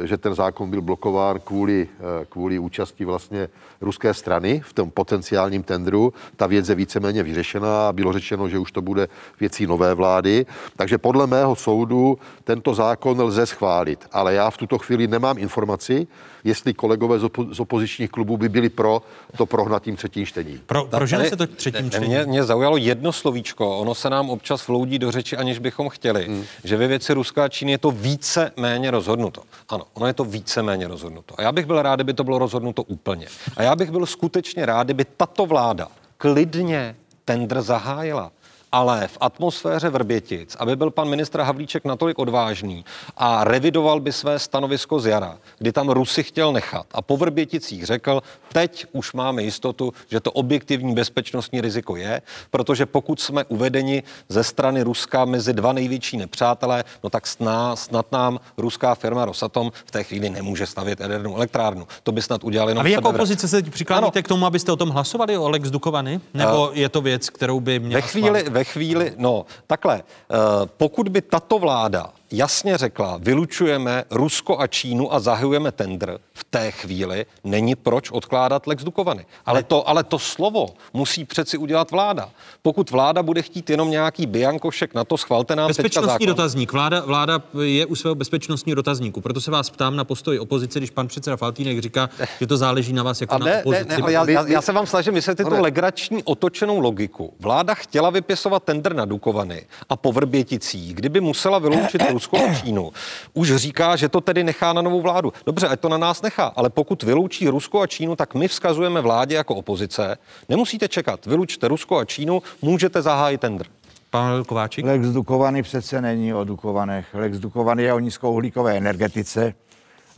že 0.04 0.18
ten 0.18 0.34
zákon 0.34 0.70
byl 0.70 0.82
blokován 0.82 1.40
kvůli, 1.40 1.88
kvůli 2.28 2.58
účasti 2.58 3.04
vlastně 3.04 3.48
ruské 3.80 4.14
strany 4.14 4.60
v 4.64 4.72
tom 4.72 4.90
potenciálním 4.90 5.62
tendru. 5.62 6.12
Ta 6.36 6.46
věc 6.46 6.68
je 6.68 6.74
víceméně 6.74 7.22
vyřešená 7.22 7.88
a 7.88 7.92
bylo 7.92 8.12
řečeno, 8.12 8.48
že 8.48 8.58
už 8.58 8.72
to 8.72 8.82
bude 8.82 9.08
věcí 9.40 9.66
nové 9.66 9.94
vlády. 9.94 10.46
Takže 10.76 10.98
podle 10.98 11.26
mého 11.26 11.56
soudu 11.56 12.18
tento 12.44 12.74
zákon 12.74 13.20
lze 13.20 13.46
schválit. 13.46 14.06
Ale 14.12 14.34
já 14.34 14.50
v 14.50 14.56
tuto 14.56 14.78
chvíli 14.78 15.08
nemám 15.08 15.38
informaci, 15.38 16.06
jestli 16.44 16.74
kolegové 16.74 17.18
z, 17.18 17.24
opo- 17.24 17.54
z 17.54 17.60
opozičních 17.60 18.10
klubů 18.10 18.36
by 18.36 18.48
byli 18.48 18.68
pro 18.68 19.02
to 19.36 19.46
prohnat 19.46 19.82
tím 19.82 19.96
třetím 19.96 20.26
čtení. 20.26 20.60
Pro, 20.66 20.84
prožene 20.84 21.28
se 21.28 21.36
to 21.36 21.46
třetím 21.46 21.90
čtení? 21.90 22.06
Mě, 22.06 22.24
mě 22.26 22.44
zaujalo 22.44 22.76
jedno 22.76 23.12
slovíčko, 23.12 23.78
ono 23.78 23.94
se 23.94 24.10
nám 24.10 24.30
občas 24.30 24.68
vloudí 24.68 24.98
do 24.98 25.10
řeči, 25.10 25.36
aniž 25.36 25.58
bychom 25.58 25.88
chtěli, 25.88 26.24
hmm. 26.24 26.44
Že 26.70 26.76
ve 26.76 26.86
věci 26.86 27.14
Ruska 27.14 27.44
a 27.44 27.48
Číny 27.48 27.72
je 27.72 27.78
to 27.78 27.90
více 27.90 28.52
méně 28.56 28.90
rozhodnuto. 28.90 29.42
Ano, 29.68 29.84
ono 29.94 30.06
je 30.06 30.12
to 30.12 30.24
více 30.24 30.62
méně 30.62 30.88
rozhodnuto. 30.88 31.34
A 31.38 31.42
já 31.42 31.52
bych 31.52 31.66
byl 31.66 31.82
rád, 31.82 31.96
kdyby 31.96 32.14
to 32.14 32.24
bylo 32.24 32.38
rozhodnuto 32.38 32.82
úplně. 32.82 33.26
A 33.56 33.62
já 33.62 33.76
bych 33.76 33.90
byl 33.90 34.06
skutečně 34.06 34.66
rád, 34.66 34.86
kdyby 34.86 35.04
tato 35.04 35.46
vláda 35.46 35.88
klidně 36.18 36.96
tender 37.24 37.62
zahájila 37.62 38.32
ale 38.72 39.08
v 39.08 39.18
atmosféře 39.20 39.88
Vrbětic, 39.88 40.56
aby 40.58 40.76
byl 40.76 40.90
pan 40.90 41.08
ministr 41.08 41.40
Havlíček 41.40 41.84
natolik 41.84 42.18
odvážný 42.18 42.84
a 43.16 43.44
revidoval 43.44 44.00
by 44.00 44.12
své 44.12 44.38
stanovisko 44.38 45.00
z 45.00 45.06
jara, 45.06 45.38
kdy 45.58 45.72
tam 45.72 45.88
Rusy 45.88 46.22
chtěl 46.22 46.52
nechat 46.52 46.86
a 46.92 47.02
po 47.02 47.16
Vrběticích 47.16 47.84
řekl, 47.84 48.22
teď 48.52 48.86
už 48.92 49.12
máme 49.12 49.42
jistotu, 49.42 49.92
že 50.08 50.20
to 50.20 50.32
objektivní 50.32 50.94
bezpečnostní 50.94 51.60
riziko 51.60 51.96
je, 51.96 52.22
protože 52.50 52.86
pokud 52.86 53.20
jsme 53.20 53.44
uvedeni 53.44 54.02
ze 54.28 54.44
strany 54.44 54.82
Ruska 54.82 55.24
mezi 55.24 55.52
dva 55.52 55.72
největší 55.72 56.16
nepřátelé, 56.16 56.84
no 57.04 57.10
tak 57.10 57.26
snad, 57.26 57.76
snad 57.76 58.12
nám 58.12 58.40
ruská 58.56 58.94
firma 58.94 59.24
Rosatom 59.24 59.72
v 59.86 59.90
té 59.90 60.04
chvíli 60.04 60.30
nemůže 60.30 60.66
stavět 60.66 61.00
jadernou 61.00 61.36
elektrárnu. 61.36 61.86
To 62.02 62.12
by 62.12 62.22
snad 62.22 62.44
udělali 62.44 62.70
jenom 62.70 62.80
A 62.80 62.84
vy 62.84 62.90
jako 62.90 63.10
opozice 63.10 63.48
se 63.48 63.62
přikláníte 63.62 64.22
k 64.22 64.28
tomu, 64.28 64.46
abyste 64.46 64.72
o 64.72 64.76
tom 64.76 64.88
hlasovali, 64.88 65.38
o 65.38 65.48
Lex 65.48 65.70
Dukovany? 65.70 66.20
Nebo 66.34 66.68
uh, 66.68 66.76
je 66.76 66.88
to 66.88 67.00
věc, 67.00 67.30
kterou 67.30 67.60
by 67.60 67.78
měla 67.78 68.00
ve 68.00 68.08
chvíli, 68.08 68.44
ve 68.60 68.64
chvíli, 68.64 69.12
no 69.16 69.46
takhle, 69.66 70.02
uh, 70.02 70.66
pokud 70.76 71.08
by 71.08 71.22
tato 71.22 71.58
vláda 71.58 72.12
jasně 72.32 72.78
řekla, 72.78 73.18
vylučujeme 73.22 74.04
Rusko 74.10 74.60
a 74.60 74.66
Čínu 74.66 75.14
a 75.14 75.20
zahajujeme 75.20 75.72
tender, 75.72 76.18
v 76.34 76.44
té 76.44 76.70
chvíli 76.70 77.26
není 77.44 77.74
proč 77.74 78.10
odkládat 78.10 78.66
Lex 78.66 78.84
Dukovany. 78.84 79.26
Ale 79.46 79.62
to, 79.62 79.88
ale 79.88 80.04
to 80.04 80.18
slovo 80.18 80.66
musí 80.92 81.24
přeci 81.24 81.58
udělat 81.58 81.90
vláda. 81.90 82.30
Pokud 82.62 82.90
vláda 82.90 83.22
bude 83.22 83.42
chtít 83.42 83.70
jenom 83.70 83.90
nějaký 83.90 84.26
biankošek 84.26 84.94
na 84.94 85.04
to, 85.04 85.16
schvalte 85.16 85.56
nám 85.56 85.68
Bezpečnostní 85.68 86.26
dotazník. 86.26 86.72
Vláda, 86.72 87.00
vláda 87.00 87.42
je 87.62 87.86
u 87.86 87.94
svého 87.94 88.14
bezpečnostního 88.14 88.76
dotazníku. 88.76 89.20
Proto 89.20 89.40
se 89.40 89.50
vás 89.50 89.70
ptám 89.70 89.96
na 89.96 90.04
postoj 90.04 90.38
opozice, 90.38 90.78
když 90.78 90.90
pan 90.90 91.08
předseda 91.08 91.36
Faltýnek 91.36 91.78
říká, 91.78 92.10
že 92.40 92.46
to 92.46 92.56
záleží 92.56 92.92
na 92.92 93.02
vás 93.02 93.20
jako 93.20 93.34
a 93.34 93.38
na 93.38 93.46
ne, 93.46 93.58
opozici. 93.58 93.88
Ne, 93.88 93.98
ne, 93.98 94.12
já, 94.12 94.30
já, 94.30 94.46
já 94.46 94.62
se 94.62 94.72
vám 94.72 94.86
snažím 94.86 95.14
vysvětlit 95.14 95.44
tu 95.44 95.60
legrační 95.60 96.22
otočenou 96.22 96.80
logiku. 96.80 97.34
Vláda 97.40 97.74
chtěla 97.74 98.10
vypisovat 98.10 98.64
tender 98.64 98.94
na 98.94 99.04
Dukovany 99.04 99.66
a 99.88 99.96
po 99.96 100.12
Vrběticích, 100.12 100.94
kdyby 100.94 101.20
musela 101.20 101.58
vyloučit 101.58 102.02
Rusko 102.20 102.36
a 102.50 102.54
Čínu, 102.54 102.90
už 103.34 103.56
říká, 103.56 103.96
že 103.96 104.08
to 104.08 104.20
tedy 104.20 104.44
nechá 104.44 104.72
na 104.72 104.82
novou 104.82 105.00
vládu. 105.00 105.32
Dobře, 105.46 105.68
ať 105.68 105.80
to 105.80 105.88
na 105.88 105.98
nás 105.98 106.22
nechá, 106.22 106.44
ale 106.56 106.70
pokud 106.70 107.02
vyloučí 107.02 107.48
Rusko 107.48 107.80
a 107.80 107.86
Čínu, 107.86 108.16
tak 108.16 108.34
my 108.34 108.48
vzkazujeme 108.48 109.00
vládě 109.00 109.34
jako 109.34 109.54
opozice, 109.54 110.18
nemusíte 110.48 110.88
čekat, 110.88 111.26
vylučte 111.26 111.68
Rusko 111.68 111.98
a 111.98 112.04
Čínu, 112.04 112.42
můžete 112.62 113.02
zahájit 113.02 113.40
tender. 113.40 113.66
Pan 114.10 114.44
Kováčik? 114.44 114.84
Lex 114.84 115.06
Dukovany 115.08 115.62
přece 115.62 116.00
není 116.00 116.34
o 116.34 116.44
Dukovanech. 116.44 117.06
Lex 117.14 117.38
Dukovany 117.38 117.82
je 117.82 117.92
o 117.92 117.98
nízkouhlíkové 117.98 118.76
energetice. 118.76 119.54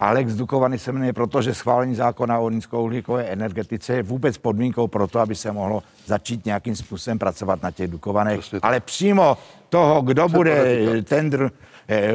A 0.00 0.10
Lex 0.10 0.34
Dukovany 0.34 0.78
se 0.78 0.92
jmenuje 0.92 1.12
proto, 1.12 1.42
že 1.42 1.54
schválení 1.54 1.94
zákona 1.94 2.38
o 2.38 2.50
nízkouhlíkové 2.50 3.24
energetice 3.24 3.92
je 3.94 4.02
vůbec 4.02 4.38
podmínkou 4.38 4.86
pro 4.88 5.06
to, 5.06 5.18
aby 5.18 5.34
se 5.34 5.52
mohlo 5.52 5.82
začít 6.06 6.46
nějakým 6.46 6.76
způsobem 6.76 7.18
pracovat 7.18 7.62
na 7.62 7.70
těch 7.70 7.90
Dukovanech. 7.90 8.40
Ale 8.62 8.80
přímo 8.80 9.36
toho, 9.68 10.02
kdo 10.02 10.28
bude 10.28 10.78
tendr, 11.02 11.50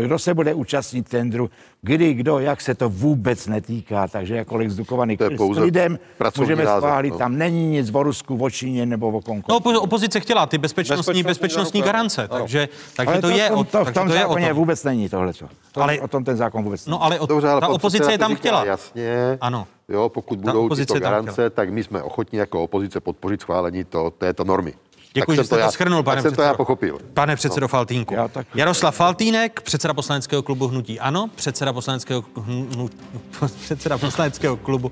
kdo 0.01 0.19
se 0.19 0.33
bude 0.33 0.53
účastnit 0.53 1.09
tendru, 1.09 1.49
kdy, 1.81 2.13
kdo, 2.13 2.39
jak 2.39 2.61
se 2.61 2.75
to 2.75 2.89
vůbec 2.89 3.47
netýká. 3.47 4.07
Takže 4.07 4.35
jako 4.35 4.55
Lex 4.55 4.75
Dukovaný 4.75 5.17
je 5.29 5.37
s 5.53 5.57
lidem 5.57 5.99
můžeme 6.37 6.63
schválit, 6.63 7.09
no. 7.11 7.17
tam 7.17 7.37
není 7.37 7.67
nic 7.69 7.89
o 7.93 8.03
Rusku, 8.03 8.37
o 8.43 8.49
Číně 8.49 8.85
nebo 8.85 9.07
o 9.07 9.21
Konku. 9.21 9.51
No, 9.51 9.59
opo- 9.59 9.81
opozice 9.81 10.19
chtěla 10.19 10.45
ty 10.45 10.57
bezpečnostní, 10.57 11.23
bezpečnostní, 11.23 11.23
Bezpečnostní 11.23 11.81
garance, 11.81 12.15
záruka. 12.21 12.37
takže, 12.39 12.69
takže 12.95 13.11
Ale 13.13 13.21
to, 13.21 13.29
je, 13.29 13.47
to, 13.49 13.55
o, 13.55 13.63
to, 13.63 13.71
to 13.71 13.77
v 13.77 13.83
takže 13.85 13.93
tom 13.99 14.07
to 14.07 14.13
je 14.13 14.25
o 14.25 14.27
zákoně 14.29 14.47
tom. 14.47 14.57
vůbec 14.57 14.83
není 14.83 15.09
tohleto. 15.09 15.45
To, 15.71 15.81
Ale- 15.81 15.93
ale, 15.93 16.01
o 16.01 16.07
tom 16.07 16.23
ten 16.23 16.37
zákon 16.37 16.63
vůbec 16.63 16.85
není. 16.85 16.91
No 16.91 17.03
ale, 17.03 17.19
o, 17.19 17.25
Dobře, 17.25 17.49
ale 17.49 17.61
ta 17.61 17.67
opozice 17.67 18.11
je 18.11 18.17
tam 18.17 18.35
chtěla. 18.35 18.65
Jasně. 18.65 19.37
Ano. 19.41 19.67
Jo, 19.89 20.09
pokud 20.09 20.39
budou 20.39 20.69
tyto 20.69 20.99
garance, 20.99 21.49
tak 21.49 21.69
my 21.69 21.83
jsme 21.83 22.03
ochotní 22.03 22.39
jako 22.39 22.63
opozice 22.63 22.99
podpořit 22.99 23.41
schválení 23.41 23.83
to, 23.83 24.09
této 24.17 24.43
normy. 24.43 24.73
Děkuji, 25.21 25.35
tak 25.37 25.43
že 25.43 25.47
jste 25.47 25.55
to 25.55 25.59
já, 25.59 25.71
schrnul, 25.71 26.03
pane 26.03 26.15
tak 26.15 26.29
jsem 26.29 26.35
to 26.35 26.41
já 26.41 26.47
předsedo. 26.47 26.57
pochopil. 26.57 26.99
Pane 27.13 27.35
předsedo 27.35 27.63
No. 27.63 27.67
Faltínku. 27.67 28.15
Jaroslav 28.55 28.95
Faltýnek, 28.95 29.61
předseda 29.61 29.93
poslaneckého 29.93 30.43
klubu 30.43 30.67
Hnutí 30.67 30.99
Ano, 30.99 31.29
předseda 31.35 31.73
poslaneckého, 31.73 32.23
hnu, 32.45 32.89
předseda 33.61 33.97
poslaneckého 33.97 34.57
klubu, 34.57 34.91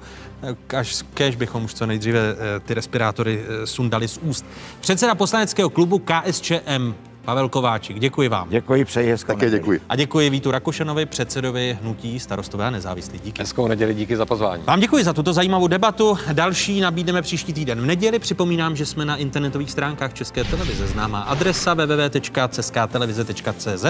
až 0.77 1.03
kež 1.13 1.35
bychom 1.35 1.63
už 1.63 1.73
co 1.73 1.85
nejdříve 1.85 2.19
eh, 2.19 2.59
ty 2.59 2.73
respirátory 2.73 3.43
eh, 3.63 3.67
sundali 3.67 4.07
z 4.07 4.17
úst. 4.17 4.45
Předseda 4.79 5.15
poslaneckého 5.15 5.69
klubu 5.69 5.99
KSČM, 5.99 6.93
Pavel 7.25 7.49
Kováčik, 7.49 7.99
děkuji 7.99 8.29
vám. 8.29 8.49
Děkuji, 8.49 8.85
přeji 8.85 9.11
hezkou 9.11 9.33
Také 9.33 9.49
děkuji. 9.49 9.81
A 9.89 9.95
děkuji 9.95 10.29
Vítu 10.29 10.51
Rakušanovi, 10.51 11.05
předsedovi 11.05 11.77
Hnutí 11.81 12.19
starostové 12.19 12.65
a 12.65 12.69
nezávislí. 12.69 13.19
Díky. 13.23 13.41
Hezkou 13.41 13.67
neděli, 13.67 13.93
díky 13.93 14.17
za 14.17 14.25
pozvání. 14.25 14.63
Vám 14.65 14.79
děkuji 14.79 15.03
za 15.03 15.13
tuto 15.13 15.33
zajímavou 15.33 15.67
debatu. 15.67 16.17
Další 16.33 16.81
nabídneme 16.81 17.21
příští 17.21 17.53
týden 17.53 17.81
v 17.81 17.85
neděli. 17.85 18.19
Připomínám, 18.19 18.75
že 18.75 18.85
jsme 18.85 19.05
na 19.05 19.15
internetových 19.15 19.71
stránkách 19.71 20.13
České 20.13 20.43
televize. 20.43 20.87
Známá 20.87 21.21
adresa 21.21 21.73
www.ceskatelevize.cz 21.73 23.85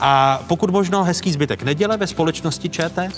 a 0.00 0.42
pokud 0.46 0.70
možno 0.70 1.04
hezký 1.04 1.32
zbytek 1.32 1.62
neděle 1.62 1.96
ve 1.96 2.06
společnosti 2.06 2.68
ČT. 2.68 3.12